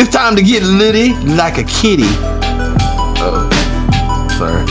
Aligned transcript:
It's 0.00 0.10
time 0.10 0.36
to 0.36 0.42
get 0.44 0.62
litty 0.62 1.12
like 1.26 1.58
a 1.58 1.64
kitty. 1.64 2.04
Uh, 2.06 3.50
oh, 3.50 4.28
sorry. 4.38 4.64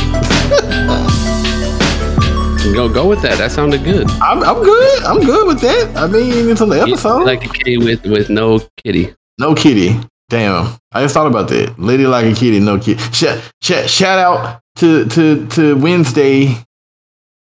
Go 2.73 2.87
go 2.87 3.09
with 3.09 3.21
that. 3.23 3.37
That 3.37 3.51
sounded 3.51 3.83
good. 3.83 4.09
I'm, 4.21 4.41
I'm 4.41 4.63
good. 4.63 5.03
I'm 5.03 5.19
good 5.19 5.45
with 5.45 5.59
that. 5.59 5.97
I 5.97 6.07
mean, 6.07 6.49
it's 6.49 6.61
on 6.61 6.69
the 6.69 6.79
episode. 6.79 7.25
Like 7.25 7.43
a 7.43 7.49
kitty 7.49 7.77
with 7.77 8.05
with 8.05 8.29
no 8.29 8.61
kitty. 8.77 9.13
No 9.37 9.53
kitty. 9.53 9.99
Damn. 10.29 10.77
I 10.93 11.01
just 11.01 11.13
thought 11.13 11.27
about 11.27 11.49
that. 11.49 11.77
Lady 11.77 12.07
like 12.07 12.25
a 12.25 12.33
kitty, 12.33 12.61
no 12.61 12.79
kitty. 12.79 13.01
Shout, 13.11 13.51
shout, 13.61 13.89
shout 13.89 14.19
out 14.19 14.61
to, 14.77 15.05
to, 15.07 15.45
to 15.47 15.75
Wednesday. 15.75 16.55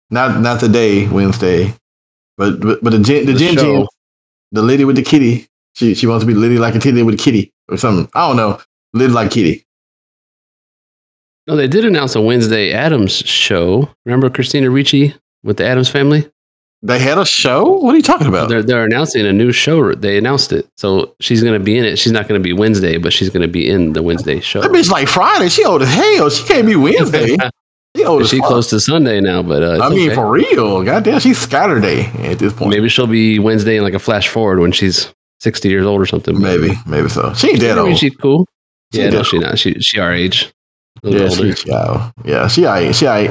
Not 0.10 0.42
not 0.42 0.60
today, 0.60 1.08
Wednesday. 1.08 1.72
But 2.36 2.60
but, 2.62 2.84
but 2.84 2.90
the 2.90 3.00
Jen, 3.00 3.28
the, 3.28 3.34
The 3.34 3.40
Jen 3.40 3.56
show. 3.56 3.76
Jen, 3.76 3.88
the 4.54 4.64
lady 4.64 4.86
with 4.86 4.96
the 4.96 5.04
kitty. 5.04 5.48
She 5.76 5.94
she 5.94 6.08
wants 6.08 6.24
to 6.24 6.28
be 6.28 6.34
lady 6.34 6.58
like 6.58 6.74
a 6.74 6.80
kitty 6.80 7.04
with 7.04 7.14
a 7.14 7.18
kitty 7.18 7.52
or 7.70 7.78
something. 7.78 8.10
I 8.14 8.28
don't 8.28 8.38
know. 8.38 8.62
Lady 8.94 9.12
like 9.12 9.32
kitty. 9.32 9.66
No, 11.48 11.56
they 11.56 11.68
did 11.68 11.86
announce 11.86 12.16
a 12.16 12.22
Wednesday 12.22 12.72
Addams 12.72 13.18
show. 13.18 13.90
Remember 14.06 14.30
Christina 14.30 14.70
Ricci 14.70 15.14
with 15.44 15.58
the 15.58 15.66
Addams 15.66 15.90
family? 15.90 16.30
They 16.82 17.00
had 17.00 17.18
a 17.18 17.26
show? 17.26 17.80
What 17.80 17.94
are 17.94 17.98
you 17.98 18.04
talking 18.04 18.28
about? 18.28 18.50
They're 18.50 18.62
they're 18.62 18.84
announcing 18.84 19.26
a 19.26 19.34
new 19.34 19.52
show. 19.52 19.94
They 19.96 20.18
announced 20.18 20.54
it, 20.54 20.70
so 20.78 21.16
she's 21.20 21.42
going 21.42 21.58
to 21.58 21.64
be 21.64 21.78
in 21.78 21.86
it. 21.86 21.98
She's 21.98 22.12
not 22.12 22.28
going 22.28 22.40
to 22.40 22.44
be 22.44 22.54
Wednesday, 22.54 22.98
but 22.98 23.12
she's 23.12 23.30
going 23.30 23.42
to 23.42 23.48
be 23.48 23.68
in 23.68 23.94
the 23.94 24.04
Wednesday 24.04 24.40
show. 24.40 24.62
That 24.62 24.72
bitch 24.72 24.92
like 24.92 25.08
Friday. 25.08 25.50
She 25.50 25.66
old 25.66 25.82
as 25.82 25.92
hell. 25.92 26.30
She 26.30 26.46
can't 26.46 26.68
be 26.68 26.76
Wednesday. 26.76 27.38
She 27.96 28.06
old 28.06 28.24
as 28.24 28.30
She's 28.30 28.42
close 28.42 28.70
to 28.70 28.80
Sunday 28.80 29.20
now, 29.20 29.42
but 29.42 29.64
uh, 29.64 29.84
I 29.84 29.90
mean, 29.90 30.10
okay. 30.10 30.16
for 30.16 30.30
real. 30.30 30.84
Goddamn, 30.84 31.20
she's 31.22 31.40
Saturday 31.40 32.06
at 32.30 32.38
this 32.38 32.54
point. 32.54 32.70
maybe 32.70 32.88
she'll 32.90 33.08
be 33.08 33.40
Wednesday 33.40 33.78
in 33.78 33.84
like 33.84 33.96
a 33.96 34.00
flash 34.00 34.28
forward 34.28 34.60
when 34.60 34.72
she's 34.72 35.12
sixty 35.40 35.70
years 35.70 35.86
old 35.86 36.02
or 36.02 36.06
something. 36.06 36.40
Maybe, 36.40 36.72
maybe 36.86 37.10
so. 37.10 37.34
She 37.34 37.50
ain't 37.52 37.60
that 37.62 37.76
Maybe 37.76 37.90
old. 37.90 37.98
she's 38.00 38.16
cool. 38.16 38.48
She 38.94 39.02
yeah, 39.02 39.10
no, 39.10 39.18
that 39.18 39.26
she 39.26 39.40
not. 39.40 39.60
She 39.60 39.74
she 39.80 40.00
our 40.00 40.14
age. 40.14 40.52
Yeah, 41.04 41.28
older. 41.30 41.56
she, 41.56 41.72
uh, 41.72 42.12
yeah, 42.24 42.48
she 42.48 42.66
alright. 42.66 42.96
She 42.96 43.06
alright. 43.08 43.30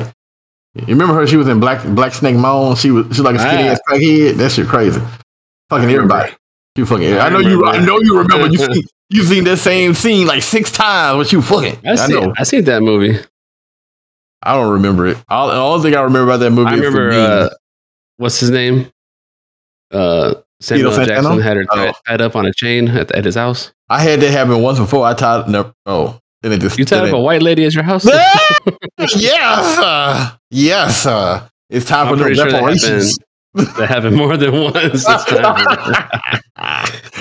You 0.74 0.86
remember 0.88 1.14
her? 1.14 1.26
She 1.26 1.36
was 1.36 1.48
in 1.48 1.60
Black 1.60 1.84
Black 1.94 2.12
Snake 2.12 2.36
Moan. 2.36 2.76
She 2.76 2.90
was 2.90 3.04
she 3.06 3.10
was 3.10 3.20
like 3.20 3.36
a 3.36 3.38
skinny 3.38 3.68
Ah. 3.68 3.72
ass 3.72 3.80
crackhead. 3.88 4.34
That 4.36 4.50
shit 4.52 4.66
crazy. 4.66 5.00
Fucking 5.70 5.88
everybody. 5.90 6.32
You 6.76 6.84
fucking. 6.84 7.14
I, 7.14 7.26
I 7.26 7.28
know 7.30 7.38
you. 7.38 7.64
I 7.64 7.78
know 7.84 7.98
you 8.00 8.18
remember. 8.18 8.48
You 8.48 8.58
seen, 8.72 8.84
you 9.10 9.22
seen 9.22 9.44
that 9.44 9.58
same 9.58 9.94
scene 9.94 10.26
like 10.26 10.42
six 10.42 10.70
times. 10.72 11.18
But 11.18 11.32
you 11.32 11.40
fucking. 11.40 11.78
I 11.86 11.92
I, 11.92 12.06
know. 12.08 12.34
I 12.36 12.42
seen 12.42 12.64
that 12.64 12.82
movie. 12.82 13.18
I 14.42 14.54
don't 14.54 14.72
remember 14.72 15.06
it. 15.06 15.16
All, 15.28 15.46
the 15.48 15.54
only 15.54 15.82
thing 15.88 15.96
I 15.98 16.02
remember 16.02 16.24
about 16.32 16.40
that 16.40 16.50
movie. 16.50 16.70
I 16.70 16.74
remember. 16.74 17.10
Uh, 17.12 17.48
what's 18.18 18.40
his 18.40 18.50
name? 18.50 18.90
Uh, 19.92 20.34
Samuel 20.60 20.90
L. 20.90 20.94
Santana? 20.96 21.22
Jackson 21.22 21.40
had 21.40 21.56
her 21.56 21.64
Oh. 21.70 21.76
tied, 21.76 21.94
tied 22.06 22.20
up 22.20 22.36
on 22.36 22.46
a 22.46 22.52
chain 22.52 22.88
at, 22.88 23.10
at 23.12 23.24
his 23.24 23.34
house. 23.34 23.72
I 23.88 24.00
had 24.00 24.20
that 24.20 24.30
happen 24.30 24.60
once 24.62 24.78
before. 24.78 25.04
I 25.06 25.14
tied. 25.14 25.48
No. 25.48 25.72
Oh. 25.86 26.18
Then 26.42 26.52
it 26.52 26.60
just. 26.60 26.78
You 26.78 26.84
tied 26.84 27.08
up 27.08 27.14
a 27.14 27.20
white 27.20 27.42
lady 27.42 27.64
at 27.64 27.74
your 27.74 27.84
house? 27.84 28.04
yes. 28.98 29.78
Uh, 29.78 30.30
yes. 30.50 31.06
Uh, 31.06 31.48
it's 31.70 31.86
time 31.86 32.08
I'm 32.08 32.18
for 32.18 32.24
the 32.28 32.34
sure 32.34 32.44
that 32.50 32.54
reparations. 32.54 33.18
that 33.54 33.88
happened 33.88 34.16
more 34.16 34.36
than 34.36 34.52
once. 34.62 35.04
This 35.04 35.24
time. 35.24 35.66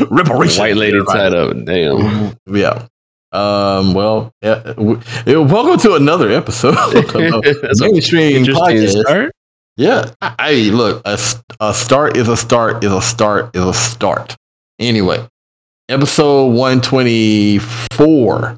reparations. 0.10 0.60
white 0.60 0.76
lady 0.78 0.98
everybody. 0.98 1.20
tied 1.20 1.34
up. 1.34 1.66
Damn. 1.66 2.36
Yeah. 2.48 2.88
Um. 3.32 3.94
Well. 3.94 4.32
Yeah, 4.42 4.56
w- 4.64 5.00
welcome 5.26 5.80
to 5.80 5.96
another 5.96 6.30
episode 6.32 6.78
of 6.78 6.94
mainstream 7.80 8.44
podcast. 8.46 9.02
start. 9.02 9.32
Yeah. 9.76 10.12
I, 10.22 10.36
I 10.38 10.54
look. 10.72 11.02
a 11.06 11.74
start 11.74 12.18
is 12.18 12.28
a 12.28 12.38
start. 12.38 12.84
Is 12.84 12.92
a 12.92 13.02
start. 13.02 13.56
Is 13.56 13.66
a 13.66 13.74
start. 13.74 14.36
Anyway, 14.80 15.28
episode 15.90 16.48
one 16.54 16.82
twenty 16.82 17.60
four, 17.60 18.58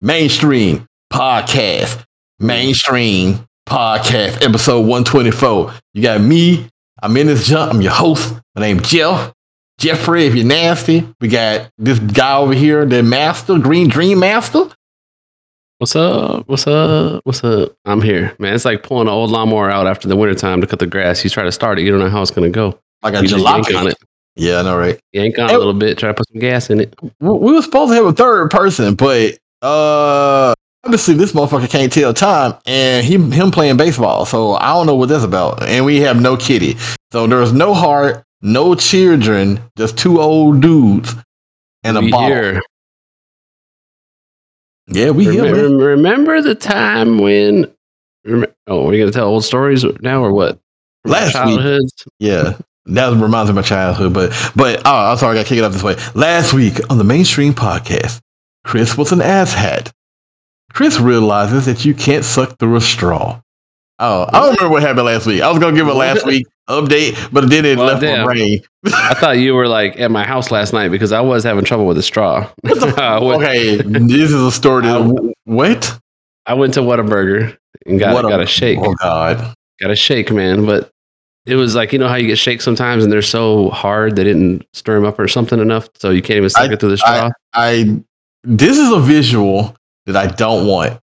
mainstream 0.00 0.86
podcast. 1.12 2.02
Mainstream 2.38 3.46
podcast. 3.68 4.42
Episode 4.42 4.86
one 4.86 5.04
twenty 5.04 5.30
four. 5.30 5.72
You 5.94 6.02
got 6.02 6.20
me. 6.20 6.68
I'm 7.02 7.16
in 7.16 7.26
this 7.26 7.46
jump. 7.46 7.74
I'm 7.74 7.82
your 7.82 7.92
host. 7.92 8.34
My 8.54 8.62
name 8.62 8.80
Jeff. 8.80 9.32
Jeffrey, 9.78 10.24
if 10.24 10.34
you're 10.34 10.46
nasty. 10.46 11.06
We 11.20 11.28
got 11.28 11.68
this 11.76 11.98
guy 11.98 12.38
over 12.38 12.54
here, 12.54 12.86
the 12.86 13.02
master, 13.02 13.58
Green 13.58 13.88
Dream 13.88 14.20
Master. 14.20 14.68
What's 15.78 15.94
up? 15.94 16.48
What's 16.48 16.66
up? 16.66 17.20
What's 17.24 17.44
up? 17.44 17.72
I'm 17.84 18.00
here, 18.00 18.34
man. 18.38 18.54
It's 18.54 18.64
like 18.64 18.82
pulling 18.82 19.08
an 19.08 19.12
old 19.12 19.30
lawnmower 19.30 19.70
out 19.70 19.86
after 19.86 20.08
the 20.08 20.16
wintertime 20.16 20.62
to 20.62 20.66
cut 20.66 20.78
the 20.78 20.86
grass. 20.86 21.22
You 21.22 21.28
try 21.28 21.44
to 21.44 21.52
start 21.52 21.78
it, 21.78 21.82
you 21.82 21.90
don't 21.90 22.00
know 22.00 22.08
how 22.08 22.22
it's 22.22 22.30
going 22.30 22.50
to 22.50 22.54
go. 22.54 22.78
Like 23.02 23.14
a 23.14 23.20
You 23.22 23.28
just 23.28 23.44
on 23.44 23.62
jalopy. 23.62 23.90
it. 23.90 23.98
Yeah, 24.36 24.60
I 24.60 24.62
know, 24.62 24.78
right? 24.78 24.98
Yank 25.12 25.38
on 25.38 25.50
it 25.50 25.54
a 25.54 25.58
little 25.58 25.74
bit. 25.74 25.98
Try 25.98 26.08
to 26.08 26.14
put 26.14 26.28
some 26.28 26.40
gas 26.40 26.70
in 26.70 26.80
it. 26.80 26.94
we 27.02 27.10
we 27.30 27.52
were 27.52 27.62
supposed 27.62 27.90
to 27.90 27.94
have 27.94 28.06
a 28.06 28.12
third 28.12 28.50
person, 28.50 28.94
but 28.94 29.36
uh 29.62 30.54
obviously 30.84 31.14
this 31.14 31.32
motherfucker 31.32 31.68
can't 31.68 31.92
tell 31.92 32.14
time 32.14 32.54
and 32.66 33.04
he 33.04 33.14
him 33.18 33.50
playing 33.50 33.76
baseball. 33.76 34.24
So 34.24 34.52
I 34.54 34.68
don't 34.72 34.86
know 34.86 34.94
what 34.94 35.08
that's 35.10 35.24
about. 35.24 35.62
And 35.62 35.84
we 35.84 36.00
have 36.00 36.20
no 36.20 36.36
kitty. 36.38 36.76
So 37.12 37.26
there's 37.26 37.52
no 37.52 37.74
heart, 37.74 38.24
no 38.40 38.74
children, 38.74 39.60
just 39.76 39.98
two 39.98 40.20
old 40.20 40.60
dudes 40.62 41.14
and 41.84 41.96
a 41.98 42.00
We 42.00 42.10
ball. 42.10 42.26
here. 42.28 42.62
Yeah, 44.88 45.10
we 45.10 45.24
here. 45.24 45.44
Remember, 45.44 45.84
remember 45.84 46.42
the 46.42 46.54
time 46.54 47.18
when? 47.18 47.72
Rem- 48.24 48.46
oh, 48.66 48.84
going 48.84 49.06
to 49.06 49.10
tell 49.10 49.28
old 49.28 49.44
stories 49.44 49.84
now 50.00 50.22
or 50.24 50.32
what? 50.32 50.58
From 51.02 51.12
Last 51.12 51.46
week. 51.46 51.90
Yeah. 52.18 52.56
That 52.86 53.12
reminds 53.12 53.48
me 53.48 53.50
of 53.50 53.56
my 53.56 53.62
childhood, 53.62 54.14
but 54.14 54.30
but 54.54 54.82
oh, 54.86 55.10
I'm 55.10 55.18
sorry, 55.18 55.32
I 55.32 55.40
gotta 55.40 55.48
kick 55.48 55.58
it 55.58 55.64
off 55.64 55.72
this 55.72 55.82
way. 55.82 55.96
Last 56.14 56.54
week 56.54 56.78
on 56.88 56.98
the 56.98 57.04
mainstream 57.04 57.52
podcast, 57.52 58.20
Chris 58.62 58.96
was 58.96 59.10
an 59.10 59.18
asshat. 59.18 59.90
Chris 60.72 61.00
realizes 61.00 61.66
that 61.66 61.84
you 61.84 61.94
can't 61.94 62.24
suck 62.24 62.58
through 62.58 62.76
a 62.76 62.80
straw. 62.80 63.40
Oh, 63.98 64.26
I 64.28 64.38
don't 64.38 64.54
remember 64.54 64.70
what 64.70 64.82
happened 64.82 65.06
last 65.06 65.26
week. 65.26 65.42
I 65.42 65.50
was 65.50 65.58
gonna 65.58 65.76
give 65.76 65.88
it 65.88 65.94
last 65.94 66.24
week 66.26 66.46
update, 66.68 67.32
but 67.32 67.48
then 67.50 67.64
it 67.64 67.78
Well, 67.78 67.86
left 67.86 68.00
damn. 68.02 68.20
my 68.20 68.24
brain. 68.24 68.60
I 68.86 69.14
thought 69.14 69.38
you 69.38 69.54
were 69.54 69.68
like 69.68 69.98
at 70.00 70.10
my 70.10 70.24
house 70.24 70.50
last 70.50 70.72
night 70.72 70.90
because 70.90 71.12
I 71.12 71.20
was 71.20 71.44
having 71.44 71.64
trouble 71.64 71.86
with 71.86 71.98
a 71.98 72.02
straw. 72.02 72.48
I, 72.64 73.18
Okay, 73.18 73.76
this 73.76 74.30
is 74.30 74.34
a 74.42 74.52
story 74.52 74.82
that 74.82 75.34
what? 75.44 75.98
I 76.46 76.54
went 76.54 76.74
to 76.74 76.80
Whataburger 76.80 77.56
and 77.86 77.98
got, 77.98 78.14
What 78.14 78.22
got 78.28 78.40
a 78.40 78.46
shake. 78.46 78.78
Oh 78.80 78.94
God. 78.94 79.54
got 79.80 79.90
a 79.90 79.96
shake, 79.96 80.30
man. 80.30 80.64
But 80.66 80.90
it 81.44 81.54
was 81.56 81.74
like 81.76 81.92
you 81.92 81.98
know 81.98 82.08
how 82.08 82.16
you 82.16 82.26
get 82.26 82.38
shakes 82.38 82.64
sometimes 82.64 83.04
and 83.04 83.12
they're 83.12 83.22
so 83.22 83.70
hard 83.70 84.16
they 84.16 84.24
didn't 84.24 84.66
stir 84.72 84.96
them 84.96 85.04
up 85.04 85.18
or 85.18 85.28
something 85.28 85.60
enough, 85.60 85.88
so 85.96 86.10
you 86.10 86.22
can't 86.22 86.38
even 86.38 86.50
suck 86.50 86.70
I- 86.70 86.72
it 86.72 86.80
through 86.80 86.90
the 86.90 86.98
straw. 86.98 87.30
I 87.54 88.00
this 88.44 88.78
is 88.78 88.92
a 88.92 89.00
visual 89.00 89.74
that 90.06 90.16
I 90.16 90.26
don't 90.28 90.66
want 90.66 90.98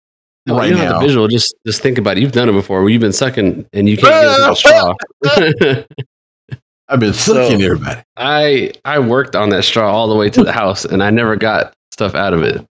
No, 0.47 0.57
right 0.59 0.69
you 0.69 0.73
don't 0.75 0.81
have 0.83 0.93
now. 0.93 1.01
the 1.01 1.07
visual. 1.07 1.29
Just 1.29 1.55
just 1.67 1.83
think 1.83 1.99
about 1.99 2.17
it. 2.17 2.21
You've 2.23 2.33
done 2.33 2.49
it 2.49 2.53
before. 2.53 2.81
Where 2.83 2.91
you've 2.91 3.01
been 3.01 3.13
sucking 3.13 3.67
and 3.73 3.89
you 3.89 3.97
can't 3.97 4.13
get 4.13 4.39
the 4.39 4.55
straw. 4.55 4.95
I've 6.89 7.01
been 7.01 7.13
sucking 7.15 7.59
So- 7.61 7.65
everybody. 7.65 8.03
I 8.17 8.73
I 8.85 8.99
worked 8.99 9.37
on 9.37 9.49
that 9.51 9.65
straw 9.65 9.91
all 9.91 10.09
the 10.09 10.17
way 10.17 10.29
to 10.31 10.45
the 10.45 10.53
house 10.53 10.85
and 10.85 11.03
I 11.03 11.11
never 11.11 11.37
got 11.37 11.73
stuff 11.93 12.15
out 12.15 12.35
of 12.35 12.43
it. 12.43 12.65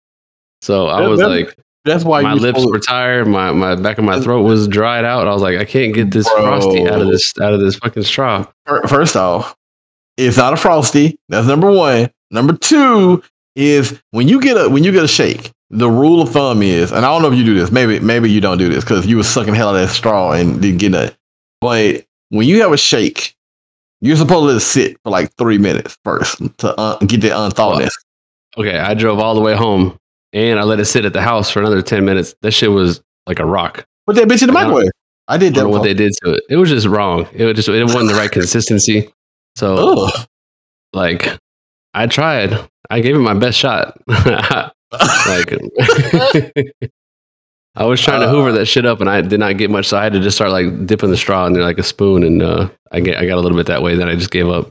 So 0.62 0.86
I 0.88 1.06
was 1.06 1.20
that- 1.20 1.28
like, 1.28 1.56
That's 1.84 2.04
why 2.04 2.22
my 2.22 2.34
lips 2.34 2.64
were 2.66 2.80
tired, 2.80 3.28
my, 3.28 3.52
my 3.52 3.76
back 3.76 3.98
of 3.98 4.04
my 4.04 4.20
throat 4.20 4.42
was 4.42 4.66
dried 4.66 5.04
out. 5.04 5.28
I 5.28 5.32
was 5.32 5.42
like, 5.42 5.58
I 5.58 5.64
can't 5.64 5.94
get 5.94 6.10
this 6.10 6.28
frosty 6.28 6.86
out 6.88 7.00
of 7.00 7.06
this 7.08 7.32
out 7.40 7.52
of 7.54 7.60
this 7.60 7.76
fucking 7.76 8.02
straw. 8.02 8.46
First 8.88 9.14
off, 9.14 9.54
it's 10.16 10.36
not 10.36 10.52
a 10.52 10.56
frosty. 10.56 11.16
That's 11.28 11.46
number 11.46 11.70
one. 11.70 12.10
Number 12.30 12.54
two 12.56 13.22
is 13.54 14.00
when 14.10 14.26
you 14.26 14.40
get 14.40 14.56
a 14.56 14.68
when 14.68 14.82
you 14.84 14.90
get 14.92 15.04
a 15.04 15.08
shake. 15.08 15.52
The 15.70 15.90
rule 15.90 16.22
of 16.22 16.30
thumb 16.30 16.62
is, 16.62 16.92
and 16.92 17.04
I 17.04 17.08
don't 17.10 17.20
know 17.20 17.30
if 17.30 17.38
you 17.38 17.44
do 17.44 17.54
this. 17.54 17.70
Maybe 17.70 18.00
maybe 18.00 18.30
you 18.30 18.40
don't 18.40 18.58
do 18.58 18.68
this 18.68 18.84
because 18.84 19.06
you 19.06 19.18
were 19.18 19.22
sucking 19.22 19.54
hell 19.54 19.68
out 19.68 19.76
of 19.76 19.82
that 19.82 19.94
straw 19.94 20.32
and 20.32 20.62
didn't 20.62 20.78
get 20.78 20.94
it. 20.94 21.16
But 21.60 22.06
when 22.30 22.48
you 22.48 22.62
have 22.62 22.72
a 22.72 22.78
shake, 22.78 23.36
you're 24.00 24.16
supposed 24.16 24.32
to 24.32 24.38
let 24.46 24.56
it 24.56 24.60
sit 24.60 24.96
for 25.02 25.10
like 25.10 25.34
three 25.34 25.58
minutes 25.58 25.98
first 26.04 26.40
to 26.58 26.74
uh, 26.78 26.98
get 27.00 27.20
the 27.20 27.28
unthawedness. 27.28 27.90
Okay, 28.56 28.78
I 28.78 28.94
drove 28.94 29.18
all 29.18 29.34
the 29.34 29.40
way 29.40 29.54
home 29.54 29.98
and 30.32 30.58
I 30.58 30.62
let 30.62 30.80
it 30.80 30.86
sit 30.86 31.04
at 31.04 31.12
the 31.12 31.22
house 31.22 31.50
for 31.50 31.60
another 31.60 31.82
10 31.82 32.04
minutes. 32.04 32.34
That 32.42 32.52
shit 32.52 32.70
was 32.70 33.02
like 33.26 33.38
a 33.38 33.44
rock. 33.46 33.86
Put 34.06 34.16
that 34.16 34.28
bitch 34.28 34.42
in 34.42 34.48
the 34.52 34.58
I 34.58 34.64
microwave. 34.64 34.90
I 35.28 35.36
did 35.36 35.54
that. 35.54 35.60
don't 35.60 35.70
what 35.70 35.82
they 35.82 35.94
did 35.94 36.12
to 36.24 36.34
it. 36.34 36.44
It 36.48 36.56
was 36.56 36.70
just 36.70 36.86
wrong. 36.86 37.28
It 37.34 37.44
was 37.44 37.54
just 37.56 37.68
it 37.68 37.84
wasn't 37.84 38.08
the 38.08 38.14
right 38.14 38.30
consistency. 38.30 39.12
So 39.56 40.06
Ugh. 40.06 40.26
like 40.92 41.38
I 41.92 42.06
tried. 42.06 42.58
I 42.90 43.00
gave 43.00 43.16
it 43.16 43.20
my 43.20 43.34
best 43.34 43.58
shot. 43.58 44.00
like 44.92 45.52
I 47.74 47.84
was 47.84 48.00
trying 48.00 48.20
to 48.22 48.28
hoover 48.28 48.50
that 48.52 48.66
shit 48.66 48.84
up 48.86 49.00
and 49.00 49.08
I 49.08 49.20
did 49.20 49.38
not 49.38 49.56
get 49.56 49.70
much, 49.70 49.86
so 49.86 49.98
I 49.98 50.02
had 50.02 50.12
to 50.14 50.20
just 50.20 50.36
start 50.36 50.50
like 50.50 50.86
dipping 50.86 51.10
the 51.10 51.16
straw 51.16 51.46
in 51.46 51.52
there 51.52 51.62
like 51.62 51.78
a 51.78 51.82
spoon 51.82 52.22
and 52.24 52.42
uh 52.42 52.68
I 52.90 53.00
get 53.00 53.18
I 53.18 53.26
got 53.26 53.38
a 53.38 53.40
little 53.40 53.56
bit 53.56 53.66
that 53.66 53.82
way, 53.82 53.94
then 53.94 54.08
I 54.08 54.14
just 54.16 54.30
gave 54.30 54.48
up. 54.48 54.70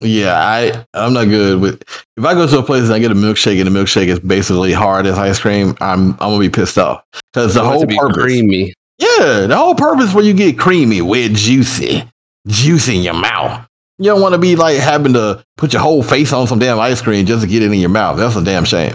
Yeah, 0.00 0.34
I 0.38 0.84
I'm 0.94 1.14
not 1.14 1.24
good 1.24 1.60
with. 1.60 1.82
If 2.16 2.24
I 2.24 2.34
go 2.34 2.46
to 2.46 2.58
a 2.58 2.62
place 2.62 2.84
and 2.84 2.92
I 2.92 2.98
get 2.98 3.10
a 3.10 3.14
milkshake 3.14 3.58
and 3.60 3.66
the 3.74 3.76
milkshake 3.78 4.08
is 4.08 4.20
basically 4.20 4.72
hard 4.72 5.06
as 5.06 5.18
ice 5.18 5.38
cream, 5.40 5.74
I'm 5.80 6.10
I'm 6.12 6.18
gonna 6.30 6.38
be 6.40 6.50
pissed 6.50 6.76
off 6.78 7.02
because 7.32 7.54
the 7.54 7.62
I 7.62 7.64
want 7.64 7.74
it 7.74 7.78
whole 7.78 7.80
to 7.80 7.86
be 7.86 7.96
purpose. 7.98 8.22
creamy. 8.22 8.74
Yeah, 8.98 9.46
the 9.46 9.56
whole 9.56 9.74
purpose 9.74 10.12
where 10.14 10.24
you 10.24 10.34
get 10.34 10.58
creamy, 10.58 11.00
wet, 11.02 11.32
juicy, 11.32 12.04
juice 12.46 12.88
in 12.88 13.00
your 13.02 13.14
mouth. 13.14 13.66
You 13.98 14.04
don't 14.10 14.20
want 14.20 14.34
to 14.34 14.38
be 14.38 14.54
like 14.54 14.76
having 14.78 15.14
to 15.14 15.42
put 15.56 15.72
your 15.72 15.80
whole 15.82 16.02
face 16.02 16.32
on 16.32 16.46
some 16.46 16.58
damn 16.58 16.78
ice 16.78 17.00
cream 17.00 17.24
just 17.24 17.42
to 17.42 17.48
get 17.48 17.62
it 17.62 17.72
in 17.72 17.78
your 17.80 17.88
mouth. 17.88 18.18
That's 18.18 18.36
a 18.36 18.44
damn 18.44 18.66
shame. 18.66 18.94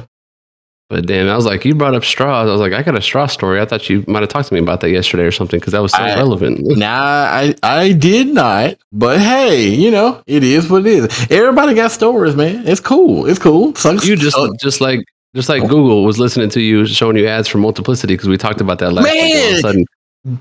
But 0.91 1.05
damn, 1.05 1.29
I 1.29 1.37
was 1.37 1.45
like, 1.45 1.63
you 1.63 1.73
brought 1.73 1.95
up 1.95 2.03
straws. 2.03 2.49
I 2.49 2.51
was 2.51 2.59
like, 2.59 2.73
I 2.73 2.83
got 2.83 2.97
a 2.97 3.01
straw 3.01 3.25
story. 3.25 3.61
I 3.61 3.65
thought 3.65 3.89
you 3.89 4.03
might 4.09 4.23
have 4.23 4.27
talked 4.27 4.49
to 4.49 4.53
me 4.53 4.59
about 4.59 4.81
that 4.81 4.89
yesterday 4.89 5.23
or 5.23 5.31
something 5.31 5.57
because 5.57 5.71
that 5.71 5.81
was 5.81 5.93
so 5.93 5.99
I- 5.99 6.15
relevant. 6.15 6.59
Nah, 6.77 6.85
I 6.89 7.55
I 7.63 7.93
did 7.93 8.27
not. 8.27 8.75
But 8.91 9.19
hey, 9.21 9.69
you 9.69 9.89
know, 9.89 10.21
it 10.27 10.43
is 10.43 10.69
what 10.69 10.85
it 10.85 10.87
is. 10.87 11.27
Everybody 11.31 11.75
got 11.75 11.91
stories, 11.91 12.35
man. 12.35 12.67
It's 12.67 12.81
cool. 12.81 13.25
It's 13.25 13.39
cool. 13.39 13.73
Sucks. 13.73 14.05
You 14.05 14.17
just 14.17 14.37
just 14.61 14.81
like 14.81 14.99
just 15.33 15.47
like 15.47 15.61
Google 15.61 16.03
was 16.03 16.19
listening 16.19 16.49
to 16.49 16.59
you 16.59 16.85
showing 16.85 17.15
you 17.15 17.25
ads 17.25 17.47
for 17.47 17.57
multiplicity 17.57 18.15
because 18.15 18.27
we 18.27 18.35
talked 18.37 18.59
about 18.59 18.79
that 18.79 18.91
last 18.91 19.05
week. 19.05 19.13
All 19.13 19.25
of 19.25 19.31
a 19.31 19.51
Man! 19.53 19.61
sudden, 19.61 19.85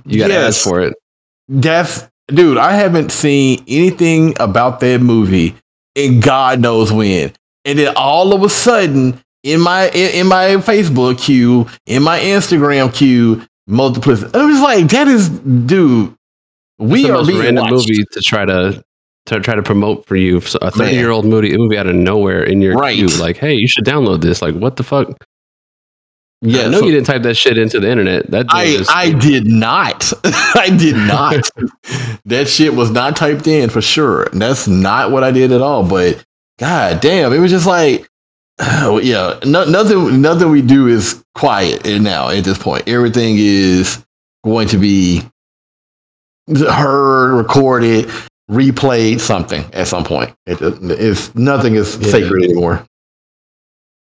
you 0.04 0.18
got 0.18 0.32
ads 0.32 0.60
for 0.60 0.80
it. 0.80 0.94
That's 1.48 2.08
dude. 2.26 2.58
I 2.58 2.72
haven't 2.72 3.12
seen 3.12 3.62
anything 3.68 4.34
about 4.40 4.80
that 4.80 5.00
movie 5.00 5.54
in 5.94 6.18
God 6.18 6.58
knows 6.58 6.92
when, 6.92 7.32
and 7.64 7.78
then 7.78 7.94
all 7.94 8.32
of 8.34 8.42
a 8.42 8.48
sudden, 8.48 9.22
in 9.42 9.60
my 9.60 9.88
in, 9.90 10.20
in 10.20 10.26
my 10.26 10.48
Facebook 10.56 11.18
queue, 11.18 11.66
in 11.86 12.02
my 12.02 12.18
Instagram 12.20 12.92
queue, 12.94 13.42
multiplicity. 13.66 14.30
I 14.38 14.44
was 14.44 14.60
like, 14.60 14.88
that 14.88 15.08
is, 15.08 15.28
dude. 15.28 16.14
We 16.78 17.02
the 17.02 17.10
are 17.10 17.12
most 17.24 17.32
random 17.32 17.64
watched. 17.70 17.88
movie 17.88 18.04
to 18.12 18.20
try 18.20 18.44
to 18.46 18.82
to 19.26 19.40
try 19.40 19.54
to 19.54 19.62
promote 19.62 20.06
for 20.06 20.16
you. 20.16 20.40
So 20.40 20.58
a 20.62 20.70
thirty 20.70 20.96
year 20.96 21.10
old 21.10 21.24
movie 21.26 21.56
movie 21.56 21.76
out 21.76 21.86
of 21.86 21.94
nowhere 21.94 22.42
in 22.42 22.60
your 22.62 22.74
Right. 22.74 22.94
queue. 22.96 23.08
Like, 23.18 23.36
hey, 23.36 23.54
you 23.54 23.68
should 23.68 23.84
download 23.84 24.22
this. 24.22 24.40
Like, 24.42 24.54
what 24.54 24.76
the 24.76 24.82
fuck? 24.82 25.08
Yeah, 26.42 26.62
I 26.62 26.68
know 26.68 26.80
so- 26.80 26.86
you 26.86 26.92
didn't 26.92 27.06
type 27.06 27.22
that 27.24 27.34
shit 27.36 27.58
into 27.58 27.80
the 27.80 27.90
internet. 27.90 28.30
That 28.30 28.46
I 28.48 28.76
just- 28.78 28.90
I 28.90 29.12
did 29.12 29.46
not. 29.46 30.10
I 30.24 30.74
did 30.74 30.96
not. 30.96 31.50
that 32.24 32.48
shit 32.48 32.74
was 32.74 32.90
not 32.90 33.14
typed 33.14 33.46
in 33.46 33.68
for 33.68 33.82
sure. 33.82 34.22
And 34.24 34.40
that's 34.40 34.66
not 34.66 35.10
what 35.10 35.22
I 35.22 35.32
did 35.32 35.52
at 35.52 35.60
all. 35.60 35.86
But 35.86 36.24
god 36.58 37.00
damn, 37.02 37.34
it 37.34 37.38
was 37.40 37.50
just 37.50 37.66
like 37.66 38.08
oh, 38.82 39.00
yeah, 39.02 39.38
no, 39.44 39.64
nothing 39.64 40.20
nothing 40.20 40.50
we 40.50 40.60
do 40.62 40.86
is 40.86 41.22
quiet 41.34 41.84
now 42.00 42.28
at 42.28 42.44
this 42.44 42.58
point. 42.58 42.86
Everything 42.88 43.36
is 43.38 44.04
going 44.44 44.68
to 44.68 44.76
be 44.78 45.22
heard, 46.48 47.34
recorded, 47.36 48.06
replayed, 48.50 49.20
something 49.20 49.64
at 49.72 49.86
some 49.86 50.04
point. 50.04 50.34
It, 50.46 50.58
it's 50.60 51.34
nothing 51.34 51.74
is 51.76 51.96
Yeah. 51.98 52.10
sacred 52.10 52.44
anymore. 52.44 52.84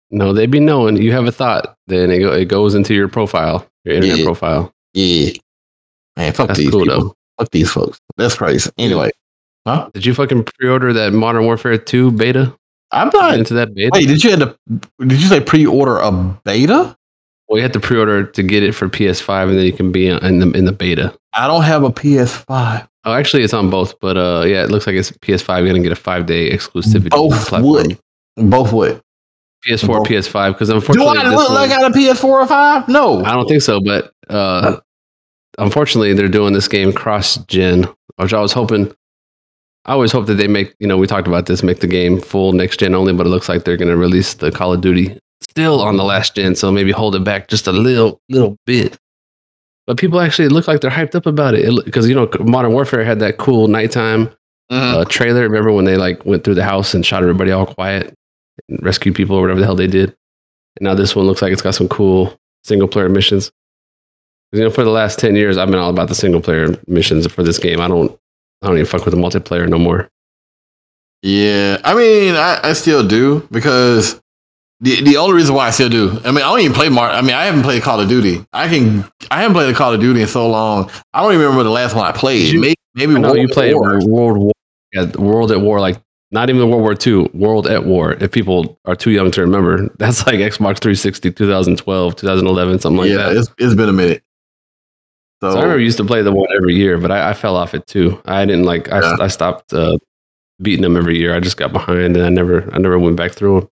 no, 0.10 0.32
they'd 0.34 0.50
be 0.52 0.60
knowing 0.62 0.96
you 0.98 1.12
have 1.12 1.26
a 1.28 1.32
thought. 1.32 1.76
Then 1.88 2.10
it, 2.12 2.20
go, 2.20 2.32
it 2.32 2.46
goes 2.46 2.74
into 2.76 2.94
your 2.94 3.10
profile, 3.10 3.68
your 3.84 3.96
internet 3.96 4.20
Yeah. 4.20 4.26
profile. 4.26 4.72
Yeah. 4.94 5.32
Man, 6.16 6.34
fuck 6.34 6.48
That's 6.48 6.60
these 6.60 6.72
cool 6.72 6.84
people. 6.84 7.00
though. 7.10 7.14
Fuck 7.38 7.52
these 7.52 7.70
folks. 7.70 8.00
That's 8.16 8.36
crazy. 8.36 8.70
Anyway. 8.78 9.12
Huh? 9.68 9.90
Did 9.94 10.06
you 10.06 10.14
fucking 10.14 10.46
pre-order 10.46 10.94
that 10.94 11.12
Modern 11.14 11.44
Warfare 11.44 11.78
2 11.78 12.12
beta? 12.12 12.56
I'm 12.92 13.10
not 13.14 13.34
into 13.34 13.54
that 13.56 13.74
beta? 13.74 13.90
Wait, 13.94 14.08
did 14.08 14.24
you 14.24 14.30
have 14.32 14.40
to? 14.40 14.58
Did 15.06 15.22
you 15.22 15.28
say 15.28 15.40
pre-order 15.42 15.98
a 15.98 16.12
beta? 16.46 16.96
well, 17.50 17.58
you 17.58 17.64
have 17.64 17.72
to 17.72 17.80
pre-order 17.80 18.26
to 18.26 18.44
get 18.44 18.62
it 18.64 18.74
for 18.74 18.90
PS5, 18.90 19.50
and 19.50 19.58
then 19.58 19.66
you 19.66 19.72
can 19.74 19.92
be 19.92 20.08
in 20.08 20.40
the 20.40 20.52
in 20.52 20.66
the 20.66 20.72
beta. 20.72 21.18
I 21.34 21.48
don't 21.48 21.64
have 21.64 21.84
a 21.84 21.90
PS5. 21.90 22.88
Oh, 23.06 23.14
actually, 23.14 23.44
it's 23.44 23.54
on 23.54 23.70
both, 23.70 23.98
but 24.02 24.18
uh, 24.18 24.44
yeah, 24.46 24.64
it 24.64 24.70
looks 24.72 24.86
like 24.88 24.96
it's 24.98 25.12
PS5. 25.12 25.60
You're 25.60 25.68
gonna 25.68 25.82
get 25.84 25.92
a 25.92 25.96
five 25.96 26.26
day 26.26 26.50
exclusivity. 26.52 27.10
Both 27.12 27.52
would. 27.54 27.98
Both 28.36 28.74
would. 28.74 29.02
PS4, 29.68 29.88
Both. 29.88 30.08
PS5. 30.08 30.54
Because 30.54 30.70
unfortunately, 30.70 31.14
Do 31.14 31.20
I 31.20 31.30
look 31.30 31.50
one- 31.50 31.56
like 31.56 31.72
I 31.72 31.82
got 31.82 31.92
a 31.92 31.94
PS4 31.98 32.24
or 32.26 32.46
five? 32.48 32.88
No. 32.88 33.24
I 33.26 33.32
don't 33.34 33.48
think 33.48 33.62
so. 33.64 33.80
But 33.82 34.14
uh, 34.30 34.78
unfortunately, 35.58 36.14
they're 36.14 36.28
doing 36.28 36.54
this 36.54 36.68
game 36.68 36.94
cross-gen, 36.94 37.88
which 38.18 38.34
I 38.34 38.40
was 38.42 38.54
hoping. 38.54 38.94
I 39.88 39.94
always 39.94 40.12
hope 40.12 40.26
that 40.28 40.36
they 40.36 40.48
make. 40.48 40.76
You 40.80 40.88
know, 40.88 40.98
we 40.98 41.08
talked 41.08 41.28
about 41.28 41.46
this, 41.46 41.64
make 41.64 41.80
the 41.80 41.88
game 41.88 42.20
full 42.20 42.52
next 42.52 42.80
gen 42.80 42.94
only, 42.94 43.14
but 43.14 43.26
it 43.26 43.30
looks 43.30 43.48
like 43.50 43.64
they're 43.64 43.78
going 43.78 43.90
to 43.90 43.98
release 43.98 44.34
the 44.36 44.52
Call 44.52 44.74
of 44.74 44.82
Duty 44.82 45.18
still 45.42 45.82
on 45.82 45.98
the 45.98 46.04
last 46.04 46.36
gen, 46.36 46.56
so 46.56 46.72
maybe 46.72 46.92
hold 46.92 47.16
it 47.16 47.24
back 47.24 47.48
just 47.48 47.68
a 47.68 47.72
little, 47.72 48.20
little 48.30 48.58
bit. 48.66 48.98
But 49.86 49.98
people 49.98 50.20
actually 50.20 50.50
look 50.50 50.68
like 50.68 50.82
they're 50.82 50.92
hyped 50.92 51.16
up 51.16 51.26
about 51.26 51.54
it 51.54 51.86
because 51.86 52.10
you 52.10 52.16
know 52.16 52.30
Modern 52.42 52.74
Warfare 52.74 53.06
had 53.06 53.20
that 53.20 53.38
cool 53.38 53.68
nighttime 53.68 54.30
Mhm. 54.72 54.94
uh, 54.94 55.06
trailer. 55.06 55.44
Remember 55.44 55.72
when 55.72 55.86
they 55.86 55.96
like 55.96 56.26
went 56.26 56.44
through 56.44 56.56
the 56.56 56.64
house 56.66 56.94
and 56.94 57.06
shot 57.06 57.22
everybody 57.24 57.52
all 57.52 57.66
quiet, 57.66 58.14
and 58.68 58.84
rescued 58.84 59.16
people 59.16 59.38
or 59.38 59.42
whatever 59.42 59.62
the 59.62 59.66
hell 59.66 59.76
they 59.76 59.88
did. 59.88 60.10
And 60.78 60.82
now 60.82 60.94
this 60.96 61.16
one 61.16 61.26
looks 61.26 61.42
like 61.42 61.54
it's 61.54 61.62
got 61.62 61.76
some 61.76 61.88
cool 61.88 62.38
single 62.66 62.90
player 62.90 63.08
missions. 63.08 63.50
You 64.52 64.62
know, 64.64 64.70
for 64.70 64.84
the 64.84 64.90
last 64.90 65.20
ten 65.20 65.36
years, 65.38 65.58
I've 65.58 65.70
been 65.72 65.80
all 65.80 65.90
about 65.90 66.10
the 66.10 66.16
single 66.16 66.42
player 66.42 66.78
missions 66.88 67.26
for 67.32 67.44
this 67.44 67.58
game. 67.58 67.80
I 67.80 67.88
don't, 67.88 68.18
I 68.62 68.68
don't 68.68 68.78
even 68.78 68.86
fuck 68.86 69.06
with 69.06 69.14
the 69.14 69.20
multiplayer 69.20 69.68
no 69.68 69.78
more. 69.78 70.10
Yeah, 71.22 71.80
I 71.84 71.94
mean, 71.94 72.36
I, 72.36 72.60
I 72.64 72.74
still 72.74 73.08
do 73.08 73.48
because 73.52 74.20
the 74.80 75.02
the 75.02 75.18
only 75.18 75.36
reason 75.36 75.56
why 75.56 75.68
I 75.68 75.72
still 75.72 75.90
do. 75.90 76.20
I 76.24 76.32
mean, 76.32 76.38
I 76.38 76.50
don't 76.50 76.60
even 76.60 76.74
play 76.74 76.90
Mar. 76.90 77.10
I 77.10 77.22
mean, 77.22 77.34
I 77.34 77.46
haven't 77.46 77.64
played 77.64 77.82
Call 77.82 78.00
of 78.00 78.08
Duty. 78.08 78.46
I 78.54 78.68
can. 78.68 79.04
I 79.32 79.42
haven't 79.42 79.56
played 79.56 79.76
Call 79.76 79.94
of 79.94 80.00
Duty 80.00 80.22
in 80.22 80.28
so 80.28 80.48
long. 80.48 80.92
I 81.14 81.22
don't 81.22 81.34
even 81.34 81.46
remember 81.46 81.64
the 81.64 81.72
last 81.72 81.96
one 81.96 82.06
I 82.06 82.12
played. 82.12 82.54
You- 82.54 82.62
maybe 82.62 82.76
maybe 82.94 83.16
I 83.16 83.20
know 83.20 83.30
World 83.30 83.38
you 83.38 83.48
at 83.48 83.52
played 83.52 83.76
War. 83.76 84.00
World 84.06 84.38
War, 84.38 84.54
yeah, 84.94 85.06
World 85.18 85.52
at 85.52 85.62
War, 85.62 85.80
like 85.80 85.98
not 86.32 86.50
even 86.50 86.70
World 86.70 86.82
War 86.82 86.96
II, 87.06 87.30
World 87.34 87.68
at 87.68 87.86
War. 87.86 88.14
If 88.14 88.32
people 88.32 88.80
are 88.86 88.96
too 88.96 89.12
young 89.12 89.32
to 89.32 89.42
remember, 89.42 89.90
that's 89.98 90.26
like 90.28 90.36
Xbox 90.36 90.80
360, 90.80 91.32
2012, 91.32 92.16
2011, 92.16 92.80
something 92.80 92.98
like 92.98 93.10
yeah, 93.10 93.18
that. 93.18 93.34
Yeah, 93.34 93.40
it's 93.40 93.50
it's 93.58 93.74
been 93.74 93.90
a 93.90 93.94
minute. 93.94 94.24
So, 95.42 95.52
So 95.52 95.58
I 95.58 95.62
remember 95.62 95.80
used 95.80 95.98
to 95.98 96.06
play 96.06 96.22
the 96.22 96.32
one 96.32 96.48
every 96.56 96.76
year, 96.76 96.98
but 96.98 97.12
I, 97.12 97.30
I 97.30 97.34
fell 97.34 97.56
off 97.56 97.74
it 97.74 97.86
too. 97.86 98.20
I 98.26 98.46
didn't 98.46 98.66
like. 98.66 98.92
I, 98.92 99.02
Yeah. 99.02 99.18
I 99.20 99.28
stopped 99.28 99.74
uh, 99.74 99.98
beating 100.62 100.82
them 100.82 100.98
every 100.98 101.18
year. 101.18 101.36
I 101.36 101.40
just 101.40 101.58
got 101.58 101.72
behind, 101.72 102.18
and 102.18 102.26
I 102.26 102.30
never, 102.30 102.74
I 102.74 102.80
never 102.80 102.98
went 102.98 103.18
back 103.18 103.34
through 103.34 103.62
them. 103.62 103.70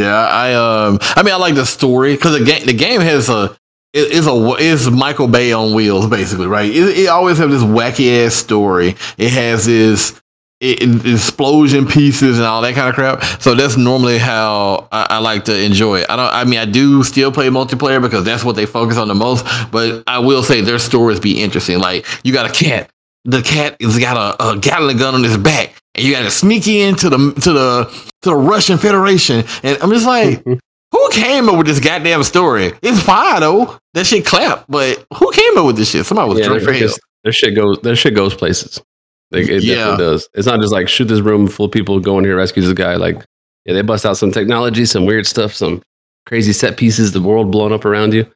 Yeah, 0.00 0.14
I 0.16 0.54
um, 0.54 0.98
I 1.02 1.22
mean, 1.22 1.34
I 1.34 1.36
like 1.36 1.56
the 1.56 1.66
story 1.66 2.14
because 2.14 2.38
the 2.38 2.44
game, 2.44 2.64
the 2.64 2.72
game 2.72 3.02
has 3.02 3.28
a 3.28 3.54
is 3.92 4.26
a 4.26 4.32
is 4.58 4.90
Michael 4.90 5.28
Bay 5.28 5.52
on 5.52 5.74
wheels, 5.74 6.08
basically, 6.08 6.46
right? 6.46 6.70
It, 6.70 6.98
it 6.98 7.08
always 7.08 7.36
have 7.36 7.50
this 7.50 7.62
wacky 7.62 8.24
ass 8.24 8.34
story. 8.34 8.96
It 9.18 9.30
has 9.32 9.66
this 9.66 10.20
it, 10.60 10.82
it- 10.82 11.06
explosion 11.12 11.86
pieces 11.86 12.38
and 12.38 12.46
all 12.46 12.62
that 12.62 12.74
kind 12.74 12.88
of 12.88 12.94
crap. 12.94 13.22
So 13.40 13.54
that's 13.54 13.76
normally 13.76 14.18
how 14.18 14.88
I, 14.92 15.06
I 15.10 15.18
like 15.18 15.44
to 15.46 15.58
enjoy 15.58 16.00
it. 16.00 16.06
I 16.10 16.16
don't. 16.16 16.32
I 16.32 16.44
mean, 16.44 16.58
I 16.58 16.64
do 16.64 17.02
still 17.02 17.32
play 17.32 17.48
multiplayer 17.48 18.00
because 18.00 18.24
that's 18.24 18.44
what 18.44 18.56
they 18.56 18.66
focus 18.66 18.96
on 18.96 19.08
the 19.08 19.14
most. 19.14 19.44
But 19.70 20.04
I 20.06 20.18
will 20.20 20.42
say 20.42 20.60
their 20.60 20.78
stories 20.78 21.20
be 21.20 21.42
interesting. 21.42 21.78
Like 21.78 22.06
you 22.24 22.32
got 22.32 22.48
a 22.48 22.52
cat. 22.52 22.90
The 23.26 23.40
cat 23.42 23.76
has 23.80 23.98
got 23.98 24.16
a, 24.38 24.50
a 24.50 24.58
Gatling 24.58 24.98
gun 24.98 25.14
on 25.14 25.24
his 25.24 25.38
back, 25.38 25.74
and 25.94 26.04
you 26.04 26.12
got 26.12 26.22
to 26.24 26.30
sneak 26.30 26.66
into 26.68 27.08
the 27.08 27.16
to 27.40 27.52
the 27.52 27.84
to 28.22 28.30
the 28.30 28.36
Russian 28.36 28.76
Federation. 28.78 29.44
And 29.62 29.78
I'm 29.82 29.90
just 29.90 30.06
like, 30.06 30.44
who 30.92 31.10
came 31.10 31.48
up 31.48 31.56
with 31.56 31.66
this 31.66 31.80
goddamn 31.80 32.22
story? 32.22 32.72
It's 32.82 33.02
fine 33.02 33.40
though. 33.40 33.78
That 33.94 34.06
shit 34.06 34.26
clap, 34.26 34.66
but 34.68 35.04
who 35.14 35.32
came 35.32 35.56
up 35.56 35.64
with 35.66 35.76
this 35.76 35.90
shit? 35.90 36.04
Somebody 36.04 36.28
was 36.28 36.38
yeah, 36.40 36.46
drunk 36.48 36.62
for 36.64 36.72
hell. 36.72 36.88
freaking- 36.88 36.98
their 37.22 37.32
shit 37.32 37.54
goes, 37.56 37.78
their 37.80 37.96
shit 37.96 38.14
goes 38.14 38.34
places. 38.34 38.82
Like, 39.30 39.48
it 39.48 39.62
Yeah. 39.62 39.74
definitely 39.76 40.04
does. 40.04 40.28
It's 40.34 40.46
not 40.46 40.60
just 40.60 40.72
like 40.72 40.88
shoot 40.88 41.06
this 41.06 41.20
room 41.20 41.46
full 41.48 41.66
of 41.66 41.72
people, 41.72 41.98
go 42.00 42.18
in 42.18 42.24
here, 42.24 42.36
rescue 42.36 42.62
this 42.62 42.72
guy. 42.72 42.96
Like, 42.96 43.16
yeah, 43.64 43.74
they 43.74 43.82
bust 43.82 44.04
out 44.06 44.16
some 44.16 44.30
technology, 44.32 44.84
some 44.84 45.06
weird 45.06 45.26
stuff, 45.26 45.52
some 45.54 45.82
crazy 46.26 46.52
set 46.52 46.76
pieces, 46.76 47.12
the 47.12 47.20
world 47.22 47.50
blown 47.50 47.72
up 47.72 47.84
around 47.84 48.14
you. 48.14 48.26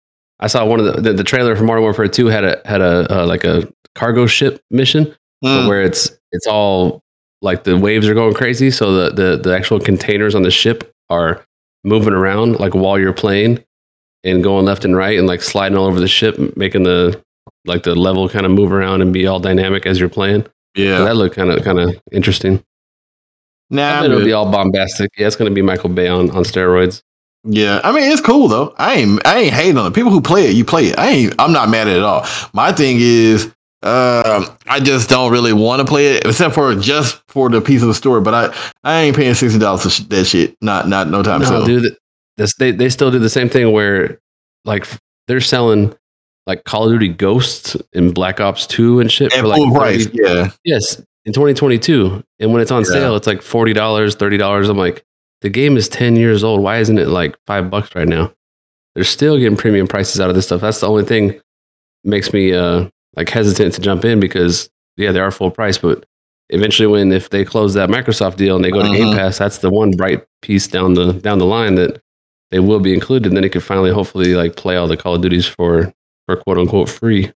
I 0.41 0.47
saw 0.47 0.65
one 0.65 0.81
of 0.81 0.87
the 0.87 1.01
the, 1.01 1.13
the 1.13 1.25
trailer 1.25 1.55
for 1.57 1.65
Modern 1.65 1.83
Warfare 1.83 2.09
Two 2.09 2.27
had 2.27 2.45
a 2.45 2.61
had 2.65 2.81
a 2.81 3.07
uh, 3.23 3.27
like 3.27 3.45
a 3.45 3.69
cargo 3.95 4.27
ship 4.27 4.61
mission. 4.71 5.15
Mm. 5.45 5.69
where 5.69 5.83
it's 5.83 6.11
it's 6.33 6.49
all 6.49 7.01
like 7.43 7.63
the 7.63 7.77
waves 7.79 8.09
are 8.09 8.15
going 8.15 8.35
crazy 8.35 8.73
so 8.73 8.93
the, 8.93 9.11
the 9.15 9.37
the 9.37 9.55
actual 9.57 9.79
containers 9.79 10.35
on 10.35 10.43
the 10.43 10.51
ship 10.51 10.93
are 11.11 11.45
moving 11.85 12.13
around 12.13 12.59
like 12.59 12.75
while 12.75 12.99
you're 12.99 13.13
playing 13.13 13.63
and 14.25 14.43
going 14.43 14.65
left 14.65 14.85
and 14.85 14.97
right 14.97 15.17
and 15.17 15.29
like 15.29 15.41
sliding 15.41 15.79
all 15.79 15.87
over 15.87 16.01
the 16.01 16.09
ship 16.09 16.57
making 16.57 16.83
the 16.83 17.23
like 17.67 17.85
the 17.85 17.95
level 17.95 18.29
kind 18.29 18.47
of 18.47 18.51
move 18.51 18.73
around 18.73 19.01
and 19.01 19.13
be 19.13 19.29
all 19.29 19.39
dynamic 19.39 19.87
as 19.87 20.01
you're 20.01 20.09
playing 20.09 20.45
so 20.77 20.83
Yeah. 20.83 20.99
that 21.05 21.17
looked 21.17 21.37
kind 21.37 21.51
of 21.51 21.63
kind 21.65 21.79
of 21.81 22.01
interesting 22.13 22.63
Nah, 23.71 24.03
it'll 24.05 24.25
be 24.25 24.33
all 24.33 24.51
bombastic 24.51 25.11
yeah 25.19 25.27
it's 25.27 25.37
going 25.37 25.51
to 25.51 25.55
be 25.55 25.63
michael 25.63 25.91
bay 25.91 26.09
on 26.09 26.31
on 26.31 26.43
steroids 26.45 27.03
Yeah, 27.45 27.81
I 27.85 27.93
mean 27.93 28.11
it's 28.11 28.21
cool 28.21 28.49
though. 28.49 28.75
I 28.79 28.95
ain't 28.95 29.27
I 29.27 29.39
ain't 29.41 29.53
hating 29.55 29.79
on 29.79 29.87
it. 29.93 29.95
People 29.95 30.11
who 30.11 30.21
play 30.21 30.47
it, 30.49 30.57
you 30.57 30.65
play 30.65 30.87
it. 30.87 30.99
I 30.99 31.09
ain't 31.11 31.35
I'm 31.39 31.53
not 31.53 31.69
mad 31.69 31.87
at 31.87 31.95
it 31.95 31.99
at 31.99 32.03
all. 32.03 32.25
My 32.53 32.73
thing 32.73 32.97
is, 32.99 33.45
um, 33.85 34.45
I 34.67 34.81
just 34.83 35.09
don't 35.09 35.31
really 35.31 35.53
want 35.53 35.81
to 35.81 35.87
play 35.87 36.17
it 36.17 36.27
except 36.27 36.55
for 36.55 36.75
just 36.75 37.23
for 37.29 37.49
the 37.49 37.61
piece 37.61 37.81
of 37.83 37.89
the 37.89 37.95
story. 37.95 38.21
But 38.23 38.35
I 38.35 38.57
I 38.83 39.01
ain't 39.03 39.17
paying 39.17 39.35
sixty 39.35 39.59
dollars 39.59 39.83
for 39.85 39.91
sh- 39.91 40.01
that 40.09 40.25
shit. 40.27 40.57
Not 40.61 40.89
not 40.89 41.09
no 41.09 41.23
time 41.23 41.43
no, 41.43 41.47
soon. 41.47 41.67
dude 41.67 41.97
this, 42.39 42.55
they, 42.57 42.71
they 42.73 42.89
still 42.89 43.11
do 43.11 43.19
the 43.21 43.31
same 43.31 43.49
thing 43.49 43.71
where 43.73 44.19
like 44.65 44.87
they're 45.29 45.41
selling 45.41 45.95
like 46.49 46.65
call 46.65 46.87
of 46.87 46.91
duty 46.93 47.09
ghosts 47.09 47.77
and 47.95 48.13
black 48.13 48.41
ops 48.41 48.67
2 48.67 48.99
and 48.99 49.13
shit 49.13 49.33
At 49.33 49.41
for 49.41 49.47
like 49.47 49.59
full 49.59 49.71
price. 49.73 50.09
Yeah, 50.13 50.51
Yes, 50.65 50.97
in 51.25 51.33
2022. 51.33 52.25
And 52.41 52.53
when 52.53 52.61
it's 52.61 52.71
on 52.73 52.83
Yeah. 52.83 52.91
sale, 52.93 53.15
it's 53.17 53.27
like 53.29 53.41
$40, 53.43 54.17
$30. 54.17 54.69
I'm 54.69 54.77
like, 54.79 55.05
the 55.43 55.51
game 55.51 55.77
is 55.77 55.89
10 55.89 56.17
years 56.17 56.43
old. 56.43 56.61
Why 56.63 56.79
isn't 56.79 56.99
it 56.99 57.09
like 57.09 57.37
five 57.47 57.71
bucks 57.71 57.95
right 57.95 58.09
now? 58.09 58.33
They're 58.97 59.05
still 59.05 59.37
getting 59.39 59.57
premium 59.57 59.87
prices 59.87 60.21
out 60.21 60.31
of 60.31 60.35
this 60.35 60.47
stuff. 60.47 60.61
That's 60.63 60.81
the 60.81 60.89
only 60.89 61.05
thing 61.05 61.41
makes 62.03 62.33
me 62.33 62.53
uh 62.55 62.89
like 63.17 63.29
hesitant 63.29 63.75
to 63.75 63.81
jump 63.81 64.05
in 64.05 64.19
because 64.19 64.69
yeah, 64.97 65.13
they 65.13 65.21
are 65.21 65.31
full 65.31 65.51
price, 65.51 65.79
but 65.79 66.05
eventually, 66.51 66.87
when 66.89 67.13
if 67.13 67.31
they 67.31 67.45
close 67.45 67.75
that 67.75 67.89
Microsoft 67.91 68.37
deal 68.37 68.57
and 68.57 68.65
they 68.65 68.71
go 68.71 68.83
to 68.83 68.89
Game 68.97 69.09
Mhm. 69.13 69.17
Pass, 69.17 69.39
that's 69.39 69.59
the 69.59 69.71
one 69.71 69.91
bright 69.93 70.25
piece 70.43 70.67
down 70.67 70.95
the 70.95 71.13
down 71.13 71.39
the 71.39 71.47
line 71.47 71.75
that 71.77 72.01
they 72.51 72.59
will 72.59 72.81
be 72.81 72.95
included. 72.95 73.27
And 73.29 73.37
then 73.37 73.45
it 73.45 73.53
can 73.53 73.61
finally, 73.61 73.91
hopefully, 73.93 74.35
like 74.35 74.57
play 74.57 74.77
all 74.77 74.89
the 74.89 74.97
Call 74.97 75.15
of 75.17 75.21
Duties 75.21 75.47
for 75.47 75.93
for 76.29 76.37
quote 76.37 76.59
unquote 76.59 76.89
free. 76.91 77.33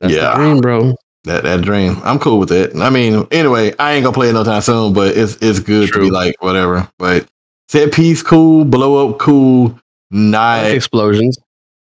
That's 0.00 0.12
Yeah. 0.12 0.30
the 0.30 0.36
dream, 0.36 0.60
bro. 0.60 0.94
That 1.24 1.42
that 1.44 1.62
dream. 1.62 1.96
I'm 2.04 2.18
cool 2.18 2.38
with 2.38 2.52
it. 2.52 2.76
I 2.76 2.90
mean, 2.90 3.26
anyway, 3.30 3.72
I 3.78 3.92
ain't 3.94 4.04
gonna 4.04 4.14
play 4.14 4.28
it 4.28 4.32
no 4.32 4.44
time 4.44 4.60
soon, 4.60 4.92
but 4.92 5.16
it's 5.16 5.36
it's 5.40 5.58
good 5.60 5.92
to 5.92 5.98
be 6.00 6.10
like 6.10 6.34
whatever. 6.40 6.88
But 6.98 7.26
set 7.68 7.92
piece 7.92 8.22
cool, 8.22 8.64
blow 8.64 9.08
up 9.10 9.18
cool. 9.18 9.78
Not 10.10 10.64
like 10.64 10.74
explosions. 10.74 11.36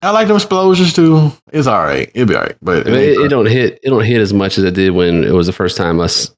I 0.01 0.11
like 0.11 0.27
them 0.27 0.37
explosions 0.37 0.93
too. 0.93 1.31
It's 1.51 1.67
all 1.67 1.83
right. 1.83 2.09
It'll 2.13 2.27
be 2.27 2.35
all 2.35 2.43
right. 2.43 2.55
But 2.61 2.87
I 2.87 2.91
mean, 2.91 2.99
it, 2.99 3.17
it 3.25 3.27
don't 3.29 3.47
hit. 3.47 3.79
It 3.83 3.89
don't 3.89 4.03
hit 4.05 4.21
as 4.21 4.33
much 4.33 4.57
as 4.57 4.63
it 4.63 4.73
did 4.73 4.91
when 4.91 5.23
it 5.23 5.31
was 5.33 5.47
the 5.47 5.53
first 5.53 5.75
time 5.75 5.99
us, 5.99 6.31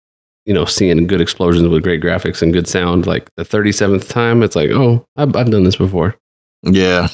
you 0.45 0.53
know, 0.53 0.65
seeing 0.65 1.05
good 1.05 1.21
explosions 1.21 1.67
with 1.67 1.83
great 1.83 2.01
graphics 2.01 2.41
and 2.41 2.53
good 2.53 2.67
sound. 2.67 3.05
Like 3.05 3.29
the 3.35 3.43
thirty 3.45 3.71
seventh 3.71 4.07
time, 4.09 4.41
it's 4.41 4.55
like, 4.55 4.71
oh, 4.71 5.05
I've, 5.17 5.35
I've 5.35 5.51
done 5.51 5.65
this 5.65 5.75
before. 5.75 6.15
yeah. 6.63 7.09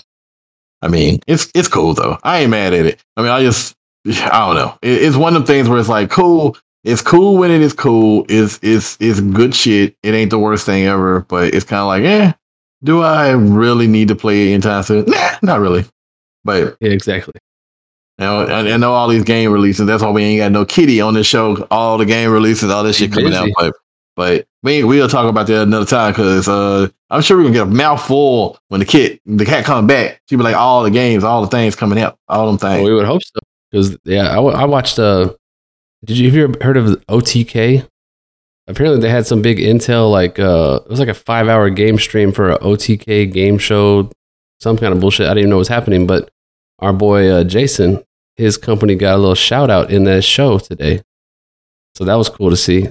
I 0.83 0.89
mean, 0.89 1.21
it's 1.27 1.49
it's 1.55 1.69
cool 1.69 1.93
though. 1.93 2.17
I 2.23 2.39
ain't 2.39 2.51
mad 2.51 2.73
at 2.73 2.85
it. 2.85 3.03
I 3.15 3.21
mean, 3.21 3.31
I 3.31 3.41
just 3.41 3.75
I 4.05 4.45
don't 4.45 4.55
know. 4.55 4.77
It, 4.81 5.01
it's 5.01 5.15
one 5.15 5.35
of 5.35 5.43
the 5.43 5.47
things 5.47 5.69
where 5.69 5.79
it's 5.79 5.89
like 5.89 6.09
cool. 6.11 6.57
It's 6.83 7.01
cool 7.01 7.37
when 7.37 7.49
it 7.51 7.61
is 7.61 7.71
cool. 7.71 8.25
It's 8.27 8.59
it's 8.61 8.97
it's 8.99 9.21
good 9.21 9.55
shit. 9.55 9.95
It 10.03 10.13
ain't 10.13 10.29
the 10.29 10.39
worst 10.39 10.65
thing 10.65 10.83
ever, 10.85 11.21
but 11.21 11.53
it's 11.53 11.63
kind 11.63 11.79
of 11.79 11.87
like, 11.87 12.03
eh, 12.03 12.33
do 12.83 13.01
I 13.01 13.31
really 13.31 13.87
need 13.87 14.09
to 14.09 14.15
play 14.15 14.49
it 14.49 14.53
anytime 14.53 14.83
soon? 14.83 15.05
Nah, 15.07 15.37
not 15.41 15.61
really. 15.61 15.85
But 16.43 16.75
Yeah, 16.81 16.91
exactly. 16.91 17.33
you 18.19 18.25
know, 18.25 18.41
I, 18.41 18.73
I 18.73 18.77
know 18.77 18.91
all 18.91 19.07
these 19.07 19.23
game 19.23 19.53
releases. 19.53 19.87
That's 19.87 20.03
why 20.03 20.09
we 20.09 20.23
ain't 20.23 20.39
got 20.39 20.51
no 20.51 20.65
Kitty 20.65 20.99
on 20.99 21.13
this 21.13 21.27
show. 21.27 21.65
All 21.71 21.97
the 21.97 22.05
game 22.05 22.29
releases, 22.29 22.69
all 22.69 22.83
this 22.83 22.97
shit 22.97 23.13
coming 23.13 23.33
out. 23.33 23.47
But 23.55 23.73
but 24.15 24.45
we 24.61 24.83
we'll 24.83 25.07
talk 25.09 25.29
about 25.29 25.47
that 25.47 25.63
another 25.63 25.85
time 25.85 26.11
because 26.11 26.47
uh, 26.47 26.87
I'm 27.09 27.21
sure 27.21 27.37
we're 27.37 27.43
gonna 27.43 27.53
get 27.55 27.63
a 27.63 27.65
mouthful 27.71 28.59
when 28.69 28.79
the 28.79 28.85
kid 28.85 29.19
the 29.25 29.45
cat 29.45 29.65
comes 29.65 29.87
back. 29.87 30.21
She 30.29 30.35
be 30.35 30.43
like 30.43 30.55
all 30.55 30.83
the 30.83 30.91
games, 30.91 31.23
all 31.23 31.41
the 31.41 31.47
things 31.47 31.75
coming 31.75 31.99
out, 31.99 32.17
all 32.27 32.47
them 32.47 32.57
Well, 32.61 32.75
things. 32.77 32.87
we 32.89 32.93
would 32.95 33.05
hope 33.05 33.21
so. 33.23 33.39
Because 33.71 33.97
yeah, 34.05 34.29
I, 34.29 34.41
I 34.41 34.65
watched. 34.65 34.99
Uh, 34.99 35.33
did 36.05 36.17
you 36.17 36.27
have 36.27 36.35
you 36.35 36.43
ever 36.43 36.63
heard 36.63 36.77
of 36.77 36.85
OTK? 37.07 37.87
Apparently, 38.67 39.01
they 39.01 39.09
had 39.09 39.25
some 39.27 39.41
big 39.41 39.57
intel. 39.57 40.09
Like 40.11 40.39
uh, 40.39 40.79
it 40.85 40.89
was 40.89 40.99
like 40.99 41.09
a 41.09 41.13
five 41.13 41.47
hour 41.47 41.69
game 41.69 41.97
stream 41.97 42.31
for 42.31 42.51
an 42.51 42.57
OTK 42.59 43.31
game 43.33 43.57
show, 43.57 44.09
some 44.61 44.77
kind 44.77 44.93
of 44.93 44.99
bullshit. 44.99 45.25
I 45.25 45.29
didn't 45.29 45.39
even 45.39 45.49
know 45.49 45.55
what 45.57 45.59
was 45.61 45.67
happening. 45.69 46.07
But 46.07 46.29
our 46.79 46.93
boy 46.93 47.29
uh, 47.29 47.43
Jason, 47.43 48.03
his 48.35 48.57
company 48.57 48.95
got 48.95 49.15
a 49.15 49.17
little 49.17 49.35
shout 49.35 49.69
out 49.69 49.91
in 49.91 50.03
that 50.05 50.23
show 50.23 50.59
today. 50.59 51.01
So 51.95 52.05
that 52.05 52.15
was 52.15 52.29
cool 52.29 52.49
to 52.49 52.57
see. 52.57 52.87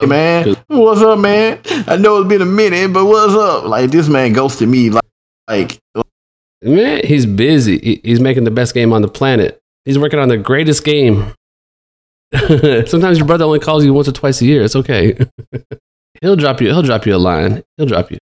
Hey 0.00 0.06
man, 0.06 0.56
what's 0.68 1.02
up, 1.02 1.18
man? 1.18 1.60
I 1.86 1.96
know 1.96 2.18
it's 2.18 2.28
been 2.28 2.40
a 2.40 2.46
minute, 2.46 2.92
but 2.92 3.04
what's 3.04 3.34
up? 3.34 3.64
Like 3.64 3.90
this 3.90 4.08
man 4.08 4.32
ghosted 4.32 4.68
me. 4.68 4.88
Like, 4.90 5.04
like 5.48 5.78
Man, 6.62 7.04
he's 7.04 7.26
busy. 7.26 7.78
He- 7.78 8.00
He's 8.02 8.20
making 8.20 8.44
the 8.44 8.50
best 8.50 8.72
game 8.72 8.92
on 8.92 9.02
the 9.02 9.08
planet. 9.08 9.58
He's 9.84 9.98
working 9.98 10.18
on 10.18 10.28
the 10.28 10.38
greatest 10.38 10.84
game. 10.84 11.34
Sometimes 12.34 13.18
your 13.18 13.26
brother 13.26 13.44
only 13.44 13.58
calls 13.58 13.84
you 13.84 13.92
once 13.92 14.08
or 14.08 14.12
twice 14.12 14.40
a 14.40 14.46
year. 14.46 14.62
It's 14.62 14.76
okay. 14.76 15.18
he'll 16.22 16.36
drop 16.36 16.60
you. 16.60 16.68
He'll 16.68 16.82
drop 16.82 17.04
you 17.04 17.14
a 17.14 17.18
line. 17.18 17.62
He'll 17.76 17.86
drop 17.86 18.10
you. 18.10 18.18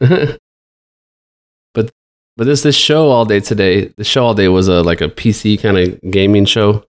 but 0.00 1.90
but 2.36 2.44
this 2.44 2.62
this 2.62 2.76
show 2.76 3.08
all 3.08 3.24
day 3.24 3.40
today. 3.40 3.86
The 3.96 4.04
show 4.04 4.26
all 4.26 4.34
day 4.34 4.48
was 4.48 4.68
a 4.68 4.82
like 4.82 5.00
a 5.00 5.08
PC 5.08 5.60
kind 5.62 5.78
of 5.78 5.98
gaming 6.10 6.44
show, 6.44 6.84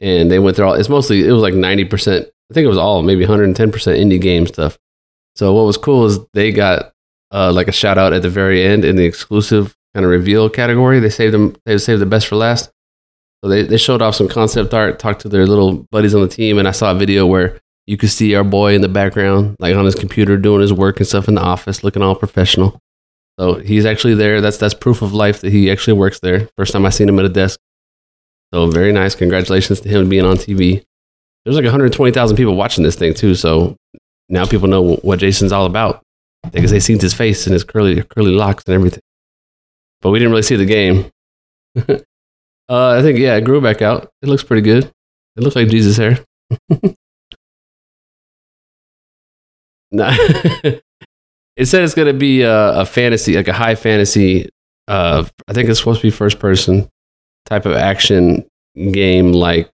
and 0.00 0.30
they 0.30 0.38
went 0.38 0.56
through 0.56 0.66
all. 0.68 0.74
It's 0.74 0.88
mostly 0.88 1.26
it 1.26 1.32
was 1.32 1.42
like 1.42 1.54
ninety 1.54 1.84
percent. 1.84 2.28
I 2.50 2.54
think 2.54 2.64
it 2.64 2.68
was 2.68 2.78
all 2.78 3.02
maybe 3.02 3.22
one 3.22 3.30
hundred 3.30 3.44
and 3.44 3.56
ten 3.56 3.72
percent 3.72 3.98
indie 3.98 4.20
game 4.20 4.46
stuff. 4.46 4.78
So 5.34 5.52
what 5.52 5.66
was 5.66 5.76
cool 5.76 6.06
is 6.06 6.18
they 6.32 6.52
got 6.52 6.92
uh, 7.32 7.52
like 7.52 7.68
a 7.68 7.72
shout 7.72 7.98
out 7.98 8.12
at 8.12 8.22
the 8.22 8.30
very 8.30 8.62
end 8.62 8.84
in 8.84 8.96
the 8.96 9.04
exclusive 9.04 9.76
kind 9.94 10.04
of 10.04 10.10
reveal 10.10 10.48
category. 10.48 11.00
They 11.00 11.10
saved 11.10 11.34
them. 11.34 11.56
They 11.66 11.76
saved 11.78 12.00
the 12.00 12.06
best 12.06 12.26
for 12.26 12.36
last. 12.36 12.70
So 13.42 13.50
they, 13.50 13.62
they 13.62 13.76
showed 13.76 14.00
off 14.00 14.14
some 14.14 14.28
concept 14.28 14.72
art, 14.72 14.98
talked 14.98 15.20
to 15.22 15.28
their 15.28 15.46
little 15.46 15.86
buddies 15.90 16.14
on 16.14 16.22
the 16.22 16.28
team, 16.28 16.58
and 16.58 16.66
I 16.66 16.70
saw 16.70 16.92
a 16.92 16.94
video 16.94 17.26
where 17.26 17.60
you 17.86 17.96
could 17.96 18.10
see 18.10 18.34
our 18.34 18.42
boy 18.42 18.74
in 18.74 18.80
the 18.80 18.88
background, 18.88 19.56
like 19.60 19.76
on 19.76 19.84
his 19.84 19.94
computer, 19.94 20.36
doing 20.36 20.60
his 20.60 20.72
work 20.72 20.98
and 20.98 21.06
stuff 21.06 21.28
in 21.28 21.34
the 21.34 21.42
office, 21.42 21.84
looking 21.84 22.02
all 22.02 22.14
professional. 22.14 22.80
So 23.38 23.54
he's 23.56 23.84
actually 23.84 24.14
there. 24.14 24.40
That's 24.40 24.56
that's 24.56 24.74
proof 24.74 25.02
of 25.02 25.12
life 25.12 25.42
that 25.42 25.52
he 25.52 25.70
actually 25.70 25.92
works 25.92 26.20
there. 26.20 26.48
First 26.56 26.72
time 26.72 26.86
I 26.86 26.90
seen 26.90 27.08
him 27.08 27.18
at 27.18 27.26
a 27.26 27.28
desk. 27.28 27.60
So 28.54 28.70
very 28.70 28.92
nice. 28.92 29.14
Congratulations 29.14 29.80
to 29.80 29.88
him 29.88 30.08
being 30.08 30.24
on 30.24 30.36
TV. 30.36 30.84
There's 31.46 31.54
like 31.54 31.64
120,000 31.64 32.36
people 32.36 32.56
watching 32.56 32.82
this 32.82 32.96
thing 32.96 33.14
too. 33.14 33.36
So 33.36 33.76
now 34.28 34.46
people 34.46 34.66
know 34.66 34.96
what 34.96 35.20
Jason's 35.20 35.52
all 35.52 35.64
about 35.64 36.02
because 36.52 36.72
they 36.72 36.80
seen 36.80 36.98
his 36.98 37.14
face 37.14 37.46
and 37.46 37.52
his 37.52 37.62
curly 37.62 38.02
curly 38.02 38.32
locks 38.32 38.64
and 38.66 38.74
everything. 38.74 38.98
But 40.02 40.10
we 40.10 40.18
didn't 40.18 40.32
really 40.32 40.42
see 40.42 40.56
the 40.56 40.66
game. 40.66 41.08
uh, 41.78 42.00
I 42.68 43.00
think 43.00 43.20
yeah, 43.20 43.36
it 43.36 43.44
grew 43.44 43.60
back 43.60 43.80
out. 43.80 44.10
It 44.22 44.28
looks 44.28 44.42
pretty 44.42 44.62
good. 44.62 44.90
It 45.36 45.44
looks 45.44 45.54
like 45.54 45.68
Jesus 45.68 45.96
hair. 45.96 46.18
nah. 49.92 50.10
it 50.18 50.82
said 51.62 51.84
it's 51.84 51.94
gonna 51.94 52.12
be 52.12 52.42
a, 52.42 52.80
a 52.80 52.84
fantasy, 52.84 53.36
like 53.36 53.46
a 53.46 53.52
high 53.52 53.76
fantasy. 53.76 54.48
Uh, 54.88 55.24
I 55.46 55.52
think 55.52 55.68
it's 55.68 55.78
supposed 55.78 56.00
to 56.00 56.08
be 56.08 56.10
first 56.10 56.40
person 56.40 56.88
type 57.44 57.66
of 57.66 57.76
action 57.76 58.48
game. 58.74 59.30
Like 59.30 59.70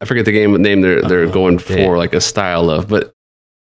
I 0.00 0.04
forget 0.06 0.24
the 0.24 0.32
game 0.32 0.60
name 0.62 0.80
they're 0.80 1.02
they're 1.02 1.24
Oh, 1.24 1.30
going 1.30 1.56
damn. 1.58 1.76
for, 1.86 1.98
like 1.98 2.14
a 2.14 2.20
style 2.20 2.70
of, 2.70 2.88
but. 2.88 3.12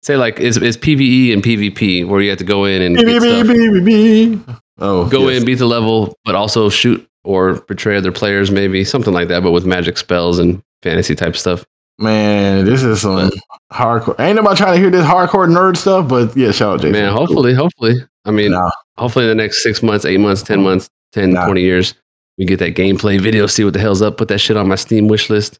Say 0.04 0.16
like 0.16 0.38
it's, 0.38 0.56
it's 0.56 0.76
PVE 0.76 1.32
and 1.32 1.42
PvP 1.42 2.06
where 2.06 2.20
you 2.20 2.30
have 2.30 2.38
to 2.38 2.44
go 2.44 2.64
in 2.66 2.82
and 2.82 2.96
get 2.96 3.20
stuff 3.20 4.56
Oh, 4.78 5.08
go 5.08 5.28
yes. 5.28 5.40
in, 5.40 5.44
beat 5.44 5.56
the 5.56 5.66
level, 5.66 6.16
but 6.24 6.36
also 6.36 6.68
shoot 6.70 7.04
or 7.24 7.54
betray 7.62 7.96
other 7.96 8.12
players, 8.12 8.52
maybe 8.52 8.84
something 8.84 9.12
like 9.12 9.26
that, 9.26 9.42
but 9.42 9.50
with 9.50 9.66
magic 9.66 9.98
spells 9.98 10.38
and 10.38 10.62
fantasy 10.84 11.16
type 11.16 11.34
stuff. 11.34 11.64
Man, 11.98 12.64
this 12.64 12.84
is 12.84 13.00
some 13.02 13.28
hardcore. 13.72 14.18
Ain't 14.20 14.36
nobody 14.36 14.56
trying 14.56 14.74
to 14.74 14.80
hear 14.80 14.88
this 14.90 15.04
hardcore 15.04 15.48
nerd 15.50 15.76
stuff, 15.76 16.08
but 16.08 16.34
yeah, 16.36 16.52
shout 16.52 16.74
out 16.74 16.80
Jason. 16.80 16.92
Man, 16.92 17.12
hopefully, 17.12 17.52
hopefully, 17.52 17.94
I 18.24 18.30
mean, 18.30 18.52
Nah. 18.52 18.70
hopefully 18.98 19.24
in 19.24 19.30
the 19.30 19.34
next 19.34 19.64
six 19.64 19.82
months, 19.82 20.04
eight 20.04 20.20
months, 20.20 20.42
10 20.44 20.62
months, 20.62 20.88
10, 21.12 21.32
Nah. 21.32 21.46
20 21.46 21.60
years, 21.60 21.94
we 22.38 22.44
get 22.44 22.60
that 22.60 22.76
gameplay 22.76 23.20
video, 23.20 23.48
see 23.48 23.64
what 23.64 23.72
the 23.72 23.80
hell's 23.80 24.00
up, 24.00 24.16
put 24.16 24.28
that 24.28 24.38
shit 24.38 24.56
on 24.56 24.68
my 24.68 24.76
Steam 24.76 25.08
wish 25.08 25.28
list, 25.28 25.58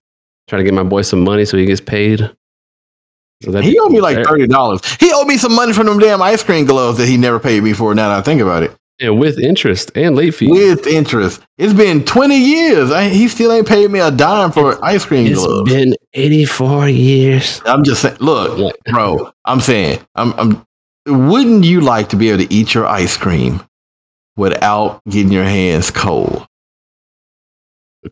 try 0.49 0.59
to 0.59 0.65
get 0.65 0.75
my 0.75 0.83
boy 0.83 1.03
some 1.03 1.21
money 1.23 1.45
so 1.45 1.57
he 1.57 1.67
gets 1.67 1.81
paid. 1.81 2.31
So 3.45 3.61
He 3.61 3.79
owed 3.79 3.93
me 3.93 4.01
like 4.01 4.27
thirty 4.27 4.47
dollars. 4.49 4.81
He 4.99 5.13
owed 5.13 5.27
me 5.29 5.37
some 5.37 5.55
money 5.55 5.73
from 5.73 5.87
them 5.87 5.99
damn 6.01 6.21
ice 6.21 6.43
cream 6.43 6.67
gloves 6.67 6.99
that 6.99 7.07
he 7.09 7.17
never 7.17 7.39
paid 7.39 7.63
me 7.63 7.73
for. 7.73 7.95
Now 7.95 8.09
that 8.09 8.19
I 8.19 8.23
think 8.23 8.41
about 8.41 8.65
it, 8.65 8.73
And 8.99 9.19
with 9.21 9.39
interest 9.39 9.93
and 9.95 10.17
late 10.17 10.35
fees. 10.35 10.51
with 10.51 10.89
interest, 10.89 11.41
it's 11.57 11.73
been 11.73 12.05
twenty 12.05 12.37
years. 12.39 12.91
I, 12.91 13.09
he 13.09 13.29
still 13.29 13.53
ain't 13.53 13.69
paid 13.69 13.91
me 13.93 14.01
a 14.01 14.11
dime 14.11 14.51
for 14.51 14.85
ice 14.85 15.05
cream 15.05 15.29
It's 15.29 15.39
gloves. 15.45 15.71
been 15.73 15.95
84 16.15 16.89
years. 16.89 17.63
I'm 17.65 17.85
just 17.85 18.03
saying. 18.03 18.17
Look, 18.19 18.75
bro. 18.87 19.31
I'm 19.45 19.61
saying. 19.61 20.01
I'm. 20.17 20.33
I'm. 20.37 20.67
Wouldn't 21.31 21.65
you 21.65 21.81
like 21.81 22.09
to 22.09 22.17
be 22.17 22.31
able 22.31 22.45
to 22.45 22.53
eat 22.53 22.75
your 22.75 22.87
ice 22.87 23.17
cream 23.17 23.63
without 24.37 25.01
getting 25.09 25.33
your 25.33 25.45
hands 25.45 25.91
cold 25.93 26.45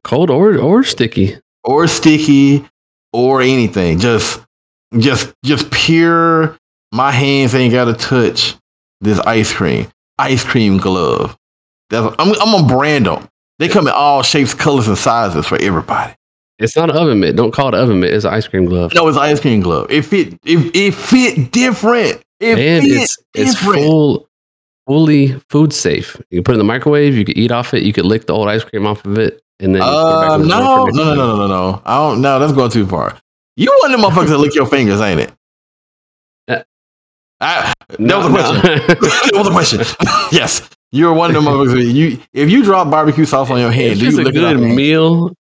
Cold 0.05 0.31
or, 0.31 0.57
or 0.59 0.83
sticky. 0.85 1.37
Or 1.66 1.87
sticky 1.88 2.66
or 3.12 3.42
anything? 3.42 3.99
Just, 3.99 4.40
just, 4.99 5.35
just 5.44 5.70
pure. 5.70 6.56
My 6.92 7.11
hands 7.11 7.54
ain't 7.54 7.73
got 7.73 7.87
to 7.87 7.94
touch 7.94 8.54
this 9.00 9.18
ice 9.20 9.52
cream. 9.52 9.88
Ice 10.18 10.44
cream 10.44 10.78
glove. 10.78 11.37
That's, 11.90 12.14
I'm. 12.18 12.30
I'm 12.40 12.52
gonna 12.52 12.66
brand 12.66 13.06
them. 13.06 13.28
They 13.58 13.68
come 13.68 13.87
in 13.87 13.92
all 13.94 14.23
shapes, 14.23 14.54
colors, 14.54 14.88
and 14.88 14.99
sizes 14.99 15.46
for 15.46 15.61
everybody. 15.61 16.14
It's 16.58 16.75
not 16.75 16.90
an 16.90 16.96
oven 16.96 17.20
mitt. 17.20 17.37
Don't 17.37 17.52
call 17.52 17.68
it 17.68 17.75
oven 17.75 18.00
mitt. 18.00 18.14
It's 18.14 18.25
an 18.25 18.32
ice 18.32 18.49
cream 18.49 18.64
glove. 18.64 18.94
No, 18.94 19.06
it's 19.08 19.18
ice 19.18 19.40
cream 19.40 19.61
glove. 19.61 19.90
It 19.90 20.02
fit. 20.02 20.35
It, 20.44 20.75
it 20.75 20.94
fit 20.94 21.52
different. 21.52 22.23
It 22.40 22.58
and 22.58 22.85
fit 22.85 22.92
it's 22.92 23.18
it's 23.35 23.58
full 23.58 24.28
fully 24.87 25.32
food 25.50 25.73
safe. 25.73 26.16
You 26.30 26.38
can 26.38 26.44
put 26.44 26.52
it 26.52 26.54
in 26.54 26.58
the 26.58 26.64
microwave. 26.64 27.14
You 27.16 27.25
can 27.25 27.38
eat 27.38 27.52
off 27.52 27.75
it. 27.75 27.82
You 27.82 27.92
can 27.92 28.06
lick 28.06 28.26
the 28.26 28.32
old 28.32 28.49
ice 28.49 28.64
cream 28.64 28.87
off 28.87 29.04
of 29.04 29.18
it, 29.18 29.42
and 29.61 29.75
then 29.75 29.83
you 29.83 29.89
put 29.89 30.11
it 30.11 30.21
back 30.21 30.31
Uh, 30.31 30.35
in 30.35 30.43
the 30.43 30.49
drawer 30.49 30.91
no, 30.93 30.93
no, 30.93 31.15
no, 31.15 31.15
no, 31.15 31.37
no, 31.37 31.37
no, 31.37 31.47
no. 31.47 31.83
I 31.85 31.97
don't. 31.97 32.21
No, 32.21 32.39
that's 32.39 32.53
going 32.53 32.71
too 32.71 32.87
far. 32.87 33.17
You 33.57 33.75
one 33.83 33.93
of 33.95 34.01
them 34.01 34.11
motherfuckers 34.11 34.29
that 34.29 34.39
lick 34.39 34.55
your 34.55 34.67
fingers, 34.67 35.01
ain't 35.01 35.21
it? 35.21 35.33
Uh, 36.49 36.63
I, 37.41 37.73
that 37.89 38.01
No, 38.01 38.19
was 38.19 38.27
a 38.27 38.31
question. 38.31 38.61
that 38.89 39.31
was 39.35 39.49
a 39.49 39.51
question. 39.51 39.81
yes, 40.33 40.69
you're 40.93 41.13
one 41.15 41.31
of 41.31 41.35
them 41.35 41.45
motherfuckers. 41.45 41.93
You, 41.93 42.21
if 42.33 42.51
you 42.51 42.63
drop 42.63 42.91
barbecue 42.91 43.25
sauce 43.25 43.51
on 43.51 43.59
your 43.61 43.71
hand, 43.71 43.93
if 43.95 43.99
do 44.01 44.07
it's 44.09 44.17
you 44.19 44.27
a 44.27 44.33
good 44.33 44.61
meal, 44.61 45.33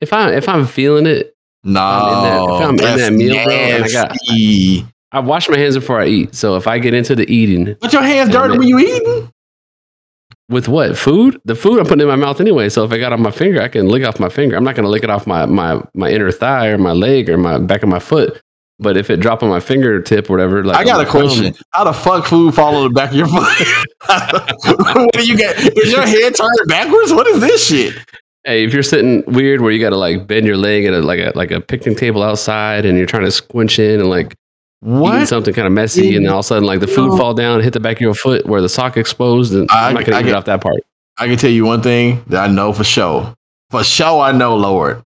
if 0.00 0.12
I 0.12 0.32
if 0.34 0.48
I'm 0.48 0.66
feeling 0.66 1.06
it, 1.06 1.34
No, 1.64 1.80
I'm 1.80 2.16
in 2.16 2.22
that- 2.22 2.42
if 2.42 2.60
I'm 2.60 2.70
in 2.92 2.96
that 2.98 3.12
meal, 3.12 3.44
bro, 3.44 3.52
and 3.54 3.84
I 3.84 3.88
got-. 3.88 4.16
I 5.12 5.20
wash 5.20 5.48
my 5.48 5.56
hands 5.56 5.76
before 5.76 6.00
I 6.00 6.06
eat. 6.08 6.34
So 6.34 6.56
if 6.56 6.66
I 6.66 6.80
get 6.80 6.92
into 6.92 7.14
the 7.14 7.28
eating, 7.32 7.76
But 7.80 7.92
your 7.92 8.02
hands 8.02 8.30
dirty 8.30 8.58
when 8.58 8.66
you 8.66 8.78
eating. 8.80 9.30
With 10.50 10.68
what 10.68 10.98
food? 10.98 11.40
The 11.46 11.54
food 11.54 11.78
I'm 11.80 11.86
putting 11.86 12.02
in 12.02 12.08
my 12.08 12.16
mouth 12.16 12.38
anyway. 12.40 12.68
So 12.68 12.84
if 12.84 12.92
I 12.92 12.98
got 12.98 13.14
on 13.14 13.22
my 13.22 13.30
finger, 13.30 13.62
I 13.62 13.68
can 13.68 13.88
lick 13.88 14.04
off 14.04 14.20
my 14.20 14.28
finger. 14.28 14.56
I'm 14.56 14.64
not 14.64 14.74
going 14.74 14.84
to 14.84 14.90
lick 14.90 15.02
it 15.02 15.08
off 15.10 15.26
my 15.26 15.46
my 15.46 15.82
my 15.94 16.10
inner 16.10 16.30
thigh 16.30 16.68
or 16.68 16.76
my 16.76 16.92
leg 16.92 17.30
or 17.30 17.38
my 17.38 17.58
back 17.58 17.82
of 17.82 17.88
my 17.88 17.98
foot. 17.98 18.40
But 18.78 18.96
if 18.96 19.08
it 19.08 19.20
drop 19.20 19.42
on 19.42 19.48
my 19.48 19.60
fingertip 19.60 20.28
or 20.28 20.34
whatever, 20.34 20.64
like 20.64 20.76
I 20.76 20.84
got 20.84 21.00
a 21.00 21.04
my 21.04 21.10
thumb- 21.10 21.28
question. 21.28 21.54
How 21.70 21.84
the 21.84 21.92
fuck 21.92 22.26
food 22.26 22.54
fall 22.54 22.76
on 22.76 22.84
the 22.84 22.90
back 22.90 23.10
of 23.10 23.16
your 23.16 23.28
foot? 23.28 23.44
what 24.94 25.12
do 25.12 25.26
you 25.26 25.36
get? 25.36 25.56
Is 25.58 25.92
your 25.92 26.04
head 26.04 26.34
turned 26.34 26.68
backwards? 26.68 27.12
What 27.12 27.26
is 27.28 27.40
this 27.40 27.66
shit? 27.66 27.94
Hey, 28.44 28.64
if 28.64 28.74
you're 28.74 28.82
sitting 28.82 29.22
weird 29.26 29.62
where 29.62 29.70
you 29.70 29.80
got 29.80 29.90
to 29.90 29.96
like 29.96 30.26
bend 30.26 30.44
your 30.46 30.58
leg 30.58 30.84
at 30.84 30.92
a, 30.92 31.00
like 31.00 31.20
a 31.20 31.32
like 31.34 31.52
a 31.52 31.60
picnic 31.60 31.96
table 31.96 32.22
outside 32.22 32.84
and 32.84 32.98
you're 32.98 33.06
trying 33.06 33.24
to 33.24 33.30
squinch 33.30 33.78
in 33.78 34.00
and 34.00 34.10
like 34.10 34.34
eating 34.84 35.26
something 35.26 35.54
kind 35.54 35.66
of 35.66 35.72
messy 35.72 36.14
and 36.16 36.26
then 36.26 36.32
all 36.32 36.40
of 36.40 36.44
a 36.44 36.48
sudden 36.48 36.64
like 36.64 36.80
the 36.80 36.86
food 36.86 37.16
fall 37.18 37.34
down 37.34 37.60
hit 37.62 37.72
the 37.72 37.80
back 37.80 37.96
of 37.96 38.00
your 38.02 38.14
foot 38.14 38.46
where 38.46 38.60
the 38.60 38.68
sock 38.68 38.96
exposed 38.96 39.54
and 39.54 39.68
I- 39.70 39.88
I'm 39.88 39.94
not 39.94 40.04
gonna 40.04 40.18
I 40.18 40.22
get- 40.22 40.34
off 40.34 40.44
that 40.46 40.60
part. 40.60 40.82
I 41.16 41.26
can 41.26 41.36
tell 41.36 41.50
you 41.50 41.64
one 41.64 41.80
thing 41.80 42.24
that 42.26 42.50
I 42.50 42.52
know 42.52 42.72
for 42.72 42.82
sure. 42.84 43.34
For 43.70 43.84
sure, 43.84 44.20
I 44.20 44.32
know, 44.32 44.56
Lord. 44.56 45.00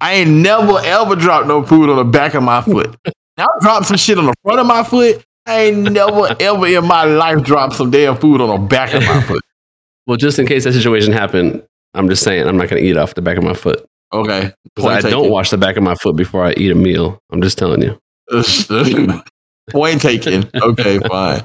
I 0.00 0.14
ain't 0.14 0.30
never 0.30 0.78
ever 0.80 1.14
dropped 1.16 1.46
no 1.46 1.62
food 1.62 1.88
on 1.88 1.96
the 1.96 2.04
back 2.04 2.34
of 2.34 2.42
my 2.42 2.60
foot. 2.62 2.94
Now 3.38 3.44
I 3.44 3.62
dropped 3.62 3.86
some 3.86 3.98
shit 3.98 4.16
on 4.18 4.24
the 4.26 4.34
front 4.42 4.60
of 4.60 4.66
my 4.66 4.82
foot. 4.82 5.22
I 5.44 5.64
ain't 5.64 5.92
never 5.92 6.34
ever 6.40 6.66
in 6.66 6.86
my 6.86 7.04
life 7.04 7.42
dropped 7.44 7.74
some 7.74 7.90
damn 7.90 8.16
food 8.16 8.40
on 8.40 8.48
the 8.48 8.66
back 8.66 8.94
of 8.94 9.02
my 9.02 9.20
foot. 9.22 9.42
Well, 10.06 10.16
just 10.16 10.38
in 10.38 10.46
case 10.46 10.62
that 10.64 10.72
situation 10.72 11.12
happened, 11.12 11.64
I'm 11.92 12.08
just 12.08 12.22
saying 12.22 12.46
I'm 12.46 12.56
not 12.56 12.68
gonna 12.68 12.80
eat 12.80 12.96
off 12.96 13.14
the 13.14 13.22
back 13.22 13.36
of 13.38 13.42
my 13.44 13.54
foot. 13.54 13.84
Okay. 14.12 14.52
I 14.78 15.00
don't 15.10 15.30
wash 15.30 15.50
the 15.50 15.58
back 15.58 15.76
of 15.76 15.82
my 15.82 15.96
foot 15.96 16.14
before 16.16 16.44
I 16.44 16.52
eat 16.56 16.70
a 16.70 16.74
meal. 16.76 17.18
I'm 17.32 17.42
just 17.42 17.58
telling 17.58 17.82
you. 17.82 17.98
Point 19.70 20.00
taken. 20.00 20.48
Okay, 20.54 20.98
fine. 21.08 21.42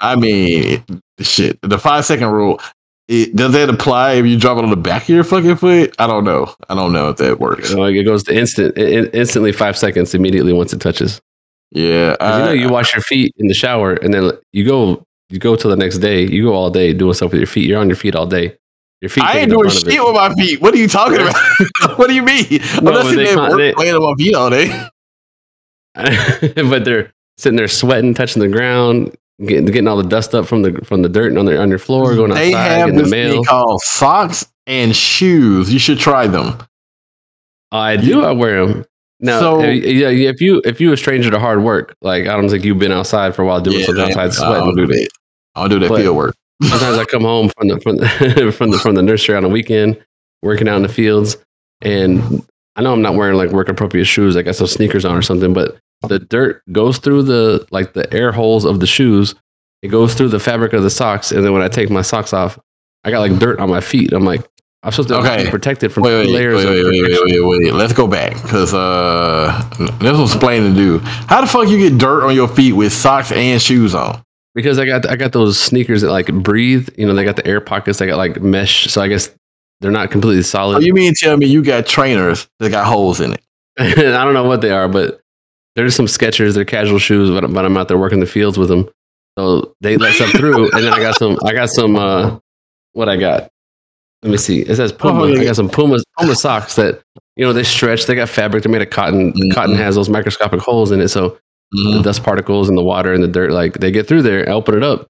I 0.00 0.16
mean, 0.16 0.84
shit. 1.20 1.58
The 1.62 1.78
five 1.78 2.04
second 2.04 2.28
rule. 2.30 2.60
It, 3.08 3.34
does 3.34 3.52
that 3.52 3.70
apply 3.70 4.12
if 4.14 4.26
you 4.26 4.38
drop 4.38 4.58
it 4.58 4.64
on 4.64 4.70
the 4.70 4.76
back 4.76 5.04
of 5.04 5.08
your 5.08 5.24
fucking 5.24 5.56
foot? 5.56 5.94
I 5.98 6.06
don't 6.06 6.24
know. 6.24 6.54
I 6.68 6.74
don't 6.74 6.92
know 6.92 7.08
if 7.08 7.16
that 7.16 7.40
works. 7.40 7.72
Like 7.72 7.94
it 7.94 8.04
goes 8.04 8.22
to 8.24 8.34
instant, 8.36 8.76
in, 8.76 9.06
instantly 9.12 9.50
five 9.52 9.78
seconds 9.78 10.14
immediately 10.14 10.52
once 10.52 10.72
it 10.74 10.80
touches. 10.80 11.20
Yeah. 11.70 12.16
'Cause 12.16 12.38
you 12.38 12.44
know, 12.44 12.52
you 12.52 12.68
wash 12.68 12.94
your 12.94 13.02
feet 13.02 13.32
in 13.38 13.48
the 13.48 13.54
shower 13.54 13.94
and 13.94 14.12
then 14.12 14.32
you 14.52 14.66
go, 14.66 15.02
you 15.30 15.38
go 15.38 15.56
till 15.56 15.70
the 15.70 15.76
next 15.76 15.98
day. 15.98 16.22
You 16.26 16.44
go 16.44 16.52
all 16.54 16.70
day 16.70 16.92
doing 16.92 17.14
stuff 17.14 17.32
with 17.32 17.40
your 17.40 17.46
feet. 17.46 17.66
You're 17.66 17.80
on 17.80 17.88
your 17.88 17.96
feet 17.96 18.14
all 18.14 18.26
day. 18.26 18.54
Your 19.00 19.08
feet. 19.08 19.24
I 19.24 19.38
ain't 19.38 19.50
doing 19.50 19.70
shit 19.70 19.86
with 19.86 20.14
my 20.14 20.32
feet. 20.34 20.60
What 20.60 20.74
are 20.74 20.78
you 20.78 20.88
talking 20.88 21.20
about? 21.20 21.34
what 21.98 22.08
do 22.08 22.14
you 22.14 22.22
mean? 22.22 22.46
I'm 22.74 22.84
No, 22.84 22.90
not 22.92 23.04
sitting 23.06 23.24
there 23.24 23.34
can't- 23.36 23.50
work 23.50 23.58
they- 23.58 23.72
playing 23.72 23.94
on 23.94 24.02
my 24.02 24.14
feet 24.18 24.34
all 24.34 24.50
day. 24.50 24.88
but 25.94 26.84
they're 26.84 27.12
sitting 27.36 27.56
there 27.56 27.68
sweating, 27.68 28.14
touching 28.14 28.40
the 28.40 28.48
ground, 28.48 29.14
getting 29.44 29.64
getting 29.66 29.88
all 29.88 29.96
the 29.96 30.08
dust 30.08 30.34
up 30.34 30.46
from 30.46 30.62
the 30.62 30.72
from 30.84 31.02
the 31.02 31.08
dirt 31.08 31.36
on 31.36 31.46
their 31.46 31.60
on 31.60 31.68
your 31.68 31.78
floor, 31.78 32.14
going 32.14 32.30
They 32.32 32.54
outside, 32.54 32.68
have 32.68 32.78
getting 32.86 32.96
the 32.96 33.02
this 33.02 33.10
mail. 33.10 33.32
thing 33.32 33.44
called 33.44 33.80
socks 33.82 34.46
and 34.66 34.94
shoes. 34.94 35.72
You 35.72 35.78
should 35.78 35.98
try 35.98 36.26
them. 36.26 36.56
I 37.72 37.96
do. 37.96 38.22
I 38.24 38.32
wear 38.32 38.66
them. 38.66 38.84
Now, 39.20 39.40
So- 39.40 39.60
yeah, 39.62 40.08
yeah, 40.10 40.28
if 40.30 40.40
you 40.40 40.62
if 40.64 40.80
you 40.80 40.92
a 40.92 40.96
stranger 40.96 41.30
to 41.30 41.38
hard 41.38 41.62
work, 41.62 41.96
like 42.02 42.26
I 42.28 42.36
don't 42.36 42.48
think 42.48 42.64
you've 42.64 42.78
been 42.78 42.92
outside 42.92 43.34
for 43.34 43.42
a 43.42 43.46
while 43.46 43.60
doing 43.60 43.82
something 43.84 44.04
outside 44.04 44.32
sweating. 44.32 44.64
don't 44.66 44.76
do 44.76 44.86
that. 44.86 45.08
I 45.54 45.60
don't 45.62 45.70
do 45.70 45.78
that 45.80 45.88
But- 45.88 46.00
field 46.02 46.16
work. 46.16 46.34
Sometimes 46.64 46.98
I 46.98 47.04
come 47.04 47.22
home 47.22 47.50
from 47.56 47.68
the 47.68 47.80
from 47.80 47.96
the, 47.98 48.52
from 48.56 48.70
the 48.72 48.78
from 48.78 48.94
the 48.96 49.02
nursery 49.02 49.36
on 49.36 49.44
a 49.44 49.48
weekend, 49.48 49.96
working 50.42 50.66
out 50.68 50.76
in 50.76 50.82
the 50.82 50.88
fields, 50.88 51.36
and 51.82 52.44
I 52.78 52.82
know 52.82 52.92
I'm 52.92 53.02
not 53.02 53.14
wearing 53.16 53.36
like 53.36 53.50
work 53.50 53.68
appropriate 53.68 54.04
shoes. 54.04 54.36
I 54.36 54.42
got 54.42 54.54
some 54.56 54.68
sneakers 54.68 55.04
on 55.04 55.16
or 55.16 55.22
something, 55.22 55.52
but 55.52 55.76
the 56.08 56.20
dirt 56.20 56.62
goes 56.72 56.98
through 56.98 57.24
the 57.24 57.66
like 57.72 57.92
the 57.92 58.10
air 58.14 58.30
holes 58.32 58.64
of 58.64 58.78
the 58.80 58.86
shoes. 58.86 59.34
It 59.82 59.88
goes 59.88 60.14
through 60.14 60.28
the 60.28 60.40
fabric 60.40 60.72
of 60.72 60.82
the 60.84 60.90
socks, 60.90 61.32
and 61.32 61.44
then 61.44 61.52
when 61.52 61.60
I 61.62 61.68
take 61.68 61.90
my 61.90 62.02
socks 62.02 62.32
off, 62.32 62.58
I 63.04 63.10
got 63.10 63.20
like 63.20 63.36
dirt 63.38 63.58
on 63.60 63.68
my 63.68 63.80
feet. 63.80 64.12
I'm 64.12 64.24
like, 64.24 64.48
I'm 64.84 64.92
supposed 64.92 65.08
to 65.08 65.16
Okay. 65.18 65.44
be 65.44 65.50
protected 65.50 65.92
from 65.92 66.04
Wait, 66.04 66.14
wait, 66.14 66.26
wait, 66.26 66.32
layers 66.34 66.56
wait, 66.56 66.66
of 66.66 66.70
wait, 66.70 66.84
wait, 66.84 67.00
protection. 67.02 67.48
wait, 67.48 67.58
wait. 67.64 67.72
Let's 67.74 67.92
go 67.92 68.06
back 68.06 68.34
because 68.42 68.72
uh, 68.74 69.68
this 70.00 70.16
was 70.16 70.36
plain 70.36 70.62
to 70.62 70.74
do. 70.74 70.98
How 71.26 71.40
the 71.40 71.46
fuck 71.48 71.68
you 71.68 71.78
get 71.78 71.98
dirt 71.98 72.24
on 72.24 72.34
your 72.34 72.48
feet 72.48 72.72
with 72.74 72.92
socks 72.92 73.32
and 73.32 73.60
shoes 73.60 73.94
on? 73.94 74.22
because 74.54 74.78
I 74.80 74.86
got 74.86 75.08
I 75.08 75.14
got 75.16 75.32
those 75.32 75.58
sneakers 75.58 76.02
that 76.02 76.10
like 76.10 76.26
breathe. 76.32 76.88
You 76.96 77.06
know, 77.06 77.14
they 77.14 77.24
got 77.24 77.36
the 77.36 77.46
air 77.46 77.60
pockets. 77.60 77.98
They 77.98 78.06
got 78.06 78.16
like 78.18 78.40
mesh, 78.40 78.86
so 78.86 79.00
I 79.02 79.06
guess 79.08 79.30
they're 79.80 79.90
not 79.90 80.10
completely 80.10 80.42
solid. 80.42 80.76
Oh, 80.76 80.80
you 80.80 80.92
mean 80.94 81.14
tell 81.14 81.36
me 81.36 81.46
you 81.46 81.62
got 81.62 81.86
trainers 81.86 82.48
that 82.58 82.70
got 82.70 82.86
holes 82.86 83.20
in 83.20 83.32
it? 83.34 83.40
I 83.78 83.94
don't 84.24 84.34
know 84.34 84.44
what 84.44 84.60
they 84.60 84.70
are, 84.70 84.88
but 84.88 85.20
they're 85.74 85.84
just 85.84 85.96
some 85.96 86.06
Skechers. 86.06 86.54
They're 86.54 86.64
casual 86.64 86.98
shoes, 86.98 87.30
but, 87.30 87.52
but 87.52 87.64
I'm 87.64 87.76
out 87.76 87.88
there 87.88 87.98
working 87.98 88.20
the 88.20 88.26
fields 88.26 88.58
with 88.58 88.68
them, 88.68 88.88
so 89.38 89.74
they 89.80 89.96
let 89.96 90.14
stuff 90.14 90.30
through. 90.30 90.70
And 90.72 90.84
then 90.84 90.92
I 90.92 90.98
got 91.00 91.16
some. 91.16 91.38
I 91.44 91.52
got 91.52 91.70
some. 91.70 91.96
uh 91.96 92.38
What 92.92 93.08
I 93.08 93.16
got? 93.16 93.48
Let 94.22 94.32
me 94.32 94.36
see. 94.38 94.62
It 94.62 94.74
says 94.74 94.90
Puma. 94.92 95.20
Oh, 95.22 95.26
yeah. 95.26 95.40
I 95.40 95.44
got 95.44 95.54
some 95.56 95.68
Puma 95.70 95.98
Puma 96.18 96.34
socks 96.34 96.74
that 96.74 97.00
you 97.36 97.44
know 97.44 97.52
they 97.52 97.62
stretch. 97.62 98.06
They 98.06 98.16
got 98.16 98.28
fabric. 98.28 98.64
They're 98.64 98.72
made 98.72 98.82
of 98.82 98.90
cotton. 98.90 99.32
Mhm. 99.32 99.54
Cotton 99.54 99.76
has 99.76 99.94
those 99.94 100.08
microscopic 100.08 100.58
holes 100.60 100.90
in 100.90 101.00
it, 101.00 101.08
so 101.08 101.38
the 101.70 102.00
dust 102.02 102.24
particles 102.24 102.68
and 102.68 102.76
the 102.76 102.82
water 102.82 103.12
and 103.12 103.22
the 103.22 103.28
dirt, 103.28 103.52
like 103.52 103.74
they 103.74 103.90
get 103.92 104.08
through 104.08 104.22
there. 104.22 104.48
I 104.48 104.52
open 104.52 104.74
it 104.74 104.82
up, 104.82 105.06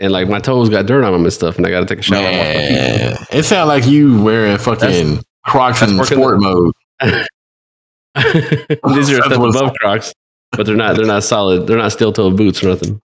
and 0.00 0.12
like 0.12 0.28
my 0.28 0.40
toes 0.40 0.68
got 0.68 0.86
dirt 0.86 1.04
on 1.04 1.12
them 1.12 1.22
and 1.22 1.32
stuff, 1.32 1.56
and 1.56 1.66
I 1.66 1.70
got 1.70 1.80
to 1.80 1.86
take 1.86 1.98
a 1.98 2.02
shower. 2.02 2.26
and 2.26 2.36
wash 2.36 2.46
my 2.46 2.62
feet. 2.62 2.72
Man, 2.72 3.16
it 3.30 3.42
sounds 3.44 3.68
like 3.68 3.86
you 3.86 4.22
wearing 4.22 4.58
fucking 4.58 5.20
Crocs 5.46 5.80
that's 5.80 5.92
in 5.92 5.98
working 5.98 6.18
sport 6.18 6.40
mode. 6.40 6.72
These 7.00 9.10
are 9.10 9.16
That's 9.16 9.26
step 9.26 9.38
above 9.38 9.74
Crocs, 9.80 10.12
but 10.52 10.66
they're 10.66 10.74
not. 10.74 10.96
They're 10.96 11.06
not 11.06 11.22
solid. 11.22 11.66
They're 11.66 11.78
not 11.78 11.92
steel 11.92 12.12
toe 12.12 12.30
boots 12.30 12.64
or 12.64 12.68
nothing. 12.68 13.00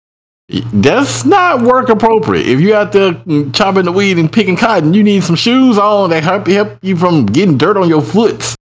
That's 0.72 1.24
not 1.24 1.62
work 1.62 1.88
appropriate. 1.88 2.46
If 2.46 2.60
you 2.60 2.74
out 2.74 2.92
there 2.92 3.12
mm, 3.12 3.54
chopping 3.54 3.84
the 3.84 3.92
weed 3.92 4.18
and 4.18 4.30
picking 4.30 4.56
cotton, 4.56 4.92
you 4.92 5.02
need 5.02 5.24
some 5.24 5.36
shoes 5.36 5.78
on 5.78 6.10
that 6.10 6.22
help 6.22 6.46
help 6.46 6.78
you 6.82 6.96
from 6.96 7.26
getting 7.26 7.56
dirt 7.56 7.76
on 7.76 7.88
your 7.88 8.02
foot. 8.02 8.54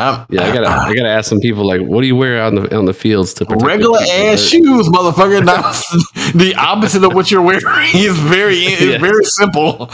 Um, 0.00 0.26
Yeah, 0.30 0.42
I 0.48 0.52
gotta. 0.54 0.68
I 0.68 0.94
gotta 0.94 1.08
ask 1.08 1.28
some 1.28 1.40
people 1.40 1.66
like, 1.66 1.80
what 1.82 2.00
do 2.00 2.06
you 2.06 2.16
wear 2.16 2.42
on 2.42 2.54
the 2.54 2.76
on 2.76 2.84
the 2.86 2.94
fields 2.94 3.34
to 3.34 3.44
regular 3.60 3.98
ass 4.00 4.40
shoes, 4.40 4.88
motherfucker. 4.88 5.44
Not 5.44 5.62
the 6.34 6.54
opposite 6.56 7.04
of 7.04 7.14
what 7.14 7.30
you're 7.30 7.42
wearing. 7.42 7.62
It's 7.66 8.18
very 8.18 8.56
it's 8.58 8.80
Yeah. 8.82 8.98
very 8.98 9.24
simple. 9.24 9.90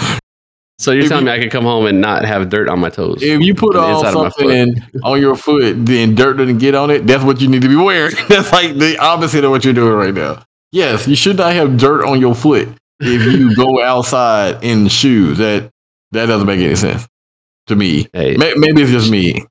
So 0.79 0.93
you're 0.93 1.05
If 1.05 1.09
telling 1.09 1.25
you- 1.25 1.33
me 1.33 1.37
I 1.37 1.41
can 1.41 1.49
come 1.51 1.65
home 1.65 1.87
and 1.87 2.01
not 2.03 2.25
have 2.27 2.51
dirt 2.51 2.69
on 2.69 2.81
my 2.81 2.91
toes? 2.91 3.23
If 3.23 3.41
you 3.41 3.55
put 3.55 3.77
On 3.77 3.85
on 3.85 3.91
inside 3.97 4.09
of 4.09 4.15
my 4.25 4.29
something 4.29 4.83
on 5.05 5.21
your 5.21 5.35
foot, 5.35 5.87
then 5.87 6.15
dirt 6.15 6.37
doesn't 6.37 6.59
get 6.59 6.75
on 6.75 6.91
it. 6.91 7.07
That's 7.07 7.25
what 7.25 7.41
you 7.41 7.49
need 7.49 7.63
to 7.63 7.69
be 7.69 7.77
wearing. 7.77 8.15
That's 8.29 8.53
like 8.53 8.77
the 8.77 8.99
opposite 8.99 9.43
of 9.45 9.51
what 9.51 9.65
you're 9.65 9.73
doing 9.75 9.95
right 9.95 10.13
now. 10.15 10.45
Yes, 10.73 11.09
you 11.09 11.17
should 11.17 11.39
not 11.39 11.55
have 11.55 11.79
dirt 11.79 12.05
on 12.05 12.21
your 12.21 12.35
foot 12.35 12.69
if 13.01 13.23
you 13.33 13.57
go 13.57 13.83
outside 13.83 14.63
in 14.63 14.89
shoes. 14.89 15.39
That 15.39 15.71
that 16.13 16.27
doesn't 16.27 16.47
make 16.47 16.61
any 16.61 16.75
sense 16.77 17.07
to 17.69 17.75
me. 17.77 18.09
Hey, 18.13 18.37
May- 18.37 18.55
Maybe 18.57 18.83
it's 18.83 18.91
just 18.91 19.11
me. 19.11 19.47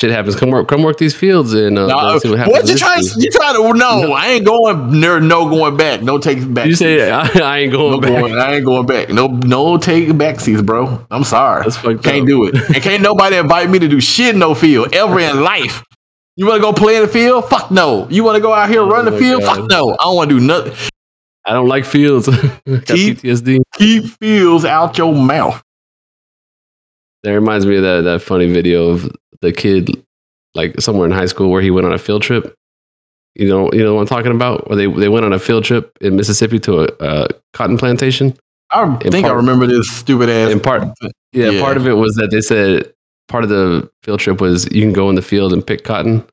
Shit 0.00 0.10
happens. 0.10 0.36
Come 0.36 0.50
work. 0.50 0.68
Come 0.68 0.82
work 0.82 0.98
these 0.98 1.14
fields 1.14 1.52
and 1.54 1.78
uh, 1.78 1.86
No, 1.86 1.96
let's 1.96 2.22
see 2.22 2.30
what 2.30 2.38
happens. 2.38 2.52
what 2.56 2.68
you 2.68 2.76
trying? 2.76 3.02
season. 3.02 3.22
You 3.22 3.30
trying 3.30 3.54
to? 3.54 3.62
No, 3.78 4.00
No. 4.02 4.12
I 4.12 4.26
ain't 4.28 4.44
going. 4.44 5.00
There, 5.00 5.20
no 5.20 5.48
going 5.48 5.76
back. 5.76 6.02
No 6.02 6.18
take 6.18 6.52
back. 6.52 6.66
You 6.66 6.74
say 6.74 6.98
seats. 6.98 7.36
I, 7.36 7.40
I 7.42 7.58
ain't 7.60 7.72
No 7.72 7.78
going 7.98 8.00
back. 8.00 8.10
going, 8.20 8.38
I 8.38 8.54
ain't 8.56 8.64
going 8.64 8.86
back. 8.86 9.08
No, 9.10 9.26
no 9.28 9.76
take 9.78 10.16
back 10.18 10.40
seats, 10.40 10.62
bro. 10.62 11.04
I'm 11.10 11.24
sorry. 11.24 11.64
Can't 11.70 12.22
up. 12.22 12.26
do 12.26 12.44
it. 12.46 12.54
And 12.74 12.82
can't 12.82 13.02
nobody 13.02 13.36
invite 13.36 13.70
me 13.70 13.78
to 13.78 13.88
do 13.88 14.00
shit 14.00 14.34
in 14.34 14.40
no 14.40 14.54
field 14.54 14.94
ever 14.94 15.20
in 15.20 15.42
life. 15.42 15.82
You 16.36 16.46
want 16.46 16.56
to 16.56 16.62
go 16.62 16.72
play 16.72 16.96
in 16.96 17.02
the 17.02 17.08
field? 17.08 17.48
Fuck 17.48 17.70
no. 17.70 18.08
You 18.10 18.24
want 18.24 18.34
to 18.36 18.40
go 18.42 18.52
out 18.52 18.68
here 18.68 18.80
Oh 18.82 18.88
run 18.90 19.04
the 19.04 19.16
field? 19.16 19.42
God. 19.42 19.56
Fuck 19.58 19.70
no. 19.70 19.90
I 19.92 19.96
don't 20.04 20.16
want 20.16 20.30
to 20.30 20.38
do 20.40 20.44
nothing. 20.44 20.72
I 21.46 21.52
don't 21.52 21.68
like 21.68 21.84
fields. 21.84 22.26
Keep- 22.66 23.18
PTSD. 23.18 23.58
Keep 23.74 24.04
fields 24.18 24.64
out 24.64 24.98
your 24.98 25.14
mouth. 25.14 25.62
That 27.22 27.30
reminds 27.32 27.64
me 27.66 27.76
of 27.76 27.82
that 27.84 28.00
that 28.02 28.22
funny 28.22 28.52
video 28.52 28.88
of 28.90 29.10
the 29.44 29.52
kid, 29.52 29.90
like 30.54 30.80
somewhere 30.80 31.06
in 31.06 31.12
high 31.12 31.26
school, 31.26 31.50
where 31.50 31.62
he 31.62 31.70
went 31.70 31.86
on 31.86 31.92
a 31.92 31.98
field 31.98 32.22
trip. 32.22 32.54
You 33.36 33.48
know, 33.48 33.70
you 33.72 33.82
know 33.82 33.94
what 33.94 34.02
I'm 34.02 34.06
talking 34.06 34.32
about? 34.32 34.68
Where 34.68 34.76
they 34.76 34.86
they 34.86 35.08
went 35.08 35.24
on 35.24 35.32
a 35.32 35.38
field 35.38 35.64
trip 35.64 35.96
in 36.00 36.16
Mississippi 36.16 36.58
to 36.60 36.80
a, 36.82 36.88
a 37.00 37.28
cotton 37.52 37.76
plantation. 37.78 38.36
I 38.70 38.96
think 39.10 39.26
I 39.26 39.32
remember 39.32 39.66
this 39.66 39.90
stupid 39.90 40.28
ass. 40.28 40.50
In 40.50 40.60
part, 40.60 40.82
yeah, 41.32 41.50
Yeah. 41.50 41.60
part 41.60 41.76
of 41.76 41.86
it 41.86 41.92
was 41.94 42.14
that 42.16 42.30
they 42.30 42.40
said 42.40 42.92
part 43.28 43.42
of 43.44 43.50
the 43.50 43.88
field 44.02 44.20
trip 44.20 44.40
was 44.40 44.64
you 44.72 44.82
can 44.82 44.92
go 44.92 45.08
in 45.10 45.14
the 45.16 45.22
field 45.22 45.52
and 45.52 45.66
pick 45.66 45.84
cotton. 45.84 46.24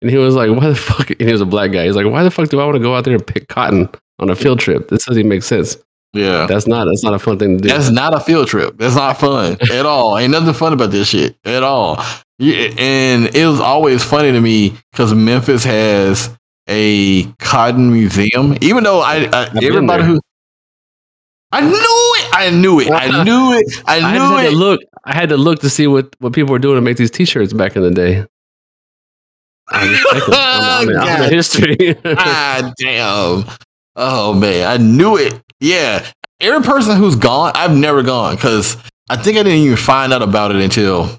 And 0.00 0.10
he 0.10 0.16
was 0.18 0.34
like, 0.34 0.50
"Why 0.50 0.68
the 0.68 0.74
fuck?" 0.74 1.10
And 1.10 1.20
he 1.22 1.32
was 1.32 1.40
a 1.40 1.46
black 1.46 1.72
guy. 1.72 1.86
He's 1.86 1.96
like, 1.96 2.06
"Why 2.06 2.22
the 2.22 2.30
fuck 2.30 2.48
do 2.48 2.60
I 2.60 2.64
want 2.64 2.76
to 2.76 2.82
go 2.82 2.94
out 2.94 3.04
there 3.04 3.14
and 3.14 3.26
pick 3.26 3.48
cotton 3.48 3.88
on 4.18 4.28
a 4.30 4.34
field 4.34 4.58
trip? 4.58 4.88
This 4.88 5.04
doesn't 5.06 5.18
even 5.20 5.28
make 5.28 5.42
sense. 5.42 5.76
yeah. 6.12 6.46
That's 6.46 6.66
not. 6.66 6.86
That's 6.86 7.04
not 7.04 7.14
a 7.14 7.18
fun 7.18 7.38
thing 7.38 7.56
to 7.58 7.62
do." 7.62 7.68
That's 7.68 7.90
not 7.90 8.12
a 8.14 8.20
field 8.20 8.48
trip. 8.48 8.76
That's 8.78 8.96
not 8.96 9.18
fun 9.20 9.56
at 9.72 9.86
all. 9.86 10.18
Ain't 10.18 10.32
nothing 10.32 10.52
fun 10.54 10.72
about 10.74 10.90
this 10.90 11.08
shit 11.08 11.36
at 11.44 11.62
all. 11.62 12.02
Yeah, 12.42 12.70
and 12.76 13.34
it 13.36 13.46
was 13.46 13.60
always 13.60 14.02
funny 14.02 14.32
to 14.32 14.40
me 14.40 14.74
because 14.90 15.14
Memphis 15.14 15.62
has 15.64 16.28
a 16.68 17.24
cotton 17.38 17.92
museum. 17.92 18.56
Even 18.60 18.82
though 18.82 19.00
I, 19.00 19.28
I 19.32 19.50
everybody 19.62 20.02
who 20.04 20.20
I 21.52 21.60
knew 21.60 21.70
it, 21.76 22.30
I 22.34 22.50
knew 22.50 22.80
it, 22.80 22.90
I 22.90 23.22
knew 23.24 23.52
it, 23.52 23.82
I 23.86 23.98
I 24.00 24.12
knew 24.12 24.42
to 24.42 24.48
it. 24.48 24.52
look. 24.56 24.80
I 25.04 25.14
had 25.14 25.28
to 25.28 25.36
look 25.36 25.60
to 25.60 25.70
see 25.70 25.86
what, 25.86 26.14
what 26.20 26.32
people 26.32 26.52
were 26.52 26.58
doing 26.58 26.76
to 26.76 26.80
make 26.80 26.96
these 26.96 27.10
T-shirts 27.10 27.52
back 27.52 27.74
in 27.76 27.82
the 27.82 27.90
day. 27.90 28.24
I 29.68 29.88
was 29.88 29.98
checking 30.12 30.34
on, 30.34 30.86
the- 30.86 30.98
on 30.98 31.06
the- 31.18 31.24
on 31.24 31.30
history. 31.32 31.96
ah, 32.18 32.72
damn. 32.78 33.44
Oh 33.96 34.32
man, 34.34 34.66
I 34.68 34.82
knew 34.82 35.16
it. 35.16 35.40
Yeah, 35.60 36.04
every 36.40 36.62
person 36.66 36.96
who's 36.96 37.14
gone, 37.16 37.52
I've 37.54 37.76
never 37.76 38.02
gone 38.02 38.34
because 38.34 38.76
I 39.08 39.16
think 39.16 39.36
I 39.38 39.42
didn't 39.44 39.60
even 39.60 39.76
find 39.76 40.12
out 40.12 40.22
about 40.22 40.50
it 40.54 40.62
until 40.62 41.18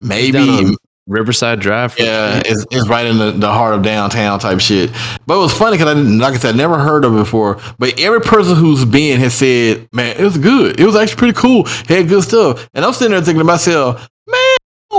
maybe 0.00 0.76
Riverside 1.06 1.60
Drive. 1.60 1.94
yeah, 1.98 2.42
it's, 2.44 2.66
it's 2.70 2.86
right 2.88 3.06
in 3.06 3.16
the, 3.18 3.30
the 3.32 3.50
heart 3.50 3.74
of 3.74 3.82
downtown 3.82 4.38
type 4.38 4.60
shit. 4.60 4.90
But 5.26 5.36
it 5.36 5.40
was 5.40 5.52
funny 5.54 5.76
because 5.78 5.90
I 5.90 5.94
didn't, 5.94 6.18
like 6.18 6.34
I 6.34 6.36
said, 6.38 6.54
I 6.54 6.58
never 6.58 6.78
heard 6.78 7.04
of 7.04 7.14
it 7.14 7.18
before. 7.18 7.58
But 7.78 7.98
every 7.98 8.20
person 8.20 8.56
who's 8.56 8.84
been 8.84 9.18
has 9.20 9.34
said, 9.34 9.88
man, 9.92 10.16
it 10.18 10.22
was 10.24 10.36
good. 10.36 10.78
It 10.78 10.84
was 10.84 10.96
actually 10.96 11.16
pretty 11.16 11.38
cool. 11.38 11.64
Had 11.88 12.08
good 12.08 12.22
stuff. 12.24 12.68
And 12.74 12.84
I'm 12.84 12.92
sitting 12.92 13.12
there 13.12 13.22
thinking 13.22 13.40
to 13.40 13.44
myself, 13.44 14.06
man, 14.26 14.56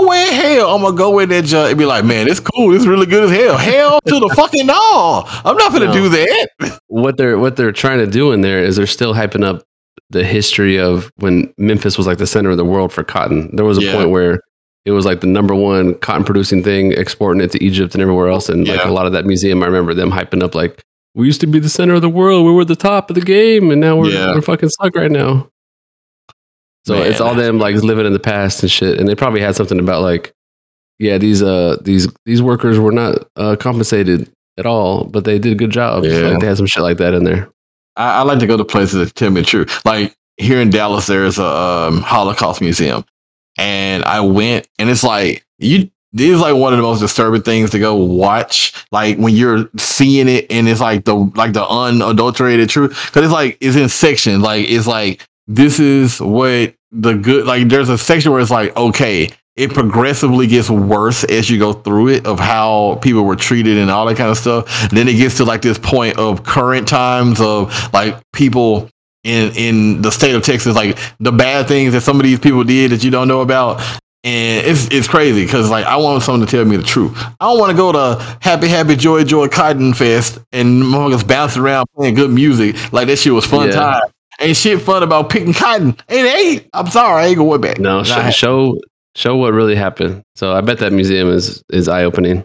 way 0.08 0.28
in 0.28 0.34
hell 0.34 0.74
I'm 0.74 0.82
gonna 0.82 0.96
go 0.96 1.18
in 1.20 1.28
there 1.28 1.42
junk 1.42 1.70
and 1.70 1.78
be 1.78 1.84
like, 1.84 2.04
man, 2.04 2.26
it's 2.28 2.40
cool. 2.40 2.74
It's 2.74 2.86
really 2.86 3.06
good 3.06 3.24
as 3.24 3.30
hell. 3.30 3.56
Hell 3.56 4.00
to 4.06 4.18
the 4.20 4.32
fucking 4.34 4.66
no. 4.66 5.22
I'm 5.44 5.56
not 5.56 5.72
gonna 5.72 5.86
No. 5.86 5.92
do 5.92 6.08
that. 6.08 6.80
what 6.88 7.16
they're 7.18 7.38
what 7.38 7.54
they're 7.56 7.70
trying 7.72 7.98
to 7.98 8.06
do 8.06 8.32
in 8.32 8.40
there 8.40 8.58
is 8.62 8.74
they're 8.76 8.86
still 8.88 9.14
hyping 9.14 9.44
up 9.44 9.62
the 10.10 10.24
history 10.24 10.76
of 10.78 11.12
when 11.16 11.52
Memphis 11.56 11.96
was 11.96 12.06
like 12.08 12.18
the 12.18 12.26
center 12.26 12.50
of 12.50 12.56
the 12.56 12.64
world 12.64 12.92
for 12.92 13.04
cotton. 13.04 13.54
There 13.54 13.64
was 13.64 13.78
a 13.78 13.82
Yeah. 13.82 13.94
point 13.94 14.10
where 14.10 14.40
it 14.84 14.92
was 14.92 15.04
like 15.04 15.20
the 15.20 15.26
number 15.26 15.54
one 15.54 15.94
cotton 15.96 16.24
producing 16.24 16.62
thing, 16.62 16.92
exporting 16.92 17.42
it 17.42 17.52
to 17.52 17.62
Egypt 17.62 17.94
and 17.94 18.02
everywhere 18.02 18.28
else. 18.28 18.48
And 18.48 18.66
like 18.66 18.84
a 18.84 18.90
lot 18.92 19.06
of 19.06 19.12
that 19.12 19.26
museum, 19.26 19.62
I 19.62 19.66
remember 19.66 19.92
them 19.94 20.10
hyping 20.10 20.42
up 20.42 20.54
like 20.54 20.82
we 21.14 21.26
used 21.26 21.40
to 21.42 21.46
be 21.46 21.58
the 21.58 21.68
center 21.68 21.94
of 21.94 22.02
the 22.02 22.08
world. 22.08 22.46
We 22.46 22.52
were 22.52 22.64
the 22.64 22.76
top 22.76 23.10
of 23.10 23.14
the 23.14 23.20
game, 23.22 23.70
and 23.70 23.80
now 23.80 23.96
we're 23.96 24.10
Yeah. 24.10 24.34
we're 24.34 24.42
fucking 24.42 24.68
stuck 24.70 24.94
right 24.94 25.10
now. 25.10 25.48
So 26.86 26.94
Man, 26.94 27.06
it's 27.10 27.20
all 27.20 27.34
them 27.34 27.58
like 27.58 27.74
living 27.76 28.06
in 28.06 28.12
the 28.12 28.18
past 28.18 28.62
and 28.62 28.70
shit. 28.70 28.98
And 28.98 29.08
they 29.08 29.14
probably 29.14 29.40
had 29.40 29.54
something 29.54 29.78
about 29.78 30.02
like, 30.02 30.32
yeah, 30.98 31.18
these 31.18 31.42
uh 31.42 31.76
these 31.82 32.08
these 32.24 32.40
workers 32.42 32.78
were 32.78 32.92
not 32.92 33.28
uh, 33.36 33.56
compensated 33.56 34.30
at 34.58 34.66
all, 34.66 35.04
but 35.04 35.24
they 35.24 35.38
did 35.38 35.52
a 35.52 35.56
good 35.56 35.70
job. 35.70 36.04
Yeah. 36.04 36.20
like, 36.28 36.40
they 36.40 36.46
had 36.46 36.56
some 36.56 36.66
shit 36.66 36.82
like 36.82 36.98
that 36.98 37.14
in 37.14 37.24
there. 37.24 37.50
I, 37.96 38.20
I 38.20 38.22
like 38.22 38.38
to 38.38 38.46
go 38.46 38.56
to 38.56 38.64
places 38.64 38.94
that 38.94 39.14
tell 39.14 39.30
me 39.30 39.42
the 39.42 39.46
truth. 39.46 39.84
Like 39.84 40.14
here 40.38 40.60
in 40.60 40.70
Dallas, 40.70 41.06
there's 41.06 41.38
a 41.38 41.44
um, 41.44 42.00
Holocaust 42.02 42.60
museum, 42.62 43.04
and 43.58 44.04
I 44.04 44.20
went, 44.20 44.68
and 44.78 44.90
it's 44.90 45.04
like 45.04 45.44
you. 45.58 45.90
This 46.12 46.30
is 46.30 46.40
like 46.40 46.56
one 46.56 46.72
of 46.72 46.76
the 46.76 46.82
most 46.82 46.98
disturbing 46.98 47.42
things 47.42 47.70
to 47.70 47.78
go 47.78 47.94
watch. 47.94 48.74
Like 48.90 49.16
when 49.16 49.32
you're 49.32 49.70
seeing 49.76 50.28
it, 50.28 50.50
and 50.50 50.68
it's 50.68 50.80
like 50.80 51.04
the 51.04 51.14
like 51.14 51.52
the 51.52 51.64
unadulterated 51.64 52.68
truth, 52.68 52.90
because 53.06 53.24
it's 53.24 53.32
like 53.32 53.58
it's 53.60 53.76
in 53.76 53.88
sections. 53.88 54.42
Like 54.42 54.68
it's 54.68 54.88
like 54.88 55.24
this 55.46 55.78
is 55.78 56.20
what 56.20 56.74
the 56.90 57.14
good. 57.14 57.46
Like 57.46 57.68
there's 57.68 57.88
a 57.88 57.96
section 57.96 58.32
where 58.32 58.40
it's 58.40 58.50
like 58.50 58.76
okay, 58.76 59.30
it 59.56 59.72
progressively 59.72 60.46
gets 60.48 60.70
worse 60.70 61.22
as 61.24 61.50
you 61.50 61.58
go 61.58 61.72
through 61.72 62.08
it 62.08 62.26
of 62.26 62.40
how 62.40 62.98
people 63.02 63.22
were 63.22 63.36
treated 63.36 63.78
and 63.78 63.90
all 63.90 64.06
that 64.06 64.16
kind 64.16 64.30
of 64.30 64.38
stuff. 64.38 64.90
Then 64.90 65.06
it 65.06 65.14
gets 65.14 65.36
to 65.36 65.44
like 65.44 65.62
this 65.62 65.78
point 65.78 66.18
of 66.18 66.44
current 66.44 66.88
times 66.88 67.40
of 67.40 67.92
like 67.92 68.16
people 68.32 68.89
in 69.24 69.52
in 69.56 70.02
the 70.02 70.10
state 70.10 70.34
of 70.34 70.42
Texas, 70.42 70.74
like 70.74 70.98
the 71.20 71.32
bad 71.32 71.68
things 71.68 71.92
that 71.92 72.00
some 72.02 72.18
of 72.18 72.22
these 72.24 72.38
people 72.38 72.64
did 72.64 72.90
that 72.92 73.04
you 73.04 73.10
don't 73.10 73.28
know 73.28 73.40
about. 73.40 73.80
And 74.22 74.66
it's 74.66 74.86
it's 74.88 75.08
crazy 75.08 75.44
because 75.46 75.70
like 75.70 75.86
I 75.86 75.96
want 75.96 76.22
someone 76.22 76.46
to 76.46 76.50
tell 76.50 76.64
me 76.66 76.76
the 76.76 76.82
truth. 76.82 77.16
I 77.16 77.34
don't 77.40 77.58
want 77.58 77.70
to 77.70 77.76
go 77.76 77.90
to 77.92 78.38
Happy 78.42 78.68
Happy 78.68 78.94
Joy 78.94 79.24
Joy 79.24 79.48
Cotton 79.48 79.94
Fest 79.94 80.38
and 80.52 80.82
motherfuckers 80.82 81.26
bouncing 81.26 81.62
around 81.62 81.86
playing 81.96 82.14
good 82.16 82.30
music 82.30 82.76
like 82.92 83.06
that 83.06 83.16
shit 83.16 83.32
was 83.32 83.46
fun 83.46 83.68
Yeah. 83.68 83.72
time. 83.76 84.02
Ain't 84.40 84.56
shit 84.58 84.80
fun 84.82 85.02
about 85.02 85.30
picking 85.30 85.52
cotton. 85.54 85.96
It 86.08 86.24
ain't. 86.34 86.66
I'm 86.74 86.86
sorry, 86.88 87.22
I 87.22 87.26
ain't 87.28 87.36
going 87.38 87.60
back. 87.62 87.78
No, 87.78 88.02
show, 88.04 88.28
show 88.30 88.78
show 89.14 89.36
what 89.36 89.52
really 89.54 89.74
happened. 89.74 90.22
So 90.34 90.52
I 90.52 90.60
bet 90.60 90.78
that 90.80 90.92
museum 90.92 91.28
is 91.30 91.62
is 91.70 91.88
eye 91.88 92.04
opening. 92.04 92.44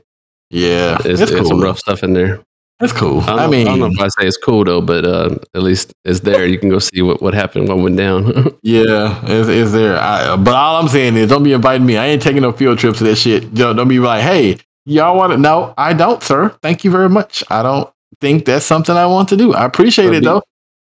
yeah, 0.50 0.98
it's 1.04 1.20
there's 1.20 1.32
cool. 1.32 1.46
some 1.46 1.62
rough 1.62 1.80
stuff 1.80 2.04
in 2.04 2.14
there. 2.14 2.42
It's 2.82 2.92
cool. 2.92 3.22
I, 3.22 3.46
I, 3.46 3.48
mean, 3.48 3.68
I 3.68 3.78
don't 3.78 3.80
know 3.80 3.86
if 3.88 4.00
I 4.02 4.08
say 4.10 4.28
it's 4.28 4.36
cool 4.38 4.66
though, 4.66 4.82
but 4.82 5.06
uh, 5.06 5.38
at 5.54 5.64
least 5.64 5.94
it's 6.04 6.20
there. 6.20 6.46
You 6.46 6.60
can 6.60 6.70
go 6.70 6.80
see 6.80 7.02
what, 7.02 7.22
what 7.22 7.34
happened, 7.34 7.70
what 7.70 7.78
went 7.78 7.96
down. 7.98 8.26
Yeah, 8.64 9.22
it's, 9.24 9.48
it's 9.48 9.72
there. 9.72 9.98
I, 9.98 10.36
but 10.36 10.54
all 10.56 10.82
I'm 10.82 10.88
saying 10.90 11.16
is, 11.16 11.30
don't 11.30 11.44
be 11.44 11.54
inviting 11.54 11.86
me. 11.86 11.98
I 11.98 12.08
ain't 12.08 12.22
taking 12.22 12.42
no 12.42 12.52
field 12.52 12.80
trips 12.80 12.98
to 12.98 13.04
that 13.06 13.16
shit. 13.16 13.54
Don't, 13.54 13.76
don't 13.76 13.88
be 13.88 14.00
like, 14.00 14.24
hey, 14.24 14.58
y'all 14.86 15.16
want 15.16 15.32
to? 15.34 15.38
No, 15.38 15.74
I 15.78 15.94
don't, 15.94 16.22
sir. 16.24 16.50
Thank 16.64 16.84
you 16.84 16.92
very 16.92 17.08
much. 17.10 17.44
I 17.50 17.62
don't 17.64 17.90
think 18.20 18.44
that's 18.46 18.66
something 18.66 18.96
I 18.96 19.06
want 19.06 19.30
to 19.30 19.38
do. 19.38 19.54
I 19.54 19.66
appreciate 19.66 20.08
it 20.14 20.22
be- 20.22 20.26
though. 20.26 20.42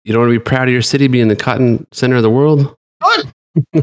you 0.04 0.12
don't 0.14 0.22
want 0.22 0.32
to 0.32 0.38
be 0.38 0.42
proud 0.42 0.66
of 0.68 0.72
your 0.72 0.82
city 0.82 1.06
being 1.08 1.28
the 1.28 1.36
cotton 1.36 1.86
center 1.92 2.16
of 2.16 2.22
the 2.22 2.30
world. 2.30 2.74
What? 3.00 3.26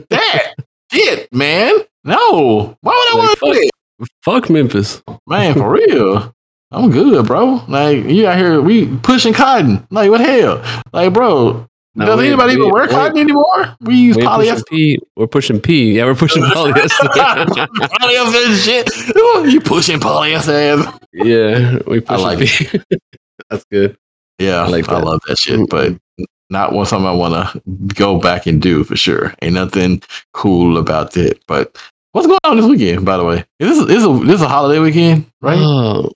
that 0.09 0.55
shit, 0.91 1.31
man. 1.31 1.71
No, 2.03 2.75
why 2.81 2.91
would 2.91 3.15
I 3.15 3.17
Like, 3.19 3.27
want 3.27 3.39
to 3.39 3.45
do 3.61 3.69
that, 3.99 4.09
Fuck 4.23 4.49
Memphis. 4.49 5.01
man? 5.27 5.53
For 5.53 5.69
real. 5.71 6.34
I'm 6.75 6.91
good, 6.91 7.25
bro. 7.25 7.63
Like 7.67 8.03
you 8.05 8.27
out 8.27 8.37
here, 8.37 8.61
we 8.61 8.87
pushing 8.97 9.33
cotton. 9.33 9.85
Like 9.91 10.09
what 10.09 10.17
the 10.19 10.25
hell? 10.25 10.83
Like, 10.91 11.13
bro, 11.13 11.65
No, 11.95 12.05
does 12.05 12.19
we- 12.19 12.27
anybody 12.27 12.53
even 12.53 12.65
we- 12.65 12.71
wear 12.71 12.83
we- 12.83 12.89
cotton 12.89 13.17
anymore? 13.17 13.75
We 13.81 13.95
use 13.95 14.17
We 14.17 14.23
ain't 14.23 14.31
pushing 14.31 14.55
polyester. 14.55 14.67
P. 14.69 14.99
We're 15.15 15.27
pushing 15.27 15.61
P. 15.61 15.93
Yeah, 15.97 16.05
we're 16.05 16.15
pushing 16.15 16.43
polyester. 16.53 17.07
polyester 17.07 18.45
and 18.47 18.57
shit. 18.57 18.89
You 19.53 19.61
pushing 19.61 19.99
polyester 19.99 20.99
yeah, 21.13 21.79
we 21.87 22.01
pushing 22.01 22.23
like 22.25 22.39
P. 22.39 22.79
That's 23.49 23.63
good. 23.71 23.97
Yeah, 24.39 24.61
I 24.61 24.65
I, 24.65 24.67
like 24.67 24.87
that. 24.87 25.03
love 25.03 25.21
that 25.27 25.37
shit, 25.37 25.69
but 25.69 25.93
not 26.49 26.73
one 26.73 26.85
something 26.85 27.07
I 27.07 27.13
want 27.13 27.33
to 27.53 27.61
go 27.95 28.19
back 28.19 28.47
and 28.47 28.61
do 28.61 28.83
for 28.83 28.97
sure. 28.97 29.33
Ain't 29.41 29.53
nothing 29.53 30.01
cool 30.33 30.77
about 30.77 31.11
that. 31.13 31.39
But 31.47 31.77
what's 32.11 32.27
going 32.27 32.39
on 32.43 32.57
this 32.57 32.65
weekend, 32.65 33.05
by 33.05 33.15
the 33.17 33.23
way? 33.23 33.45
Is 33.59 33.69
this, 33.79 33.97
is 33.97 34.03
a, 34.05 34.09
this 34.25 34.35
is 34.35 34.41
a 34.41 34.47
holiday 34.49 34.79
weekend, 34.79 35.25
right? 35.41 35.57
Oh 35.57 36.11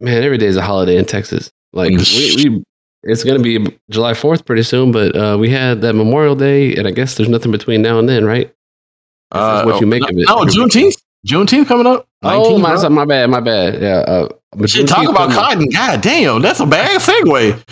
man, 0.00 0.22
every 0.22 0.38
day 0.38 0.46
is 0.46 0.56
a 0.56 0.62
holiday 0.62 0.96
in 0.96 1.04
Texas. 1.04 1.50
Like 1.72 1.90
we, 1.90 1.96
we 1.96 2.64
it's 3.02 3.24
gonna 3.24 3.40
be 3.40 3.78
July 3.90 4.14
Fourth 4.14 4.44
pretty 4.46 4.62
soon, 4.62 4.92
but 4.92 5.14
uh, 5.16 5.36
we 5.38 5.50
had 5.50 5.80
that 5.82 5.94
Memorial 5.94 6.34
Day, 6.34 6.74
and 6.74 6.86
I 6.86 6.90
guess 6.90 7.16
there's 7.16 7.28
nothing 7.28 7.52
between 7.52 7.82
now 7.82 7.98
and 7.98 8.08
then, 8.08 8.24
right? 8.24 8.52
That's 9.30 9.66
what 9.66 9.80
you 9.80 9.86
make 9.86 10.02
no, 10.02 10.08
of 10.08 10.18
it. 10.18 10.26
No, 10.28 10.64
Juneteenth. 10.64 10.94
Juneteenth 11.26 11.66
coming 11.66 11.86
up. 11.86 12.06
Oh 12.22 12.58
my, 12.58 12.88
my 12.88 13.04
bad, 13.04 13.30
my 13.30 13.40
bad. 13.40 13.80
Yeah, 13.80 13.98
uh, 13.98 14.28
Shit, 14.66 14.86
talk 14.86 15.08
about 15.08 15.30
cotton. 15.32 15.66
God 15.70 16.00
damn, 16.00 16.42
that's 16.42 16.60
a 16.60 16.66
bad 16.66 17.00
segue. 17.00 17.62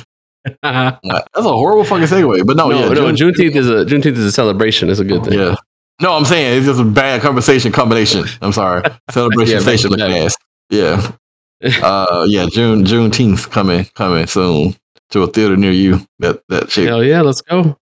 That's 0.63 0.99
a 1.37 1.43
horrible 1.43 1.85
fucking 1.85 2.07
segue. 2.09 2.45
But 2.45 2.57
no, 2.57 2.69
no, 2.69 2.81
yeah, 2.81 2.89
no, 2.89 3.13
June- 3.13 3.33
Juneteenth 3.33 3.55
is 3.55 3.69
a 3.69 3.85
Juneteenth 3.85 4.17
is 4.17 4.25
a 4.25 4.33
celebration. 4.33 4.91
It's 4.91 4.99
a 4.99 5.05
good 5.05 5.23
thing. 5.23 5.39
yeah. 5.39 5.55
No, 6.01 6.15
I'm 6.15 6.25
saying 6.25 6.59
it's 6.59 6.67
just 6.67 6.81
a 6.81 6.85
bad 6.85 7.23
conversation 7.23 7.71
combination. 7.71 8.25
I'm 8.41 8.51
sorry. 8.53 8.83
Celebration 9.13 9.55
Yeah, 9.55 9.61
station 9.61 9.97
fast. 9.97 10.37
Yeah. 10.69 11.13
Uh 11.83 12.27
yeah, 12.29 12.47
June 12.51 12.85
Juneteenth 12.85 13.51
coming 13.51 13.85
coming 13.95 14.27
soon 14.27 14.75
to 15.11 15.23
a 15.23 15.27
theater 15.29 15.57
near 15.57 15.71
you. 15.73 16.01
That 16.19 16.43
that 16.49 16.71
shit. 16.71 16.89
Hell 16.89 17.05
yeah, 17.05 17.21
let's 17.23 17.41
go. 17.43 17.77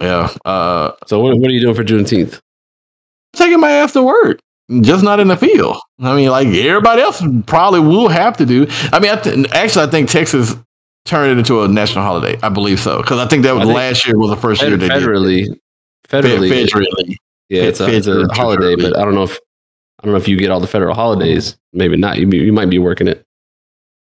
Yeah. 0.00 0.28
Uh 0.44 0.92
So 1.06 1.20
what, 1.20 1.38
what 1.38 1.50
are 1.50 1.54
you 1.54 1.60
doing 1.60 1.74
for 1.74 1.84
Juneteenth? 1.84 2.40
taking 3.34 3.60
my 3.60 3.70
ass 3.70 3.92
to 3.92 4.02
work. 4.02 4.40
Just 4.80 5.04
not 5.04 5.20
in 5.20 5.28
the 5.28 5.36
field. 5.36 5.76
I 6.00 6.14
mean, 6.16 6.30
like 6.30 6.46
everybody 6.48 7.02
else 7.02 7.22
probably 7.46 7.80
will 7.80 8.08
have 8.08 8.36
to 8.38 8.46
do. 8.46 8.66
I 8.92 8.98
mean, 9.00 9.10
I 9.12 9.16
th- 9.16 9.48
actually, 9.52 9.84
I 9.86 9.90
think 9.90 10.08
Texas 10.08 10.54
turned 11.04 11.32
it 11.32 11.38
into 11.38 11.62
a 11.62 11.68
national 11.68 12.04
holiday. 12.04 12.38
I 12.42 12.48
believe 12.50 12.78
so 12.80 12.98
because 12.98 13.18
I 13.18 13.26
think 13.26 13.42
that 13.44 13.54
was 13.54 13.64
think 13.64 13.76
last 13.76 14.06
year 14.06 14.16
was 14.18 14.30
the 14.30 14.36
first 14.36 14.62
year 14.62 14.76
they 14.76 14.88
did. 14.88 14.90
federally, 15.02 15.46
federally, 16.08 16.48
Fed- 16.48 16.68
Federally. 16.68 17.14
yeah, 17.48 17.62
it's 17.62 17.80
a, 17.80 17.88
it's 17.94 18.06
a 18.06 18.26
holiday, 18.32 18.74
but 18.76 18.96
I 18.96 19.04
don't 19.04 19.14
know 19.14 19.24
if 19.24 19.38
I 20.00 20.06
don't 20.06 20.12
know 20.12 20.18
if 20.18 20.28
you 20.28 20.36
get 20.36 20.50
all 20.50 20.60
the 20.60 20.66
federal 20.66 20.94
holidays. 20.94 21.56
Maybe 21.72 21.96
not. 21.96 22.18
You, 22.18 22.26
you 22.30 22.52
might 22.52 22.70
be 22.70 22.78
working 22.78 23.06
it. 23.06 23.24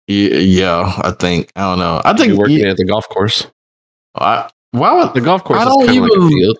Yeah, 0.07 0.91
I 1.03 1.11
think. 1.11 1.51
I 1.55 1.61
don't 1.61 1.79
know. 1.79 2.01
I 2.05 2.13
think. 2.15 2.29
You're 2.29 2.37
working 2.37 2.59
yeah, 2.59 2.69
at 2.71 2.77
the 2.77 2.85
golf 2.85 3.07
course. 3.09 3.45
I, 4.15 4.49
why 4.71 4.93
would 4.93 5.13
The 5.13 5.21
golf 5.21 5.43
course 5.43 5.59
I 5.59 5.65
don't 5.65 5.81
of 5.83 5.87
like 5.87 5.95
even- 5.95 6.29
field. 6.29 6.57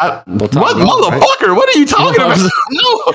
I, 0.00 0.22
what 0.26 0.52
Golf, 0.52 0.76
right? 0.76 0.76
motherfucker? 0.76 1.56
What 1.56 1.74
are 1.74 1.78
you 1.78 1.84
talking 1.84 2.20
about? 2.22 2.38
No, 2.70 3.12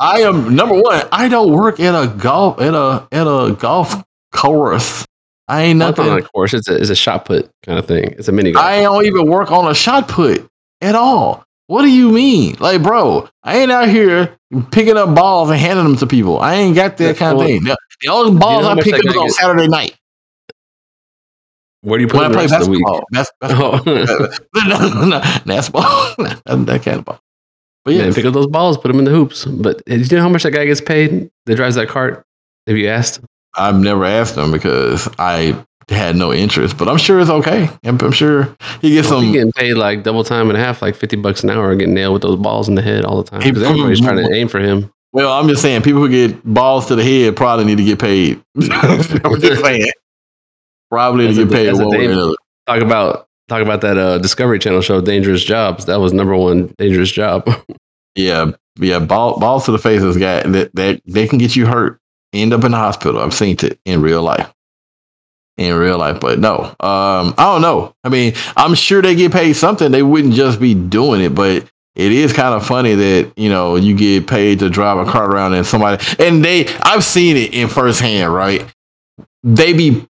I 0.00 0.22
am 0.22 0.56
number 0.56 0.74
one. 0.74 1.02
I 1.12 1.28
don't 1.28 1.52
work 1.52 1.78
at 1.78 1.94
a 1.94 2.08
golf 2.08 2.60
at 2.60 2.74
a 2.74 3.06
at 3.12 3.26
a 3.28 3.52
golf 3.54 4.02
course. 4.32 5.06
I 5.46 5.62
ain't 5.62 5.78
Not 5.78 5.96
nothing. 5.96 6.10
on 6.12 6.18
a 6.18 6.22
course. 6.22 6.52
It's 6.52 6.68
a, 6.68 6.74
it's 6.76 6.90
a 6.90 6.96
shot 6.96 7.24
put 7.26 7.48
kind 7.62 7.78
of 7.78 7.86
thing. 7.86 8.14
It's 8.18 8.26
a 8.26 8.32
mini 8.32 8.50
golf. 8.50 8.64
I 8.66 8.82
don't 8.82 9.04
even 9.06 9.28
work 9.28 9.52
on 9.52 9.70
a 9.70 9.74
shot 9.76 10.08
put 10.08 10.48
at 10.80 10.96
all. 10.96 11.43
What 11.66 11.82
do 11.82 11.88
you 11.90 12.10
mean? 12.10 12.56
Like, 12.60 12.82
bro, 12.82 13.28
I 13.42 13.58
ain't 13.58 13.72
out 13.72 13.88
here 13.88 14.36
picking 14.70 14.96
up 14.96 15.14
balls 15.14 15.50
and 15.50 15.58
handing 15.58 15.84
them 15.84 15.96
to 15.96 16.06
people. 16.06 16.38
I 16.38 16.54
ain't 16.56 16.76
got 16.76 16.96
that 16.98 17.04
That's 17.04 17.18
kind 17.18 17.38
of 17.40 17.46
thing. 17.46 17.64
The, 17.64 17.76
the 18.02 18.08
only 18.08 18.38
balls 18.38 18.64
how 18.66 18.72
I 18.72 18.82
pick 18.82 18.94
up 18.94 19.04
is 19.04 19.16
on 19.16 19.30
Saturday 19.30 19.66
night 19.68 19.96
Where 21.80 21.98
do 21.98 22.02
you 22.02 22.08
put 22.08 22.20
when 22.20 22.30
I 22.30 22.34
play 22.34 22.46
rest 22.46 22.54
of 22.54 22.64
the 22.64 22.70
week? 22.70 22.84
basketball. 22.84 23.06
That's, 23.10 23.32
that's 23.40 23.54
Oh. 24.56 24.58
no, 24.68 24.88
no, 24.88 25.04
no, 25.06 25.20
that's 25.46 25.70
ball. 25.70 26.14
that, 26.18 26.42
that 26.44 26.82
kind 26.82 26.98
of 26.98 27.04
ball. 27.06 27.20
But 27.84 27.94
yeah, 27.94 28.02
Man, 28.04 28.14
pick 28.14 28.24
up 28.24 28.34
those 28.34 28.46
balls, 28.46 28.78
put 28.78 28.88
them 28.88 28.98
in 28.98 29.04
the 29.04 29.10
hoops. 29.10 29.44
But 29.44 29.84
do 29.86 29.96
you 29.96 30.16
know 30.16 30.22
how 30.22 30.28
much 30.28 30.42
that 30.42 30.52
guy 30.52 30.64
gets 30.66 30.80
paid 30.80 31.30
that 31.46 31.54
drives 31.56 31.74
that 31.76 31.88
cart? 31.88 32.24
Have 32.66 32.76
you 32.76 32.88
asked? 32.88 33.20
I've 33.56 33.78
never 33.78 34.04
asked 34.04 34.36
him 34.36 34.50
because 34.50 35.08
I 35.18 35.62
had 35.88 36.16
no 36.16 36.32
interest, 36.32 36.76
but 36.78 36.88
I'm 36.88 36.96
sure 36.98 37.20
it's 37.20 37.30
okay. 37.30 37.68
I'm, 37.84 37.98
I'm 38.00 38.12
sure 38.12 38.54
he 38.80 38.90
gets 38.94 39.08
Well, 39.10 39.20
some. 39.20 39.26
he 39.26 39.32
getting 39.32 39.52
paid 39.52 39.74
like 39.74 40.02
double 40.02 40.24
time 40.24 40.48
and 40.48 40.56
a 40.56 40.60
half, 40.60 40.80
like 40.82 40.94
fifty 40.96 41.16
bucks 41.16 41.42
an 41.44 41.50
hour, 41.50 41.74
getting 41.76 41.94
nailed 41.94 42.14
with 42.14 42.22
those 42.22 42.36
balls 42.38 42.68
in 42.68 42.74
the 42.74 42.82
head 42.82 43.04
all 43.04 43.22
the 43.22 43.30
time. 43.30 43.40
Because 43.42 43.62
everybody's 43.62 44.00
trying 44.00 44.16
to 44.16 44.32
aim 44.34 44.48
for 44.48 44.60
him. 44.60 44.90
Well, 45.12 45.32
I'm 45.32 45.46
just 45.48 45.62
saying, 45.62 45.82
people 45.82 46.00
who 46.00 46.08
get 46.08 46.42
balls 46.44 46.86
to 46.86 46.96
the 46.96 47.04
head 47.04 47.36
probably 47.36 47.64
need 47.66 47.78
to 47.78 47.84
get 47.84 47.98
paid. 48.00 48.42
I'm 48.60 49.00
just 49.40 49.60
saying, 49.62 49.86
probably 50.90 51.28
need 51.28 51.34
to 51.36 51.44
That's 51.44 51.54
a- 51.54 51.64
get 51.64 51.74
paid 51.76 51.84
one 51.84 51.90
way 51.98 52.06
or 52.06 52.10
another. 52.12 52.34
Talk 52.66 52.80
about 52.82 53.28
talk 53.48 53.62
about 53.62 53.80
that 53.82 53.98
uh, 53.98 54.18
Discovery 54.18 54.58
Channel 54.58 54.80
show, 54.80 55.00
Dangerous 55.00 55.44
Jobs. 55.44 55.84
That 55.86 56.00
was 56.00 56.12
number 56.12 56.34
one 56.36 56.74
dangerous 56.78 57.10
job. 57.10 57.48
Yeah, 58.16 58.52
yeah. 58.78 59.00
Ball, 59.00 59.40
balls 59.40 59.64
to 59.64 59.72
the 59.72 59.78
face 59.78 60.00
this 60.00 60.16
guy 60.16 60.40
that 60.44 60.72
that 60.76 61.00
they 61.04 61.26
can 61.26 61.36
get 61.36 61.56
you 61.56 61.66
hurt, 61.66 61.98
end 62.32 62.52
up 62.52 62.62
in 62.62 62.70
the 62.70 62.76
hospital. 62.78 63.20
I've 63.20 63.34
seen 63.34 63.56
it 63.60 63.80
in 63.84 64.02
real 64.02 64.22
life. 64.22 64.54
In 65.56 65.72
real 65.74 65.98
life, 65.98 66.18
but 66.18 66.40
no, 66.40 66.64
um, 66.80 67.32
I 67.38 67.44
don't 67.44 67.62
know. 67.62 67.94
I 68.02 68.08
mean, 68.08 68.34
I'm 68.56 68.74
sure 68.74 69.00
they 69.00 69.14
get 69.14 69.30
paid 69.30 69.52
something. 69.52 69.92
They 69.92 70.02
wouldn't 70.02 70.34
just 70.34 70.58
be 70.60 70.74
doing 70.74 71.20
it, 71.20 71.32
but 71.32 71.70
it 71.94 72.10
is 72.10 72.32
kind 72.32 72.54
of 72.54 72.66
funny 72.66 72.96
that 72.96 73.32
you 73.36 73.50
know 73.50 73.76
you 73.76 73.94
get 73.94 74.26
paid 74.26 74.58
to 74.58 74.68
drive 74.68 74.98
a 74.98 75.08
car 75.08 75.30
around 75.30 75.54
and 75.54 75.64
somebody 75.64 76.04
and 76.18 76.44
they 76.44 76.66
I've 76.82 77.04
seen 77.04 77.36
it 77.36 77.54
in 77.54 77.68
firsthand, 77.68 78.34
right? 78.34 78.66
They 79.44 79.72
be 79.74 80.04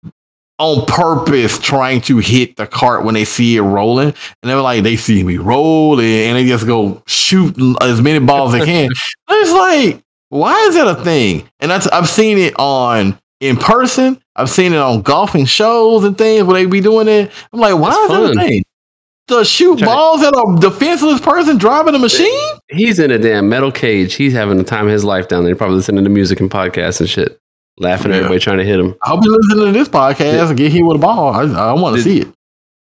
on 0.59 0.87
purpose 0.87 1.59
trying 1.59 2.01
to 2.01 2.19
hit 2.19 2.57
the 2.57 2.67
cart 2.67 3.05
when 3.05 3.15
they 3.15 3.25
see 3.25 3.57
it 3.57 3.63
rolling. 3.63 4.09
And 4.09 4.51
they're 4.51 4.61
like, 4.61 4.83
they 4.83 4.97
see 4.97 5.23
me 5.25 5.37
rolling 5.37 6.07
and 6.07 6.37
they 6.37 6.47
just 6.47 6.67
go 6.67 7.03
shoot 7.07 7.57
as 7.83 8.01
many 8.01 8.25
balls 8.25 8.55
as 8.55 8.61
they 8.61 8.67
can. 8.67 8.91
it's 9.31 9.53
like, 9.53 10.03
why 10.29 10.55
is 10.67 10.75
that 10.77 10.87
a 10.87 11.03
thing? 11.03 11.49
And 11.61 11.71
that's 11.71 11.87
I've 11.89 12.09
seen 12.09 12.39
it 12.39 12.55
on 12.59 13.19
in 13.41 13.57
person. 13.57 14.21
I've 14.37 14.51
seen 14.51 14.73
it 14.73 14.79
on 14.79 15.03
golfing 15.03 15.45
shows 15.45 16.05
and 16.05 16.17
things 16.19 16.45
where 16.45 16.55
they 16.55 16.67
be 16.67 16.81
doing 16.81 17.09
it. 17.09 17.31
I'm 17.53 17.61
like, 17.61 17.75
why 17.77 17.91
That's 17.91 18.13
is 18.31 18.37
that 18.37 18.43
a 18.45 18.47
thing? 18.49 18.65
To 19.29 19.45
shoot 19.45 19.79
Try- 19.79 19.87
balls 19.87 20.23
at 20.23 20.35
a 20.35 20.57
defenseless 20.61 21.21
person 21.21 21.57
driving 21.57 21.95
a 21.95 21.99
machine? 21.99 22.57
He's 22.69 22.99
in 22.99 23.11
a 23.11 23.19
damn 23.19 23.49
metal 23.49 23.73
cage. 23.73 24.15
He's 24.15 24.33
having 24.35 24.59
the 24.59 24.65
time 24.65 24.87
of 24.87 24.93
his 24.93 25.05
life 25.05 25.29
down 25.29 25.45
there. 25.45 25.57
Probably 25.57 25.77
listening 25.77 26.05
to 26.05 26.11
music 26.11 26.41
and 26.41 26.51
podcasts 26.51 27.01
and 27.01 27.09
shit. 27.09 27.39
Laughing 27.79 28.13
at 28.13 28.19
everybody 28.19 28.39
trying 28.41 28.59
to 28.59 28.65
hit 28.65 28.79
him. 28.79 28.95
I 29.03 29.09
hope 29.09 29.25
you're 29.25 29.35
listening 29.41 29.67
to 29.67 29.73
this 29.73 29.89
podcast 29.89 30.49
and 30.49 30.57
get 30.59 30.71
hit 30.73 30.83
with 30.85 30.97
a 30.97 31.01
ball. 31.01 31.33
I, 31.33 31.43
I 31.71 31.73
want 31.73 31.97
to 31.97 32.03
see 32.03 32.21
it. 32.21 32.29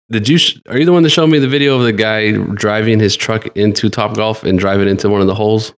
Did 0.10 0.30
you? 0.30 0.38
Sh- 0.38 0.60
are 0.70 0.78
you 0.78 0.86
the 0.86 0.94
one 0.94 1.04
that 1.04 1.10
showed 1.10 1.28
me 1.28 1.40
the 1.40 1.48
video 1.50 1.76
of 1.76 1.84
the 1.84 1.92
guy 1.92 2.32
driving 2.32 3.00
his 3.00 3.16
truck 3.18 3.48
into 3.58 3.90
Topgolf 3.90 4.44
and 4.48 4.58
driving 4.58 4.88
into 4.88 5.10
one 5.10 5.20
of 5.20 5.28
the 5.28 5.36
holes? 5.36 5.74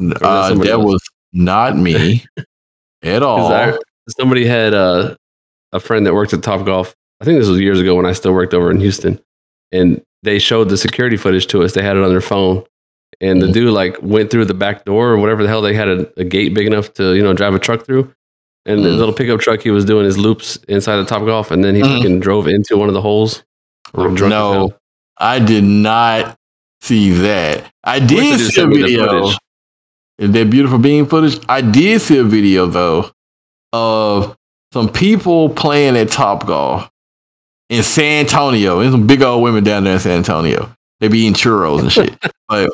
Uh, 0.00 0.48
somebody 0.50 0.68
that 0.70 0.74
else? 0.74 0.84
was 0.84 1.02
not 1.32 1.76
me 1.76 2.24
at 3.02 3.22
all. 3.24 3.52
I- 3.52 3.78
somebody 4.08 4.44
had 4.46 4.74
uh, 4.74 5.14
a 5.72 5.80
friend 5.80 6.06
that 6.06 6.14
worked 6.14 6.32
at 6.32 6.40
Topgolf. 6.40 6.94
I 7.20 7.24
think 7.24 7.38
this 7.38 7.48
was 7.48 7.60
years 7.60 7.80
ago 7.80 7.94
when 7.96 8.06
I 8.06 8.12
still 8.12 8.32
worked 8.32 8.54
over 8.54 8.70
in 8.70 8.80
Houston, 8.80 9.20
and 9.72 10.02
they 10.22 10.38
showed 10.38 10.68
the 10.68 10.76
security 10.76 11.16
footage 11.16 11.46
to 11.48 11.62
us. 11.62 11.74
They 11.74 11.82
had 11.82 11.96
it 11.96 12.02
on 12.02 12.10
their 12.10 12.20
phone, 12.20 12.64
and 13.20 13.42
the 13.42 13.46
Mhm. 13.48 13.52
dude 13.52 13.72
like 13.72 13.96
went 14.02 14.30
through 14.30 14.44
the 14.46 14.54
back 14.54 14.84
door 14.84 15.10
or 15.10 15.16
whatever 15.18 15.42
the 15.42 15.48
hell 15.48 15.62
they 15.62 15.74
had 15.74 15.88
a, 15.88 16.08
a 16.16 16.24
gate 16.24 16.54
big 16.54 16.66
enough 16.66 16.92
to 16.94 17.14
you 17.14 17.22
know 17.22 17.32
drive 17.32 17.54
a 17.54 17.58
truck 17.58 17.84
through. 17.84 18.12
And 18.66 18.84
the 18.84 18.90
Mhm. 18.90 18.98
little 18.98 19.14
pickup 19.14 19.40
truck, 19.40 19.62
he 19.62 19.70
was 19.70 19.84
doing 19.86 20.04
his 20.04 20.18
loops 20.18 20.58
inside 20.68 20.96
the 20.96 21.04
Topgolf, 21.04 21.50
and 21.50 21.64
then 21.64 21.74
he 21.74 21.82
Mhm. 21.82 21.96
fucking 21.96 22.20
drove 22.20 22.46
into 22.48 22.76
one 22.76 22.88
of 22.88 22.94
the 22.94 23.00
holes. 23.00 23.42
Drunk 23.94 24.20
no. 24.20 24.74
I 25.18 25.38
did 25.38 25.64
not 25.64 26.36
see 26.82 27.10
that. 27.10 27.64
I 27.82 27.98
did 27.98 28.38
see 28.40 28.60
a 28.60 28.66
video. 28.66 29.30
Is 30.18 30.30
that 30.32 30.50
beautiful 30.50 30.78
being 30.78 31.06
footage? 31.06 31.38
I 31.48 31.60
did 31.62 32.00
see 32.02 32.18
a 32.18 32.24
video 32.24 32.66
though 32.66 33.10
of 33.72 34.36
some 34.72 34.88
people 34.88 35.48
playing 35.50 35.96
at 35.96 36.08
Topgolf 36.08 36.88
in 37.70 37.82
San 37.82 38.20
Antonio. 38.24 38.80
There's 38.80 38.92
some 38.92 39.06
big 39.06 39.22
old 39.22 39.42
women 39.42 39.64
down 39.64 39.84
there 39.84 39.94
in 39.94 40.00
San 40.00 40.18
Antonio. 40.18 40.70
They 41.00 41.08
be 41.08 41.20
eating 41.20 41.34
churros 41.34 41.80
and 41.80 41.92
shit. 41.92 42.16
but 42.48 42.70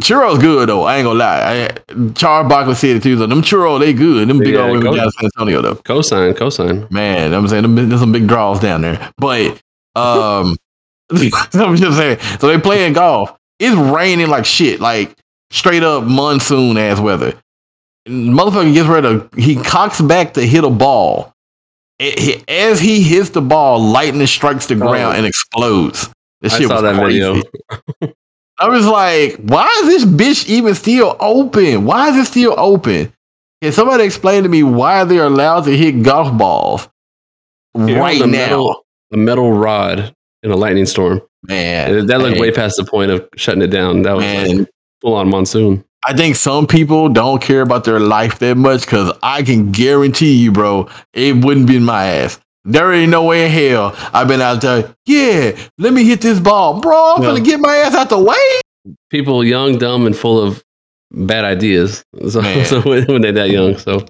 churros 0.00 0.40
good 0.40 0.68
though. 0.68 0.84
I 0.84 0.96
ain't 0.98 1.04
gonna 1.04 1.18
lie. 1.18 1.68
I, 1.88 2.08
Charles 2.14 2.48
Barkley 2.48 2.74
said 2.74 2.96
it 2.96 3.02
too. 3.02 3.18
So 3.18 3.26
them 3.26 3.42
churros 3.42 3.80
they 3.80 3.92
good. 3.92 4.28
Them 4.28 4.38
big 4.38 4.54
Yeah, 4.54 4.60
old 4.62 4.70
women 4.72 4.84
go- 4.92 4.96
down 4.96 5.04
in 5.06 5.10
San 5.12 5.24
Antonio 5.36 5.60
though. 5.62 5.74
Cosign, 5.76 6.32
cosign. 6.34 6.90
Man, 6.90 7.34
I'm 7.34 7.46
saying 7.48 7.62
them- 7.62 7.88
there's 7.88 8.00
some 8.00 8.12
big 8.12 8.26
draws 8.26 8.60
down 8.60 8.80
there. 8.82 9.12
But 9.18 9.60
um 9.96 10.56
I'm 11.12 11.76
just 11.76 11.96
saying. 11.96 12.18
So 12.38 12.46
they 12.48 12.58
playing 12.58 12.92
golf. 12.94 13.36
It's 13.58 13.74
raining 13.76 14.28
like 14.28 14.46
shit, 14.46 14.80
like 14.80 15.14
straight 15.50 15.82
up 15.82 16.04
monsoon 16.04 16.78
ass 16.78 16.98
weather. 17.00 17.34
Motherfucker 18.10 18.72
gets 18.74 18.88
ready 18.88 19.08
to 19.20 19.28
he 19.40 19.56
cocks 19.56 20.00
back 20.00 20.34
to 20.34 20.44
hit 20.46 20.64
a 20.64 20.70
ball. 20.70 21.32
It- 21.98 22.44
as 22.48 22.80
he 22.80 23.02
hits 23.02 23.30
the 23.30 23.40
ball, 23.42 23.80
lightning 23.80 24.26
strikes 24.26 24.66
the 24.66 24.74
oh. 24.74 24.78
ground 24.78 25.14
Oh. 25.14 25.18
and 25.18 25.26
explodes. 25.26 26.10
This 26.40 26.54
I 26.54 26.58
shit 26.58 26.68
saw 26.68 26.74
was 26.74 26.82
that 26.82 26.94
crazy. 27.00 27.20
video. 27.20 27.42
I 28.58 28.68
was 28.68 28.86
like, 28.86 29.36
why 29.36 29.66
is 29.82 29.88
this 29.88 30.04
bitch 30.04 30.48
even 30.48 30.74
still 30.74 31.16
open? 31.20 31.84
Why 31.84 32.08
is 32.10 32.16
it 32.16 32.24
still 32.30 32.54
open? 32.58 33.12
Can 33.62 33.72
somebody 33.72 34.04
explain 34.04 34.42
to 34.42 34.48
me 34.48 34.62
why 34.62 35.04
they're 35.04 35.24
allowed 35.24 35.64
to 35.64 35.76
hit 35.76 36.02
golf 36.02 36.36
balls 36.36 36.88
He 37.74 37.94
right 37.98 38.20
a 38.20 38.26
now? 38.26 38.32
metal, 38.32 38.84
a 39.12 39.16
metal 39.16 39.52
rod 39.52 40.14
in 40.42 40.50
a 40.50 40.56
lightning 40.56 40.86
storm. 40.86 41.20
Man, 41.42 42.06
that 42.06 42.18
looked 42.18 42.32
man, 42.32 42.40
way 42.40 42.50
past 42.52 42.76
the 42.76 42.84
point 42.84 43.10
of 43.10 43.26
shutting 43.36 43.62
it 43.62 43.68
down. 43.68 44.02
That 44.02 44.16
was 44.16 44.24
man. 44.24 44.58
like 44.58 44.68
full 45.02 45.14
on 45.14 45.28
monsoon. 45.30 45.84
I 46.06 46.14
think 46.16 46.36
some 46.36 46.66
people 46.66 47.08
don't 47.10 47.42
care 47.42 47.60
about 47.60 47.84
their 47.84 48.00
life 48.00 48.38
that 48.38 48.56
much 48.56 48.82
because 48.82 49.12
I 49.22 49.42
can 49.42 49.70
guarantee 49.70 50.32
you, 50.32 50.50
bro, 50.50 50.88
it 51.12 51.44
wouldn't 51.44 51.66
be 51.66 51.76
in 51.76 51.84
my 51.84 52.04
ass. 52.06 52.40
There 52.64 52.92
ain't 52.92 53.10
no 53.10 53.24
way 53.24 53.44
in 53.46 53.50
hell 53.50 53.94
I've 54.12 54.28
been 54.28 54.40
out 54.40 54.60
there. 54.62 54.94
Yeah, 55.06 55.56
let 55.78 55.92
me 55.92 56.04
hit 56.04 56.20
this 56.20 56.40
ball, 56.40 56.80
bro. 56.80 57.14
I'm 57.16 57.22
gonna 57.22 57.40
get 57.40 57.60
my 57.60 57.74
ass 57.76 57.94
out 57.94 58.08
the 58.10 58.18
way. 58.18 58.94
People 59.10 59.44
young, 59.44 59.78
dumb, 59.78 60.06
and 60.06 60.16
full 60.16 60.40
of 60.42 60.62
bad 61.10 61.44
ideas. 61.44 62.02
So, 62.28 62.40
so 62.64 62.80
when 62.82 63.22
they're 63.22 63.32
that 63.32 63.50
young, 63.50 63.76
so 63.78 64.04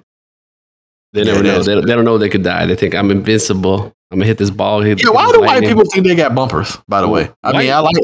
they 1.13 1.23
Yeah, 1.23 1.33
never 1.33 1.43
know. 1.43 1.61
They, 1.63 1.73
don't- 1.75 1.85
they 1.87 1.93
don't 1.95 2.05
know 2.05 2.17
they 2.17 2.29
could 2.29 2.43
die. 2.43 2.65
They 2.65 2.75
think 2.75 2.93
I'm 2.95 3.11
invincible. 3.11 3.93
I'm 4.11 4.19
gonna 4.19 4.25
hit 4.27 4.37
this 4.37 4.49
ball. 4.49 4.81
Hit, 4.81 5.01
Yeah, 5.03 5.09
why 5.11 5.31
do 5.31 5.39
white 5.41 5.61
people 5.63 5.83
think 5.85 6.05
they 6.05 6.15
got 6.15 6.35
bumpers? 6.35 6.77
By 6.89 7.01
the 7.01 7.07
way, 7.07 7.31
I 7.43 7.57
mean, 7.57 7.71
I 7.71 7.79
like. 7.79 7.95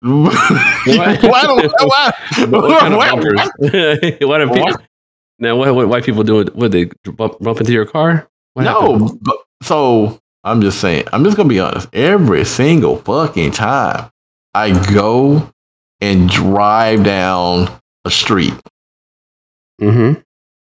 Why? 0.02 1.18
why 1.22 1.42
do 1.42 1.68
why? 1.86 2.12
What 2.46 2.92
why- 2.96 3.10
bumpers? 3.10 3.50
what 4.22 4.40
are 4.40 4.48
people? 4.48 4.76
Now, 5.40 5.56
what, 5.56 5.74
what 5.74 5.88
white 5.88 6.04
people 6.04 6.22
doing? 6.24 6.48
Would 6.54 6.72
they 6.72 6.84
bump, 7.16 7.38
bump 7.40 7.60
into 7.60 7.72
your 7.72 7.84
car? 7.86 8.28
What 8.54 8.66
happened? 8.66 9.00
No, 9.00 9.18
but, 9.20 9.36
so 9.62 10.18
I'm 10.44 10.60
just 10.60 10.80
saying. 10.80 11.04
I'm 11.12 11.24
just 11.24 11.36
gonna 11.36 11.48
be 11.48 11.60
honest. 11.60 11.88
Every 11.92 12.44
single 12.44 12.96
fucking 12.98 13.52
time 13.52 14.10
I 14.54 14.70
go 14.92 15.50
and 16.00 16.28
drive 16.28 17.02
down 17.04 17.68
a 18.04 18.10
street, 18.10 18.54
Mm-hmm. 19.80 20.20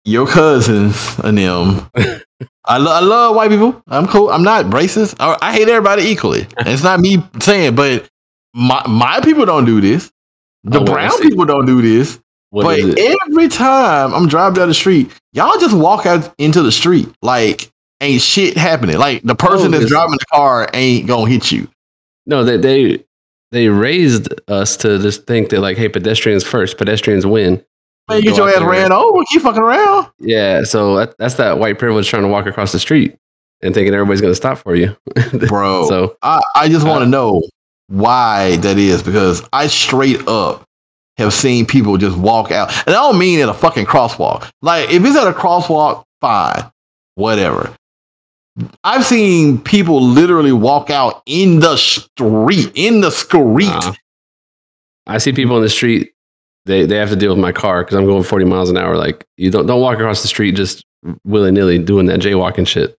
your 0.06 0.28
cousins 0.28 1.18
and 1.24 1.38
them. 1.38 1.90
I, 2.66 2.78
lo- 2.78 2.92
I 2.94 3.00
love 3.00 3.36
white 3.36 3.50
people. 3.50 3.82
I'm 3.88 4.08
cool. 4.08 4.30
I'm 4.30 4.44
not 4.44 4.66
racist. 4.66 5.16
I, 5.20 5.36
I 5.42 5.52
hate 5.54 5.68
everybody 5.68 6.04
equally. 6.04 6.42
And 6.58 6.68
it's 6.68 6.84
not 6.84 7.00
me 7.00 7.18
saying, 7.42 7.74
but 7.76 8.08
my 8.54 8.86
my 8.88 9.20
people 9.22 9.46
don't 9.46 9.66
do 9.66 9.82
this. 9.82 10.12
The 10.64 10.80
Oh, 10.80 10.84
brown 10.84 11.18
people 11.22 11.46
don't 11.46 11.66
do 11.66 11.82
this. 11.82 12.20
What 12.52 12.64
but 12.64 12.80
every 13.00 13.48
time 13.48 14.14
I'm 14.14 14.28
driving 14.28 14.56
down 14.56 14.68
the 14.70 14.74
street, 14.74 15.12
y'all 15.34 15.58
just 15.60 15.76
walk 15.76 16.06
out 16.06 16.34
into 16.40 16.62
the 16.64 16.72
street 16.72 17.08
like 17.22 17.72
ain't 18.02 18.22
shit 18.22 18.58
happening. 18.58 18.98
Like 18.98 19.22
the 19.24 19.36
person 19.36 19.68
Oh, 19.74 19.78
that's 19.78 19.90
driving 19.90 20.18
the 20.20 20.26
car 20.32 20.68
ain't 20.74 21.08
gonna 21.08 21.30
hit 21.30 21.52
you. 21.52 21.68
No, 22.26 22.44
they 22.44 22.58
they 22.58 23.06
they 23.52 23.68
raised 23.70 24.30
us 24.50 24.78
to 24.78 25.00
just 25.00 25.26
think 25.28 25.50
that 25.50 25.60
like, 25.62 25.78
hey, 25.78 25.90
pedestrians 25.90 26.44
first, 26.44 26.78
pedestrians 26.78 27.26
win. 27.26 27.64
Man, 28.10 28.18
you 28.18 28.24
get 28.24 28.38
your 28.38 28.50
ass 28.50 28.62
ran 28.62 28.92
over. 28.92 29.24
Keep 29.32 29.44
fucking 29.44 29.62
around. 29.62 30.08
Yeah, 30.20 30.64
so 30.64 30.96
that, 30.96 31.16
that's 31.20 31.36
that 31.36 31.60
white 31.60 31.78
privilege 31.78 32.10
trying 32.10 32.24
to 32.24 32.28
walk 32.30 32.48
across 32.48 32.72
the 32.72 32.80
street 32.80 33.16
and 33.62 33.74
thinking 33.76 33.94
everybody's 33.94 34.22
to 34.22 34.36
stop 34.36 34.58
for 34.58 34.76
you. 34.76 34.96
Bro. 35.48 35.88
So 35.88 36.18
I, 36.24 36.42
I 36.56 36.68
just 36.70 36.86
want 36.88 37.02
Uh, 37.02 37.06
to 37.06 37.10
know 37.12 37.44
why 37.90 38.56
that 38.58 38.78
is 38.78 39.04
because 39.04 39.48
I 39.52 39.68
straight 39.68 40.28
up 40.28 40.64
have 41.18 41.34
seen 41.34 41.66
people 41.66 41.98
just 41.98 42.18
walk 42.18 42.52
out. 42.52 42.70
And 42.88 42.96
I 42.96 43.02
don't 43.02 43.20
mean 43.20 43.40
at 43.42 43.50
a 43.50 43.54
fucking 43.54 43.86
crosswalk. 43.86 44.50
Like, 44.62 44.90
if 44.90 45.04
it's 45.04 45.18
at 45.18 45.28
a 45.28 45.34
crosswalk, 45.34 46.06
fine, 46.22 46.72
whatever. 47.16 47.76
I've 48.84 49.06
seen 49.06 49.60
people 49.60 50.02
literally 50.02 50.52
walk 50.52 50.90
out 50.90 51.22
in 51.26 51.60
the 51.60 51.78
street, 51.78 52.72
in 52.76 53.02
the 53.02 53.12
street. 53.12 53.70
uh, 53.70 53.94
I 55.08 55.18
see 55.18 55.34
people 55.34 55.58
in 55.58 55.64
the 55.64 55.70
street. 55.70 56.12
They 56.66 56.86
they 56.86 56.98
have 56.98 57.10
to 57.10 57.16
deal 57.16 57.32
with 57.32 57.40
my 57.40 57.52
car 57.54 57.84
because 57.84 57.98
I'm 57.98 58.06
going 58.06 58.24
40 58.24 58.46
miles 58.46 58.70
an 58.70 58.78
hour. 58.78 58.96
Like 58.96 59.26
you 59.38 59.50
don't 59.50 59.66
don't 59.66 59.82
walk 59.82 59.98
across 59.98 60.22
the 60.22 60.28
street 60.28 60.56
just 60.56 60.84
willy 61.24 61.52
nilly 61.52 61.80
doing 61.80 62.06
that 62.08 62.20
jaywalking 62.20 62.68
shit. 62.68 62.98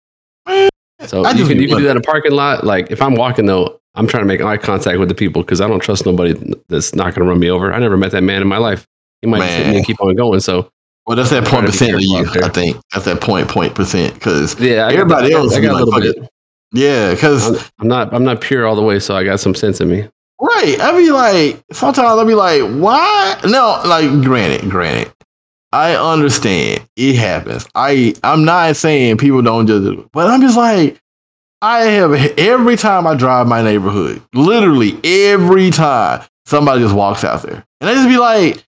So 1.07 1.25
I 1.25 1.33
you 1.33 1.47
can 1.47 1.61
you 1.61 1.69
can 1.69 1.79
do 1.79 1.85
that 1.85 1.93
in 1.93 1.97
a 1.99 2.03
parking 2.03 2.33
lot. 2.33 2.65
Like 2.65 2.91
if 2.91 3.01
I'm 3.03 3.15
walking 3.15 3.47
though, 3.47 3.80
I'm 3.95 4.07
trying 4.07 4.23
to 4.23 4.27
make 4.27 4.41
eye 4.41 4.57
contact 4.57 4.99
with 4.99 5.09
the 5.09 5.15
people 5.15 5.43
because 5.43 5.61
I 5.61 5.67
don't 5.69 5.81
trust 5.81 6.07
nobody 6.07 6.35
that's 6.69 6.95
not 6.95 7.15
going 7.15 7.27
to 7.27 7.31
run 7.31 7.41
me 7.41 7.51
over. 7.51 7.73
I 7.73 7.79
never 7.79 7.97
met 7.97 8.13
that 8.13 8.23
man 8.23 8.41
in 8.43 8.49
my 8.49 8.59
life. 8.59 8.87
He 9.21 9.29
might 9.29 9.43
hit 9.47 9.67
me 9.69 9.77
and 9.77 9.87
keep 9.87 10.01
on 10.01 10.15
going. 10.15 10.41
So 10.41 10.71
Well, 11.07 11.17
that's 11.17 11.31
that 11.31 11.45
point 11.47 11.67
percent 11.67 11.95
of 11.95 12.01
you. 12.01 12.25
I 12.43 12.49
think. 12.49 12.77
That's 12.93 13.05
that 13.07 13.21
point, 13.21 13.49
point 13.49 13.75
percent. 13.75 14.15
Because, 14.15 14.59
yeah, 14.61 14.87
I 14.87 14.93
Everybody 14.93 15.27
I 15.27 15.31
got, 15.31 15.41
else 15.41 15.55
I 15.57 15.61
got 15.61 15.73
like, 15.75 15.83
a 15.83 15.85
little 15.85 16.23
bit. 16.23 16.31
yeah, 16.73 17.13
because 17.15 17.49
I'm, 17.49 17.71
I'm 17.81 17.89
not 17.89 18.15
I'm 18.15 18.25
not 18.25 18.41
pure 18.41 18.67
all 18.67 18.77
the 18.77 18.83
way, 18.83 18.99
so 19.01 19.17
I 19.17 19.25
got 19.25 19.41
some 19.41 19.55
sense 19.55 19.81
in 19.81 19.89
me. 19.91 20.09
Right. 20.41 20.81
I 20.81 20.97
be 20.97 21.11
like, 21.11 21.63
sometimes 21.73 22.07
I'll 22.07 22.25
be 22.25 22.35
like, 22.35 22.63
why? 22.63 23.39
No, 23.45 23.83
like, 23.85 24.09
granted, 24.25 24.71
granted. 24.71 25.13
I 25.73 25.95
understand 25.95 26.89
it 26.97 27.17
happens. 27.17 27.67
I 27.75 28.15
I'm 28.25 28.45
not 28.45 28.75
saying 28.77 29.19
people 29.19 29.43
don't 29.43 29.67
just, 29.67 30.11
but 30.13 30.29
I'm 30.29 30.41
just 30.41 30.57
like, 30.57 30.99
I 31.63 31.81
have 31.83 32.13
every 32.39 32.77
time 32.77 33.07
I 33.07 33.15
drive 33.15 33.47
my 33.47 33.63
neighborhood, 33.63 34.23
literally 34.35 34.99
every 35.05 35.71
time 35.71 36.23
somebody 36.47 36.81
just 36.81 36.95
walks 36.95 37.23
out 37.25 37.43
there, 37.43 37.65
and 37.81 37.91
I 37.91 37.95
just 37.95 38.09
be 38.09 38.17
like, 38.17 38.65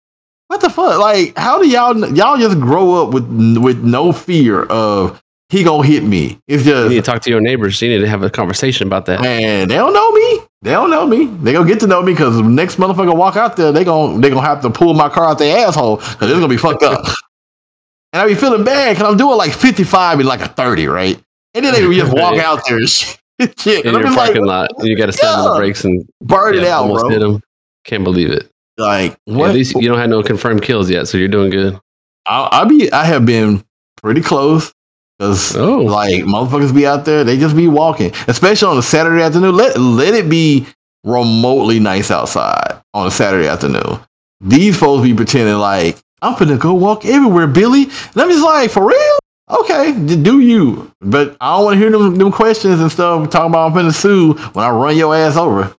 "What 0.49 0.61
the 0.61 0.69
fuck? 0.71 0.99
Like, 1.01 1.37
how 1.37 1.61
do 1.63 1.69
y'all 1.69 1.99
y'all 2.15 2.37
just 2.37 2.61
grow 2.61 3.03
up 3.03 3.15
with 3.15 3.27
with 3.59 3.83
no 3.83 4.13
fear 4.13 4.65
of 4.65 5.23
he 5.49 5.65
gonna 5.65 5.87
hit 5.87 6.03
me? 6.05 6.39
It's 6.47 6.65
just 6.65 6.85
You 6.85 6.89
need 6.91 6.97
to 6.97 7.11
talk 7.11 7.23
to 7.23 7.31
your 7.31 7.41
neighbors. 7.41 7.81
You 7.81 7.89
need 7.89 8.01
to 8.01 8.09
have 8.09 8.23
a 8.23 8.31
conversation 8.31 8.87
about 8.87 9.07
that. 9.07 9.23
man, 9.23 9.69
they 9.69 9.77
don't 9.77 9.95
know 9.95 10.11
me. 10.13 10.41
They 10.61 10.73
don't 10.73 10.91
know 10.91 11.07
me. 11.07 11.27
They 11.27 11.53
gonna 11.55 11.67
get 11.67 11.81
to 11.81 11.87
know 11.87 12.03
me 12.03 12.13
because 12.13 12.37
the 12.37 12.43
next 12.43 12.77
motherfucker 12.77 13.17
walk 13.17 13.37
out 13.37 13.57
there, 13.57 13.73
they 13.73 13.85
gonna 13.85 14.21
they 14.21 14.29
gonna 14.29 14.43
have 14.43 14.61
to 14.63 14.71
pull 14.71 14.93
my 14.93 15.09
car 15.09 15.27
out 15.27 15.39
their 15.39 15.67
asshole 15.67 15.97
because 15.97 16.31
it's 16.31 16.35
gonna 16.35 16.49
be 16.49 16.59
fucked 16.59 16.83
up. 16.83 17.05
and 18.13 18.21
I 18.23 18.27
be 18.27 18.35
feeling 18.35 18.65
bad 18.65 18.97
because 18.97 19.11
I'm 19.11 19.17
doing 19.17 19.39
like 19.39 19.53
55 19.53 20.19
and 20.21 20.29
like 20.29 20.41
a 20.43 20.49
30, 20.49 20.89
right? 20.89 21.19
And 21.55 21.65
then 21.65 21.75
they 21.75 21.95
just 21.95 22.13
walk 22.13 22.39
out 22.39 22.63
there 22.67 22.79
and 22.79 22.89
shit. 22.89 23.19
In 23.39 23.93
your 23.93 24.03
just 24.03 24.17
like, 24.17 24.27
parking 24.27 24.45
lot, 24.47 24.71
you 24.81 24.97
got 24.97 25.07
to 25.07 25.13
slam 25.13 25.41
on 25.41 25.51
the 25.51 25.57
brakes 25.57 25.85
and 25.85 26.09
burn 26.21 26.55
it 26.55 26.65
out, 26.65 26.83
almost 26.83 27.03
bro. 27.03 27.11
hit 27.11 27.21
them. 27.21 27.43
Can't 27.85 28.05
believe 28.05 28.31
it. 28.31 28.49
Like 28.79 29.17
what? 29.25 29.51
At 29.51 29.55
least 29.55 29.75
you 29.75 29.89
don't 29.89 29.99
have 29.99 30.11
no 30.11 30.23
confirmed 30.23 30.63
kills 30.63 30.89
yet, 30.91 31.09
so 31.09 31.19
you're 31.19 31.29
doing 31.29 31.51
good. 31.51 31.79
I, 32.27 32.49
I 32.53 32.65
be 32.65 32.91
I 32.93 33.05
have 33.05 33.27
been 33.27 33.65
pretty 34.03 34.21
close 34.23 34.73
because 35.19 35.57
Oh, 35.57 35.79
like 35.79 36.23
motherfuckers 36.25 36.75
be 36.75 36.87
out 36.87 37.05
there, 37.05 37.25
they 37.25 37.37
just 37.37 37.57
be 37.57 37.69
walking, 37.69 38.13
especially 38.29 38.69
on 38.69 38.79
a 38.79 38.83
Saturday 38.83 39.23
afternoon. 39.23 39.57
Let 39.57 39.79
let 39.79 40.15
it 40.15 40.29
be 40.31 40.67
remotely 41.05 41.81
nice 41.81 42.11
outside 42.11 42.81
on 42.95 43.07
a 43.09 43.11
Saturday 43.11 43.49
afternoon. 43.49 43.99
These 44.41 44.79
folks 44.79 45.03
be 45.03 45.15
pretending 45.15 45.57
like 45.57 45.99
I'm 46.23 46.35
finna 46.35 46.59
go 46.59 46.73
walk 46.75 47.05
everywhere, 47.05 47.47
Billy. 47.49 47.83
And 47.85 48.17
I'm 48.17 48.31
just 48.31 48.45
like, 48.45 48.71
for 48.71 48.87
real? 48.87 49.19
Okay, 49.53 49.93
do 50.23 50.41
you? 50.41 50.91
But 51.01 51.37
I 51.41 51.57
don't 51.57 51.65
want 51.67 51.75
to 51.75 51.79
hear 51.81 51.91
them, 51.91 52.17
them 52.17 52.33
questions 52.33 52.81
and 52.81 52.91
stuff 52.91 53.29
talking 53.31 53.51
about 53.51 53.73
I'm 53.73 53.77
finna 53.77 53.93
sue 53.95 54.33
when 54.53 54.65
I 54.65 54.71
run 54.71 54.97
your 54.97 55.15
ass 55.15 55.37
over. 55.37 55.75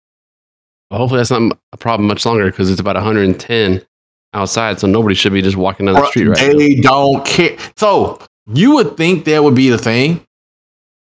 well, 0.91 0.99
hopefully 1.01 1.19
that's 1.21 1.31
not 1.31 1.57
a 1.73 1.77
problem 1.77 2.07
much 2.07 2.27
longer 2.27 2.47
because 2.51 2.71
it's 2.71 2.81
about 2.81 2.97
110 2.97 3.83
outside, 4.35 4.79
so 4.79 4.87
nobody 4.87 5.15
should 5.15 5.33
be 5.33 5.41
just 5.43 5.57
walking 5.57 5.87
down 5.87 5.95
the 5.95 6.07
street 6.09 6.29
right 6.29 6.39
now. 6.53 6.59
they 6.59 6.75
don't 6.77 7.25
care. 7.25 7.57
So 7.77 8.19
you 8.53 8.75
would 8.75 8.97
think 8.97 9.25
that 9.25 9.43
would 9.43 9.55
be 9.55 9.71
the 9.71 9.79
thing. 9.79 10.23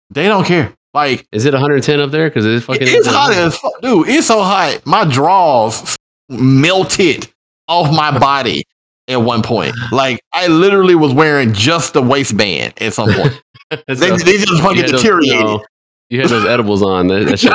They 0.09 0.27
don't 0.27 0.45
care. 0.45 0.73
Like 0.93 1.27
Is 1.31 1.45
it 1.45 1.53
110 1.53 1.99
up 1.99 2.11
there? 2.11 2.29
Because 2.29 2.45
it's 2.45 2.65
fucking. 2.65 2.87
it's 2.87 3.07
hot 3.07 3.31
as 3.33 3.55
fuck, 3.55 3.79
dude. 3.81 4.09
It's 4.09 4.27
so 4.27 4.41
hot. 4.41 4.81
My 4.85 5.05
drawers 5.05 5.95
melted 6.29 7.31
off 7.67 7.91
my 7.95 8.17
body 8.17 8.63
at 9.09 9.21
one 9.21 9.41
point. 9.41 9.75
Like 9.91 10.21
I 10.33 10.47
literally 10.47 10.95
was 10.95 11.13
wearing 11.13 11.53
just 11.53 11.93
the 11.93 12.01
waistband 12.01 12.81
at 12.81 12.93
some 12.93 13.11
point. 13.13 13.41
they, 13.87 13.95
So, 13.95 14.17
they 14.17 14.37
just 14.37 14.49
you 14.49 14.57
fucking 14.61 14.77
had 14.77 14.89
those- 14.89 15.01
deteriorated. 15.01 15.41
no, 15.45 15.65
you 16.09 16.21
had 16.21 16.29
those 16.29 16.45
edibles 16.45 16.81
on. 16.81 17.07
That, 17.07 17.25
that 17.27 17.39
shit 17.39 17.53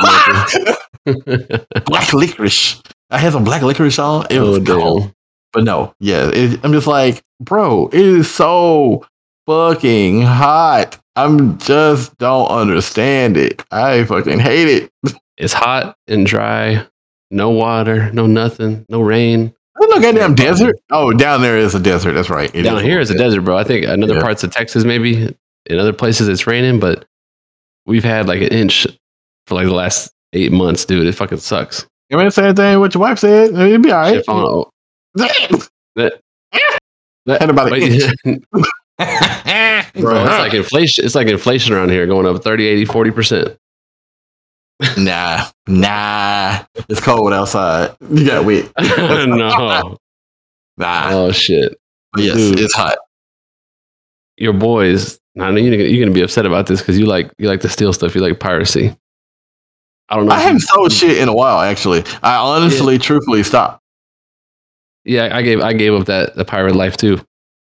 melted. 1.05 1.85
black 1.85 2.13
licorice. 2.13 2.81
I 3.11 3.17
had 3.19 3.33
some 3.33 3.43
black 3.43 3.61
licorice 3.61 3.99
on. 3.99 4.27
It 4.29 4.39
was 4.39 4.59
oh, 4.59 4.63
cold. 4.65 5.01
damn. 5.03 5.13
But 5.53 5.63
no, 5.63 5.93
yeah, 5.99 6.29
it, 6.33 6.59
I'm 6.63 6.73
just 6.73 6.87
like, 6.87 7.21
bro, 7.39 7.87
it 7.87 7.99
is 7.99 8.29
so 8.29 9.05
fucking 9.45 10.21
hot. 10.21 10.99
I'm 11.15 11.57
just 11.59 12.17
don't 12.17 12.47
understand 12.49 13.37
it. 13.37 13.63
I 13.71 14.03
fucking 14.03 14.39
hate 14.39 14.67
it. 14.83 14.91
It's 15.37 15.51
hot 15.53 15.97
and 16.07 16.25
dry. 16.25 16.87
No 17.29 17.49
water, 17.49 18.09
no 18.13 18.25
nothing, 18.25 18.85
no 18.89 19.01
rain. 19.01 19.53
There's 19.77 19.89
no 19.89 19.99
goddamn 20.01 20.35
desert. 20.35 20.75
Oh, 20.91 21.11
down 21.11 21.41
there 21.41 21.57
is 21.57 21.75
a 21.75 21.79
desert. 21.79 22.13
That's 22.13 22.29
right. 22.29 22.53
It 22.55 22.63
Down 22.63 22.81
here 22.83 22.99
is 22.99 23.09
a 23.11 23.17
desert, 23.17 23.41
bro. 23.41 23.57
I 23.57 23.63
think 23.63 23.85
in 23.85 24.03
other 24.03 24.15
Yeah. 24.15 24.21
parts 24.21 24.43
of 24.43 24.51
Texas, 24.51 24.83
maybe 24.85 25.35
in 25.65 25.79
other 25.79 25.91
places 25.93 26.27
it's 26.29 26.47
raining, 26.47 26.79
but 26.79 27.05
we've 27.85 28.03
had 28.03 28.27
like 28.27 28.41
an 28.41 28.47
inch 28.49 28.87
for 29.47 29.55
like 29.55 29.65
the 29.65 29.73
last 29.73 30.11
eight 30.33 30.51
months, 30.51 30.85
dude. 30.85 31.05
It 31.07 31.13
fucking 31.13 31.39
sucks. 31.39 31.85
You 32.09 32.17
mean 32.17 32.27
the 32.27 32.31
same 32.31 32.55
thing 32.55 32.79
what 32.79 32.93
your 32.93 33.01
wife 33.01 33.19
said? 33.19 33.49
It'd 33.53 33.81
be 33.81 33.91
all 33.91 33.99
right. 34.01 34.15
Shit 34.15 34.25
that- 35.95 36.21
that- 37.25 37.41
Had 37.41 37.49
about 37.49 37.69
but- 37.69 37.81
an 37.81 38.45
bro, 40.01 40.21
it's 40.23 40.39
like 40.39 40.53
inflation. 40.53 41.03
It's 41.05 41.15
like 41.15 41.27
inflation 41.27 41.73
around 41.73 41.89
here 41.89 42.05
going 42.07 42.25
up 42.27 42.41
30, 42.43 42.65
80, 42.65 42.85
40 42.85 43.11
percent. 43.11 43.57
Nah, 44.97 45.45
nah. 45.67 46.65
It's 46.89 46.99
cold 46.99 47.33
outside. 47.33 47.95
You 48.09 48.25
got 48.25 48.45
wet. 48.45 48.71
no. 48.79 49.97
Nah. 50.77 51.09
Oh 51.11 51.31
shit. 51.31 51.77
But 52.13 52.23
yes, 52.23 52.35
dude. 52.35 52.59
it's 52.59 52.73
hot. 52.73 52.97
Your 54.37 54.53
boys. 54.53 55.19
I 55.39 55.51
know 55.51 55.57
you're 55.57 55.75
gonna, 55.75 55.89
you're 55.89 56.05
gonna 56.05 56.13
be 56.13 56.21
upset 56.21 56.45
about 56.45 56.67
this 56.67 56.81
because 56.81 56.97
you 56.97 57.05
like 57.05 57.31
you 57.37 57.47
like 57.47 57.61
to 57.61 57.69
steal 57.69 57.93
stuff. 57.93 58.15
You 58.15 58.21
like 58.21 58.39
piracy. 58.39 58.95
I 60.09 60.15
don't 60.17 60.27
know. 60.27 60.33
I 60.33 60.39
haven't 60.39 60.59
sold 60.61 60.91
shit 60.91 61.17
in 61.17 61.27
a 61.27 61.33
while, 61.33 61.61
actually. 61.61 62.03
I 62.21 62.35
honestly, 62.35 62.97
truthfully 62.97 63.43
stopped. 63.43 63.81
Yeah, 65.03 65.35
I 65.35 65.41
gave 65.41 65.61
I 65.61 65.73
gave 65.73 65.93
up 65.93 66.05
that 66.07 66.35
the 66.35 66.45
pirate 66.45 66.75
life 66.75 66.97
too, 66.97 67.21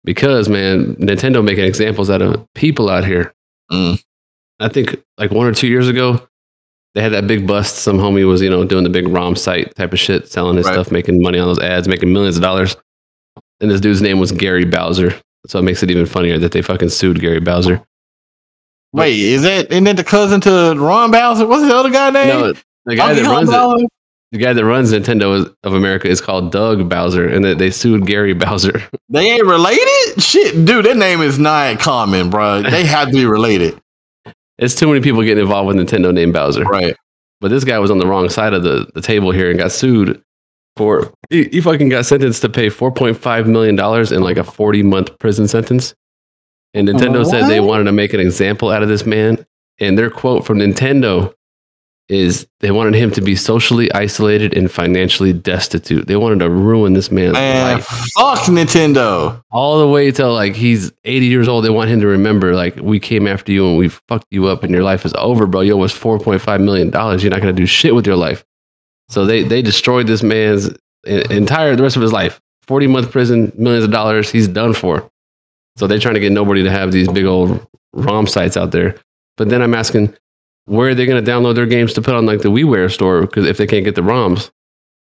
because 0.04 0.50
man, 0.50 0.96
Nintendo 0.96 1.44
making 1.44 1.66
examples 1.66 2.10
out 2.10 2.22
of 2.22 2.46
people 2.54 2.90
out 2.90 3.06
here. 3.06 3.34
Mm. 3.72 4.02
I 4.60 4.70
think 4.70 5.04
like 5.18 5.32
one 5.32 5.48
or 5.48 5.54
two 5.54 5.68
years 5.68 5.88
ago, 5.88 6.28
they 6.96 7.02
had 7.02 7.12
that 7.14 7.28
big 7.28 7.46
bust. 7.46 7.78
Some 7.78 7.98
homie 7.98 8.28
was 8.28 8.42
you 8.42 8.50
know 8.50 8.64
doing 8.64 8.84
the 8.84 8.90
big 8.90 9.08
ROM 9.08 9.36
site 9.36 9.74
type 9.76 9.94
of 9.94 10.00
shit, 10.00 10.28
selling 10.30 10.58
his 10.58 10.66
Right. 10.66 10.74
stuff, 10.74 10.92
making 10.92 11.22
money 11.22 11.40
on 11.40 11.48
those 11.48 11.60
ads, 11.60 11.88
making 11.88 12.12
millions 12.12 12.38
of 12.38 12.42
dollars. 12.44 12.76
And 13.60 13.72
this 13.72 13.82
dude's 13.82 14.02
name 14.02 14.20
was 14.20 14.32
Gary 14.32 14.66
Bowser, 14.66 15.16
so 15.48 15.60
it 15.60 15.64
makes 15.64 15.82
it 15.84 15.90
even 15.92 16.06
funnier 16.06 16.38
that 16.40 16.52
they 16.52 16.62
fucking 16.62 16.90
sued 16.90 17.20
Gary 17.20 17.40
Bowser. 17.40 17.82
Wait, 18.94 19.20
is 19.20 19.42
that 19.44 19.72
isn't 19.72 19.84
that 19.84 19.98
the 19.98 20.04
cousin 20.04 20.42
to 20.42 20.76
Ron 20.78 21.12
Bowser? 21.12 21.46
What's 21.46 21.68
the 21.68 21.76
other 21.76 21.90
guy 21.90 22.10
name? 22.10 22.28
No, 22.28 22.54
the 22.86 22.96
guy 22.96 23.14
Donkey 23.14 23.22
that 23.24 23.30
runs 23.30 23.50
it, 23.84 23.90
the 24.32 24.38
guy 24.40 24.54
that 24.54 24.66
runs 24.66 24.92
Nintendo 24.92 25.54
of 25.64 25.74
America 25.74 26.08
is 26.08 26.20
called 26.22 26.52
Doug 26.52 26.90
Bowser, 26.90 27.28
and 27.28 27.44
they, 27.46 27.54
they 27.54 27.72
sued 27.72 28.06
Gary 28.06 28.34
Bowser. 28.34 28.82
They 29.10 29.32
ain't 29.32 29.46
related? 29.46 30.22
Shit, 30.22 30.66
dude, 30.66 30.86
that 30.86 30.98
name 30.98 31.22
is 31.22 31.40
not 31.40 31.80
common, 31.80 32.30
bro. 32.30 32.62
They 32.62 32.86
have 32.88 33.08
to 33.08 33.14
be 33.14 33.26
related. 33.26 33.80
It's 34.58 34.76
too 34.76 34.88
many 34.88 35.02
people 35.02 35.22
getting 35.24 35.44
involved 35.44 35.68
with 35.68 35.78
Nintendo 35.78 36.14
named 36.14 36.34
Bowser. 36.34 36.64
Right. 36.64 36.96
But 37.40 37.50
this 37.50 37.64
guy 37.64 37.78
was 37.80 37.92
on 37.92 38.00
the 38.00 38.08
wrong 38.08 38.30
side 38.30 38.54
of 38.54 38.64
the, 38.64 38.90
the 38.96 39.02
table 39.02 39.32
here 39.32 39.50
and 39.50 39.60
got 39.60 39.72
sued 39.72 40.22
for 40.76 41.12
he, 41.30 41.46
he 41.46 41.62
fucking 41.62 41.90
got 41.90 42.06
sentenced 42.06 42.42
to 42.44 42.50
pay 42.50 42.70
four 42.70 42.92
point 42.92 43.18
five 43.18 43.48
million 43.48 43.76
dollars 43.76 44.12
in 44.12 44.22
like 44.22 44.38
a 44.38 44.44
forty 44.44 44.84
month 44.84 45.18
prison 45.20 45.48
sentence. 45.48 45.94
And 46.74 46.88
Nintendo 46.88 47.26
said 47.26 47.48
they 47.48 47.60
wanted 47.60 47.86
to 47.86 47.92
make 47.92 48.14
an 48.14 48.20
example 48.20 48.70
out 48.70 48.84
of 48.84 48.90
this 48.90 49.06
man. 49.06 49.46
And 49.80 49.98
their 49.98 50.10
quote 50.10 50.46
from 50.46 50.60
Nintendo 50.60 51.34
is 52.10 52.48
they 52.62 52.72
wanted 52.72 52.96
him 52.96 53.12
to 53.12 53.22
be 53.22 53.36
socially 53.36 53.92
isolated 53.92 54.56
and 54.56 54.72
financially 54.72 55.34
destitute. 55.34 56.08
They 56.08 56.16
wanted 56.16 56.40
to 56.40 56.50
ruin 56.50 56.94
this 56.94 57.12
man's 57.12 57.34
Man, 57.34 57.76
life. 57.78 57.86
fuck 57.86 58.40
Nintendo. 58.46 59.42
All 59.52 59.80
the 59.80 59.88
way 59.88 60.12
till 60.12 60.34
like 60.34 60.56
he's 60.56 60.92
80 61.04 61.26
years 61.26 61.48
old. 61.50 61.66
They 61.66 61.70
want 61.70 61.90
him 61.90 62.00
to 62.00 62.08
remember 62.08 62.56
like 62.56 62.78
we 62.78 63.00
came 63.00 63.28
after 63.28 63.52
you 63.52 63.68
and 63.68 63.78
we 63.78 63.90
fucked 63.90 64.28
you 64.32 64.48
up 64.48 64.64
and 64.64 64.74
your 64.74 64.84
life 64.84 65.06
is 65.06 65.14
over, 65.16 65.46
bro. 65.46 65.62
You 65.62 65.74
almost 65.74 66.00
4.5 66.02 66.64
million 66.64 66.90
dollars. 66.90 67.24
You're 67.24 67.32
not 67.32 67.42
gonna 67.42 67.52
do 67.54 67.66
shit 67.66 67.94
with 67.94 68.08
your 68.08 68.16
life. 68.16 68.46
So 69.10 69.26
they 69.26 69.44
they 69.44 69.62
destroyed 69.62 70.08
this 70.08 70.24
man's 70.24 70.70
entire 71.06 71.76
the 71.76 71.84
rest 71.84 71.98
of 71.98 72.02
his 72.02 72.14
life. 72.14 72.40
40 72.68 72.88
month 72.88 73.12
prison, 73.12 73.52
millions 73.58 73.86
of 73.86 73.92
dollars. 73.92 74.30
He's 74.30 74.48
done 74.48 74.74
for. 74.74 75.10
So 75.78 75.88
they're 75.88 76.00
trying 76.00 76.16
to 76.16 76.20
get 76.20 76.32
nobody 76.32 76.64
to 76.64 76.72
have 76.72 76.92
these 76.92 77.08
big 77.08 77.26
old 77.26 77.66
ROM 77.94 78.28
sites 78.28 78.58
out 78.58 78.72
there. 78.72 78.96
But 79.38 79.50
then 79.50 79.62
I'm 79.62 79.74
asking, 79.74 80.16
where 80.68 80.90
are 80.90 80.96
they 80.96 81.06
going 81.06 81.24
to 81.24 81.32
download 81.32 81.56
their 81.56 81.66
games 81.66 81.94
to 81.94 82.02
put 82.02 82.14
on 82.14 82.26
like 82.26 82.42
the 82.42 82.50
WiiWare 82.50 82.94
store? 82.94 83.22
Because 83.22 83.46
if 83.46 83.58
they 83.58 83.66
can't 83.66 83.86
get 83.86 83.96
the 83.96 84.02
ROMs, 84.02 84.52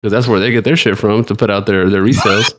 because 0.02 0.12
that's 0.12 0.28
where 0.28 0.40
they 0.40 0.52
get 0.52 0.64
their 0.64 0.78
shit 0.78 0.98
from 0.98 1.24
to 1.26 1.36
put 1.36 1.50
out 1.50 1.66
their 1.66 1.90
their 1.90 2.02
resales. 2.02 2.54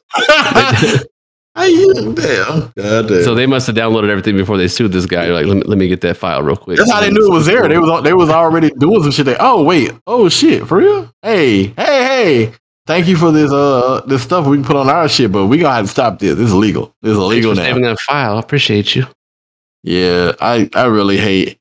Damn. 1.57 2.73
God 2.77 3.09
damn. 3.09 3.25
So 3.25 3.35
they 3.35 3.47
must 3.47 3.67
have 3.67 3.77
downloaded 3.77 4.09
everything 4.09 4.37
before 4.37 4.57
they 4.57 4.69
sued 4.69 4.93
this 4.93 5.07
guy. 5.07 5.27
Like, 5.27 5.47
let 5.47 5.57
me, 5.57 5.63
let 5.65 5.79
me 5.79 5.89
get 5.89 6.01
that 6.03 6.17
file 6.17 6.43
real 6.43 6.57
quick. 6.57 6.79
That's 6.79 6.91
how 6.91 7.01
they 7.01 7.11
knew 7.11 7.27
it 7.27 7.33
was 7.33 7.47
there. 7.47 7.67
They 7.69 7.79
was 7.79 8.03
they 8.05 8.13
was 8.13 8.31
already 8.31 8.71
doing 8.71 9.03
some 9.03 9.11
shit. 9.11 9.27
They, 9.27 9.37
oh 9.41 9.63
wait, 9.63 9.93
oh 10.07 10.29
shit, 10.29 10.67
for 10.67 10.79
real? 10.79 11.13
Hey, 11.23 11.65
hey, 11.67 11.75
hey! 11.77 12.53
Thank 12.87 13.09
you 13.09 13.17
for 13.17 13.33
this 13.33 13.51
uh 13.53 14.03
this 14.07 14.23
stuff 14.23 14.47
we 14.47 14.57
can 14.57 14.65
put 14.65 14.77
on 14.77 14.89
our 14.89 15.09
shit, 15.09 15.33
but 15.33 15.47
we 15.47 15.59
gonna 15.59 15.75
have 15.75 15.87
to 15.87 15.91
stop 15.91 16.19
this. 16.19 16.37
This 16.37 16.47
is 16.47 16.53
illegal. 16.53 16.95
This 17.03 17.13
is 17.13 17.19
Thanks 17.19 17.25
illegal 17.25 17.55
for 17.55 17.61
now. 17.61 17.67
saving 17.67 17.83
that 17.83 18.01
file. 18.01 18.37
I 18.37 18.41
appreciate 18.41 18.95
you. 18.95 19.07
Yeah, 19.83 20.33
I 20.41 20.69
I 20.75 20.85
really 20.87 21.17
hate 21.17 21.60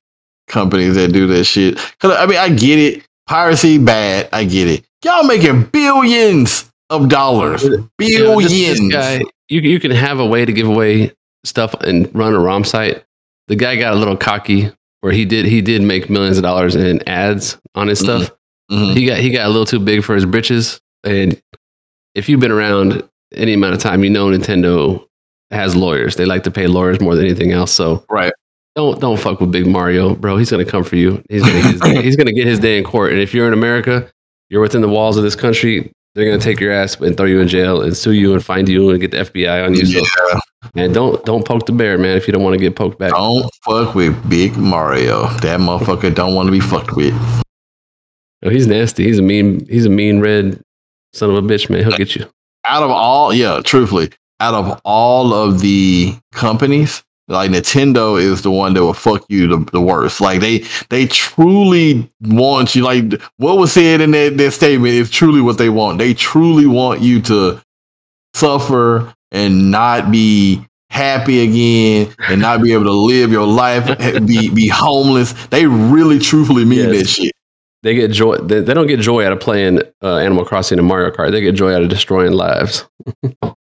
companies 0.49 0.95
that 0.95 1.11
do 1.13 1.27
that 1.27 1.45
shit. 1.45 1.77
Cause 1.99 2.15
I 2.17 2.25
mean 2.25 2.37
I 2.37 2.49
get 2.49 2.77
it, 2.79 3.05
piracy 3.27 3.77
bad. 3.77 4.27
I 4.33 4.43
get 4.43 4.67
it. 4.67 4.85
Y'all 5.05 5.23
making 5.23 5.63
billions 5.65 6.69
of 6.89 7.07
dollars, 7.07 7.63
billions. 7.97 8.51
this- 8.51 8.79
this 8.79 8.91
guy, 8.91 9.21
you, 9.47 9.61
you 9.61 9.79
can 9.79 9.91
have 9.91 10.19
a 10.19 10.25
way 10.25 10.43
to 10.45 10.51
give 10.51 10.67
away 10.67 11.13
stuff 11.45 11.73
and 11.81 12.13
run 12.13 12.33
a 12.33 12.39
ROM 12.39 12.63
site. 12.65 13.03
The 13.47 13.55
guy 13.55 13.75
got 13.77 13.93
a 13.93 13.95
little 13.95 14.17
cocky 14.17 14.71
where 15.01 15.13
he 15.13 15.23
did 15.25 15.45
he 15.45 15.61
did 15.61 15.81
make 15.81 16.09
millions 16.09 16.37
of 16.37 16.43
dollars 16.43 16.75
in 16.75 17.07
ads 17.07 17.57
on 17.75 17.87
his 17.87 17.99
stuff. 17.99 18.31
Mhm. 18.71 18.93
He 18.93 19.05
got 19.05 19.17
he 19.19 19.29
got 19.31 19.45
a 19.45 19.49
little 19.49 19.65
too 19.65 19.79
big 19.79 20.03
for 20.03 20.13
his 20.15 20.25
britches. 20.25 20.79
And 21.03 21.41
if 22.15 22.27
you've 22.27 22.39
been 22.41 22.51
around 22.51 23.03
any 23.33 23.53
amount 23.53 23.73
of 23.75 23.79
time, 23.79 24.03
you 24.03 24.09
know 24.09 24.27
Nintendo 24.27 25.05
has 25.51 25.75
lawyers. 25.75 26.15
They 26.17 26.25
like 26.25 26.43
to 26.43 26.51
pay 26.51 26.67
lawyers 26.67 26.99
more 26.99 27.15
than 27.15 27.25
anything 27.25 27.51
else. 27.51 27.71
So 27.71 28.03
Right. 28.09 28.33
Don't 28.79 28.99
don't 29.01 29.19
fuck 29.19 29.41
with 29.41 29.51
Big 29.51 29.67
Mario, 29.67 30.15
bro. 30.15 30.37
He's 30.37 30.49
gonna 30.49 30.65
come 30.65 30.83
for 30.83 30.95
you. 30.95 31.21
He's 31.29 31.41
gonna 31.43 31.61
get 31.61 31.71
his 31.71 31.81
day, 31.81 32.01
he's 32.01 32.15
gonna 32.15 32.31
get 32.33 32.47
his 32.47 32.59
day 32.59 32.77
in 32.77 32.83
court. 32.83 33.11
And 33.11 33.21
if 33.21 33.33
you're 33.33 33.47
in 33.47 33.53
America, 33.53 34.09
you're 34.49 34.61
within 34.61 34.81
the 34.81 34.87
walls 34.89 35.17
of 35.17 35.23
this 35.23 35.35
country. 35.35 35.91
They're 36.15 36.25
gonna 36.25 36.41
take 36.41 36.59
your 36.59 36.71
ass 36.71 36.99
and 36.99 37.15
throw 37.15 37.25
you 37.25 37.39
in 37.39 37.47
jail 37.47 37.81
and 37.81 37.95
sue 37.95 38.11
you 38.13 38.33
and 38.33 38.43
find 38.43 38.67
you 38.67 38.89
and 38.89 38.99
get 38.99 39.11
the 39.11 39.17
FBI 39.17 39.65
on 39.65 39.73
you. 39.73 39.85
So, 39.85 39.99
Yeah, 39.99 40.39
man, 40.73 40.93
don't 40.93 41.23
don't 41.25 41.45
poke 41.45 41.65
the 41.65 41.71
bear, 41.71 41.97
man. 41.97 42.15
If 42.15 42.27
you 42.27 42.33
don't 42.33 42.43
want 42.43 42.53
to 42.53 42.59
get 42.59 42.75
poked 42.75 42.97
back. 42.97 43.11
don't 43.11 43.49
fuck 43.65 43.95
with 43.95 44.29
Big 44.29 44.55
Mario. 44.57 45.27
That 45.39 45.59
motherfucker 45.59 46.13
don't 46.15 46.33
want 46.33 46.47
to 46.47 46.51
be 46.51 46.61
fucked 46.61 46.95
with. 46.95 47.13
Oh, 48.43 48.49
he's 48.49 48.67
nasty. 48.67 49.03
He's 49.03 49.19
a 49.19 49.21
mean. 49.21 49.65
He's 49.67 49.85
a 49.85 49.89
mean 49.89 50.21
red 50.21 50.61
son 51.13 51.29
of 51.29 51.35
a 51.35 51.41
bitch, 51.41 51.69
man. 51.69 51.83
He'll 51.83 51.97
get 51.97 52.15
you. 52.15 52.25
Out 52.65 52.83
of 52.83 52.91
all, 52.91 53.33
yeah, 53.33 53.61
truthfully, 53.63 54.09
out 54.39 54.53
of 54.53 54.79
all 54.85 55.33
of 55.33 55.59
the 55.59 56.15
companies, 56.33 57.03
like 57.29 57.51
Nintendo 57.51 58.19
is 58.19 58.41
the 58.41 58.51
one 58.51 58.73
that 58.73 58.81
will 58.83 58.93
fuck 58.93 59.23
you 59.29 59.47
the, 59.47 59.71
the 59.71 59.81
worst. 59.81 60.19
Like 60.19 60.39
they 60.41 60.65
they 60.89 61.05
truly 61.07 62.09
want 62.21 62.75
you. 62.75 62.83
Like 62.83 63.21
what 63.37 63.57
was 63.57 63.71
said 63.71 64.01
in 64.01 64.11
that, 64.11 64.37
that 64.37 64.51
statement 64.51 64.93
is 64.95 65.09
truly 65.09 65.41
what 65.41 65.57
they 65.57 65.69
want. 65.69 65.97
They 65.99 66.13
truly 66.13 66.65
want 66.65 67.01
you 67.01 67.21
to 67.23 67.61
suffer 68.33 69.13
and 69.31 69.71
not 69.71 70.11
be 70.11 70.65
happy 70.89 71.41
again 71.47 72.13
and 72.27 72.41
not 72.41 72.63
be 72.63 72.73
able 72.73 72.85
to 72.85 72.91
live 72.91 73.31
your 73.31 73.45
life, 73.47 73.97
be 74.25 74.49
be 74.49 74.67
homeless. 74.67 75.33
They 75.47 75.67
really 75.67 76.19
truthfully 76.19 76.65
mean 76.65 76.79
Yes. 76.79 76.97
that 76.97 77.07
shit. 77.07 77.31
They 77.83 77.95
get 77.95 78.11
joy. 78.11 78.35
They, 78.37 78.59
they 78.59 78.73
don't 78.73 78.87
get 78.87 78.99
joy 78.99 79.25
out 79.25 79.31
of 79.31 79.39
playing 79.39 79.81
uh, 80.03 80.17
Animal 80.17 80.43
Crossing 80.43 80.79
and 80.79 80.87
Mario 80.87 81.11
Kart. 81.11 81.31
They 81.31 81.39
get 81.41 81.55
joy 81.55 81.73
out 81.73 81.81
of 81.81 81.89
destroying 81.89 82.33
lives. 82.33 82.85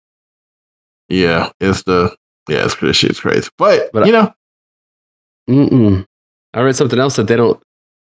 Yeah, 1.10 1.52
it's 1.62 1.84
the 1.84 2.16
yeah, 2.48 2.66
it's 2.66 2.76
this 2.76 2.96
shit's 2.98 3.20
crazy. 3.20 3.50
But, 3.58 3.90
But 3.94 4.06
you 4.08 4.12
know, 4.14 4.34
Mm-mm. 5.50 6.06
I 6.54 6.62
read 6.62 6.76
something 6.76 7.00
else 7.00 7.16
that 7.16 7.28
they 7.28 7.36
don't. 7.36 7.62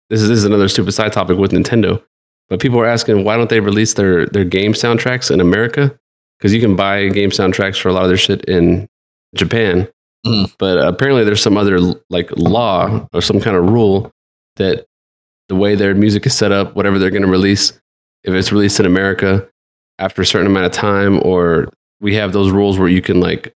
This 0.10 0.22
is 0.22 0.30
this 0.30 0.38
is 0.40 0.46
another 0.46 0.68
stupid 0.68 0.92
side 0.94 1.14
topic 1.14 1.38
with 1.38 1.52
Nintendo, 1.52 2.02
but 2.50 2.60
people 2.60 2.80
are 2.80 2.86
asking 2.86 3.24
why 3.24 3.36
don't 3.38 3.50
they 3.50 3.60
release 3.60 3.94
their 3.96 4.26
their 4.28 4.44
game 4.46 4.74
soundtracks 4.74 5.32
in 5.32 5.40
America? 5.42 5.98
Because 6.38 6.54
you 6.54 6.62
can 6.62 6.76
buy 6.76 7.08
game 7.10 7.30
soundtracks 7.32 7.80
for 7.80 7.90
a 7.90 7.94
lot 7.94 8.04
of 8.04 8.10
their 8.10 8.18
shit 8.18 8.44
in 8.46 8.88
Japan, 9.36 9.88
Mm. 10.26 10.54
but 10.58 10.78
apparently 10.78 11.24
there's 11.26 11.42
some 11.42 11.58
other 11.58 11.80
like 12.10 12.30
law 12.38 13.06
or 13.14 13.22
some 13.22 13.42
kind 13.42 13.58
of 13.58 13.70
rule 13.70 14.10
that 14.56 14.86
the 15.50 15.56
way 15.56 15.76
their 15.76 15.94
music 15.96 16.26
is 16.26 16.34
set 16.34 16.52
up, 16.54 16.76
whatever 16.76 16.98
they're 16.98 17.10
going 17.10 17.24
to 17.24 17.28
release, 17.28 17.72
if 18.24 18.34
it's 18.34 18.52
released 18.52 18.80
in 18.80 18.86
America 18.86 19.46
after 20.00 20.22
a 20.22 20.26
certain 20.26 20.48
amount 20.48 20.66
of 20.66 20.72
time, 20.72 21.20
or 21.26 21.68
we 22.00 22.16
have 22.16 22.32
those 22.32 22.52
rules 22.52 22.80
where 22.80 22.88
you 22.88 23.02
can 23.02 23.20
like 23.20 23.54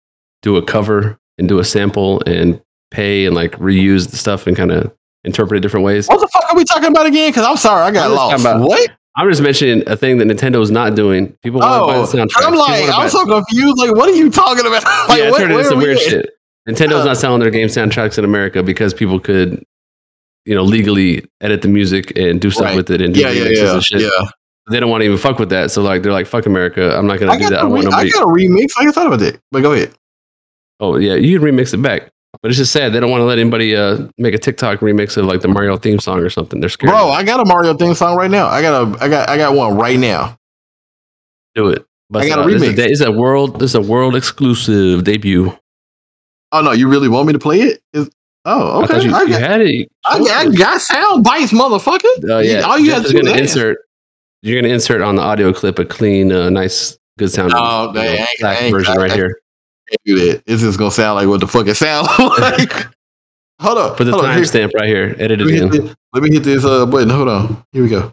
do 0.45 0.55
a 0.55 0.61
cover 0.61 1.17
and 1.37 1.49
do 1.49 1.59
a 1.59 1.65
sample 1.65 2.21
and 2.25 2.61
pay 2.91 3.25
and 3.25 3.35
like 3.35 3.51
reuse 3.53 4.09
the 4.11 4.15
stuff 4.17 4.47
and 4.47 4.55
kind 4.55 4.71
of 4.71 4.93
interpret 5.25 5.57
it 5.57 5.61
different 5.61 5.85
ways. 5.85 6.07
What 6.07 6.21
the 6.21 6.27
fuck 6.29 6.45
are 6.49 6.55
we 6.55 6.63
talking 6.63 6.89
about 6.91 7.05
again? 7.07 7.31
Because 7.31 7.45
I'm 7.45 7.57
sorry, 7.57 7.81
I 7.83 7.91
got 7.91 8.11
lost. 8.11 8.41
about- 8.41 8.61
what? 8.61 8.89
I'm 9.17 9.29
just 9.29 9.41
mentioning 9.41 9.81
a 9.87 9.95
thing 9.95 10.17
that 10.17 10.27
Nintendo's 10.27 10.71
not 10.71 10.93
doing. 10.93 11.35
People 11.41 11.61
want 11.61 11.71
Oh, 11.71 11.87
to 11.87 11.93
buy 11.93 11.99
the 11.99 12.05
soundtrack. 12.27 12.45
I'm 12.47 12.53
like, 12.53 12.89
I'm 12.93 13.09
so 13.09 13.25
confused. 13.25 13.77
Like, 13.77 13.95
what 13.95 14.09
are 14.09 14.13
you 14.15 14.29
talking 14.29 14.65
about? 14.67 14.83
Like, 15.09 15.19
yeah, 15.19 15.31
what, 15.31 15.39
turned 15.39 15.53
into 15.53 15.63
some 15.65 15.77
we 15.79 15.85
weird 15.85 15.97
at? 15.97 16.03
shit. 16.03 16.29
Nintendo's 16.67 17.01
Uh, 17.01 17.05
not 17.05 17.17
selling 17.17 17.39
their 17.39 17.49
game 17.49 17.67
soundtracks 17.69 18.17
in 18.17 18.25
America 18.25 18.61
because 18.61 18.93
people 18.93 19.19
could, 19.21 19.63
you 20.45 20.53
know, 20.53 20.63
legally 20.63 21.25
edit 21.39 21.61
the 21.61 21.69
music 21.69 22.11
and 22.17 22.41
do 22.41 22.51
stuff 22.51 22.65
Right. 22.65 22.75
with 22.75 22.91
it 22.91 23.01
and 23.01 23.13
do 23.13 23.21
Yeah, 23.21 23.29
yeah, 23.29 23.45
remixes 23.45 23.55
yeah, 23.63 23.73
and 23.73 23.83
shit. 23.85 24.01
yeah. 24.01 24.09
They 24.69 24.79
don't 24.81 24.89
want 24.89 25.01
to 25.01 25.05
even 25.05 25.17
fuck 25.17 25.39
with 25.39 25.49
that. 25.49 25.71
So 25.71 25.81
like, 25.81 26.01
they're 26.03 26.11
like, 26.11 26.25
"Fuck 26.27 26.45
America! 26.47 26.97
I'm 26.97 27.05
not 27.07 27.19
gonna 27.19 27.31
I 27.33 27.37
do 27.37 27.49
that. 27.49 27.59
I 27.59 27.63
want 27.65 27.85
re- 27.85 27.91
I 27.93 28.09
got 28.09 28.23
a 28.23 28.25
remix. 28.25 28.71
I 28.77 28.91
thought 28.91 29.05
about 29.07 29.19
that. 29.19 29.39
But 29.51 29.61
go 29.61 29.71
ahead. 29.73 29.93
Oh 30.79 30.97
yeah, 30.97 31.15
you 31.15 31.39
can 31.39 31.47
remix 31.47 31.73
it 31.73 31.81
back. 31.81 32.11
But 32.41 32.51
it's 32.51 32.57
just 32.57 32.73
sad 32.73 32.91
they 32.93 32.99
don't 32.99 33.09
want 33.09 33.21
to 33.21 33.25
let 33.25 33.39
anybody 33.39 33.75
uh, 33.75 34.07
make 34.17 34.33
a 34.33 34.37
TikTok 34.37 34.79
remix 34.79 35.15
of 35.17 35.25
like 35.25 35.41
the 35.41 35.47
Mario 35.47 35.77
theme 35.77 35.99
song 35.99 36.19
or 36.19 36.29
something. 36.29 36.59
They're 36.59 36.69
scared. 36.69 36.91
Bro, 36.91 37.09
I 37.09 37.23
got 37.23 37.39
a 37.39 37.45
Mario 37.45 37.73
theme 37.75 37.93
song 37.93 38.17
right 38.17 38.29
now. 38.29 38.47
I 38.47 38.61
got 38.61 38.73
a 38.99 39.03
I 39.03 39.07
got 39.07 39.29
I 39.29 39.37
got 39.37 39.55
one 39.55 39.75
right 39.77 39.97
now. 39.97 40.37
do 41.55 41.69
it. 41.69 41.85
But 42.09 42.23
I 42.23 42.27
got 42.29 42.39
a 42.39 42.41
uh, 42.43 42.47
this 42.47 42.61
is 42.61 42.73
remix. 42.73 42.89
It's 42.91 43.01
a 43.01 43.11
world. 43.11 43.59
This 43.59 43.71
is 43.71 43.75
a 43.75 43.81
world 43.81 44.15
exclusive 44.15 45.03
debut. 45.05 45.57
Oh 46.51 46.61
no, 46.61 46.71
you 46.71 46.87
really 46.89 47.07
want 47.09 47.27
me 47.27 47.33
to 47.33 47.39
play 47.39 47.61
it? 47.61 47.81
Is- 47.93 48.09
oh, 48.43 48.81
I 48.81 48.83
okay. 48.83 49.03
you, 49.05 49.15
I, 49.15 49.21
you 49.23 49.29
got, 49.29 49.41
had 49.41 49.61
it. 49.61 49.89
I, 50.05 50.19
got, 50.19 50.29
I 50.29 50.51
got 50.55 50.81
sound 50.81 51.23
bites, 51.23 51.51
motherfucker. 51.51 52.03
Oh 52.29 52.39
yeah. 52.39 52.61
All 52.61 52.77
you 52.77 52.87
Jeff 52.87 53.03
got 53.03 53.11
to 53.11 53.21
do 53.21 53.27
is 53.29 53.39
insert. 53.39 53.77
You're 54.41 54.61
gonna 54.61 54.73
insert 54.73 55.01
on 55.01 55.15
the 55.15 55.21
audio 55.23 55.51
clip 55.53 55.79
a 55.79 55.85
clean, 55.85 56.31
uh, 56.31 56.49
nice, 56.51 56.97
good 57.17 57.31
sound. 57.31 57.53
No, 57.53 57.89
exact 57.95 58.61
ain't- 58.61 58.75
version 58.75 58.95
right 58.97 59.11
I- 59.11 59.15
here. 59.15 59.39
Do 60.05 60.15
that. 60.31 60.43
It's 60.45 60.61
just 60.61 60.77
gonna 60.79 60.91
sound 60.91 61.15
like 61.15 61.27
what 61.27 61.39
the 61.39 61.47
fuck 61.47 61.67
it 61.67 61.75
sounds 61.75 62.07
like. 62.19 62.87
hold 63.59 63.77
up. 63.77 63.97
Put 63.97 64.05
the 64.05 64.11
timestamp 64.11 64.73
right 64.73 64.87
here. 64.87 65.15
Edit 65.19 65.39
Let 65.39 65.47
it 65.49 65.53
hit 65.53 65.61
in. 65.63 65.69
this, 65.69 65.95
let 66.13 66.23
me 66.23 66.31
hit 66.33 66.43
this 66.43 66.65
uh, 66.65 66.85
button. 66.85 67.09
Hold 67.09 67.29
on. 67.29 67.63
Here 67.71 67.83
we 67.83 67.89
go. 67.89 68.11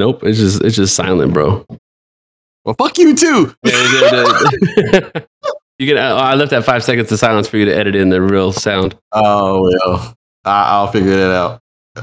Nope. 0.00 0.24
It's 0.24 0.38
just 0.38 0.64
it's 0.64 0.76
just 0.76 0.96
silent, 0.96 1.34
bro. 1.34 1.66
Well, 2.64 2.74
fuck 2.78 2.96
you 2.96 3.14
too. 3.14 3.54
you 3.64 3.72
can. 5.86 5.98
uh, 5.98 6.14
I 6.14 6.34
left 6.36 6.52
that 6.52 6.64
five 6.64 6.82
seconds 6.82 7.12
of 7.12 7.18
silence 7.18 7.48
for 7.48 7.58
you 7.58 7.66
to 7.66 7.76
edit 7.76 7.94
in 7.94 8.08
the 8.08 8.22
real 8.22 8.50
sound. 8.50 8.96
Oh 9.12 9.60
well, 9.62 10.14
I, 10.46 10.70
I'll 10.70 10.86
figure 10.86 11.10
that 11.10 11.30
out. 11.32 11.60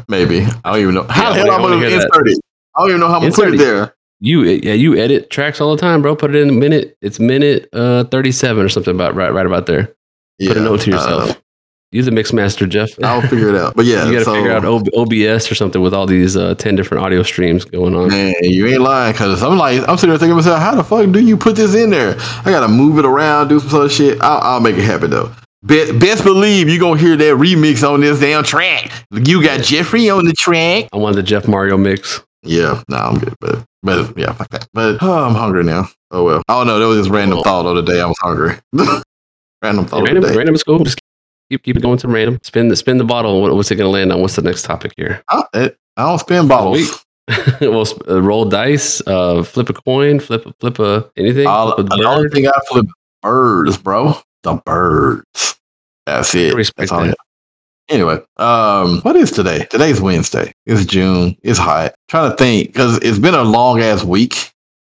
Maybe 0.07 0.41
I 0.63 0.73
don't 0.73 0.81
even 0.81 0.93
know 0.93 1.07
how 1.09 1.29
Yeah, 1.29 1.43
the 1.43 1.51
hell 1.51 1.55
I'm 1.55 1.61
gonna 1.71 1.87
insert 1.87 2.27
it. 2.27 2.39
I 2.75 2.81
don't 2.81 2.89
even 2.89 2.99
know 3.01 3.07
how 3.07 3.15
I'm 3.15 3.21
gonna 3.21 3.33
put 3.33 3.55
it 3.55 3.57
there. 3.57 3.95
You 4.19 4.43
yeah, 4.43 4.73
you 4.73 4.95
edit 4.95 5.31
tracks 5.31 5.59
all 5.59 5.75
the 5.75 5.81
time, 5.81 6.03
bro. 6.03 6.15
Put 6.15 6.35
it 6.35 6.39
in 6.39 6.49
a 6.49 6.53
minute. 6.53 6.95
It's 7.01 7.19
minute 7.19 7.67
uh 7.73 8.03
thirty 8.03 8.31
seven 8.31 8.63
or 8.63 8.69
something 8.69 8.93
about 8.93 9.15
right 9.15 9.33
right 9.33 9.47
about 9.47 9.65
there. 9.65 9.95
Put 10.39 10.57
a 10.57 10.61
note 10.61 10.81
to 10.81 10.95
uh, 10.95 11.33
yourself. 11.91 11.93
Use 11.93 12.07
a 12.07 12.11
mix 12.11 12.33
master, 12.33 12.67
Jeff. 12.67 12.89
I'll 13.03 13.21
figure 13.21 13.49
it 13.49 13.55
out. 13.55 13.75
But 13.75 13.85
yeah, 13.85 14.05
you 14.05 14.13
got 14.13 14.19
to 14.19 14.25
so, 14.25 14.33
figure 14.33 14.51
out 14.51 14.65
O- 14.65 14.83
OBS 14.95 15.51
or 15.51 15.55
something 15.55 15.81
with 15.81 15.93
all 15.93 16.05
these 16.05 16.35
uh, 16.35 16.55
ten 16.55 16.75
different 16.75 17.03
audio 17.03 17.23
streams 17.23 17.65
going 17.65 17.95
on. 17.95 18.09
Man, 18.09 18.33
you 18.41 18.67
ain't 18.67 18.81
lying, 18.81 19.13
cause 19.15 19.41
I'm 19.43 19.57
like, 19.57 19.87
I'm 19.87 19.97
sitting 19.97 20.09
there 20.09 20.17
thinking 20.19 20.31
to 20.31 20.35
myself, 20.35 20.59
how 20.59 20.75
the 20.75 20.83
fuck 20.83 21.11
do 21.11 21.19
you 21.19 21.37
put 21.37 21.55
this 21.55 21.75
in 21.75 21.89
there? 21.89 22.15
I 22.19 22.43
gotta 22.45 22.67
move 22.67 22.97
it 22.99 23.05
around, 23.05 23.47
do 23.49 23.59
some 23.59 23.81
of 23.81 23.91
shit. 23.91 24.21
I'll, 24.21 24.39
I'll 24.39 24.59
make 24.59 24.75
it 24.77 24.83
happen 24.83 25.09
though. 25.11 25.31
Be- 25.65 25.91
best 25.97 26.23
believe 26.23 26.69
you 26.69 26.79
gonna 26.79 26.99
hear 26.99 27.15
that 27.17 27.35
remix 27.35 27.87
on 27.87 28.01
this 28.01 28.19
damn 28.19 28.43
track. 28.43 28.91
You 29.11 29.41
got 29.43 29.63
Jeffrey 29.63 30.09
on 30.09 30.25
the 30.25 30.33
track. 30.33 30.87
I 30.93 30.97
want 30.97 31.15
the 31.15 31.23
Jeff 31.23 31.47
Mario 31.47 31.77
mix. 31.77 32.21
Yeah, 32.43 32.81
no, 32.89 32.97
I'm 32.97 33.17
good, 33.17 33.33
but 33.41 33.63
but 33.81 34.17
yeah, 34.17 34.31
fuck 34.33 34.49
that. 34.49 34.67
But 34.73 34.97
oh, 35.01 35.23
I'm 35.25 35.33
hungry 35.35 35.63
now. 35.63 35.89
Oh 36.11 36.23
well. 36.23 36.43
Oh 36.47 36.63
no, 36.63 36.79
that 36.79 36.85
was 36.85 36.99
just 36.99 37.09
random 37.09 37.39
Oh. 37.39 37.43
thought 37.43 37.65
of 37.65 37.75
the 37.75 37.81
day. 37.91 37.99
I 37.99 38.05
was 38.05 38.15
hungry. 38.21 38.55
random 39.63 39.85
thought 39.85 40.03
random, 40.03 40.17
of 40.17 40.23
the 40.23 40.29
day. 40.29 40.37
random 40.37 40.55
is 40.55 40.63
cool. 40.63 40.83
Just 40.83 40.99
keep 41.49 41.63
keep 41.63 41.77
it 41.77 41.81
going 41.81 41.97
to 41.99 42.07
random. 42.07 42.39
Spin 42.43 42.67
the 42.69 42.75
spin 42.75 42.97
the 42.97 43.03
bottle. 43.03 43.41
What, 43.41 43.53
what's 43.55 43.71
it 43.71 43.75
going 43.75 43.87
to 43.87 43.91
land 43.91 44.11
on? 44.11 44.21
What's 44.21 44.35
the 44.35 44.41
next 44.41 44.63
topic 44.63 44.93
here? 44.97 45.23
I, 45.29 45.43
it- 45.53 45.77
I 45.97 46.03
don't 46.07 46.19
spin 46.19 46.47
bottles. 46.47 47.03
well, 47.61 47.83
sp- 47.89 48.05
uh, 48.07 48.21
roll 48.21 48.45
dice, 48.45 49.01
uh, 49.07 49.41
flip 49.43 49.69
a 49.69 49.73
coin, 49.73 50.19
flip 50.19 50.45
a 50.45 50.53
flip 50.59 50.79
a 50.79 51.09
anything. 51.17 51.47
All, 51.47 51.73
flip 51.75 51.87
a 51.91 51.97
the 51.97 52.03
only 52.07 52.23
bird. 52.23 52.33
thing 52.33 52.47
I 52.47 52.51
flip 52.69 52.85
birds, 53.21 53.77
bro. 53.77 54.13
The 54.43 54.53
birds. 54.65 55.55
That's 56.05 56.33
it. 56.35 56.53
Respect 56.53 56.77
That's 56.77 56.91
all 56.91 57.03
that. 57.05 57.17
Anyway, 57.89 58.19
um, 58.37 59.01
what 59.01 59.15
is 59.15 59.31
today? 59.31 59.65
Today's 59.69 59.99
Wednesday. 59.99 60.53
It's 60.65 60.85
June. 60.85 61.35
It's 61.41 61.57
hot. 61.57 61.95
trying 62.09 62.29
to 62.31 62.37
think 62.37 62.67
because 62.67 62.97
it's 62.97 63.17
been 63.19 63.33
a 63.33 63.43
long 63.43 63.81
ass 63.81 64.03
week, 64.03 64.51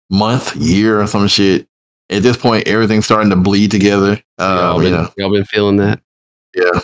month, 0.09 0.55
year, 0.55 1.01
or 1.01 1.07
some 1.07 1.27
shit. 1.27 1.67
At 2.09 2.23
this 2.23 2.37
point, 2.37 2.67
everything's 2.67 3.05
starting 3.05 3.29
to 3.31 3.35
bleed 3.35 3.69
together. 3.71 4.21
y'all, 4.39 4.77
Um, 4.77 4.83
you 4.83 4.89
know, 4.91 5.09
y'all 5.17 5.31
been 5.31 5.45
feeling 5.45 5.77
that? 5.77 6.01
Yeah. 6.55 6.79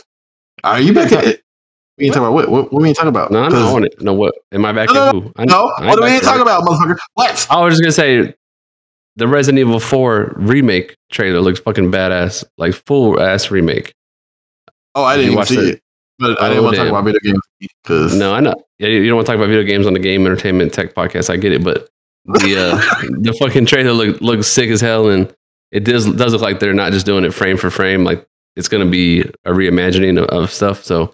Are 0.64 0.80
you 0.80 0.94
back 0.94 1.10
to 1.10 1.20
it? 1.28 1.42
We 1.98 2.06
ain't 2.06 2.14
talking 2.14 2.28
about 2.28 2.34
what? 2.34 2.50
What, 2.50 2.74
what 2.74 2.82
we 2.82 2.88
ain't 2.88 2.98
talking 2.98 3.10
about? 3.10 3.32
No, 3.32 3.42
no, 3.42 3.48
I 3.48 3.50
'Cause- 3.50 3.74
want 3.74 3.86
it. 3.86 4.02
No, 4.02 4.14
what? 4.14 4.34
Am 4.52 4.66
I 4.66 4.72
back 4.72 4.90
No, 4.94 5.10
in 5.10 5.22
who? 5.24 5.32
I, 5.38 5.46
no. 5.46 5.70
I 5.78 5.88
What 5.88 5.98
do 5.98 6.04
we 6.04 6.10
ain't 6.12 6.24
talking 6.24 6.42
about, 6.42 6.64
motherfucker? 6.64 6.98
What? 7.16 7.48
I 7.50 7.64
was 7.64 7.74
just 7.78 7.82
gonna 7.82 7.92
say 7.92 8.34
the 9.18 9.28
Resident 9.28 9.60
Evil 9.60 9.80
4 9.80 10.34
remake 10.38 10.96
trailer 11.12 11.42
looks 11.42 11.60
fucking 11.60 11.92
badass, 11.92 12.44
like 12.58 12.74
full 12.74 13.20
ass 13.20 13.52
remake. 13.52 13.94
Oh, 14.96 15.04
I 15.04 15.16
Did 15.18 15.24
didn't 15.24 15.36
watch 15.36 15.48
see 15.50 15.58
it? 15.60 15.76
it. 15.76 15.82
But 16.20 16.42
I 16.42 16.46
Oh, 16.46 16.50
didn't 16.50 16.64
want 16.64 16.76
to 16.76 16.82
talk 16.82 16.90
about 16.90 17.04
video 17.06 17.20
games 17.24 17.42
because 17.84 18.16
No, 18.16 18.34
I 18.34 18.40
know. 18.40 18.54
Yeah, 18.80 18.88
you 18.90 19.02
you 19.02 19.08
don't 19.10 19.16
want 19.18 19.26
to 19.28 19.32
talk 19.34 19.38
about 19.38 19.50
video 19.50 19.64
games 19.64 19.86
on 19.88 19.94
the 19.94 20.00
Game 20.00 20.26
Entertainment 20.26 20.74
Tech 20.74 20.94
podcast. 20.94 21.30
I 21.30 21.38
get 21.38 21.52
it, 21.52 21.64
but 21.64 21.90
the 22.26 22.58
uh, 22.58 22.76
the 23.22 23.34
fucking 23.40 23.66
trailer 23.66 23.92
look, 23.94 24.22
looks 24.22 24.48
sick 24.48 24.70
as 24.70 24.82
hell, 24.82 25.10
and 25.10 25.34
it 25.72 25.84
does 25.84 26.06
does 26.14 26.34
look 26.34 26.42
like 26.42 26.60
they're 26.60 26.74
not 26.74 26.92
just 26.94 27.06
doing 27.06 27.24
it 27.26 27.34
frame 27.34 27.58
for 27.58 27.70
frame. 27.70 28.04
Like 28.04 28.26
it's 28.56 28.68
gonna 28.68 28.86
be 28.86 29.22
a 29.22 29.52
reimagining 29.52 30.18
of, 30.22 30.26
of 30.30 30.52
stuff. 30.52 30.84
So 30.84 31.14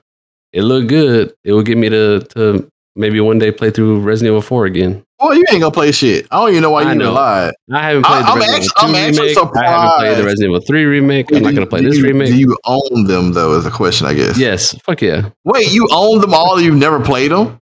it 0.53 0.63
looked 0.63 0.87
good. 0.87 1.33
It 1.43 1.51
will 1.53 1.63
get 1.63 1.77
me 1.77 1.89
to 1.89 2.19
to 2.35 2.69
maybe 2.95 3.19
one 3.21 3.37
day 3.37 3.51
play 3.51 3.69
through 3.71 3.99
Resident 3.99 4.31
Evil 4.31 4.41
4 4.41 4.65
again. 4.65 5.03
Boy, 5.19 5.33
you 5.33 5.43
ain't 5.51 5.61
gonna 5.61 5.71
play 5.71 5.91
shit. 5.91 6.27
I 6.31 6.39
don't 6.39 6.49
even 6.51 6.61
know 6.63 6.69
why 6.71 6.83
I 6.83 6.93
you 6.93 7.01
even 7.01 7.13
lied. 7.13 7.53
I 7.71 7.81
haven't 7.89 8.05
I- 8.05 8.09
played 8.09 8.25
the 8.25 8.29
I'm 8.29 8.37
Resident 8.37 8.63
actu- 8.63 8.63
Evil 8.63 8.73
2 8.73 8.87
I'm 8.87 8.95
actually 8.95 9.27
remake. 9.27 9.57
I 9.57 9.69
haven't 9.71 9.97
played 9.99 10.17
the. 10.17 10.23
Resident 10.23 10.49
Evil 10.51 10.61
3 10.67 10.85
remake. 10.85 11.31
I'm 11.35 11.41
not 11.43 11.53
gonna 11.55 11.65
play 11.67 11.81
Do 11.81 11.87
this 11.89 11.97
you- 11.97 12.03
remake. 12.05 12.27
Do 12.29 12.37
you 12.39 12.57
own 12.65 13.03
them 13.05 13.33
though? 13.33 13.53
Is 13.57 13.63
the 13.65 13.71
question, 13.71 14.07
I 14.07 14.13
guess. 14.13 14.37
yes, 14.37 14.75
fuck 14.83 15.01
yeah. 15.01 15.29
Wait, 15.43 15.71
you 15.71 15.87
own 15.91 16.21
them 16.21 16.33
all? 16.33 16.59
You've 16.61 16.75
never 16.75 16.99
played 16.99 17.31
them? 17.31 17.59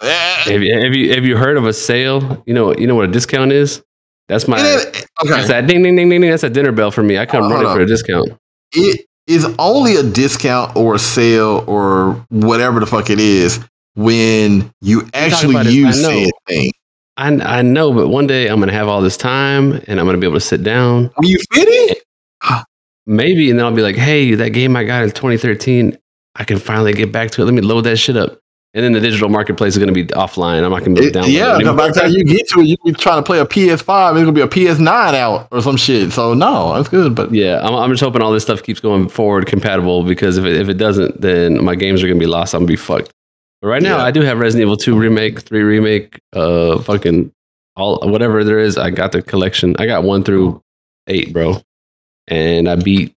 Have 0.00 0.62
you 0.62 0.74
have 0.78 0.94
you 0.94 1.14
have 1.14 1.24
you 1.24 1.36
heard 1.36 1.56
of 1.56 1.64
a 1.66 1.72
sale? 1.72 2.42
You 2.46 2.52
know 2.54 2.74
you 2.76 2.86
know 2.86 2.94
what 2.94 3.06
a 3.08 3.12
discount 3.12 3.52
is? 3.52 3.82
That's 4.28 4.48
my 4.48 4.58
is- 4.58 4.84
that's 4.84 5.06
okay. 5.24 5.46
that 5.48 5.66
ding 5.66 5.82
ding 5.82 5.96
ding 5.96 6.08
ding 6.08 6.20
ding. 6.20 6.30
That's 6.30 6.42
a 6.42 6.50
dinner 6.50 6.72
bell 6.72 6.90
for 6.90 7.02
me. 7.02 7.18
I 7.18 7.26
couldn't 7.26 7.50
run 7.50 7.52
hold 7.52 7.62
it 7.64 7.68
up. 7.68 7.76
for 7.76 7.82
a 7.82 7.86
discount. 7.86 8.32
It 8.72 9.04
is 9.26 9.46
only 9.58 9.96
a 9.96 10.02
discount 10.02 10.76
or 10.76 10.94
a 10.94 10.98
sale 10.98 11.64
or 11.66 12.12
whatever 12.30 12.80
the 12.80 12.86
fuck 12.86 13.10
it 13.10 13.20
is 13.20 13.60
when 13.94 14.70
you 14.80 15.08
actually 15.14 15.70
use 15.70 16.00
said 16.02 16.30
thing. 16.48 16.72
I 17.16 17.28
I 17.58 17.62
know, 17.62 17.92
but 17.92 18.08
one 18.08 18.26
day 18.26 18.48
I'm 18.48 18.58
gonna 18.60 18.72
have 18.72 18.88
all 18.88 19.00
this 19.00 19.16
time 19.16 19.72
and 19.86 20.00
I'm 20.00 20.06
gonna 20.06 20.18
be 20.18 20.26
able 20.26 20.36
to 20.36 20.40
sit 20.44 20.62
down, 20.62 21.10
Are 21.16 21.24
you 21.24 21.38
fitting? 21.52 21.96
maybe, 23.06 23.50
and 23.50 23.58
then 23.58 23.66
I'll 23.66 23.72
be 23.72 23.82
like, 23.82 23.96
hey, 23.96 24.34
that 24.34 24.50
game 24.50 24.74
I 24.76 24.84
got 24.84 25.04
in 25.04 25.10
2013, 25.10 25.96
I 26.36 26.44
can 26.44 26.58
finally 26.58 26.92
get 26.92 27.12
back 27.12 27.30
to 27.32 27.42
it. 27.42 27.44
Let 27.44 27.54
me 27.54 27.60
load 27.62 27.82
that 27.82 27.96
shit 27.98 28.16
up. 28.16 28.40
And 28.76 28.84
then 28.84 28.92
the 28.92 29.00
digital 29.00 29.28
marketplace 29.28 29.74
is 29.74 29.78
gonna 29.78 29.92
be 29.92 30.04
offline. 30.06 30.64
I'm 30.64 30.72
not 30.72 30.84
be 30.84 30.90
able 30.90 31.02
to 31.02 31.10
download 31.10 31.32
yeah, 31.32 31.54
it. 31.54 31.58
because 31.58 31.76
by 31.76 31.88
the 31.88 31.94
time 31.94 32.10
you 32.10 32.24
get 32.24 32.48
to 32.48 32.60
it, 32.60 32.66
you 32.66 32.76
be 32.84 32.92
trying 32.92 33.18
to 33.18 33.22
play 33.22 33.38
a 33.38 33.46
PS5, 33.46 33.72
it's 34.16 34.20
gonna 34.20 34.32
be 34.32 34.40
a 34.40 34.48
PS9 34.48 35.14
out 35.14 35.46
or 35.52 35.62
some 35.62 35.76
shit. 35.76 36.12
So 36.12 36.34
no, 36.34 36.74
that's 36.74 36.88
good. 36.88 37.14
But 37.14 37.32
Yeah, 37.32 37.60
I'm, 37.62 37.72
I'm 37.74 37.90
just 37.90 38.02
hoping 38.02 38.20
all 38.20 38.32
this 38.32 38.42
stuff 38.42 38.64
keeps 38.64 38.80
going 38.80 39.08
forward 39.08 39.46
compatible 39.46 40.02
because 40.02 40.38
if 40.38 40.44
it, 40.44 40.60
if 40.60 40.68
it 40.68 40.74
doesn't, 40.74 41.20
then 41.20 41.64
my 41.64 41.76
games 41.76 42.02
are 42.02 42.08
gonna 42.08 42.18
be 42.18 42.26
lost. 42.26 42.52
I'm 42.52 42.60
gonna 42.62 42.66
be 42.66 42.76
fucked. 42.76 43.12
But 43.62 43.68
right 43.68 43.82
now, 43.82 43.98
Yeah. 43.98 44.04
I 44.04 44.10
do 44.10 44.22
have 44.22 44.38
Resident 44.40 44.62
Evil 44.66 44.76
2 44.76 44.98
remake, 44.98 45.40
three 45.40 45.62
remake, 45.62 46.18
uh, 46.32 46.80
fucking 46.80 47.30
all 47.76 47.98
whatever 48.10 48.42
there 48.42 48.58
is. 48.58 48.76
I 48.76 48.90
got 48.90 49.12
the 49.12 49.22
collection. 49.22 49.76
I 49.78 49.86
got 49.86 50.02
one 50.02 50.24
through 50.24 50.60
eight, 51.06 51.32
bro, 51.32 51.62
and 52.26 52.68
I 52.68 52.74
beat 52.74 53.14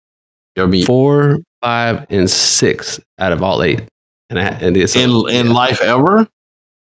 I 0.58 0.66
mean, 0.66 0.86
four, 0.86 1.39
five, 1.62 2.06
and 2.10 2.30
six 2.30 2.99
out 3.20 3.32
of 3.32 3.41
all 3.41 3.64
eight. 3.64 3.84
And 4.30 4.40
I 4.40 4.44
and 4.44 4.76
it's 4.76 4.96
in 4.96 5.12
in 5.30 5.54
life 5.54 5.82
ever, 5.82 6.28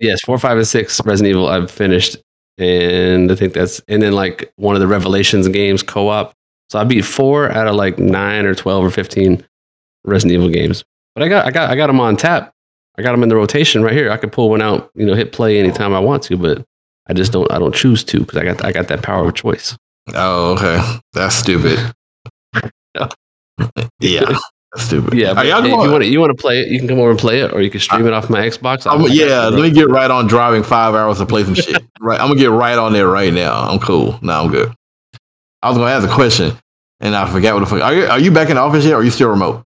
yes, 0.01 0.21
four, 0.23 0.39
five, 0.39 0.57
and 0.57 0.67
six 0.67 1.01
Resident 1.05 1.31
Evil 1.31 1.49
I've 1.49 1.71
finished, 1.71 2.17
and 2.59 3.31
I 3.31 3.35
think 3.35 3.53
that's 3.53 3.81
and 3.89 4.03
then 4.03 4.13
like 4.13 4.53
one 4.57 4.75
of 4.75 4.81
the 4.81 4.87
Revelations 4.87 5.47
games 5.49 5.83
co-op. 5.83 6.33
So 6.71 6.79
I 6.79 6.85
beat 6.85 7.05
four 7.05 7.51
out 7.51 7.69
of 7.69 7.75
like 7.75 7.99
nine 7.99 8.47
or 8.47 8.55
twelve 8.55 8.85
or 8.85 8.91
fifteen 8.91 9.45
Resident 10.05 10.35
Evil 10.35 10.49
games. 10.49 10.85
But 11.15 11.25
I 11.25 11.29
got 11.29 11.47
I 11.47 11.51
got 11.51 11.71
I 11.71 11.77
got 11.77 11.89
them 11.89 12.01
on 12.01 12.17
tap. 12.17 12.53
I 12.97 13.03
got 13.03 13.13
them 13.13 13.23
in 13.23 13.29
the 13.29 13.37
rotation 13.37 13.83
right 13.83 13.93
here. 13.93 14.11
I 14.11 14.17
could 14.17 14.33
pull 14.33 14.51
one 14.51 14.63
out, 14.63 14.91
you 14.95 15.05
know, 15.05 15.15
hit 15.15 15.33
play 15.33 15.59
anytime 15.59 15.93
I 15.93 15.99
want 15.99 16.23
to, 16.25 16.37
but 16.37 16.65
I 17.09 17.13
just 17.13 17.33
don't 17.33 17.51
I 17.53 17.59
don't 17.59 17.75
choose 17.75 18.05
to 18.05 18.21
because 18.21 18.39
I 18.39 18.45
got 18.45 18.65
I 18.65 18.73
got 18.73 18.89
that 18.89 19.03
power 19.03 19.29
of 19.29 19.35
choice. 19.35 19.77
oh 20.15 20.53
okay, 20.55 20.99
that's 21.13 21.35
stupid. 21.35 21.79
yeah, 24.01 24.39
stupid. 24.77 25.15
Yeah, 25.15 25.35
but 25.35 25.47
y'all 25.47 25.65
you 25.65 25.77
want 25.77 26.03
to 26.03 26.09
you 26.09 26.21
want 26.21 26.37
to 26.37 26.41
play 26.41 26.61
it, 26.61 26.69
you 26.69 26.79
can 26.79 26.89
come 26.89 26.99
over 26.99 27.11
and 27.11 27.19
play 27.19 27.41
it, 27.41 27.53
or 27.53 27.61
you 27.63 27.71
can 27.71 27.81
stream 27.81 28.07
it 28.07 28.13
off 28.13 28.29
my 28.31 28.41
Xbox. 28.41 28.87
I'm- 28.87 29.01
I 29.05 29.09
got 29.09 29.15
yeah, 29.17 29.49
let 29.49 29.61
me 29.63 29.71
get 29.71 29.89
right 29.89 30.11
on 30.11 30.27
driving 30.27 30.63
five 30.63 30.95
hours 30.95 31.19
to 31.19 31.27
play 31.27 31.45
some 31.45 31.55
shit. 31.55 31.83
Right, 32.01 32.21
I'm 32.21 32.29
gonna 32.29 32.39
get 32.41 32.51
right 32.51 32.77
on 32.77 32.93
there 32.93 33.09
right 33.09 33.33
now. 33.33 33.55
I'm 33.63 33.79
cool. 33.79 34.19
No, 34.21 34.43
I'm 34.45 34.51
good. 34.51 34.71
I 35.63 35.71
was 35.71 35.79
gonna 35.79 35.91
ask 35.91 36.07
a 36.07 36.13
question, 36.13 36.53
and 37.01 37.17
I 37.17 37.31
forgot 37.31 37.55
what 37.55 37.61
the 37.61 37.67
fuck. 37.67 37.81
Are 37.83 37.95
you 37.95 38.05
are 38.07 38.19
you 38.19 38.31
back 38.31 38.51
in 38.51 38.57
the 38.57 38.61
office 38.61 38.85
yet? 38.85 38.93
Or 38.93 38.97
are 38.97 39.03
you 39.05 39.11
still 39.11 39.31
remote? 39.31 39.65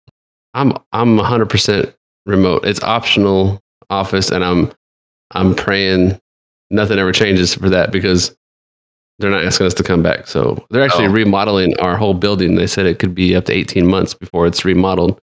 I'm 0.53 0.73
I'm 0.91 1.17
100% 1.17 1.93
remote. 2.25 2.65
It's 2.65 2.83
optional 2.83 3.61
office, 3.89 4.31
and 4.31 4.43
I'm 4.43 4.69
I'm 5.31 5.55
praying 5.55 6.19
nothing 6.71 6.99
ever 6.99 7.13
changes 7.13 7.53
for 7.55 7.69
that 7.69 7.91
because 7.91 8.35
they're 9.19 9.31
not 9.31 9.43
asking 9.45 9.67
us 9.67 9.73
to 9.75 9.83
come 9.83 10.03
back. 10.03 10.27
So 10.27 10.65
they're 10.69 10.83
actually 10.83 11.07
Oh. 11.07 11.11
remodeling 11.11 11.77
our 11.79 11.95
whole 11.95 12.13
building. 12.13 12.55
They 12.55 12.67
said 12.67 12.85
it 12.85 12.99
could 12.99 13.15
be 13.15 13.35
up 13.35 13.45
to 13.45 13.53
18 13.53 13.87
months 13.87 14.13
before 14.13 14.45
it's 14.47 14.65
remodeled. 14.65 15.19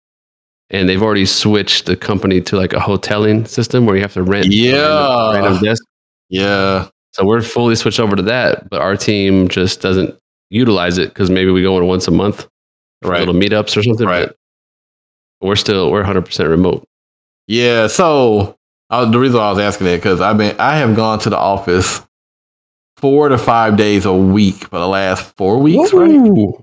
And 0.70 0.88
they've 0.88 1.02
already 1.02 1.26
switched 1.26 1.86
the 1.86 1.94
company 1.94 2.40
to 2.42 2.56
like 2.56 2.72
a 2.72 2.78
hoteling 2.80 3.46
system 3.46 3.86
where 3.86 3.94
you 3.94 4.02
have 4.02 4.14
to 4.14 4.22
rent 4.24 4.46
Yeah. 4.46 4.72
random, 5.32 5.42
random 5.44 5.62
desk. 5.64 5.82
Yeah, 6.28 6.88
So 7.12 7.24
we're 7.24 7.40
fully 7.42 7.76
switched 7.76 8.00
over 8.00 8.16
to 8.16 8.22
that, 8.22 8.68
but 8.68 8.80
our 8.80 8.96
team 8.96 9.46
just 9.48 9.80
doesn't 9.80 10.16
utilize 10.50 10.98
it 10.98 11.08
because 11.10 11.30
maybe 11.30 11.50
we 11.52 11.62
go 11.62 11.78
in 11.78 11.86
once 11.86 12.08
a 12.08 12.10
month 12.10 12.48
for 13.02 13.10
Right. 13.12 13.20
little 13.20 13.34
meetups 13.34 13.76
or 13.76 13.82
something. 13.84 14.06
Right. 14.08 14.28
But 15.40 15.46
we're 15.46 15.54
still 15.56 15.90
we're 15.92 16.02
100% 16.02 16.48
remote. 16.50 16.84
yeah. 17.46 17.86
So 17.86 18.56
uh, 18.90 19.04
the 19.04 19.18
reason 19.20 19.38
why 19.38 19.46
I 19.46 19.50
was 19.50 19.58
asking 19.60 19.86
that 19.86 19.96
because 19.96 20.20
I've 20.20 20.36
been 20.38 20.56
I 20.58 20.76
have 20.78 20.96
gone 20.96 21.18
to 21.20 21.30
the 21.30 21.38
office 21.38 22.02
four 22.96 23.28
to 23.28 23.38
five 23.38 23.76
days 23.76 24.04
a 24.06 24.12
week 24.14 24.64
for 24.68 24.78
the 24.78 24.88
last 24.88 25.34
four 25.36 25.58
weeks. 25.58 25.92
Right, 25.92 26.18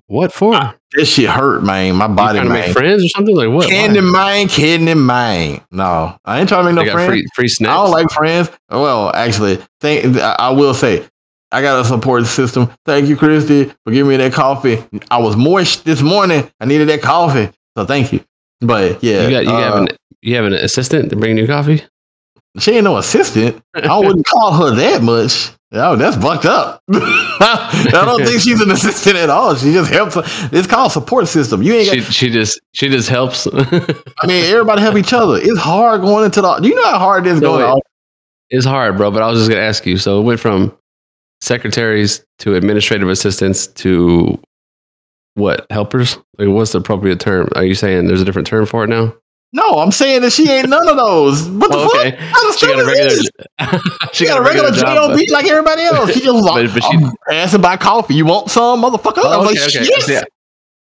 What 0.08 0.34
for? 0.34 0.74
this 0.94 1.10
shit 1.14 1.30
hurt, 1.30 1.64
man. 1.64 1.96
My 1.96 2.08
You 2.08 2.14
body, 2.16 2.40
trying 2.40 2.50
to 2.50 2.54
make 2.54 2.72
friends 2.72 3.04
or 3.04 3.08
something 3.10 3.36
like 3.36 3.50
what? 3.50 3.68
Kidding 3.70 3.94
Why? 3.94 3.98
in 4.00 4.12
mind, 4.12 4.50
kidding 4.50 4.88
in 4.88 5.00
mind. 5.00 5.62
No, 5.72 6.16
I 6.26 6.40
ain't 6.40 6.50
trying 6.50 6.66
to 6.66 6.72
make 6.72 6.76
no 6.76 6.86
got 6.86 6.94
friends. 6.94 7.10
free 7.10 7.26
free 7.36 7.48
snacks. 7.48 7.72
I 7.72 7.76
don't 7.84 7.92
like 7.92 8.10
friends. 8.12 8.50
Well, 8.70 9.12
actually, 9.16 9.60
thank, 9.82 10.18
I 10.18 10.36
I 10.40 10.50
will 10.52 10.74
say, 10.74 11.06
I 11.52 11.62
got 11.62 11.80
a 11.80 11.86
support 11.86 12.26
system. 12.26 12.70
Thank 12.86 13.08
you, 13.08 13.16
Christy, 13.16 13.66
for 13.86 13.92
giving 13.92 14.10
me 14.10 14.18
that 14.18 14.34
coffee. 14.34 14.84
I 15.12 15.18
was 15.20 15.36
moist 15.36 15.86
this 15.86 16.02
morning. 16.02 16.50
I 16.60 16.66
needed 16.66 16.90
that 16.90 17.02
coffee, 17.02 17.52
so 17.78 17.86
thank 17.86 18.12
you. 18.14 18.22
But 18.62 19.04
yeah, 19.04 19.24
you 19.28 19.30
got 19.32 19.44
you 19.46 19.52
uh, 19.52 19.62
have 19.62 19.76
an 19.84 19.88
you 20.22 20.36
have 20.36 20.46
an 20.46 20.54
assistant 20.54 21.10
to 21.10 21.16
bring 21.16 21.38
you 21.38 21.46
coffee. 21.48 21.84
She 22.60 22.72
ain't 22.74 22.84
no 22.84 22.97
assistant. 22.97 23.62
I 23.76 23.97
wouldn't 23.97 24.26
call 24.28 24.54
her 24.54 24.76
that 24.76 25.01
much. 25.01 25.51
Oh, 25.76 25.95
that's 25.95 26.16
bucked 26.16 26.45
up. 26.45 26.84
I 26.91 27.89
don't 27.91 28.24
think 28.24 28.41
she's 28.41 28.62
an 28.62 28.70
assistant 28.70 29.16
at 29.16 29.32
all. 29.32 29.56
She 29.56 29.74
just 29.74 29.91
helps. 29.91 30.16
It's 30.54 30.68
called 30.68 30.91
support 30.91 31.28
system. 31.28 31.64
You 31.64 31.74
ain't. 31.74 31.89
She 31.89 31.99
Got, 31.99 32.14
she 32.14 32.30
just 32.30 32.62
she 32.74 32.89
just 32.89 33.10
helps. 33.10 33.47
I 33.51 34.28
mean, 34.28 34.45
everybody 34.51 34.82
help 34.82 34.97
each 34.97 35.14
other. 35.14 35.39
It's 35.41 35.58
hard 35.60 36.01
going 36.01 36.26
into 36.26 36.41
the. 36.41 36.60
You 36.62 36.76
know 36.76 36.86
how 36.91 36.99
hard 36.99 37.26
it 37.26 37.32
is 37.32 37.41
No, 37.41 37.58
going? 37.58 37.76
to 37.76 37.82
it's 38.51 38.66
hard, 38.66 38.97
bro. 38.97 39.10
But 39.10 39.24
I 39.24 39.28
was 39.32 39.39
just 39.39 39.49
gonna 39.49 39.62
ask 39.64 39.84
you. 39.88 39.97
So 39.97 40.20
it 40.20 40.24
went 40.24 40.39
from 40.39 40.78
secretaries 41.41 42.24
to 42.39 42.54
administrative 42.54 43.10
assistants 43.10 43.66
to 43.66 44.39
what 45.34 45.66
helpers? 45.72 46.18
Like, 46.38 46.49
what's 46.49 46.74
the 46.74 46.78
appropriate 46.80 47.20
term? 47.20 47.49
Are 47.56 47.64
you 47.64 47.74
saying 47.74 48.06
there's 48.06 48.22
a 48.22 48.26
different 48.26 48.47
term 48.47 48.68
for 48.68 48.84
it 48.84 48.88
now? 48.89 49.16
No, 49.56 49.80
I'm 49.80 49.91
saying 49.91 50.22
that 50.24 50.32
she 50.32 50.49
ain't 50.49 50.68
none 50.68 50.88
of 50.89 50.97
those. 50.97 51.47
What 51.47 51.72
the 51.72 51.78
Oh, 51.78 51.89
fuck? 51.89 51.99
okay. 52.08 52.16
How 52.20 52.51
the 52.51 52.58
She 52.58 52.66
got 52.66 52.80
a 52.80 52.86
regular. 52.86 53.12
she 54.14 54.14
She 54.14 54.26
got 54.26 54.39
a 54.39 54.41
regular 54.41 54.72
job 54.72 55.12
like 55.30 55.45
everybody 55.45 55.84
else. 55.84 56.12
She 56.12 56.22
just 56.22 56.34
like, 56.43 56.66
But- 56.68 56.74
but 56.74 56.84
she- 56.84 56.97
I'm 56.97 57.12
passing 57.30 57.62
by 57.62 57.78
coffee. 57.78 58.16
You 58.16 58.26
want 58.26 58.49
some, 58.49 58.82
motherfucker? 58.82 59.20
I 59.20 59.36
Oh, 59.36 59.39
was 59.41 59.49
okay, 59.51 59.60
like, 59.62 59.76
okay. 59.76 59.86
yes. 59.86 60.06
See, 60.06 60.20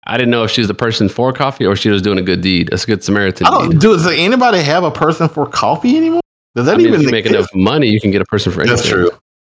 I 0.07 0.17
didn't 0.17 0.31
know 0.31 0.45
if 0.45 0.51
she 0.51 0.61
was 0.63 0.69
the 0.69 0.75
person 0.75 1.09
for 1.09 1.33
coffee 1.33 1.67
or 1.67 1.77
she 1.77 1.91
was 1.91 2.01
doing 2.03 2.19
a 2.19 2.23
good 2.23 2.41
deed. 2.41 2.69
That's 2.71 2.85
a 2.85 2.87
good 2.87 3.05
Samaritan 3.05 3.47
I 3.47 3.51
don't. 3.51 3.71
deed. 3.71 3.81
Does 3.81 4.07
anybody 4.07 4.61
have 4.61 4.83
a 4.85 4.91
person 4.91 5.29
for 5.29 5.47
coffee 5.47 5.97
anymore? 5.97 6.21
Does 6.55 6.67
that 6.67 6.75
I 6.75 6.77
mean, 6.79 6.87
even 6.89 7.01
if 7.01 7.07
you 7.07 7.11
make 7.13 7.27
enough 7.27 7.49
money, 7.55 7.89
you 7.89 8.01
can 8.01 8.11
get 8.11 8.23
a 8.23 8.27
person 8.27 8.51
for 8.53 8.61
anything. 8.63 8.77
That's 8.77 8.89
true. 8.89 9.11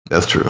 That's 0.09 0.25
true. 0.25 0.49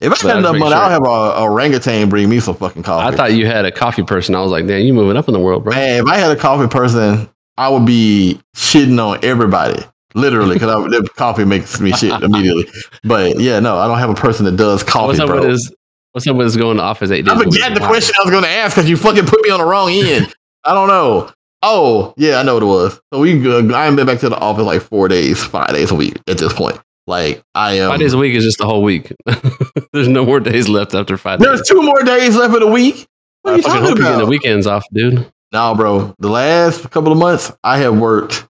If 0.00 0.24
I 0.24 0.28
had 0.28 0.38
enough 0.38 0.56
money, 0.56 0.70
sure. 0.72 0.80
I'll 0.80 0.88
have 0.90 1.02
a, 1.04 1.06
a 1.40 1.42
orangutan 1.42 2.08
bring 2.08 2.28
me 2.28 2.40
some 2.40 2.54
fucking 2.56 2.82
coffee. 2.84 3.12
I 3.12 3.16
thought 3.16 3.34
you 3.34 3.44
had 3.46 3.66
a 3.66 3.70
coffee 3.70 4.02
person. 4.02 4.34
I 4.34 4.40
was 4.40 4.50
like, 4.50 4.66
damn, 4.66 4.80
you 4.82 4.94
moving 4.94 5.16
up 5.16 5.28
in 5.28 5.34
the 5.34 5.40
world, 5.40 5.62
bro. 5.62 5.74
Man, 5.74 6.00
if 6.02 6.06
I 6.06 6.16
had 6.16 6.30
a 6.30 6.40
coffee 6.40 6.68
person, 6.68 7.28
I 7.60 7.68
would 7.68 7.84
be 7.84 8.40
shitting 8.56 8.98
on 8.98 9.22
everybody. 9.22 9.84
Literally, 10.14 10.54
because 10.54 10.84
the 10.90 11.08
coffee 11.14 11.44
makes 11.44 11.78
me 11.78 11.92
shit 11.92 12.10
immediately. 12.22 12.66
But 13.04 13.38
yeah, 13.38 13.60
no, 13.60 13.76
I 13.78 13.86
don't 13.86 13.98
have 13.98 14.08
a 14.10 14.14
person 14.14 14.46
that 14.46 14.56
does 14.56 14.82
coffee, 14.82 15.08
what's 15.08 15.20
up 15.20 15.28
bro. 15.28 15.40
with 15.40 15.50
his? 15.50 15.74
What's 16.12 16.26
up 16.26 16.36
with 16.36 16.46
his 16.46 16.56
going 16.56 16.78
to 16.78 16.82
office 16.82 17.10
eight 17.10 17.26
days? 17.26 17.34
I 17.34 17.44
forgot 17.44 17.74
the 17.74 17.86
question 17.86 18.14
I 18.18 18.24
was 18.24 18.30
going 18.30 18.42
to 18.42 18.50
ask 18.50 18.74
because 18.74 18.88
you 18.88 18.96
fucking 18.96 19.26
put 19.26 19.42
me 19.42 19.50
on 19.50 19.60
the 19.60 19.66
wrong 19.66 19.90
end. 19.90 20.34
I 20.64 20.72
don't 20.72 20.88
know. 20.88 21.30
Oh, 21.62 22.14
yeah, 22.16 22.40
I 22.40 22.42
know 22.42 22.54
what 22.54 22.62
it 22.62 22.66
was. 22.66 23.00
So 23.12 23.20
we, 23.20 23.46
uh, 23.46 23.76
I 23.76 23.84
haven't 23.84 23.96
been 23.96 24.06
back 24.06 24.20
to 24.20 24.30
the 24.30 24.38
office 24.38 24.64
like 24.64 24.80
four 24.80 25.06
days, 25.08 25.44
five 25.44 25.68
days 25.68 25.90
a 25.90 25.94
week 25.94 26.16
at 26.26 26.38
this 26.38 26.54
point. 26.54 26.80
Like 27.06 27.42
I 27.54 27.74
am. 27.74 27.90
Five 27.90 28.00
days 28.00 28.14
a 28.14 28.18
week 28.18 28.34
is 28.34 28.42
just 28.42 28.58
the 28.58 28.66
whole 28.66 28.82
week. 28.82 29.12
There's 29.92 30.08
no 30.08 30.24
more 30.24 30.40
days 30.40 30.68
left 30.68 30.94
after 30.94 31.18
five 31.18 31.40
There's 31.40 31.60
days. 31.60 31.68
two 31.68 31.82
more 31.82 32.02
days 32.02 32.36
left 32.36 32.54
of 32.54 32.60
the 32.60 32.66
week. 32.66 33.06
What 33.42 33.50
are 33.50 33.54
I 33.54 33.56
you 33.58 33.62
talking 33.62 33.80
hope 33.80 33.88
you're 33.88 33.96
getting 33.98 34.14
about? 34.14 34.24
the 34.24 34.30
weekends 34.30 34.66
off, 34.66 34.84
dude. 34.92 35.30
No, 35.52 35.74
bro. 35.74 36.14
The 36.18 36.28
last 36.28 36.90
couple 36.90 37.12
of 37.12 37.18
months, 37.18 37.52
I 37.64 37.78
have 37.78 37.98
worked 37.98 38.46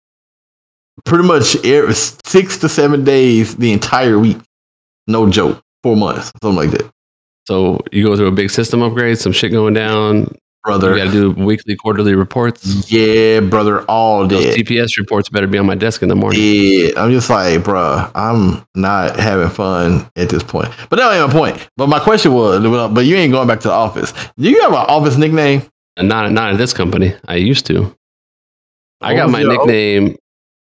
pretty 1.05 1.24
much 1.24 1.57
every, 1.64 1.94
six 1.94 2.57
to 2.59 2.68
seven 2.68 3.05
days 3.05 3.55
the 3.57 3.72
entire 3.72 4.18
week. 4.18 4.38
No 5.07 5.28
joke. 5.30 5.62
Four 5.82 5.97
months, 5.97 6.32
something 6.42 6.57
like 6.57 6.70
that, 6.72 6.90
So 7.47 7.78
you 7.92 8.05
go 8.05 8.16
through 8.16 8.26
a 8.26 8.32
big 8.32 8.51
system 8.51 8.82
upgrade, 8.82 9.18
some 9.18 9.30
shit 9.32 9.53
going 9.53 9.74
down. 9.74 10.34
brother. 10.64 10.97
You 10.97 11.05
got 11.05 11.12
to 11.12 11.32
do 11.34 11.44
weekly, 11.44 11.76
quarterly 11.76 12.14
reports. 12.16 12.90
yeah, 12.90 13.38
brother. 13.38 13.82
All 13.82 14.26
Those 14.26 14.42
day. 14.47 14.57
TPS 14.62 14.99
reports 14.99 15.28
better 15.28 15.47
be 15.47 15.59
on 15.59 15.66
my 15.66 15.76
desk 15.76 16.03
in 16.03 16.09
the 16.09 16.16
morning. 16.16 16.40
Yeah, 16.42 16.88
I'm 16.97 17.12
just 17.12 17.30
like, 17.30 17.62
bro, 17.62 18.11
I'm 18.16 18.66
not 18.74 19.16
having 19.20 19.49
fun 19.49 20.11
at 20.16 20.28
this 20.28 20.42
point. 20.42 20.70
But 20.90 20.97
that 20.97 21.12
ain't 21.14 21.28
my 21.28 21.32
point. 21.32 21.68
But 21.76 21.88
my 21.88 22.01
question 22.01 22.32
was, 22.32 22.61
but 22.92 23.05
you 23.05 23.14
ain't 23.14 23.30
going 23.32 23.47
back 23.47 23.61
to 23.61 23.68
the 23.68 23.74
office. 23.74 24.12
Do 24.36 24.49
you 24.51 24.61
have 24.62 24.72
an 24.72 24.78
office 24.88 25.16
nickname? 25.16 25.62
Not 25.99 26.30
not 26.32 26.53
at 26.53 26.59
this 26.59 26.72
company. 26.72 27.14
I 27.26 27.36
used 27.36 27.66
to. 27.66 27.94
I 29.01 29.14
got 29.14 29.28
oh, 29.28 29.30
my 29.32 29.40
your- 29.40 29.53
nickname 29.53 30.16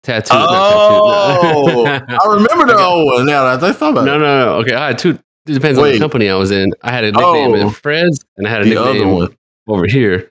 tattooed. 0.04 0.32
Oh, 0.40 1.86
tattooed. 1.86 2.10
I 2.10 2.34
remember 2.34 2.66
the 2.68 2.74
I 2.74 2.78
got- 2.78 2.92
old 2.94 3.14
one. 3.14 3.26
Now 3.26 3.56
that 3.56 3.64
I 3.70 3.74
thought 3.74 3.92
about 3.92 4.06
no, 4.06 4.16
it. 4.16 4.20
no, 4.20 4.46
no. 4.46 4.56
Okay, 4.62 4.74
I 4.74 4.88
had 4.88 4.98
two. 5.00 5.20
It 5.46 5.52
depends 5.54 5.78
on 5.78 5.84
Wait. 5.84 5.94
the 5.94 6.00
company 6.00 6.30
I 6.30 6.36
was 6.36 6.52
in. 6.52 6.70
I 6.84 6.92
had 6.92 7.04
a 7.04 7.12
nickname 7.12 7.54
Oh. 7.54 7.68
at 7.70 7.76
Fred's, 7.76 8.24
and 8.38 8.48
I 8.48 8.50
had 8.50 8.62
a 8.62 8.66
nickname 8.66 9.12
one. 9.12 9.36
over 9.68 9.86
here. 9.88 10.30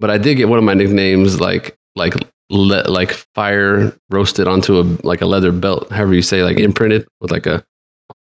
But 0.00 0.10
I 0.10 0.18
did 0.18 0.34
get 0.36 0.48
one 0.48 0.58
of 0.58 0.64
my 0.64 0.74
nicknames 0.74 1.40
like 1.40 1.76
like 1.96 2.14
le- 2.50 2.88
like 2.88 3.12
fire 3.34 3.96
roasted 4.10 4.48
onto 4.48 4.80
a 4.80 4.82
like 5.04 5.20
a 5.20 5.26
leather 5.26 5.52
belt, 5.52 5.90
however 5.92 6.14
you 6.14 6.22
say, 6.22 6.42
like 6.42 6.58
imprinted 6.58 7.06
with 7.20 7.30
like 7.30 7.46
a 7.46 7.64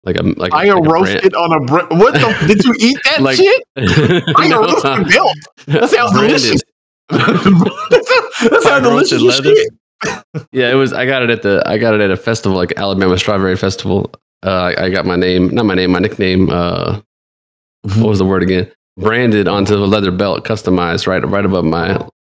like 0.04 0.16
a 0.16 0.22
like 0.22 0.50
Fire 0.52 0.76
like 0.76 0.90
roasted 0.90 1.34
on 1.34 1.52
a 1.52 1.60
bre- 1.60 1.94
what 1.94 2.14
the 2.14 2.44
did 2.46 2.64
you 2.64 2.74
eat 2.78 2.98
that 3.04 3.20
Like- 3.22 3.36
shit? 3.36 3.62
Fire 4.36 4.48
No, 4.48 4.60
roasted 4.62 5.08
belt. 5.08 5.36
That 5.66 5.90
sounds 5.90 6.12
delicious. 6.12 6.62
that 7.10 8.04
sounds, 8.40 8.50
that 8.50 8.62
sounds 8.62 9.10
delicious 9.10 9.36
shit. 9.38 9.68
Yeah, 10.52 10.70
it 10.70 10.74
was. 10.74 10.92
I 10.94 11.04
got 11.06 11.22
it 11.22 11.30
at 11.30 11.42
the. 11.42 11.62
I 11.66 11.76
got 11.76 11.94
it 11.94 12.00
at 12.00 12.10
a 12.10 12.16
festival, 12.16 12.56
like 12.56 12.72
Alabama 12.78 13.18
Strawberry 13.18 13.56
Festival. 13.56 14.10
Uh, 14.42 14.72
I, 14.78 14.84
I 14.86 14.90
got 14.90 15.04
my 15.04 15.16
name, 15.16 15.48
not 15.54 15.66
my 15.66 15.74
name, 15.74 15.90
my 15.90 15.98
nickname. 15.98 16.48
Uh, 16.48 17.00
what 17.96 18.08
was 18.08 18.18
the 18.18 18.24
word 18.24 18.42
again? 18.42 18.70
Branded 18.96 19.48
onto 19.48 19.74
a 19.74 19.84
leather 19.84 20.10
belt, 20.10 20.44
customized 20.44 21.06
right, 21.06 21.22
right 21.26 21.44
above 21.44 21.64
my, 21.66 21.92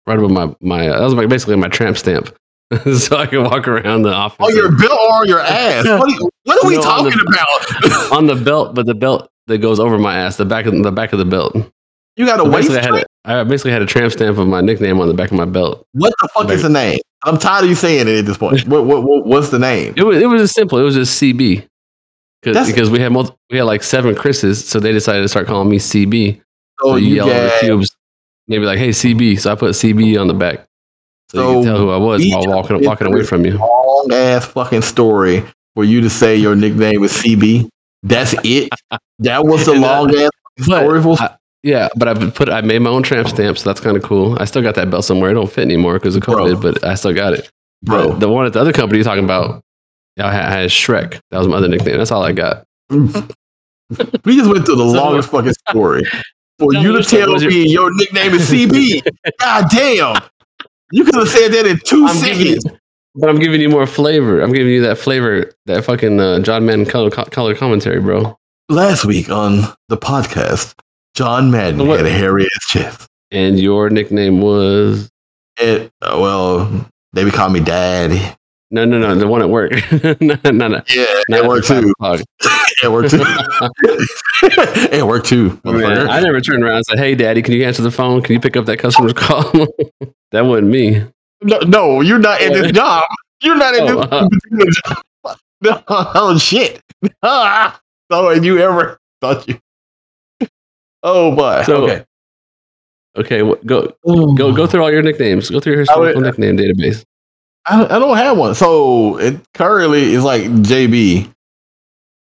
right 0.07 0.19
above 0.19 0.31
my, 0.33 0.53
my. 0.61 0.89
Uh, 0.89 0.99
that 0.99 1.05
was 1.05 1.15
like 1.15 1.29
basically 1.29 1.55
my 1.57 1.69
tramp 1.69 1.97
stamp, 1.97 2.35
so 2.99 3.17
I 3.17 3.27
can 3.27 3.45
walk 3.45 3.69
around 3.69 4.03
the 4.03 4.13
office. 4.13 4.39
Oh, 4.41 4.49
your 4.51 4.71
belt 4.77 4.93
or 4.93 5.15
on 5.21 5.29
your 5.29 5.41
ass? 5.43 5.85
What 5.87 6.01
are, 6.03 6.09
you, 6.11 6.31
what 6.45 6.65
are 6.65 6.69
we 6.69 6.75
No, 6.77 6.81
on 6.83 6.87
talking 7.05 7.19
the- 7.19 7.85
about? 7.89 8.13
on 8.19 8.27
the 8.27 8.35
belt, 8.37 8.75
but 8.75 8.87
the 8.87 8.95
belt 8.95 9.29
that 9.47 9.59
goes 9.59 9.79
over 9.81 9.99
my 9.99 10.17
ass, 10.17 10.37
the 10.37 10.45
back 10.45 10.67
of 10.67 10.75
the 10.83 10.93
back 10.93 11.13
of 11.13 11.19
the 11.19 11.25
belt. 11.25 11.55
you 12.17 12.27
got 12.27 12.41
a 12.41 12.45
So 12.45 12.51
waist 12.51 12.69
basically, 12.69 12.79
I 13.25 13.31
had 13.31 13.39
a, 13.39 13.41
I 13.41 13.45
basically 13.45 13.71
had 13.73 13.83
a 13.83 13.87
tramp 13.87 14.13
stamp 14.13 14.39
of 14.39 14.47
my 14.49 14.61
nickname 14.61 15.01
on 15.01 15.09
the 15.09 15.15
back 15.15 15.31
of 15.31 15.37
my 15.37 15.45
belt. 15.45 15.87
What 15.93 16.13
the 16.21 16.29
fuck 16.35 16.49
is 16.51 16.63
the 16.63 16.69
name? 16.69 16.99
I'm 17.25 17.39
tired 17.39 17.65
of 17.65 17.71
you 17.71 17.77
saying 17.77 18.09
it 18.09 18.19
at 18.19 18.25
this 18.27 18.37
point. 18.39 18.67
What, 18.67 18.85
what, 18.85 19.03
what 19.05 19.27
what's 19.27 19.51
the 19.51 19.59
name? 19.59 19.95
It 19.97 20.03
was 20.05 20.21
it 20.21 20.27
was 20.27 20.43
just 20.43 20.55
simple. 20.55 20.79
It 20.79 20.83
was 20.83 20.95
just 20.95 21.21
CB. 21.23 21.67
Because 22.43 22.91
we 22.91 22.99
had 22.99 23.13
multi, 23.13 23.33
we 23.51 23.59
had 23.59 23.65
like 23.67 23.85
seven 23.85 24.17
Chris's, 24.17 24.67
so 24.67 24.81
they 24.81 24.91
decided 24.91 25.23
to 25.23 25.29
start 25.29 25.47
calling 25.47 25.69
me 25.69 25.79
CB. 25.79 26.37
So 26.37 26.43
oh, 26.83 26.91
So 26.93 26.97
you 26.97 27.07
you 27.09 27.15
yell 27.17 27.31
over 27.31 27.45
the 27.45 27.57
cubes. 27.61 27.97
Maybe 28.49 28.65
like, 28.67 28.79
"Hey 28.79 28.89
CB," 28.89 29.39
so 29.39 29.53
I 29.53 29.55
put 29.55 29.71
CB 29.71 30.21
on 30.21 30.27
the 30.27 30.35
back, 30.35 30.67
so, 31.35 31.39
you 31.41 31.47
So 31.47 31.53
can 31.55 31.65
tell 31.65 31.79
who 31.79 31.91
I 31.91 31.97
was 31.97 32.23
while 32.27 32.47
walking 32.47 32.85
walking 32.85 33.07
away 33.09 33.23
from 33.25 33.45
you. 33.45 33.57
long 33.59 34.09
ass 34.13 34.47
fucking 34.47 34.83
story 34.83 35.43
for 35.75 35.85
you 35.85 36.01
to 36.01 36.11
say 36.11 36.37
your 36.37 36.55
nickname 36.55 37.01
was 37.01 37.13
CB. 37.13 37.69
That's 38.03 38.35
it. 38.45 38.69
That 39.21 39.45
was 39.47 39.65
the 39.67 39.75
long 39.89 40.15
ass 40.17 40.31
story. 40.61 41.03
For, 41.03 41.17
I, 41.21 41.37
yeah, 41.63 41.89
but 41.97 42.09
I 42.09 42.31
put 42.31 42.49
I 42.49 42.61
made 42.61 42.81
my 42.81 42.91
own 42.91 43.03
tramp 43.03 43.29
stamp, 43.29 43.57
so 43.59 43.71
that's 43.71 43.81
kind 43.81 43.97
of 43.97 44.03
cool. 44.03 44.37
I 44.41 44.45
still 44.45 44.63
got 44.63 44.75
that 44.75 44.91
belt 44.91 45.05
somewhere. 45.05 45.31
It 45.31 45.35
don't 45.35 45.51
fit 45.51 45.63
anymore 45.63 45.95
because 45.95 46.17
of 46.17 46.23
Bro. 46.23 46.35
COVID, 46.47 46.61
but 46.63 46.85
I 46.85 46.95
still 46.97 47.15
got 47.15 47.33
it. 47.35 47.49
bro. 47.83 48.09
But 48.11 48.21
the 48.21 48.29
one 48.29 48.47
at 48.47 48.53
the 48.53 48.61
other 48.61 48.73
company 48.73 48.99
you're 48.99 49.05
talking 49.05 49.25
about, 49.25 49.63
I 50.19 50.33
had, 50.33 50.45
I 50.47 50.61
had 50.63 50.71
Shrek. 50.71 51.21
That 51.31 51.39
was 51.39 51.47
my 51.49 51.57
other 51.57 51.69
nickname. 51.69 51.97
That's 51.99 52.11
all 52.11 52.23
I 52.25 52.33
got. 52.33 52.65
we 52.91 52.97
just 54.37 54.51
went 54.51 54.67
through 54.67 54.77
the 54.77 54.91
So- 54.91 54.97
longest 54.97 55.31
fucking 55.31 55.55
story 55.69 56.05
for 56.59 56.75
you 56.75 56.93
to 56.97 57.03
tell 57.05 57.31
What's 57.31 57.43
your- 57.45 57.53
me 57.53 57.69
your 57.69 57.95
nickname 57.95 58.33
is 58.35 58.51
CB. 58.51 59.03
God 59.39 59.67
damn. 59.71 60.17
You 60.93 61.05
could 61.05 61.15
have 61.17 61.29
said 61.29 61.49
that 61.53 61.67
in 61.67 61.79
2 61.85 62.07
I'm 62.07 62.17
you, 62.17 62.21
seconds. 62.59 62.67
but 63.15 63.29
I'm 63.31 63.39
giving 63.39 63.61
you 63.61 63.69
more 63.69 63.87
flavor. 63.87 64.41
I'm 64.41 64.53
giving 64.53 64.73
you 64.73 64.83
that 64.83 64.99
flavor, 64.99 65.51
that 65.67 65.85
fucking 65.85 66.21
uh, 66.21 66.41
John 66.41 66.67
Madden 66.67 66.85
color, 66.87 67.11
color 67.11 67.55
commentary, 67.55 68.01
bro. 68.01 68.37
Last 68.69 69.05
week 69.05 69.29
on 69.31 69.63
the 69.89 69.97
podcast, 69.97 70.75
John 71.15 71.51
Madden 71.51 71.87
What- 71.87 71.99
had 71.99 72.07
a 72.07 72.11
hairy 72.13 72.45
ass 72.45 72.67
chest. 72.69 73.09
And 73.31 73.59
your 73.59 73.89
nickname 73.89 74.43
was 74.43 75.11
It, 75.59 75.91
uh, 76.03 76.19
well, 76.21 76.87
they 77.15 77.25
would 77.25 77.33
call 77.33 77.49
me 77.49 77.61
Daddy. 77.61 78.21
no, 78.71 78.85
no, 78.85 78.99
no, 78.99 79.15
the 79.15 79.27
one 79.27 79.41
at 79.41 79.49
work. 79.49 79.73
no, 80.21 80.37
no, 80.45 80.69
no. 80.69 80.83
Yeah, 80.95 81.07
Not 81.31 81.45
it 81.45 81.49
worked 81.49 81.71
at 81.71 81.83
too. 81.83 82.25
It 82.83 82.91
worked 82.91 83.11
too. 83.11 83.23
it 84.43 85.07
worked 85.07 85.27
too. 85.27 85.61
Man. 85.65 86.09
I 86.09 86.21
never 86.21 86.41
turned 86.41 86.63
around 86.65 86.77
and 86.77 86.85
said, 86.87 86.99
"Hey, 86.99 87.15
Daddy, 87.15 87.43
can 87.43 87.55
you 87.55 87.65
answer 87.65 87.83
the 87.83 87.91
phone? 87.91 88.23
Can 88.23 88.35
you 88.35 88.41
pick 88.41 88.57
up 88.57 88.67
that 88.67 88.79
customer's 88.79 89.13
call?" 89.13 89.43
that 90.33 90.41
wasn't 90.43 90.69
me. 90.69 91.05
No, 91.43 91.59
no, 91.61 92.01
you're 92.01 92.19
not 92.19 92.41
in 92.41 92.53
this 92.53 92.73
job. 92.73 93.05
You're 93.41 93.57
not 93.57 93.75
in 93.75 93.89
Oh, 93.89 93.99
uh. 94.01 94.29
this 94.51 94.81
job. 94.87 95.03
No, 95.65 95.81
oh 95.87 96.37
shit. 96.39 96.81
So 97.23 98.29
had 98.31 98.45
you 98.45 98.59
ever 98.59 98.99
thought 99.21 99.47
you? 99.47 99.59
Oh 101.05 101.31
my. 101.31 101.63
So- 101.63 101.85
okay. 101.85 102.05
Okay, 103.17 103.39
go 103.67 103.95
go 104.05 104.53
go 104.53 104.67
through 104.67 104.83
all 104.83 104.91
your 104.91 105.03
nicknames. 105.03 105.51
Go 105.51 105.61
through 105.61 105.75
your 105.75 105.81
historical 105.81 106.21
nickname 106.23 106.57
database. 106.57 107.05
I, 107.67 107.85
I 107.85 107.99
don't 107.99 108.17
have 108.17 108.37
one. 108.39 108.55
So 108.55 109.19
it 109.19 109.37
currently 109.55 110.15
is 110.15 110.25
like 110.25 110.43
JB. 110.43 111.33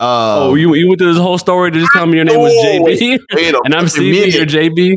Uh, 0.01 0.49
oh, 0.51 0.55
you 0.55 0.75
you 0.75 0.87
went 0.89 1.01
through 1.01 1.13
this 1.13 1.21
whole 1.23 1.39
story 1.39 1.71
to 1.73 1.79
just 1.79 1.93
tell 1.93 2.07
me 2.07 2.17
your 2.17 2.25
name 2.25 2.39
was 2.41 2.53
JB, 2.53 3.19
wait 3.35 3.55
and 3.65 3.75
I'm 3.75 3.87
CB. 3.87 4.33
You're. 4.33 4.47
JB. 4.47 4.97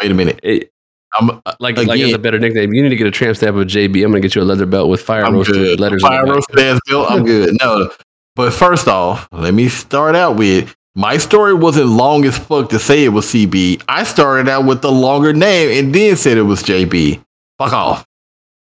Wait 0.00 0.10
a 0.10 0.14
minute. 0.14 0.40
It, 0.42 0.70
I'm 1.18 1.30
uh, 1.30 1.40
like 1.60 1.76
like 1.76 1.88
Again. 1.88 2.06
it's 2.06 2.14
a 2.14 2.18
better 2.18 2.38
nickname. 2.38 2.72
You 2.72 2.82
need 2.82 2.88
to 2.90 2.96
get 2.96 3.06
a 3.06 3.10
tramp 3.10 3.36
stamp 3.36 3.56
of 3.56 3.66
JB. 3.66 3.96
I'm 4.04 4.10
gonna 4.10 4.20
get 4.20 4.34
you 4.34 4.42
a 4.42 4.44
leather 4.44 4.66
belt 4.66 4.88
with 4.88 5.02
fire 5.02 5.30
roasted 5.30 5.78
letters. 5.80 6.02
on 6.04 6.10
Fire 6.10 6.20
the 6.22 6.26
back. 6.26 6.34
roasted 6.34 6.58
ass 6.60 6.80
bill. 6.86 7.06
I'm 7.06 7.24
good. 7.26 7.56
No, 7.60 7.90
but 8.36 8.52
first 8.52 8.88
off, 8.88 9.28
let 9.32 9.52
me 9.54 9.68
start 9.68 10.14
out 10.16 10.36
with 10.36 10.74
my 10.94 11.16
story 11.18 11.54
wasn't 11.54 11.86
long 11.88 12.24
as 12.24 12.36
fuck 12.38 12.70
to 12.70 12.78
say 12.78 13.04
it 13.04 13.08
was 13.10 13.26
CB. 13.26 13.82
I 13.88 14.02
started 14.04 14.48
out 14.48 14.64
with 14.64 14.80
the 14.82 14.90
longer 14.90 15.32
name 15.32 15.78
and 15.84 15.94
then 15.94 16.16
said 16.16 16.38
it 16.38 16.42
was 16.42 16.62
JB. 16.62 17.22
Fuck 17.58 17.72
off. 17.72 18.06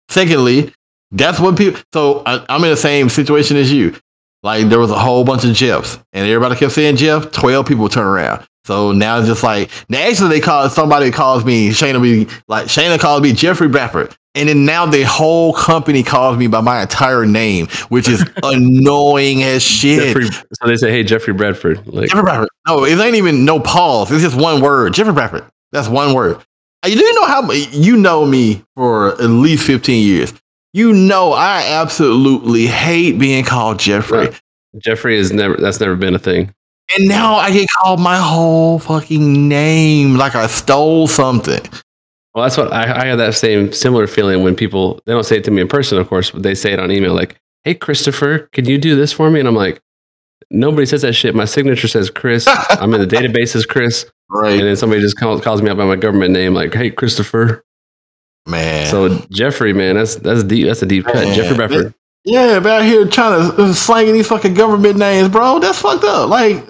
Secondly, 0.10 0.74
that's 1.12 1.40
what 1.40 1.58
people. 1.58 1.80
So 1.94 2.24
I, 2.26 2.46
I'm 2.50 2.64
in 2.64 2.70
the 2.70 2.78
same 2.78 3.10
situation 3.10 3.58
as 3.58 3.72
you. 3.72 3.96
Like 4.44 4.70
there 4.70 4.80
was 4.80 4.92
a 4.92 4.98
whole 5.00 5.24
bunch 5.24 5.44
of 5.46 5.54
Jeffs, 5.54 6.00
and 6.14 6.28
everybody 6.28 6.56
kept 6.56 6.72
saying 6.74 6.96
Jeff. 6.98 7.32
Twelve 7.32 7.68
people 7.68 7.88
turn 7.90 8.06
around. 8.06 8.46
So 8.66 8.92
now 8.92 9.18
it's 9.20 9.28
just 9.28 9.44
like 9.44 9.70
now 9.90 10.00
actually 10.00 10.30
they 10.30 10.40
call 10.40 10.70
somebody 10.70 11.12
calls 11.12 11.44
me 11.46 11.70
Shayna 11.70 12.02
be 12.02 12.28
like 12.48 12.68
Shayna 12.68 13.00
calls 13.00 13.22
me 13.22 13.34
Jeffrey 13.34 13.68
Bradford. 13.68 14.16
And 14.34 14.48
then 14.48 14.66
now 14.66 14.86
the 14.86 15.04
whole 15.04 15.52
company 15.54 16.04
calls 16.04 16.38
me 16.38 16.48
by 16.48 16.62
my 16.62 16.82
entire 16.84 17.26
name, 17.26 17.68
which 17.90 18.08
is 18.08 18.24
annoying 18.44 19.44
as 19.44 19.62
shit. 19.62 20.16
Jeffrey, 20.16 20.26
so 20.54 20.68
they 20.68 20.78
say, 20.78 20.90
"Hey, 20.92 21.04
Jeffrey 21.04 21.34
Bradford." 21.34 21.86
Like, 21.88 22.08
Jeffrey 22.10 22.24
Bradford. 22.24 22.50
No, 22.68 22.86
it 22.86 22.98
ain't 23.00 23.16
even 23.16 23.44
no 23.46 23.60
pause. 23.60 24.12
It's 24.12 24.24
just 24.24 24.40
one 24.40 24.62
word. 24.62 24.94
Jeffrey 24.94 25.14
Bradford. 25.14 25.46
That's 25.72 25.88
one 25.90 26.14
word. 26.14 26.38
Uh, 26.84 26.88
You 26.88 27.14
know 27.14 27.26
how 27.26 27.52
you 27.52 27.98
know 27.98 28.26
me 28.26 28.64
for 28.76 29.14
at 29.22 29.30
least 29.30 29.66
15 29.68 30.06
years. 30.06 30.34
You 30.74 30.94
know 30.94 31.34
I 31.34 31.64
absolutely 31.68 32.68
hate 32.68 33.20
being 33.20 33.44
called 33.44 33.80
Jeffrey. 33.80 34.18
Right. 34.18 34.42
Jeffrey 34.78 35.18
is 35.18 35.34
never. 35.34 35.58
That's 35.58 35.80
never 35.80 35.96
been 35.96 36.16
a 36.16 36.20
thing. 36.20 36.54
And 36.98 37.08
now 37.08 37.36
I 37.36 37.52
get 37.52 37.70
called 37.78 38.00
my 38.00 38.18
whole 38.18 38.80
fucking 38.80 39.48
name 39.48 40.16
like 40.16 40.36
I 40.36 40.48
stole 40.48 41.08
something. 41.08 41.62
Well, 42.34 42.44
that's 42.44 42.58
what 42.58 42.72
I, 42.72 43.02
I 43.02 43.06
had 43.08 43.20
that 43.20 43.36
same 43.36 43.74
similar 43.74 44.08
feeling 44.08 44.44
when 44.44 44.56
people 44.56 45.02
they 45.06 45.14
don't 45.14 45.26
say 45.26 45.38
it 45.38 45.44
to 45.46 45.52
me 45.52 45.62
in 45.62 45.68
person, 45.68 45.98
of 45.98 46.08
course, 46.08 46.32
but 46.32 46.44
they 46.44 46.56
say 46.56 46.72
it 46.72 46.80
on 46.80 46.92
email, 46.92 47.14
like, 47.14 47.38
"Hey, 47.64 47.74
Christopher, 47.74 48.50
can 48.54 48.66
you 48.66 48.78
do 48.78 48.96
this 48.96 49.12
for 49.12 49.30
me?" 49.30 49.40
And 49.40 49.48
I'm 49.50 49.56
like, 49.56 49.82
nobody 50.50 50.86
says 50.86 51.02
that 51.02 51.14
shit. 51.14 51.36
My 51.36 51.46
signature 51.46 51.90
says 51.90 52.10
Chris. 52.10 52.48
I'm 52.70 52.94
in 52.94 53.02
the 53.02 53.08
database 53.08 53.56
as 53.56 53.66
Chris, 53.66 54.06
right? 54.30 54.54
and 54.54 54.68
then 54.68 54.78
somebody 54.78 55.02
just 55.02 55.18
calls, 55.18 55.42
calls 55.42 55.62
me 55.62 55.70
out 55.70 55.78
by 55.78 55.86
my 55.86 55.98
government 55.98 56.32
name, 56.32 56.54
like, 56.54 56.74
"Hey, 56.74 56.90
Christopher." 56.90 57.64
Man. 58.52 58.88
So 58.88 59.18
Jeffrey, 59.32 59.74
man, 59.74 59.96
that's 59.96 60.16
that's 60.16 60.44
deep. 60.44 60.68
That's 60.68 60.82
a 60.82 60.86
deep 60.86 61.06
cut. 61.06 61.16
Man, 61.16 61.34
Jeffrey 61.34 61.56
Bradford. 61.56 61.94
Yeah, 62.24 62.58
about 62.58 62.84
here 62.84 63.08
trying 63.08 63.52
to 63.52 63.64
uh, 63.64 63.74
slanging 63.74 64.14
these 64.14 64.28
fucking 64.28 64.54
government 64.54 64.98
names, 64.98 65.30
bro. 65.30 65.60
That's 65.60 65.80
fucked 65.80 66.04
up. 66.04 66.30
Like, 66.30 66.64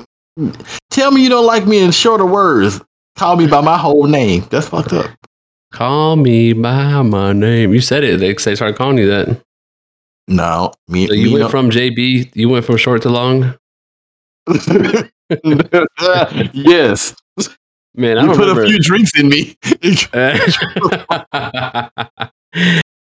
tell 0.89 1.11
me 1.11 1.23
you 1.23 1.29
don't 1.29 1.45
like 1.45 1.67
me 1.67 1.79
in 1.79 1.91
shorter 1.91 2.25
words. 2.25 2.79
Call 3.17 3.36
me 3.36 3.47
by 3.47 3.59
my 3.59 3.77
whole 3.77 4.05
name. 4.05 4.45
That's 4.49 4.69
fucked 4.69 4.93
up. 4.93 5.07
Call 5.73 6.15
me 6.15 6.53
by 6.53 7.01
my 7.01 7.34
name. 7.34 7.73
You 7.73 7.82
said 7.82 8.03
it. 8.03 8.19
They, 8.19 8.34
they 8.34 8.55
started 8.55 8.77
calling 8.77 8.97
you 8.97 9.07
that. 9.07 9.41
No, 10.27 10.71
me. 10.88 11.07
So 11.07 11.13
you 11.13 11.25
me 11.25 11.34
went 11.34 11.43
no- 11.43 11.49
from 11.49 11.69
JB. 11.69 12.36
You 12.36 12.47
went 12.47 12.63
from 12.63 12.77
short 12.77 13.01
to 13.01 13.09
long. 13.09 13.55
yes, 16.53 17.15
Man, 17.96 18.18
I 18.18 18.22
you 18.24 18.30
put 18.30 18.39
remember. 18.39 18.64
a 18.64 18.68
few 18.68 18.80
drinks 18.80 19.12
in 19.20 19.30
me. 19.30 19.56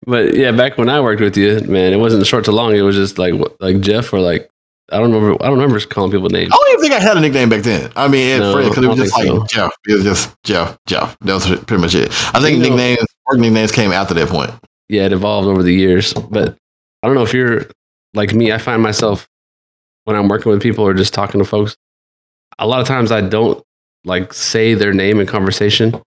but 0.05 0.35
yeah, 0.35 0.51
back 0.51 0.77
when 0.77 0.89
I 0.89 1.01
worked 1.01 1.21
with 1.21 1.37
you, 1.37 1.59
man, 1.61 1.93
it 1.93 1.97
wasn't 1.97 2.25
short 2.25 2.45
to 2.45 2.51
long. 2.51 2.75
It 2.75 2.81
was 2.81 2.95
just 2.95 3.17
like 3.17 3.33
like 3.59 3.79
Jeff 3.81 4.13
or 4.13 4.19
like 4.19 4.49
I 4.91 4.97
don't 4.99 5.11
remember. 5.11 5.33
I 5.43 5.47
don't 5.47 5.59
remember 5.59 5.79
calling 5.81 6.11
people 6.11 6.29
names. 6.29 6.51
I 6.53 6.55
don't 6.55 6.69
even 6.73 6.81
think 6.81 6.93
I 6.93 6.99
had 7.03 7.17
a 7.17 7.19
nickname 7.19 7.49
back 7.49 7.63
then. 7.63 7.91
I 7.95 8.07
mean, 8.07 8.39
No, 8.39 8.55
because 8.69 8.83
it 8.83 8.87
was 8.87 8.97
just 8.97 9.13
like 9.17 9.27
so. 9.27 9.45
Jeff. 9.47 9.71
It 9.87 9.93
was 9.95 10.03
just 10.03 10.35
Jeff, 10.43 10.77
Jeff. 10.87 11.17
That 11.19 11.33
was 11.33 11.45
pretty 11.45 11.77
much 11.81 11.95
it. 11.95 12.09
I 12.33 12.39
think 12.39 12.57
You 12.57 12.63
know- 12.63 12.69
nicknames, 12.75 13.07
work 13.25 13.39
nicknames 13.39 13.71
came 13.73 13.91
after 13.91 14.13
that 14.13 14.29
point. 14.29 14.51
Yeah, 14.89 15.05
it 15.05 15.11
evolved 15.11 15.47
over 15.49 15.63
the 15.63 15.73
years. 15.73 16.13
But 16.13 16.55
I 17.03 17.07
don't 17.07 17.15
know 17.15 17.23
if 17.23 17.33
you're 17.33 17.65
like 18.13 18.33
me. 18.33 18.53
I 18.53 18.57
find 18.57 18.81
myself 18.81 19.27
when 20.05 20.15
I'm 20.15 20.29
working 20.29 20.49
with 20.51 20.61
people 20.61 20.85
or 20.87 20.93
just 20.93 21.13
talking 21.13 21.39
to 21.39 21.45
folks. 21.45 21.75
A 22.59 22.65
lot 22.65 22.79
of 22.79 22.87
times 22.87 23.11
I 23.11 23.19
don't 23.21 23.61
like 24.05 24.33
say 24.33 24.73
their 24.73 24.93
name 24.93 25.19
in 25.19 25.27
conversation 25.27 25.99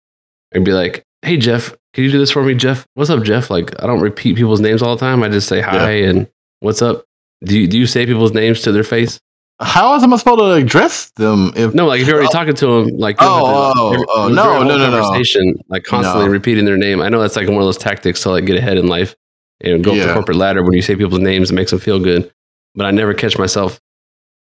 and 0.52 0.64
be 0.66 0.72
like, 0.72 1.04
"Hey 1.22 1.38
Jeff, 1.38 1.76
can 1.94 2.04
you 2.04 2.12
do 2.12 2.18
this 2.20 2.32
for 2.32 2.44
me, 2.44 2.56
Jeff? 2.56 2.86
What's 2.96 3.10
up, 3.10 3.24
Jeff?" 3.24 3.50
Like 3.50 3.72
I 3.82 3.88
don't 3.88 4.00
repeat 4.02 4.36
people's 4.36 4.62
names 4.62 4.82
all 4.82 4.96
the 4.96 5.00
time. 5.00 5.24
I 5.24 5.30
just 5.30 5.48
say 5.48 5.62
hi 5.62 5.92
and 5.92 6.30
what's 6.62 6.82
up. 6.82 7.06
Do 7.44 7.58
you 7.60 7.68
do 7.68 7.78
you 7.78 7.86
say 7.88 8.06
people's 8.06 8.34
names 8.34 8.62
to 8.64 8.72
their 8.72 8.84
face? 8.84 9.20
How 9.62 9.94
is 9.96 10.04
I 10.04 10.18
supposed 10.18 10.40
to 10.40 10.52
address 10.54 11.10
them 11.18 11.52
if 11.56 11.74
No, 11.74 11.86
like 11.88 12.00
if 12.00 12.08
you're 12.08 12.16
already 12.16 12.30
Oh. 12.30 12.38
talking 12.38 12.54
to 12.56 12.66
them, 12.86 12.98
like 12.98 13.18
Oh, 13.20 13.74
to- 13.94 14.00
oh, 14.00 14.06
oh, 14.26 14.28
no, 14.30 14.64
no, 14.64 14.78
no, 14.78 14.90
no. 14.90 15.54
like 15.68 15.84
constantly 15.84 16.26
No. 16.28 16.32
repeating 16.32 16.64
their 16.64 16.78
name. 16.78 17.02
I 17.02 17.10
know 17.10 17.20
that's 17.20 17.36
like 17.36 17.48
one 17.48 17.58
of 17.58 17.64
those 17.66 17.78
tactics 17.78 18.22
to 18.24 18.30
like 18.30 18.46
get 18.46 18.56
ahead 18.58 18.78
in 18.78 18.88
life 18.88 19.16
and 19.62 19.84
go 19.84 19.92
up 19.92 19.98
the 20.08 20.14
corporate 20.14 20.38
ladder 20.38 20.64
when 20.64 20.72
you 20.74 20.82
say 20.82 20.96
people's 20.96 21.20
names, 21.20 21.52
it 21.52 21.56
makes 21.56 21.72
them 21.72 21.80
feel 21.82 22.00
good. 22.00 22.32
But 22.76 22.86
I 22.86 22.92
never 22.92 23.14
catch 23.14 23.38
myself 23.38 23.82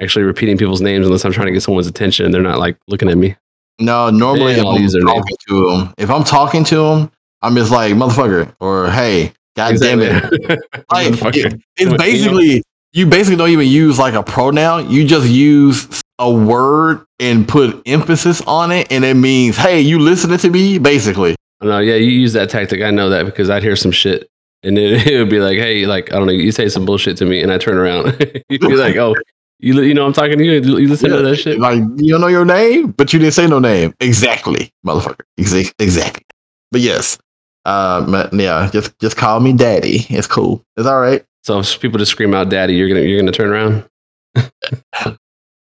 actually 0.00 0.24
repeating 0.24 0.56
people's 0.56 0.80
names 0.80 1.06
unless 1.06 1.24
I'm 1.24 1.32
trying 1.32 1.46
to 1.46 1.52
get 1.52 1.62
someone's 1.62 1.86
attention 1.86 2.24
and 2.24 2.34
they're 2.34 2.42
not 2.42 2.58
like 2.58 2.76
looking 2.88 3.08
at 3.08 3.16
me. 3.18 3.36
No, 3.80 4.10
normally 4.10 4.52
if 4.54 4.60
I'll 4.60 4.70
I'm 4.70 4.82
use 4.82 4.92
their 4.92 5.02
name. 5.04 5.14
talking 5.14 5.36
to 5.48 5.70
him, 5.70 5.94
if 5.98 6.10
I'm 6.10 6.24
talking 6.24 6.64
to 6.64 6.84
him, 6.84 7.10
I'm 7.42 7.54
just 7.54 7.70
like 7.70 7.94
motherfucker 7.94 8.54
or 8.60 8.90
hey, 8.90 9.32
god 9.56 9.76
damn 9.80 10.00
it. 10.00 10.24
Like 10.90 11.36
it- 11.36 11.60
it's 11.76 11.94
basically 12.02 12.62
you 12.92 13.06
basically 13.06 13.36
don't 13.36 13.50
even 13.50 13.68
use 13.68 13.98
like 13.98 14.14
a 14.14 14.22
pronoun. 14.22 14.90
You 14.90 15.06
just 15.06 15.28
use 15.28 16.02
a 16.18 16.32
word 16.32 17.04
and 17.20 17.46
put 17.46 17.80
emphasis 17.86 18.40
on 18.42 18.72
it, 18.72 18.90
and 18.90 19.04
it 19.04 19.14
means 19.14 19.56
hey, 19.56 19.80
you 19.80 19.98
listening 19.98 20.38
to 20.38 20.50
me? 20.50 20.78
Basically, 20.78 21.36
No, 21.62 21.78
yeah, 21.78 21.94
you 21.94 22.10
use 22.10 22.32
that 22.32 22.50
tactic. 22.50 22.82
I 22.82 22.90
know 22.90 23.10
that 23.10 23.26
because 23.26 23.50
I'd 23.50 23.62
hear 23.62 23.76
some 23.76 23.92
shit 23.92 24.28
and 24.64 24.76
then 24.76 24.94
it 25.06 25.18
would 25.18 25.30
be 25.30 25.38
like, 25.40 25.58
hey, 25.58 25.86
like, 25.86 26.12
I 26.12 26.16
don't 26.16 26.26
know, 26.26 26.32
you 26.32 26.50
say 26.52 26.68
some 26.68 26.84
bullshit 26.84 27.16
to 27.18 27.24
me 27.24 27.42
and 27.42 27.52
I 27.52 27.58
turn 27.58 27.76
around. 27.76 28.06
You'd 28.48 28.60
be 28.60 28.74
like, 28.76 28.96
oh, 28.96 29.14
you, 29.58 29.80
you 29.82 29.94
know, 29.94 30.06
I'm 30.06 30.12
talking 30.12 30.38
to 30.38 30.44
you. 30.44 30.52
You 30.78 30.88
listen 30.88 31.10
to 31.10 31.22
that 31.22 31.36
shit? 31.36 31.58
like 31.58 31.80
you 31.96 32.12
don't 32.12 32.20
know 32.20 32.28
your 32.28 32.44
name, 32.44 32.92
but 32.92 33.12
you 33.12 33.18
didn't 33.18 33.34
say 33.34 33.46
no 33.46 33.58
name. 33.58 33.94
Exactly, 34.00 34.72
motherfucker. 34.86 35.22
Exa- 35.38 35.72
exactly. 35.78 36.24
But 36.70 36.80
yes, 36.80 37.18
uh, 37.64 38.28
yeah, 38.32 38.70
just 38.72 38.98
just 39.00 39.16
call 39.16 39.40
me 39.40 39.52
daddy. 39.52 40.06
It's 40.10 40.26
cool. 40.26 40.64
It's 40.76 40.86
all 40.86 41.00
right. 41.00 41.24
So 41.42 41.58
if 41.58 41.80
people 41.80 41.98
just 41.98 42.12
scream 42.12 42.34
out 42.34 42.50
daddy, 42.50 42.74
you're 42.74 42.88
going 42.88 43.00
to, 43.00 43.08
you're 43.08 43.22
to 43.22 43.32
turn 43.32 43.50
around. 43.50 43.88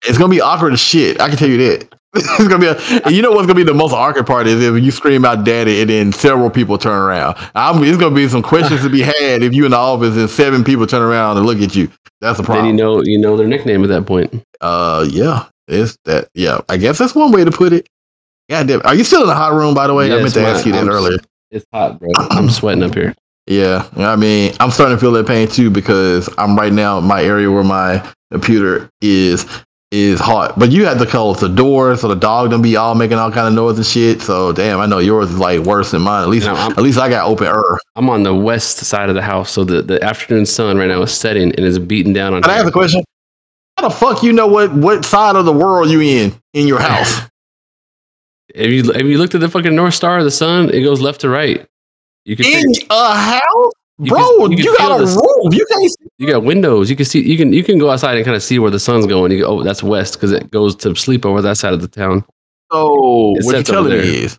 It's 0.07 0.19
gonna 0.19 0.31
be 0.31 0.41
awkward 0.41 0.73
as 0.73 0.81
shit. 0.81 1.21
I 1.21 1.29
can 1.29 1.37
tell 1.37 1.49
you 1.49 1.57
that. 1.59 1.93
it's 2.39 2.49
gonna 2.49 2.59
be. 2.59 3.01
A, 3.05 3.11
you 3.11 3.23
know 3.23 3.31
what's 3.33 3.47
gonna 3.47 3.55
be 3.57 3.63
the 3.65 3.75
most 3.75 3.93
awkward 3.93 4.27
part 4.27 4.47
is 4.47 4.63
if 4.63 4.83
you 4.83 4.91
scream 4.91 5.25
out 5.25 5.45
"daddy" 5.45 5.81
and 5.81 5.91
then 5.91 6.13
several 6.13 6.51
people 6.51 6.79
turn 6.79 6.99
around. 6.99 7.37
I'm, 7.55 7.83
it's 7.85 7.99
gonna 7.99 8.15
be 8.15 8.29
some 8.29 8.43
questions 8.43 8.83
to 8.83 8.89
be 8.91 9.03
had 9.03 9.43
if 9.43 9.55
you 9.55 9.65
in 9.65 9.71
the 9.73 9.77
office 9.77 10.17
and 10.17 10.29
seven 10.31 10.65
people 10.65 10.87
turn 10.87 11.03
around 11.03 11.37
and 11.37 11.47
look 11.47 11.61
at 11.61 11.75
you. 11.77 11.91
That's 12.21 12.39
the 12.39 12.43
Then 12.43 12.47
problem. 12.47 12.67
you 12.67 12.73
know, 12.73 13.03
you 13.03 13.19
know 13.19 13.37
their 13.37 13.47
nickname 13.47 13.83
at 13.85 13.89
that 13.91 14.07
point. 14.07 14.43
uh, 14.61 15.07
yeah, 15.11 15.47
it's 15.69 15.97
that. 16.05 16.29
Yeah, 16.35 16.61
I 16.69 16.77
guess 16.79 16.99
that's 16.99 17.15
one 17.15 17.31
way 17.33 17.45
to 17.45 17.51
put 17.51 17.73
it. 17.73 17.89
Yeah, 18.49 18.63
damn. 18.63 18.81
Are 18.85 18.95
you 18.95 19.05
still 19.05 19.23
in 19.23 19.27
the 19.29 19.35
hot 19.35 19.53
room? 19.53 19.75
By 19.75 19.87
the 19.87 19.95
way, 19.95 20.13
I 20.13 20.17
meant 20.23 20.33
to 20.35 20.43
my- 20.43 20.51
ask 20.51 20.65
you 20.65 20.73
that 20.73 20.79
I'm- 20.79 20.89
earlier. 20.89 21.19
It's 21.51 21.65
hot, 21.73 21.99
bro. 22.01 22.09
I'm 22.17 22.51
sweating 22.51 22.83
up 22.83 22.95
here. 22.95 23.15
Yeah, 23.49 23.89
I 23.97 24.17
mean, 24.17 24.53
I'm 24.59 24.73
starting 24.73 24.97
to 24.97 25.01
feel 25.01 25.13
that 25.13 25.29
pain 25.29 25.47
too 25.47 25.71
because 25.71 26.29
I'm 26.37 26.57
right 26.57 26.73
now 26.73 26.99
in 26.99 27.05
my 27.05 27.23
area 27.23 27.49
where 27.49 27.63
my 27.63 28.05
computer 28.33 28.91
is 29.01 29.47
is 29.93 30.19
hot. 30.21 30.59
But 30.59 30.73
you 30.73 30.85
had 30.85 30.99
to 30.99 31.07
close 31.07 31.39
the 31.41 31.49
door 31.49 31.97
so 31.97 32.09
the 32.09 32.15
dog 32.17 32.51
don't 32.51 32.63
be 32.63 32.77
all 32.77 32.95
making 32.95 33.19
all 33.19 33.31
kind 33.31 33.47
of 33.47 33.55
noise 33.55 33.77
and 33.77 33.87
shit. 33.87 34.21
So 34.21 34.53
damn, 34.53 34.81
I 34.81 34.87
know 34.87 34.99
yours 34.99 35.31
is 35.31 35.39
like 35.39 35.61
worse 35.61 35.93
than 35.93 36.03
mine. 36.03 36.23
At 36.23 36.29
least 36.29 36.47
at 36.49 36.79
least 36.79 36.99
I 36.99 37.09
got 37.09 37.27
open 37.27 37.47
air. 37.47 37.63
I'm 37.95 38.11
on 38.11 38.23
the 38.23 38.35
west 38.35 38.79
side 38.79 39.09
of 39.09 39.15
the 39.15 39.23
house, 39.23 39.51
so 39.51 39.65
the, 39.65 39.83
the 39.83 40.03
afternoon 40.03 40.45
sun 40.47 40.77
right 40.77 40.89
now 40.89 41.03
is 41.03 41.13
setting 41.13 41.53
and 41.55 41.61
is 41.65 41.79
beating 41.79 42.13
down 42.13 42.35
on. 42.35 42.43
Can 42.43 42.51
I 42.51 42.59
ask 42.59 42.67
a 42.67 42.73
question? 42.73 43.03
How 43.79 43.89
the 43.89 43.95
fuck 43.95 44.23
you 44.23 44.33
know 44.33 44.47
what 44.47 44.73
what 44.75 45.05
side 45.05 45.37
of 45.37 45.45
the 45.45 45.53
world 45.53 45.89
you 45.91 46.01
in 46.01 46.35
in 46.55 46.67
your 46.67 46.81
house? 46.81 47.21
If 48.55 48.71
you 48.71 48.91
if 48.93 49.03
you 49.03 49.19
looked 49.19 49.35
at 49.35 49.43
the 49.43 49.51
fucking 49.51 49.75
north 49.75 49.93
star 49.93 50.17
of 50.17 50.25
the 50.25 50.31
sun, 50.31 50.71
it 50.71 50.81
goes 50.83 51.03
left 51.03 51.21
to 51.23 51.29
right. 51.29 51.67
You 52.25 52.37
can 52.37 52.47
in 52.47 52.73
figure- 52.75 52.87
a 52.91 53.15
house? 53.15 53.73
You 53.99 54.11
Bro, 54.11 54.39
can- 54.49 54.53
you, 54.53 54.59
you 54.65 54.77
got 54.77 55.01
a 55.01 55.05
roof. 55.05 55.55
You 55.55 55.65
can't 55.71 55.91
see. 55.91 56.07
you 56.19 56.27
got 56.27 56.43
windows. 56.43 56.91
You 56.91 56.97
can 56.97 57.07
see 57.07 57.21
you 57.27 57.39
can 57.39 57.53
you 57.53 57.65
can 57.65 57.79
go 57.79 57.91
outside 57.91 58.17
and 58.17 58.25
kind 58.25 58.37
of 58.37 58.43
see 58.43 58.59
where 58.59 58.71
the 58.71 58.79
sun's 58.81 59.07
going. 59.07 59.33
You 59.33 59.41
go, 59.41 59.47
oh, 59.47 59.63
that's 59.63 59.83
west 59.83 60.15
because 60.15 60.33
it 60.33 60.51
goes 60.51 60.77
to 60.77 60.95
sleep 60.95 61.25
over 61.25 61.41
that 61.43 61.57
side 61.57 61.73
of 61.73 61.81
the 61.81 61.89
town. 61.89 62.23
So 62.71 63.35
It 63.39 63.45
what 63.47 63.57
you 63.57 63.63
telling 63.63 63.93
me 63.93 63.99
is 64.25 64.39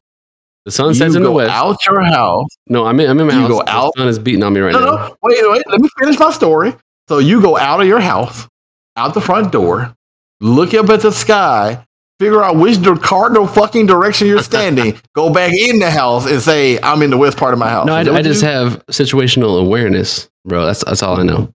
The 0.66 0.72
sun 0.72 0.94
sets 0.94 1.16
in 1.16 1.24
the 1.24 1.32
west. 1.32 1.50
out 1.52 1.78
your 1.90 2.04
house. 2.04 2.46
No, 2.68 2.86
I'm 2.86 3.00
in 3.00 3.10
I'm 3.10 3.20
in 3.20 3.28
my 3.28 3.34
You 3.34 3.40
house. 3.42 3.50
go 3.50 3.64
The 3.64 3.70
out? 3.72 3.92
sun 3.98 4.08
is 4.10 4.20
beating 4.20 4.44
on 4.44 4.54
me 4.54 4.60
right 4.60 4.74
no, 4.74 4.80
now. 4.80 4.86
no, 5.08 5.16
wait, 5.24 5.38
wait. 5.42 5.64
Let 5.68 5.82
me 5.82 5.90
finish 5.98 6.20
my 6.20 6.30
story. 6.32 6.76
So 7.10 7.18
you 7.20 7.42
go 7.42 7.58
out 7.58 7.82
of 7.82 7.88
your 7.88 8.00
house, 8.02 8.48
out 8.96 9.14
the 9.16 9.22
front 9.22 9.52
door, 9.52 9.96
look 10.40 10.74
up 10.76 10.90
at 10.90 11.02
the 11.02 11.12
sky, 11.12 11.84
figure 12.20 12.44
out 12.44 12.58
which 12.58 12.78
cardinal 13.02 13.48
fucking 13.48 13.86
direction 13.86 14.28
you're 14.28 14.44
standing, 14.44 15.00
go 15.16 15.32
back 15.32 15.54
in 15.54 15.80
the 15.80 15.90
house 15.90 16.26
and 16.26 16.42
say, 16.42 16.80
"I'm 16.82 17.02
in 17.02 17.10
the 17.10 17.18
west 17.18 17.38
part 17.38 17.54
of 17.54 17.60
my 17.60 17.70
house." 17.70 17.86
No, 17.86 17.94
I, 17.96 18.02
I 18.02 18.22
just 18.22 18.42
do? 18.42 18.48
have 18.48 18.86
situational 18.88 19.60
awareness, 19.60 20.30
bro. 20.46 20.66
That's 20.66 20.84
that's 20.84 21.04
all 21.04 21.20
I 21.20 21.24
know. 21.24 21.54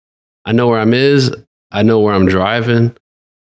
I 0.45 0.51
know 0.51 0.67
where 0.67 0.79
I'm 0.79 0.93
is. 0.93 1.35
I 1.71 1.83
know 1.83 1.99
where 1.99 2.13
I'm 2.13 2.25
driving. 2.25 2.95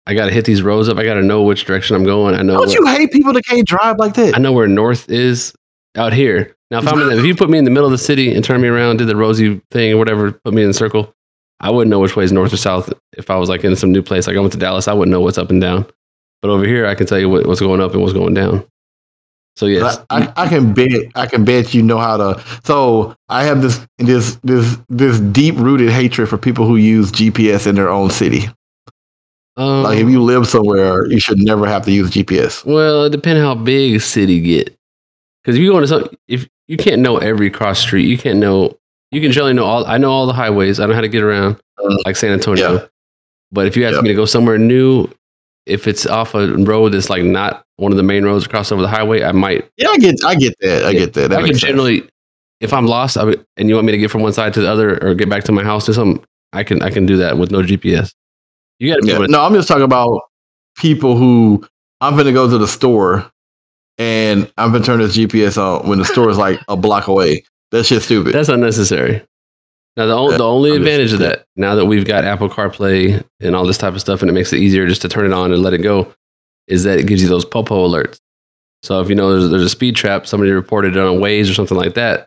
I 0.07 0.15
got 0.15 0.27
to 0.27 0.33
hit 0.33 0.45
these 0.45 0.63
roads 0.63 0.89
up. 0.89 0.99
I 0.99 1.05
got 1.05 1.15
to 1.15 1.23
know 1.23 1.43
which 1.43 1.65
direction 1.65 1.95
I'm 1.95 2.05
going. 2.05 2.35
I 2.35 2.43
know. 2.43 2.55
Don't 2.55 2.67
what- 2.67 2.75
you 2.75 2.87
hate 2.87 3.13
people 3.13 3.33
that 3.33 3.45
can't 3.45 3.67
drive 3.67 3.99
like 3.99 4.15
that? 4.15 4.35
I 4.37 4.39
know 4.39 4.53
where 4.53 4.67
north 4.67 5.09
is 5.09 5.55
out 5.97 6.13
here. 6.13 6.57
Now, 6.71 6.79
if 6.79 6.89
I'm 6.89 6.99
in 7.01 7.09
the, 7.09 7.19
if 7.19 7.27
you 7.27 7.35
put 7.35 7.51
me 7.51 7.59
in 7.59 7.65
the 7.65 7.71
middle 7.71 7.85
of 7.87 7.93
the 7.93 7.99
city 7.99 8.35
and 8.35 8.43
turn 8.43 8.61
me 8.63 8.69
around, 8.69 8.97
did 8.97 9.07
the 9.07 9.15
rosy 9.15 9.61
thing 9.71 9.93
or 9.93 9.99
whatever, 9.99 10.33
put 10.33 10.55
me 10.55 10.63
in 10.63 10.71
a 10.71 10.75
circle, 10.75 11.13
I 11.61 11.71
wouldn't 11.71 11.91
know 11.91 12.01
which 12.01 12.17
way 12.17 12.25
is 12.25 12.33
north 12.33 12.53
or 12.53 12.57
south. 12.57 12.91
If 13.17 13.31
I 13.31 13.37
was 13.37 13.51
like 13.51 13.63
in 13.63 13.77
some 13.77 13.93
new 13.93 14.03
place, 14.03 14.27
like 14.27 14.37
I 14.37 14.41
went 14.41 14.53
to 14.53 14.59
Dallas, 14.59 14.89
I 14.89 14.95
wouldn't 14.95 15.13
know 15.13 15.21
what's 15.21 15.37
up 15.37 15.51
and 15.51 15.61
down. 15.61 15.87
But 16.43 16.51
over 16.51 16.65
here, 16.67 16.87
I 16.87 16.95
can 16.97 17.07
tell 17.07 17.19
you 17.21 17.29
what, 17.31 17.47
what's 17.47 17.61
going 17.61 17.81
up 17.81 17.93
and 17.93 18.03
what's 18.03 18.13
going 18.13 18.35
down. 18.35 18.65
So 19.57 19.67
yes, 19.67 19.99
I, 20.11 20.23
I, 20.37 20.45
I 20.45 20.49
can 20.49 20.73
bet 20.73 20.91
I 21.15 21.27
can 21.27 21.45
bet 21.45 21.75
you 21.75 21.83
know 21.83 21.99
how 21.99 22.17
to. 22.17 22.43
So 22.65 23.15
I 23.29 23.45
have 23.45 23.61
this 23.63 23.87
this 23.99 24.37
this 24.43 24.79
this 24.89 25.21
deep 25.21 25.57
rooted 25.57 25.91
hatred 25.91 26.29
for 26.29 26.39
people 26.39 26.67
who 26.67 26.77
use 26.77 27.13
GPS 27.13 27.67
in 27.67 27.75
their 27.75 27.91
own 27.91 28.11
city. 28.11 28.49
um, 29.57 29.83
Like 29.83 29.99
if 29.99 30.09
you 30.09 30.23
live 30.23 30.47
somewhere, 30.49 31.07
you 31.07 31.21
should 31.21 31.39
never 31.39 31.67
have 31.67 31.85
to 31.85 31.93
use 31.93 32.11
GPS. 32.11 32.65
Well, 32.65 33.05
it 33.05 33.11
depends 33.11 33.43
how 33.43 33.55
big 33.55 33.97
a 33.97 34.01
city 34.01 34.41
get. 34.41 34.75
Because 35.45 35.57
if 35.57 35.61
you 35.63 35.71
go 35.71 35.77
into 35.77 35.89
some, 35.89 36.09
if 36.29 36.49
you 36.67 36.77
can't 36.79 37.03
know 37.03 37.19
every 37.19 37.51
cross 37.51 37.79
street, 37.79 38.07
you 38.07 38.17
can't 38.17 38.39
know. 38.39 38.77
You 39.11 39.21
can 39.21 39.33
generally 39.33 39.53
know 39.53 39.65
all. 39.67 39.85
I 39.87 39.99
know 39.99 40.11
all 40.11 40.27
the 40.27 40.33
highways. 40.33 40.81
I 40.81 40.87
know 40.87 40.95
how 40.95 41.03
to 41.03 41.09
get 41.09 41.23
around, 41.23 41.57
Mm. 41.79 41.97
like 42.07 42.17
San 42.17 42.33
Antonio. 42.33 42.73
Yeah. 42.75 42.87
But 43.51 43.67
if 43.67 43.77
you 43.77 43.85
ask 43.85 43.97
Yeah. 43.97 44.01
me 44.01 44.09
to 44.09 44.15
go 44.15 44.25
somewhere 44.25 44.57
new, 44.57 45.09
if 45.67 45.87
it's 45.87 46.07
off 46.07 46.35
a 46.35 46.55
road 46.57 46.93
that's 46.93 47.11
like 47.11 47.23
not 47.23 47.65
one 47.77 47.93
of 47.93 47.97
the 47.97 48.03
main 48.03 48.25
roads 48.25 48.45
across 48.47 48.73
over 48.73 48.83
the 48.83 48.89
highway, 48.89 49.23
I 49.23 49.33
might. 49.33 49.69
Yeah, 49.77 49.89
I 49.91 49.97
get 49.99 50.25
I 50.25 50.35
get 50.35 50.55
that. 50.61 50.85
I 50.85 50.93
get 50.93 51.13
that. 51.15 51.31
that 51.31 51.43
I 51.43 51.47
can 51.47 51.57
generally, 51.57 52.09
if 52.61 52.73
I'm 52.73 52.87
lost, 52.87 53.17
I 53.17 53.25
would, 53.25 53.45
and 53.57 53.69
you 53.69 53.75
want 53.75 53.87
me 53.87 53.93
to 53.93 53.99
get 53.99 54.11
from 54.11 54.23
one 54.23 54.33
side 54.33 54.55
to 54.55 54.61
the 54.61 54.71
other 54.71 54.99
or 55.05 55.15
get 55.15 55.29
back 55.29 55.45
to 55.45 55.53
my 55.53 55.63
house 55.65 55.89
or 55.89 55.93
something, 55.93 56.25
I 56.53 56.65
can. 56.65 56.83
I 56.83 56.91
can 56.91 57.07
do 57.07 57.17
that 57.19 57.39
with 57.39 57.51
no 57.51 57.63
GPS. 57.63 58.13
You 58.79 58.91
got 58.93 58.97
to 58.97 59.03
be 59.03 59.09
Yeah. 59.09 59.19
to 59.19 59.29
No, 59.29 59.43
I'm 59.45 59.55
just 59.55 59.69
talking 59.69 59.85
about 59.85 60.21
people 60.77 61.17
who 61.17 61.65
I'm 62.01 62.17
gonna 62.17 62.33
go 62.33 62.49
to 62.51 62.59
the 62.59 62.69
store 62.69 63.31
and 63.99 64.51
I'm 64.59 64.73
gonna 64.73 64.85
turn 64.85 64.99
this 64.99 65.17
GPS 65.17 65.57
on 65.57 65.89
when 65.89 65.99
the 65.99 66.05
store 66.05 66.31
is 66.31 66.39
like 66.39 66.61
a 66.69 66.77
block 66.77 67.07
away. 67.07 67.45
That's 67.71 67.89
just 67.89 68.07
stupid. 68.07 68.35
That's 68.35 68.49
unnecessary. 68.49 69.23
Now 69.97 70.07
the, 70.07 70.15
o- 70.17 70.31
the 70.39 70.45
only 70.45 70.71
I'm 70.71 70.77
advantage 70.79 71.13
of 71.13 71.19
that, 71.21 71.47
now 71.57 71.75
that 71.75 71.85
we've 71.87 72.07
got 72.07 72.25
Apple 72.25 72.49
CarPlay 72.49 73.23
and 73.41 73.55
all 73.55 73.67
this 73.67 73.77
type 73.79 73.93
of 73.95 74.01
stuff, 74.01 74.23
and 74.23 74.31
it 74.31 74.33
makes 74.33 74.53
it 74.53 74.59
easier 74.59 74.87
just 74.87 75.03
to 75.03 75.09
turn 75.09 75.27
it 75.27 75.33
on 75.33 75.53
and 75.53 75.63
let 75.63 75.75
it 75.75 75.83
go, 75.83 76.13
is 76.67 76.85
that 76.85 76.99
it 76.99 77.07
gives 77.07 77.23
you 77.23 77.29
those 77.29 77.45
popo 77.45 77.87
alerts. 77.87 78.19
So 78.83 79.01
if 79.01 79.09
you 79.09 79.15
know 79.15 79.31
there's, 79.39 79.51
there's 79.51 79.63
a 79.63 79.69
speed 79.69 79.95
trap, 79.95 80.27
somebody 80.27 80.51
reported 80.51 80.97
it 80.97 81.01
on 81.03 81.19
Waze 81.19 81.51
or 81.51 81.55
something 81.55 81.77
like 81.77 81.95
that. 81.95 82.27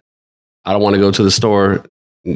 I 0.64 0.74
don't 0.74 0.82
want 0.82 0.94
to 0.96 1.02
go 1.02 1.12
to 1.12 1.24
the 1.24 1.32
store, 1.32 1.84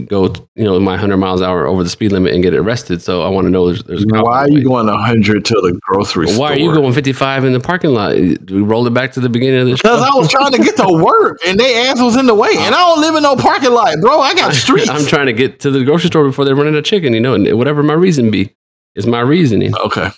go 0.06 0.26
you 0.56 0.64
know 0.64 0.80
my 0.80 0.92
100 0.92 1.18
miles 1.18 1.42
an 1.42 1.48
hour 1.50 1.66
over 1.66 1.84
the 1.84 1.90
speed 1.90 2.12
limit 2.12 2.34
and 2.34 2.44
get 2.44 2.54
arrested. 2.54 3.02
So 3.02 3.24
I 3.24 3.30
want 3.30 3.46
to 3.46 3.52
know 3.52 3.66
there's, 3.68 3.84
there's 3.84 4.06
Why 4.06 4.42
are 4.44 4.50
you 4.50 4.64
going 4.64 4.86
100 4.88 5.46
to 5.46 5.54
the 5.56 5.80
grocery 5.82 6.28
store? 6.28 6.40
Why 6.40 6.54
are 6.54 6.60
you 6.60 6.72
going 6.74 6.94
55 6.94 7.46
in 7.46 7.54
the 7.54 7.60
parking 7.60 7.92
lot? 7.92 8.14
We 8.16 8.38
rolled 8.62 8.88
it 8.88 8.94
back 8.94 9.12
to 9.14 9.20
the 9.20 9.30
beginning 9.30 9.62
of 9.62 9.68
the 9.68 9.74
Because. 9.74 10.02
I 10.02 10.10
was 10.16 10.30
trying 10.30 10.52
to 10.52 10.60
get 10.60 10.76
to 10.78 10.86
work 11.04 11.40
and 11.46 11.60
they 11.60 11.88
ass 11.88 12.00
was 12.02 12.16
in 12.18 12.28
the 12.28 12.36
way. 12.36 12.52
And 12.52 12.76
I 12.76 12.78
don't 12.80 13.02
live 13.02 13.16
in 13.16 13.24
no 13.24 13.36
parking 13.36 13.72
lot, 13.72 13.96
bro. 14.02 14.20
I 14.20 14.34
got 14.36 14.54
streets. 14.66 14.90
I'm 14.90 15.06
trying 15.06 15.26
to 15.26 15.34
get 15.34 15.60
to 15.62 15.72
the 15.72 15.84
grocery 15.84 16.10
store 16.10 16.24
before 16.26 16.46
they 16.46 16.54
run 16.54 16.68
out 16.68 16.76
of 16.76 16.86
chicken, 16.86 17.14
you 17.14 17.20
know, 17.20 17.34
and 17.34 17.58
whatever 17.58 17.82
my 17.82 17.94
reason 17.94 18.30
be, 18.32 18.56
is 18.96 19.08
my 19.08 19.20
reasoning. 19.22 19.76
okay. 19.78 20.10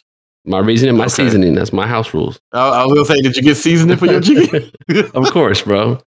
My 0.44 0.58
reasoning, 0.58 0.98
my 0.98 1.04
Okay. 1.04 1.12
seasoning. 1.26 1.54
That's 1.54 1.72
my 1.72 1.86
house 1.86 2.16
rules. 2.16 2.40
I, 2.52 2.68
I 2.68 2.86
was 2.86 2.96
gonna 2.96 3.06
say, 3.06 3.22
did 3.22 3.36
you 3.38 3.44
get 3.44 3.56
seasoning 3.56 3.96
for 3.98 4.08
your 4.08 4.22
chicken? 4.22 4.72
of 5.14 5.30
course, 5.32 5.62
bro. 5.62 6.02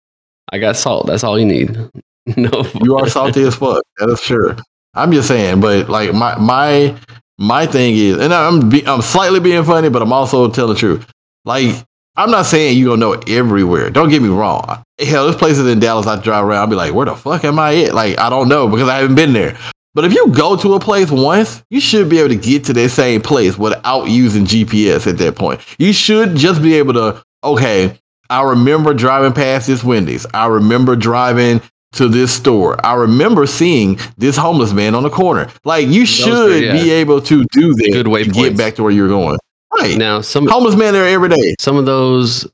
I 0.53 0.59
got 0.59 0.77
salt. 0.77 1.07
That's 1.07 1.23
all 1.23 1.39
you 1.39 1.47
need. 1.47 1.79
no, 2.37 2.64
you 2.83 2.97
are 2.97 3.09
salty 3.09 3.43
as 3.43 3.55
fuck. 3.55 3.83
That 3.99 4.09
is 4.11 4.20
sure. 4.22 4.57
I'm 4.95 5.12
just 5.12 5.29
saying, 5.29 5.61
but 5.61 5.89
like 5.89 6.12
my 6.14 6.37
my 6.39 6.97
my 7.39 7.66
thing 7.66 7.97
is, 7.97 8.18
and 8.18 8.33
I'm 8.33 8.68
be, 8.68 8.87
I'm 8.87 9.03
slightly 9.03 9.41
being 9.41 9.64
funny, 9.64 9.89
but 9.89 10.03
I'm 10.03 10.12
also 10.12 10.49
telling 10.51 10.75
the 10.75 10.79
truth. 10.79 11.11
Like 11.45 11.75
I'm 12.16 12.31
not 12.31 12.47
saying 12.47 12.79
you 12.79 12.87
gonna 12.87 12.99
know 12.99 13.12
everywhere. 13.27 13.91
Don't 13.91 14.09
get 14.09 14.22
me 14.22 14.29
wrong. 14.29 14.83
Hell, 15.01 15.25
there's 15.25 15.37
places 15.37 15.66
in 15.66 15.81
Dallas 15.81 16.07
I 16.07 16.20
drive 16.20 16.45
around. 16.45 16.61
I'll 16.61 16.66
be 16.68 16.77
like, 16.77 16.95
where 16.95 17.07
the 17.07 17.16
fuck 17.16 17.45
am 17.45 17.59
I 17.59 17.85
at? 17.85 17.95
Like 17.95 18.18
I 18.18 18.31
don't 18.31 18.49
know 18.49 18.68
because 18.68 18.89
I 18.89 18.99
haven't 18.99 19.16
been 19.16 19.33
there. 19.33 19.59
But 19.95 20.05
if 20.05 20.12
you 20.12 20.29
go 20.33 20.57
to 20.57 20.75
a 20.75 20.81
place 20.81 21.11
once, 21.11 21.62
you 21.70 21.81
should 21.81 22.09
be 22.09 22.18
able 22.18 22.31
to 22.31 22.37
get 22.37 22.64
to 22.64 22.72
that 22.72 22.89
same 22.91 23.20
place 23.20 23.57
without 23.57 24.11
using 24.11 24.45
GPS 24.45 25.07
at 25.07 25.18
that 25.18 25.37
point. 25.37 25.61
You 25.79 25.93
should 25.93 26.35
just 26.35 26.61
be 26.62 26.75
able 26.75 26.95
to, 26.95 27.22
okay, 27.45 27.97
I 28.29 28.43
remember 28.43 28.93
driving 28.93 29.33
past 29.33 29.68
this 29.68 29.85
Wendy's. 29.85 30.27
I 30.35 30.47
remember 30.47 30.97
driving 30.97 31.61
to 31.95 32.09
this 32.09 32.33
store. 32.33 32.85
I 32.85 32.95
remember 32.95 33.47
seeing 33.47 33.99
this 34.17 34.37
homeless 34.37 34.73
man 34.73 34.95
on 34.95 35.03
the 35.03 35.11
corner. 35.11 35.49
Like 35.65 35.89
you 35.89 36.07
should 36.07 36.63
yeah. 36.63 36.73
be 36.73 36.91
able 36.91 37.21
to 37.23 37.45
do 37.53 37.75
that 37.75 37.91
Good 37.93 38.09
way 38.09 38.25
to 38.25 38.31
get 38.31 38.57
back 38.57 38.75
to 38.77 38.83
where 38.83 38.93
you're 38.93 39.09
going. 39.09 39.39
Right. 39.73 39.97
Now 39.97 40.21
some 40.21 40.47
homeless 40.47 40.77
man 40.77 40.93
there 40.93 41.09
every 41.09 41.29
day. 41.29 41.55
some 41.59 41.77
of 41.77 41.87
those 41.87 42.47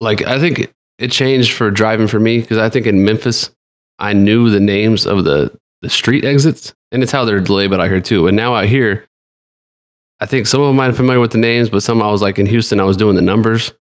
like 0.00 0.22
i 0.26 0.38
think 0.38 0.72
it 0.98 1.10
changed 1.10 1.52
for 1.52 1.70
driving 1.70 2.06
for 2.06 2.20
me 2.20 2.40
because 2.40 2.58
i 2.58 2.68
think 2.68 2.86
in 2.86 3.04
memphis 3.04 3.50
i 3.98 4.12
knew 4.12 4.50
the 4.50 4.60
names 4.60 5.06
of 5.06 5.24
the 5.24 5.56
the 5.82 5.90
street 5.90 6.24
exits 6.24 6.74
and 6.92 7.02
it's 7.02 7.12
how 7.12 7.24
they're 7.24 7.42
labeled 7.42 7.80
out 7.80 7.88
here 7.88 8.00
too 8.00 8.26
and 8.26 8.36
now 8.36 8.54
out 8.54 8.66
here 8.66 9.06
i 10.20 10.26
think 10.26 10.46
some 10.46 10.60
of 10.60 10.68
them 10.68 10.80
i'm 10.80 10.92
familiar 10.92 11.20
with 11.20 11.32
the 11.32 11.38
names 11.38 11.70
but 11.70 11.82
some 11.82 12.02
i 12.02 12.10
was 12.10 12.22
like 12.22 12.38
in 12.38 12.46
houston 12.46 12.80
i 12.80 12.84
was 12.84 12.96
doing 12.96 13.16
the 13.16 13.22
numbers 13.22 13.72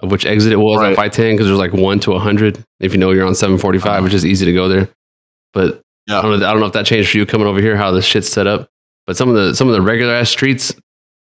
of 0.00 0.10
which 0.10 0.26
exit 0.26 0.52
it 0.52 0.56
was 0.56 0.78
on 0.78 0.84
Right. 0.88 0.96
510 0.96 1.34
because 1.34 1.46
there's 1.46 1.58
like 1.58 1.72
1 1.72 2.00
to 2.00 2.10
100 2.12 2.62
if 2.80 2.92
you 2.92 2.98
know 2.98 3.10
you're 3.12 3.26
on 3.26 3.34
745 3.34 3.90
Uh-huh. 3.90 4.02
which 4.02 4.14
is 4.14 4.24
easy 4.26 4.44
to 4.44 4.52
go 4.52 4.68
there 4.68 4.88
but 5.52 5.80
Yeah. 6.08 6.18
I, 6.18 6.22
don't 6.22 6.40
know, 6.40 6.46
I 6.46 6.50
don't 6.50 6.60
know 6.60 6.66
if 6.66 6.72
that 6.74 6.86
changed 6.86 7.10
for 7.10 7.18
you 7.18 7.26
coming 7.26 7.46
over 7.46 7.60
here 7.60 7.76
how 7.76 7.90
this 7.92 8.04
shit's 8.04 8.28
set 8.28 8.46
up 8.46 8.68
but 9.06 9.16
some 9.16 9.28
of 9.28 9.34
the 9.36 9.54
some 9.54 9.68
of 9.68 9.74
the 9.74 9.80
regular 9.82 10.14
ass 10.14 10.30
streets 10.30 10.74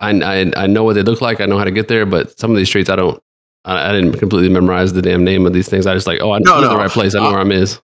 I, 0.00 0.10
I 0.10 0.52
I 0.56 0.66
know 0.66 0.84
what 0.84 0.92
they 0.94 1.02
look 1.02 1.20
like. 1.22 1.40
I 1.40 1.46
know 1.46 1.56
how 1.56 1.64
to 1.64 1.70
get 1.70 1.88
there, 1.88 2.04
but 2.04 2.38
some 2.38 2.50
of 2.50 2.56
these 2.58 2.68
streets 2.68 2.90
I 2.90 2.96
don't. 2.96 3.18
I, 3.64 3.88
I 3.88 3.92
didn't 3.92 4.18
completely 4.18 4.50
memorize 4.50 4.92
the 4.92 5.00
damn 5.00 5.24
name 5.24 5.46
of 5.46 5.54
these 5.54 5.70
things. 5.70 5.86
I 5.86 5.94
just 5.94 6.06
like, 6.06 6.20
oh, 6.20 6.32
I 6.32 6.38
know 6.40 6.60
No, 6.60 6.68
the 6.68 6.76
right 6.76 6.90
place. 6.90 7.14
I 7.14 7.20
know 7.20 7.28
Uh, 7.28 7.30
where 7.30 7.40
I'm 7.40 7.50
is. 7.50 7.80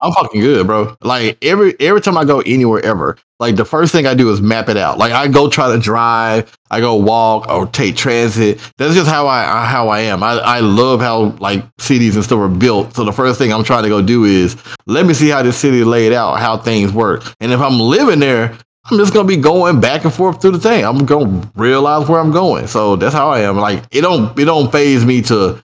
I'm 0.00 0.12
fucking 0.12 0.40
good, 0.40 0.66
bro. 0.66 0.96
Like 1.02 1.38
every 1.42 1.74
every 1.80 2.00
time 2.00 2.16
I 2.16 2.24
go 2.24 2.40
anywhere 2.40 2.84
ever, 2.84 3.16
like 3.40 3.56
the 3.56 3.64
first 3.64 3.90
thing 3.92 4.06
I 4.06 4.14
do 4.14 4.30
is 4.30 4.40
map 4.40 4.68
it 4.68 4.76
out. 4.76 4.98
Like 4.98 5.12
I 5.12 5.26
go 5.26 5.48
try 5.48 5.72
to 5.74 5.78
drive, 5.80 6.56
I 6.70 6.80
go 6.80 6.94
walk 6.96 7.48
or 7.48 7.66
take 7.66 7.96
transit. 7.96 8.58
That's 8.76 8.94
just 8.94 9.08
how 9.08 9.26
I 9.26 9.64
how 9.64 9.88
I 9.88 10.00
am. 10.00 10.22
I, 10.22 10.34
I 10.34 10.60
love 10.60 11.00
how 11.00 11.36
like 11.40 11.64
cities 11.78 12.14
and 12.14 12.24
stuff 12.24 12.38
are 12.38 12.48
built. 12.48 12.94
So 12.94 13.04
the 13.04 13.12
first 13.12 13.38
thing 13.38 13.52
I'm 13.52 13.64
trying 13.64 13.82
to 13.82 13.88
go 13.88 14.00
do 14.00 14.24
is 14.24 14.56
let 14.86 15.04
me 15.04 15.14
see 15.14 15.28
how 15.28 15.42
this 15.42 15.56
city 15.56 15.82
laid 15.82 16.12
out, 16.12 16.38
how 16.38 16.56
things 16.56 16.92
work. 16.92 17.24
And 17.40 17.52
if 17.52 17.60
I'm 17.60 17.80
living 17.80 18.20
there, 18.20 18.56
I'm 18.90 18.98
just 18.98 19.12
gonna 19.12 19.28
be 19.28 19.36
going 19.36 19.80
back 19.80 20.04
and 20.04 20.14
forth 20.14 20.40
through 20.40 20.52
the 20.52 20.60
thing. 20.60 20.84
I'm 20.84 21.04
gonna 21.04 21.50
realize 21.56 22.08
where 22.08 22.20
I'm 22.20 22.30
going. 22.30 22.68
So 22.68 22.96
that's 22.96 23.14
how 23.14 23.30
I 23.30 23.40
am. 23.40 23.56
Like 23.56 23.84
it 23.90 24.00
don't 24.02 24.38
it 24.38 24.44
don't 24.44 24.70
phase 24.70 25.04
me 25.04 25.22
to 25.22 25.62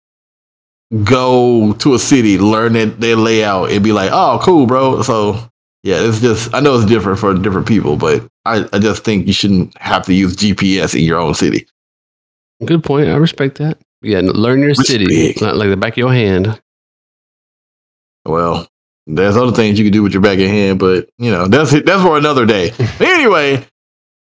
go 1.04 1.72
to 1.74 1.94
a 1.94 1.98
city, 1.98 2.38
learn 2.38 2.76
it, 2.76 3.00
their 3.00 3.16
layout, 3.16 3.70
and 3.70 3.82
be 3.82 3.92
like, 3.92 4.10
oh, 4.12 4.40
cool, 4.42 4.66
bro. 4.66 5.02
So 5.02 5.50
yeah, 5.82 5.96
it's 6.00 6.20
just 6.20 6.52
I 6.54 6.60
know 6.60 6.76
it's 6.76 6.86
different 6.86 7.18
for 7.18 7.34
different 7.34 7.66
people, 7.66 7.96
but 7.96 8.26
I, 8.44 8.66
I 8.72 8.78
just 8.78 9.04
think 9.04 9.26
you 9.26 9.32
shouldn't 9.32 9.76
have 9.78 10.04
to 10.06 10.14
use 10.14 10.36
GPS 10.36 10.94
in 10.94 11.04
your 11.04 11.18
own 11.18 11.34
city. 11.34 11.66
Good 12.64 12.84
point. 12.84 13.08
I 13.08 13.16
respect 13.16 13.58
that. 13.58 13.78
Yeah, 14.02 14.20
learn 14.22 14.60
your 14.60 14.74
city 14.74 15.34
not 15.40 15.56
like 15.56 15.68
the 15.68 15.76
back 15.76 15.94
of 15.94 15.98
your 15.98 16.12
hand. 16.12 16.60
Well, 18.24 18.66
there's 19.06 19.36
other 19.36 19.52
things 19.52 19.78
you 19.78 19.84
can 19.84 19.92
do 19.92 20.02
with 20.02 20.12
your 20.12 20.22
back 20.22 20.38
of 20.38 20.46
hand, 20.46 20.78
but 20.78 21.08
you 21.18 21.30
know 21.30 21.48
that's 21.48 21.70
that's 21.70 22.02
for 22.02 22.18
another 22.18 22.46
day. 22.46 22.72
Anyway, 23.00 23.66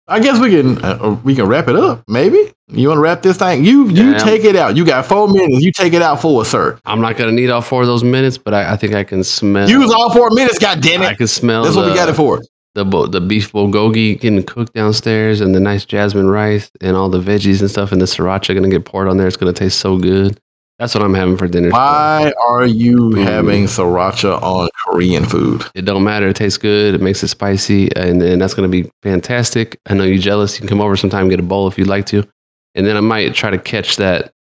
I 0.08 0.20
guess 0.20 0.40
we 0.40 0.50
can 0.50 0.84
uh, 0.84 1.20
we 1.24 1.36
can 1.36 1.46
wrap 1.46 1.68
it 1.68 1.76
up. 1.76 2.04
Maybe 2.08 2.38
you 2.68 2.88
want 2.90 2.98
to 2.98 3.02
wrap 3.02 3.22
this 3.22 3.38
thing. 3.38 3.64
You 3.64 3.88
you 3.90 4.12
Yeah. 4.12 4.18
take 4.18 4.44
it 4.44 4.56
out. 4.56 4.76
You 4.76 4.84
got 4.86 5.06
four 5.06 5.28
minutes. 5.28 5.62
You 5.64 5.72
take 5.72 5.94
it 5.94 6.02
out 6.02 6.22
for 6.22 6.42
us, 6.42 6.50
sir. 6.50 6.78
I'm 6.86 7.00
not 7.02 7.16
gonna 7.18 7.32
need 7.32 7.50
all 7.50 7.62
four 7.62 7.82
of 7.82 7.88
those 7.88 8.04
minutes, 8.04 8.38
but 8.38 8.54
I, 8.54 8.74
I 8.74 8.78
think 8.78 8.94
I 8.94 9.04
can 9.04 9.24
smell. 9.24 9.70
Use 9.70 9.92
all 9.92 10.12
four 10.12 10.30
minutes. 10.32 10.58
God 10.60 10.82
damn 10.82 11.02
it! 11.02 11.06
I 11.08 11.16
can 11.16 11.28
smell. 11.28 11.64
That's 11.64 11.76
what 11.76 11.88
we 11.88 11.94
got 11.94 12.10
it 12.10 12.16
for. 12.16 12.42
the 12.76 12.84
the 13.08 13.22
beef 13.22 13.52
bulgogi 13.52 14.20
getting 14.20 14.44
cooked 14.44 14.74
downstairs 14.74 15.40
and 15.42 15.54
the 15.54 15.60
nice 15.60 15.86
jasmine 15.86 16.30
rice 16.30 16.72
and 16.82 16.96
all 16.98 17.10
the 17.10 17.20
veggies 17.20 17.60
and 17.62 17.70
stuff 17.70 17.92
and 17.92 18.02
the 18.02 18.06
sriracha 18.06 18.54
gonna 18.56 18.70
get 18.70 18.86
poured 18.86 19.08
on 19.08 19.18
there. 19.18 19.28
It's 19.28 19.38
gonna 19.38 19.54
taste 19.54 19.80
so 19.80 19.98
good. 19.98 20.40
That's 20.82 20.96
what 20.96 21.04
I'm 21.04 21.14
having 21.14 21.38
for 21.38 21.48
dinner. 21.48 21.70
Why 21.70 22.34
are 22.44 22.66
you 22.66 23.12
having 23.12 23.66
sriracha 23.66 24.42
on 24.42 24.68
Korean 24.84 25.26
food? 25.26 25.64
It 25.76 25.84
don't 25.84 26.04
matter. 26.04 26.28
It 26.30 26.38
tastes 26.38 26.58
good. 26.58 26.96
It 26.96 27.02
makes 27.02 27.22
it 27.22 27.28
spicy, 27.28 27.96
and 27.96 28.20
then 28.20 28.40
that's 28.40 28.56
gonna 28.56 28.68
be 28.68 28.90
fantastic. 29.04 29.80
I 29.86 29.94
know 29.94 30.06
you're 30.06 30.18
jealous. 30.18 30.56
You 30.56 30.62
can 30.62 30.70
come 30.70 30.82
over 30.82 30.96
sometime 30.96 31.22
and 31.22 31.30
get 31.30 31.40
a 31.40 31.44
bowl 31.44 31.68
if 31.68 31.78
you'd 31.78 31.86
like 31.86 32.08
to, 32.08 32.28
and 32.74 32.88
then 32.88 32.98
I 32.98 33.02
might 33.02 33.36
try 33.36 33.52
to 33.52 33.60
catch 33.60 33.98
that 33.98 34.32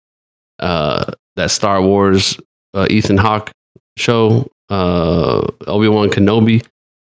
uh, 0.60 1.12
that 1.36 1.50
Star 1.50 1.82
Wars 1.82 2.40
uh, 2.72 2.86
Ethan 2.88 3.18
Hawke 3.18 3.50
show, 3.98 4.50
uh, 4.70 5.46
Obi 5.66 5.88
Wan 5.88 6.08
Kenobi, 6.08 6.64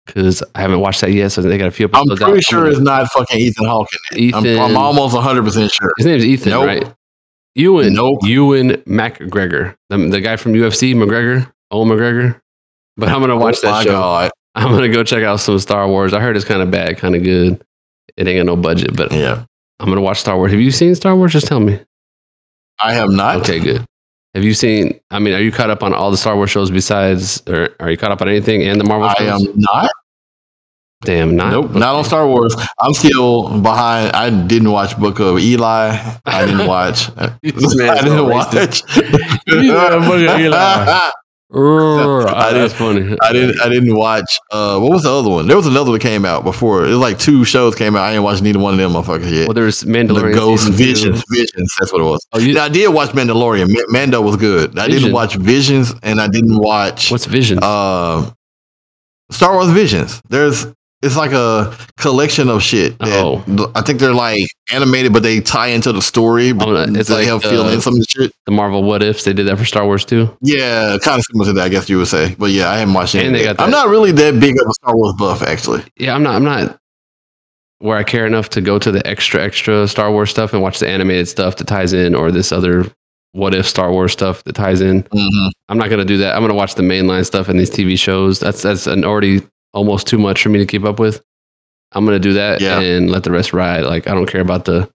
because 0.06 0.40
I 0.54 0.60
haven't 0.60 0.78
watched 0.78 1.00
that 1.00 1.10
yet. 1.10 1.30
So 1.32 1.42
they 1.42 1.58
got 1.58 1.66
a 1.66 1.72
few 1.72 1.86
episodes. 1.86 2.12
I'm 2.12 2.16
pretty 2.18 2.36
out. 2.36 2.42
sure 2.44 2.68
it's 2.68 2.78
not 2.78 3.08
fucking 3.10 3.40
Ethan 3.40 3.66
Hawke. 3.66 3.88
Ethan. 4.14 4.56
I'm, 4.56 4.70
I'm 4.70 4.76
almost 4.76 5.16
100% 5.16 5.72
sure. 5.72 5.92
His 5.96 6.06
name's 6.06 6.24
Ethan, 6.24 6.50
Nope. 6.50 6.66
right? 6.66 6.94
Ewan. 7.56 7.94
Nope. 7.94 8.18
Ewan 8.22 8.70
McGregor, 8.84 9.74
the, 9.90 9.96
the 9.96 10.20
guy 10.20 10.36
from 10.36 10.52
UFC, 10.52 10.94
McGregor, 10.94 11.50
old 11.70 11.88
McGregor. 11.88 12.40
But 12.96 13.08
I'm 13.08 13.20
gonna 13.20 13.34
oh, 13.34 13.38
watch 13.38 13.58
Oh 13.64 13.68
that 13.70 13.84
show. 13.84 13.90
God. 13.92 14.30
I'm 14.54 14.70
gonna 14.70 14.88
go 14.88 15.02
check 15.04 15.22
out 15.24 15.40
some 15.40 15.58
Star 15.58 15.88
Wars. 15.88 16.12
I 16.14 16.20
heard 16.20 16.36
it's 16.36 16.44
kind 16.44 16.62
of 16.62 16.70
bad, 16.70 16.98
kind 16.98 17.14
of 17.14 17.22
good. 17.22 17.62
It 18.16 18.26
ain't 18.26 18.38
got 18.38 18.46
no 18.46 18.56
budget, 18.56 18.96
but 18.96 19.12
Yeah. 19.12 19.44
I'm 19.80 19.88
gonna 19.88 20.00
watch 20.00 20.20
Star 20.20 20.36
Wars. 20.36 20.50
Have 20.52 20.60
you 20.60 20.70
seen 20.70 20.94
Star 20.94 21.14
Wars? 21.16 21.32
Just 21.32 21.46
tell 21.46 21.60
me. 21.60 21.78
I 22.80 22.92
have 22.94 23.10
not. 23.10 23.36
Okay, 23.40 23.58
good. 23.60 23.84
Have 24.34 24.44
you 24.44 24.52
seen? 24.54 25.00
I 25.10 25.18
mean, 25.18 25.34
are 25.34 25.40
you 25.40 25.50
caught 25.52 25.70
up 25.70 25.82
on 25.82 25.94
all 25.94 26.10
the 26.10 26.16
Star 26.18 26.36
Wars 26.36 26.50
shows 26.50 26.70
besides, 26.70 27.42
or 27.46 27.70
are 27.80 27.90
you 27.90 27.96
caught 27.96 28.12
up 28.12 28.20
on 28.22 28.28
anything 28.28 28.62
and 28.62 28.78
the 28.80 28.84
Marvel 28.84 29.08
I 29.08 29.14
shows? 29.14 29.46
am 29.46 29.52
not. 29.56 29.90
Damn, 31.06 31.36
not. 31.36 31.50
Nope. 31.52 31.70
Not 31.72 31.94
on 31.94 32.04
Star 32.04 32.26
Wars. 32.26 32.54
I'm 32.78 32.92
still 32.92 33.60
behind. 33.60 34.12
I 34.12 34.28
didn't 34.28 34.70
watch 34.70 34.98
Book 34.98 35.18
of 35.20 35.38
Eli. 35.38 35.96
I 36.26 36.44
didn't 36.46 36.66
watch. 36.76 37.08
I 37.16 37.28
didn't 37.40 38.28
watch. 38.28 38.48
racist. 38.48 39.46
You 39.46 39.62
know, 39.72 40.00
Book 40.00 40.28
of 40.28 40.40
Eli. 40.40 41.10
I 41.58 42.52
that's 42.52 42.74
funny. 42.74 43.16
I 43.22 43.32
didn't. 43.32 43.60
I 43.60 43.68
didn't 43.68 43.96
watch. 43.96 44.38
Uh, 44.50 44.78
what 44.80 44.90
was 44.90 45.04
the 45.04 45.12
other 45.14 45.30
one? 45.30 45.46
There 45.46 45.56
was 45.56 45.66
another 45.68 45.90
one 45.90 45.98
that 46.00 46.02
came 46.02 46.24
out 46.24 46.42
before. 46.44 46.84
It 46.84 46.88
was 46.90 46.98
like 46.98 47.18
two 47.18 47.44
shows 47.44 47.74
came 47.76 47.94
out. 47.96 48.02
I 48.02 48.10
didn't 48.10 48.24
watch 48.24 48.42
neither 48.42 48.58
one 48.58 48.74
of 48.74 48.78
them 48.80 48.90
motherfuckers 48.92 49.30
yet. 49.32 49.46
Well, 49.46 49.54
there's 49.54 49.80
the 49.80 49.90
Mandalorian. 49.92 50.34
Ghost 50.34 50.64
season 50.64 50.76
two. 50.78 50.84
Visions. 51.12 51.24
Visions. 51.30 51.74
That's 51.78 51.92
what 51.92 52.00
it 52.02 52.04
was. 52.04 52.26
Oh, 52.32 52.38
you, 52.40 52.54
Yeah, 52.54 52.64
I 52.64 52.68
did 52.68 52.88
watch 52.92 53.10
Mandalorian. 53.10 53.68
Ma- 53.72 53.80
Mando 54.00 54.20
was 54.20 54.36
good. 54.36 54.76
I 54.78 54.86
Vision. 54.86 55.02
didn't 55.02 55.14
watch 55.14 55.36
Visions, 55.36 55.94
and 56.02 56.20
I 56.20 56.26
didn't 56.28 56.58
watch 56.58 57.10
what's 57.12 57.26
Vision? 57.26 57.60
uh, 57.62 58.28
Star 59.30 59.54
Wars 59.54 59.70
Visions. 59.70 60.20
There's 60.28 60.66
it's 61.02 61.16
like 61.16 61.32
a 61.32 61.76
collection 61.98 62.48
of 62.48 62.62
shit. 62.62 62.96
Oh. 63.00 63.44
I 63.74 63.82
think 63.82 64.00
they're 64.00 64.14
like 64.14 64.48
animated, 64.72 65.12
but 65.12 65.22
they 65.22 65.40
tie 65.40 65.68
into 65.68 65.92
the 65.92 66.00
story. 66.02 66.52
But 66.52 66.68
Oh, 66.68 66.74
it's 66.76 67.08
they 67.08 67.30
like 67.30 67.42
the- 67.42 67.48
fill 67.48 67.68
in 67.68 67.80
some 67.80 67.94
of 67.94 68.00
the 68.00 68.06
shit. 68.08 68.32
the 68.46 68.52
Marvel 68.52 68.82
What 68.82 69.02
Ifs. 69.02 69.24
They 69.24 69.32
did 69.32 69.46
that 69.46 69.58
for 69.58 69.64
Star 69.64 69.84
Wars 69.84 70.04
too. 70.04 70.34
Yeah, 70.40 70.96
kind 71.02 71.18
of 71.18 71.24
similar 71.30 71.50
to 71.50 71.52
that, 71.54 71.64
I 71.66 71.68
guess 71.68 71.88
you 71.88 71.98
would 71.98 72.08
say. 72.08 72.34
But 72.38 72.50
yeah, 72.50 72.70
I 72.70 72.78
haven't 72.78 72.94
watched 72.94 73.14
any. 73.14 73.26
And 73.26 73.36
of 73.36 73.40
they 73.42 73.46
that. 73.46 73.60
I'm 73.60 73.70
not 73.70 73.88
really 73.88 74.10
that 74.12 74.40
big 74.40 74.60
of 74.60 74.66
a 74.66 74.72
Star 74.72 74.96
Wars 74.96 75.14
buff, 75.18 75.42
actually. 75.42 75.82
Yeah, 75.96 76.14
I'm 76.14 76.22
not. 76.22 76.34
I'm 76.34 76.44
not 76.44 76.78
where 77.78 77.98
I 77.98 78.04
care 78.04 78.26
enough 78.26 78.48
to 78.50 78.62
go 78.62 78.78
to 78.78 78.90
the 78.90 79.06
extra 79.06 79.42
extra 79.44 79.86
Star 79.86 80.10
Wars 80.10 80.30
stuff 80.30 80.54
and 80.54 80.62
watch 80.62 80.78
the 80.78 80.88
animated 80.88 81.28
stuff 81.28 81.56
that 81.56 81.66
ties 81.66 81.92
in, 81.92 82.14
or 82.14 82.30
this 82.32 82.50
other 82.52 82.86
What 83.32 83.54
If 83.54 83.66
Star 83.68 83.92
Wars 83.92 84.12
stuff 84.12 84.42
that 84.44 84.54
ties 84.54 84.80
in. 84.80 85.06
hmm 85.12 85.48
I'm 85.68 85.76
not 85.76 85.90
gonna 85.90 86.04
do 86.06 86.16
that. 86.18 86.34
I'm 86.34 86.42
gonna 86.42 86.54
watch 86.54 86.74
the 86.76 86.82
mainline 86.82 87.26
stuff 87.26 87.48
and 87.50 87.60
these 87.60 87.70
TV 87.70 87.98
shows. 87.98 88.40
That's 88.40 88.62
that's 88.62 88.86
an 88.86 89.04
already 89.04 89.42
almost 89.72 90.06
too 90.06 90.18
much 90.18 90.42
for 90.42 90.48
me 90.48 90.58
to 90.58 90.66
keep 90.66 90.84
up 90.84 90.98
with. 90.98 91.22
I'm 91.92 92.04
gonna 92.04 92.18
do 92.18 92.32
that 92.34 92.60
Yeah. 92.60 92.80
and 92.80 93.10
let 93.10 93.22
the 93.24 93.30
rest 93.30 93.52
ride. 93.52 93.84
Like 93.84 94.08
I 94.08 94.14
don't 94.14 94.26
care 94.26 94.40
about 94.40 94.64
the 94.64 94.90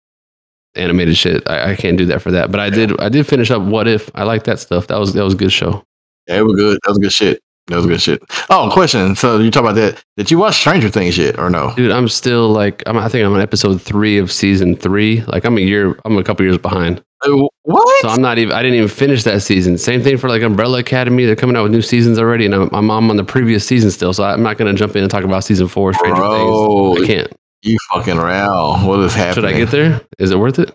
animated 0.75 1.17
shit. 1.17 1.47
I, 1.49 1.71
I 1.71 1.75
can't 1.75 1.97
do 1.97 2.05
that 2.07 2.21
for 2.21 2.31
that. 2.31 2.51
But 2.51 2.59
I 2.59 2.69
did. 2.69 2.99
I 3.01 3.09
did 3.09 3.27
finish 3.27 3.51
up 3.51 3.61
What 3.61 3.87
If. 3.87 4.09
I 4.15 4.23
like 4.23 4.43
that 4.45 4.59
stuff. 4.59 4.87
That 4.87 4.99
was 4.99 5.13
that 5.13 5.23
was 5.23 5.33
a 5.33 5.37
good 5.37 5.51
show. 5.51 5.83
Yeah, 6.27 6.37
it 6.39 6.43
was 6.45 6.55
good. 6.55 6.79
That 6.83 6.89
was 6.89 6.97
good 6.99 7.11
shit. 7.13 7.41
That 7.67 7.75
was 7.77 7.85
good 7.85 8.01
shit. 8.01 8.23
Oh, 8.49 8.69
question. 8.73 9.15
So 9.15 9.37
you 9.37 9.51
talk 9.51 9.61
about 9.61 9.75
that? 9.75 10.03
Did 10.17 10.31
you 10.31 10.39
watch 10.39 10.55
Stranger 10.55 10.89
Things 10.89 11.17
yet, 11.17 11.37
or 11.37 11.51
no? 11.51 11.73
Dude, 11.75 11.91
I'm 11.91 12.07
still 12.07 12.49
like 12.49 12.81
I'm, 12.87 12.97
I 12.97 13.07
think 13.09 13.25
I'm 13.25 13.33
on 13.33 13.41
episode 13.41 13.79
three 13.81 14.17
of 14.17 14.31
season 14.31 14.75
three. 14.75 15.21
Like 15.21 15.45
I'm 15.45 15.57
a 15.57 15.61
year. 15.61 15.99
I'm 16.05 16.17
a 16.17 16.23
couple 16.23 16.45
years 16.45 16.57
behind. 16.57 17.03
Uh, 17.21 17.47
What? 17.63 18.01
So 18.01 18.07
I'm 18.09 18.21
not 18.21 18.37
even. 18.37 18.53
I 18.53 18.61
didn't 18.63 18.77
even 18.77 18.87
finish 18.89 19.23
that 19.23 19.41
season. 19.41 19.77
Same 19.77 20.01
thing 20.01 20.17
for 20.17 20.29
like 20.29 20.41
Umbrella 20.41 20.79
Academy. 20.79 21.25
They're 21.25 21.35
coming 21.35 21.55
out 21.55 21.63
with 21.63 21.71
new 21.71 21.81
seasons 21.81 22.17
already, 22.17 22.45
and 22.45 22.55
I'm, 22.55 22.73
I'm 22.73 23.09
on 23.09 23.17
the 23.17 23.23
previous 23.23 23.65
season 23.65 23.91
still. 23.91 24.13
So 24.13 24.23
I'm 24.23 24.41
not 24.43 24.57
going 24.57 24.73
to 24.73 24.77
jump 24.77 24.95
in 24.95 25.03
and 25.03 25.11
talk 25.11 25.23
about 25.23 25.43
season 25.43 25.67
four. 25.67 25.93
Stranger 25.93 26.15
Bro, 26.21 26.95
Things. 26.95 27.03
I 27.09 27.13
can't. 27.13 27.33
you 27.63 27.77
fucking 27.93 28.17
around. 28.17 28.85
What 28.87 28.99
is 29.01 29.13
happening? 29.13 29.35
Should 29.35 29.45
I 29.55 29.57
get 29.57 29.69
there? 29.71 30.01
Is 30.17 30.31
it 30.31 30.39
worth 30.39 30.59
it? 30.59 30.73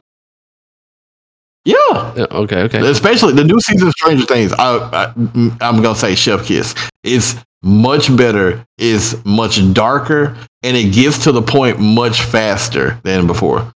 Yeah. 1.65 1.75
Yeah, 2.15 2.27
okay. 2.31 2.63
Okay. 2.65 2.87
Especially 2.91 3.33
the 3.33 3.45
new 3.45 3.59
season 3.61 3.89
of 3.89 3.95
Stranger 3.95 4.27
Things. 4.27 4.53
I, 4.53 4.77
I 4.77 5.07
I'm 5.63 5.81
gonna 5.83 5.95
say 5.95 6.15
Chef 6.15 6.45
Kiss. 6.45 6.75
It's 7.03 7.35
much 7.63 8.15
better. 8.15 8.63
It's 8.77 9.25
much 9.25 9.73
darker, 9.73 10.37
and 10.63 10.77
it 10.77 10.93
gets 10.93 11.25
to 11.25 11.33
the 11.33 11.41
point 11.41 11.81
much 11.81 12.23
faster 12.23 13.01
than 13.03 13.27
before. 13.27 13.73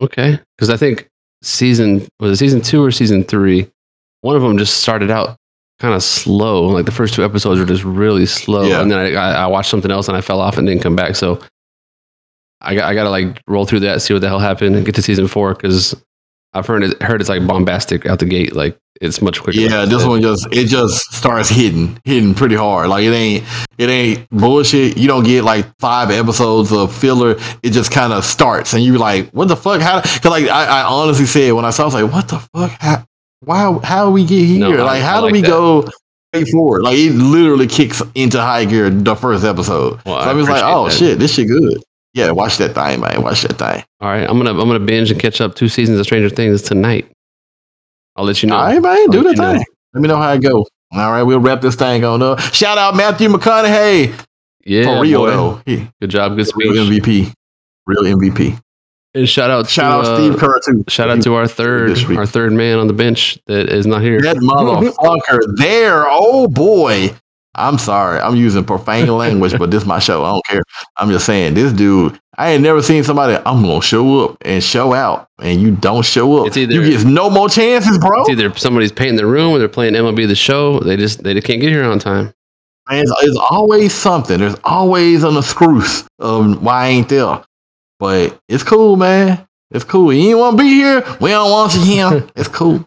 Okay. 0.00 0.40
Because 0.58 0.70
I 0.70 0.76
think 0.76 1.08
season 1.44 2.06
was 2.20 2.32
it 2.32 2.36
season 2.36 2.60
two 2.60 2.82
or 2.84 2.90
season 2.90 3.22
three. 3.24 3.70
One 4.22 4.36
of 4.36 4.42
them 4.42 4.56
just 4.58 4.78
started 4.78 5.10
out 5.10 5.36
kind 5.80 5.94
of 5.94 6.02
slow. 6.02 6.64
Like 6.66 6.86
the 6.86 6.92
first 6.92 7.14
two 7.14 7.24
episodes 7.24 7.60
are 7.60 7.66
just 7.66 7.84
really 7.84 8.26
slow, 8.26 8.62
Yeah. 8.64 8.80
and 8.80 8.90
then 8.90 8.98
I, 8.98 9.12
I, 9.14 9.32
I 9.44 9.46
watched 9.46 9.70
something 9.70 9.90
else 9.90 10.08
and 10.08 10.16
I 10.16 10.20
fell 10.20 10.40
off 10.40 10.56
and 10.58 10.66
didn't 10.66 10.82
come 10.82 10.96
back. 10.96 11.16
So 11.16 11.40
I 12.60 12.74
got 12.74 12.84
I 12.90 12.94
got 12.94 13.04
to 13.04 13.10
like 13.10 13.40
roll 13.46 13.66
through 13.66 13.80
that, 13.80 14.00
see 14.02 14.14
what 14.14 14.20
the 14.20 14.28
hell 14.28 14.38
happened, 14.38 14.76
and 14.76 14.86
get 14.86 14.94
to 14.94 15.02
season 15.02 15.28
four 15.28 15.54
because 15.54 15.94
I've 16.54 16.66
heard 16.66 16.82
it, 16.84 17.02
heard 17.02 17.20
it's 17.20 17.28
like 17.30 17.46
bombastic 17.46 18.06
out 18.06 18.18
the 18.20 18.26
gate. 18.26 18.54
Like 18.54 18.78
it's 19.00 19.20
much 19.20 19.40
quicker. 19.42 19.58
Yeah, 19.58 19.84
this 19.84 20.04
one 20.04 20.22
just 20.22 20.46
it 20.52 20.66
just 20.66 21.12
starts 21.12 21.48
hitting, 21.48 21.98
hitting 22.04 22.34
pretty 22.34 22.54
hard. 22.54 22.88
Like 22.88 23.04
it 23.04 23.12
ain't 23.12 23.44
it 23.78 23.88
ain't 23.88 24.28
bullshit. 24.30 24.96
You 24.96 25.08
don't 25.08 25.24
get 25.24 25.42
like 25.42 25.66
five 25.80 26.10
episodes 26.10 26.72
of 26.72 26.94
filler. 26.94 27.36
It 27.62 27.70
just 27.70 27.90
kind 27.90 28.12
of 28.12 28.24
starts, 28.24 28.72
and 28.72 28.84
you're 28.84 28.98
like, 28.98 29.30
what 29.30 29.48
the 29.48 29.56
fuck? 29.56 29.80
How? 29.80 30.00
Because 30.00 30.24
like 30.30 30.48
I, 30.48 30.80
I 30.80 30.82
honestly 30.84 31.26
said 31.26 31.52
when 31.52 31.64
I 31.64 31.70
saw, 31.70 31.82
I 31.82 31.86
was 31.86 31.94
like, 31.94 32.12
what 32.12 32.28
the 32.28 32.38
fuck? 32.54 32.70
How? 32.80 33.04
Why? 33.40 33.78
How 33.82 34.06
do 34.06 34.12
we 34.12 34.24
get 34.24 34.44
here? 34.44 34.60
No, 34.60 34.72
I- 34.78 34.82
like 34.82 35.02
how 35.02 35.16
I 35.16 35.18
do 35.18 35.24
like 35.24 35.32
we 35.32 35.40
that. 35.42 35.48
go? 35.48 35.88
straight 36.34 36.48
Forward. 36.48 36.82
Like 36.82 36.96
it 36.98 37.12
literally 37.12 37.66
kicks 37.68 38.02
into 38.16 38.40
high 38.40 38.64
gear 38.64 38.90
the 38.90 39.14
first 39.14 39.44
episode. 39.44 40.00
Well, 40.04 40.20
so 40.20 40.28
I 40.28 40.30
I 40.30 40.34
was 40.34 40.48
like, 40.48 40.62
oh 40.64 40.88
that. 40.88 40.94
shit, 40.94 41.18
this 41.18 41.34
shit 41.34 41.46
good. 41.48 41.80
Yeah, 42.14 42.30
watch 42.30 42.58
that 42.58 42.74
thing, 42.74 43.00
man. 43.00 43.22
Watch 43.22 43.42
that 43.42 43.58
thing. 43.58 43.84
All 44.00 44.08
right, 44.08 44.28
I'm 44.28 44.36
gonna 44.38 44.50
I'm 44.50 44.66
gonna 44.68 44.78
binge 44.80 45.10
and 45.10 45.20
catch 45.20 45.40
up 45.40 45.54
two 45.54 45.68
seasons 45.68 45.98
of 45.98 46.06
Stranger 46.06 46.30
Things 46.30 46.62
tonight. 46.62 47.10
I'll 48.16 48.24
let 48.24 48.42
you 48.42 48.48
know. 48.48 48.56
All 48.56 48.64
right, 48.66 48.80
man. 48.80 49.10
Do 49.10 49.18
I'll 49.18 49.24
the 49.24 49.28
let 49.30 49.56
know. 49.56 49.64
Let 49.94 50.00
me 50.00 50.08
know 50.08 50.16
how 50.16 50.32
it 50.32 50.40
go. 50.42 50.64
All 50.92 51.10
right, 51.10 51.22
we'll 51.24 51.40
wrap 51.40 51.60
this 51.60 51.74
thing 51.74 52.04
on 52.04 52.22
up. 52.22 52.38
Shout 52.40 52.78
out 52.78 52.94
Matthew 52.96 53.28
McConaughey 53.28 54.14
Yeah, 54.64 54.84
for 54.84 55.02
real 55.02 55.20
boy. 55.22 55.30
though. 55.30 55.62
Good 56.00 56.10
job, 56.10 56.36
good 56.36 56.46
speech. 56.46 56.66
real 56.70 56.84
MVP. 56.86 57.32
Real 57.86 58.02
MVP. 58.02 58.60
And 59.16 59.28
shout 59.28 59.50
out 59.50 59.68
Shout 59.68 60.04
to, 60.04 60.10
out 60.10 60.14
uh, 60.14 60.16
Steve 60.18 60.38
Kerr 60.38 60.60
too. 60.64 60.84
Shout 60.88 61.10
out 61.10 61.22
to 61.22 61.34
our 61.34 61.46
third 61.48 61.98
our 62.16 62.26
third 62.26 62.52
man 62.52 62.78
on 62.78 62.86
the 62.86 62.92
bench 62.92 63.38
that 63.46 63.68
is 63.68 63.86
not 63.86 64.02
here. 64.02 64.20
that 64.20 64.36
motherfucker 64.36 65.56
there. 65.56 66.04
Oh 66.08 66.46
boy. 66.48 67.10
I'm 67.54 67.78
sorry. 67.78 68.18
I'm 68.20 68.36
using 68.36 68.64
profane 68.64 69.06
language, 69.08 69.56
but 69.58 69.70
this 69.70 69.82
is 69.82 69.88
my 69.88 69.98
show. 69.98 70.24
I 70.24 70.30
don't 70.30 70.44
care. 70.46 70.62
I'm 70.96 71.10
just 71.10 71.26
saying, 71.26 71.54
this 71.54 71.72
dude, 71.72 72.18
I 72.36 72.50
ain't 72.52 72.62
never 72.62 72.82
seen 72.82 73.04
somebody, 73.04 73.40
I'm 73.46 73.62
to 73.62 73.80
show 73.80 74.24
up 74.24 74.38
and 74.42 74.62
show 74.62 74.92
out, 74.92 75.28
and 75.40 75.60
you 75.60 75.72
don't 75.76 76.04
show 76.04 76.38
up. 76.40 76.48
It's 76.48 76.56
either- 76.56 76.74
you 76.74 76.82
get 76.90 77.04
no 77.06 77.30
more 77.30 77.48
chances, 77.48 77.98
bro. 77.98 78.22
It's 78.22 78.30
either 78.30 78.54
somebody's 78.56 78.92
painting 78.92 79.16
the 79.16 79.26
room 79.26 79.52
or 79.52 79.58
they're 79.58 79.68
playing 79.68 79.94
MLB 79.94 80.26
the 80.26 80.34
show. 80.34 80.80
They 80.80 80.96
just 80.96 81.22
they 81.22 81.34
just 81.34 81.46
can't 81.46 81.60
get 81.60 81.70
here 81.70 81.84
on 81.84 81.98
time. 81.98 82.34
Man, 82.90 83.02
it's, 83.02 83.12
it's 83.22 83.38
always 83.50 83.94
something. 83.94 84.40
There's 84.40 84.56
always 84.64 85.22
an 85.24 85.36
excuse 85.36 86.06
of 86.18 86.62
why 86.62 86.84
I 86.84 86.88
ain't 86.88 87.08
there. 87.08 87.42
But 87.98 88.38
it's 88.48 88.62
cool, 88.62 88.96
man. 88.96 89.46
It's 89.70 89.84
cool. 89.84 90.12
You 90.12 90.30
ain't 90.30 90.38
want 90.38 90.58
to 90.58 90.62
be 90.62 90.68
here. 90.68 91.02
We 91.20 91.30
don't 91.30 91.50
want 91.50 91.74
you 91.74 91.80
here. 91.82 92.26
it's 92.36 92.48
cool. 92.48 92.86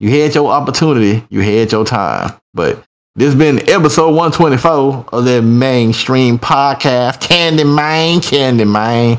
You 0.00 0.10
had 0.22 0.34
your 0.34 0.50
opportunity. 0.50 1.24
You 1.30 1.42
had 1.42 1.70
your 1.70 1.84
time. 1.84 2.32
But 2.54 2.82
this 3.14 3.26
has 3.26 3.34
been 3.34 3.58
episode 3.68 4.14
124 4.14 5.06
of 5.12 5.24
the 5.24 5.40
Manestream 5.42 6.38
podcast. 6.38 7.20
Candy 7.20 7.64
Man, 7.64 8.20
Candy 8.20 8.64
Man. 8.64 9.18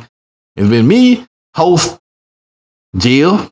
It's 0.55 0.67
been 0.67 0.87
me, 0.87 1.25
host 1.55 1.99
Jill, 2.97 3.49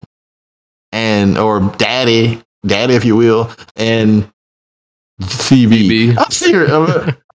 and 0.91 1.37
or 1.37 1.59
Daddy, 1.77 2.41
Daddy, 2.65 2.95
if 2.95 3.05
you 3.05 3.15
will, 3.15 3.51
and 3.75 4.31
CB. 5.21 5.67
CB. 5.67 6.17
I'm 6.17 6.31
serious. 6.31 6.71
I'm 6.71 6.87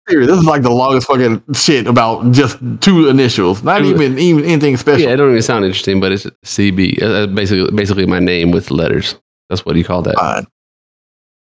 serious. 0.08 0.28
This 0.28 0.38
is 0.38 0.46
like 0.46 0.62
the 0.62 0.72
longest 0.72 1.08
fucking 1.08 1.42
shit 1.54 1.88
about 1.88 2.32
just 2.32 2.60
two 2.82 3.10
initials. 3.10 3.64
Not 3.64 3.84
even 3.84 4.20
even 4.20 4.46
anything 4.46 4.78
special. 4.78 5.02
Yeah, 5.02 5.14
it 5.14 5.18
don't 5.18 5.32
even 5.32 5.42
sound 5.42 5.66
interesting, 5.66 6.00
but 6.00 6.12
it's 6.12 6.26
CB. 6.46 7.02
Uh, 7.02 7.06
uh, 7.06 7.28
basically, 7.28 7.72
basically 7.76 8.06
my 8.06 8.20
name 8.20 8.52
with 8.52 8.70
letters. 8.70 9.16
That's 9.50 9.66
what 9.66 9.76
you 9.76 9.84
call 9.84 10.04
that. 10.04 10.16
Fine. 10.16 10.46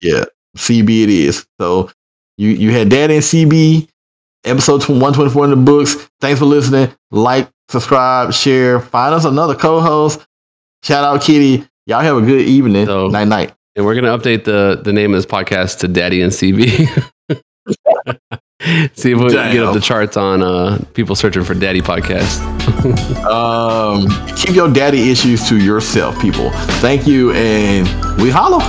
Yeah, 0.01 0.24
CB 0.60 1.03
it 1.03 1.10
is. 1.10 1.45
So 1.60 1.89
you 2.38 2.49
you 2.49 2.72
had 2.72 2.89
Daddy 2.89 3.16
and 3.16 3.24
CB 3.24 3.88
episode 4.43 4.82
124 4.88 5.45
in 5.45 5.49
the 5.51 5.55
books. 5.57 5.95
Thanks 6.22 6.39
for 6.39 6.45
listening. 6.45 6.91
Like, 7.12 7.49
subscribe, 7.70 8.34
share. 8.34 8.80
Find 8.80 9.14
us 9.14 9.26
another 9.26 9.55
co-host. 9.55 10.26
Shout 10.84 11.03
out 11.03 11.22
Kitty. 11.22 11.66
Y'all 11.86 12.01
have 12.01 12.18
a 12.18 12.22
good 12.22 12.41
evening. 12.41 12.86
So- 12.86 13.07
night 13.07 13.28
night. 13.28 13.53
And 13.76 13.86
we're 13.86 13.95
gonna 13.95 14.18
update 14.18 14.43
the 14.43 14.82
the 14.84 14.91
name 14.91 15.14
of 15.14 15.18
this 15.18 15.26
podcast 15.26 15.80
to 15.80 15.88
Daddy 15.88 16.22
and 16.22 16.32
CB. 16.34 16.88
See 18.93 19.12
if 19.12 19.18
we 19.20 19.30
can 19.30 19.53
get 19.53 19.64
up 19.64 19.74
the 19.74 19.80
charts 19.82 20.18
on 20.18 20.43
uh, 20.43 20.84
people 20.93 21.16
searching 21.16 21.43
for 21.45 21.53
Daddy 21.53 21.82
podcast. 21.82 22.45
Um, 23.30 24.07
keep 24.36 24.55
your 24.55 24.72
daddy 24.72 25.12
issues 25.12 25.47
to 25.49 25.57
yourself, 25.57 26.20
people. 26.22 26.49
Thank 26.82 27.05
you, 27.07 27.32
and 27.34 27.88
we 28.22 28.30
holla. 28.30 28.60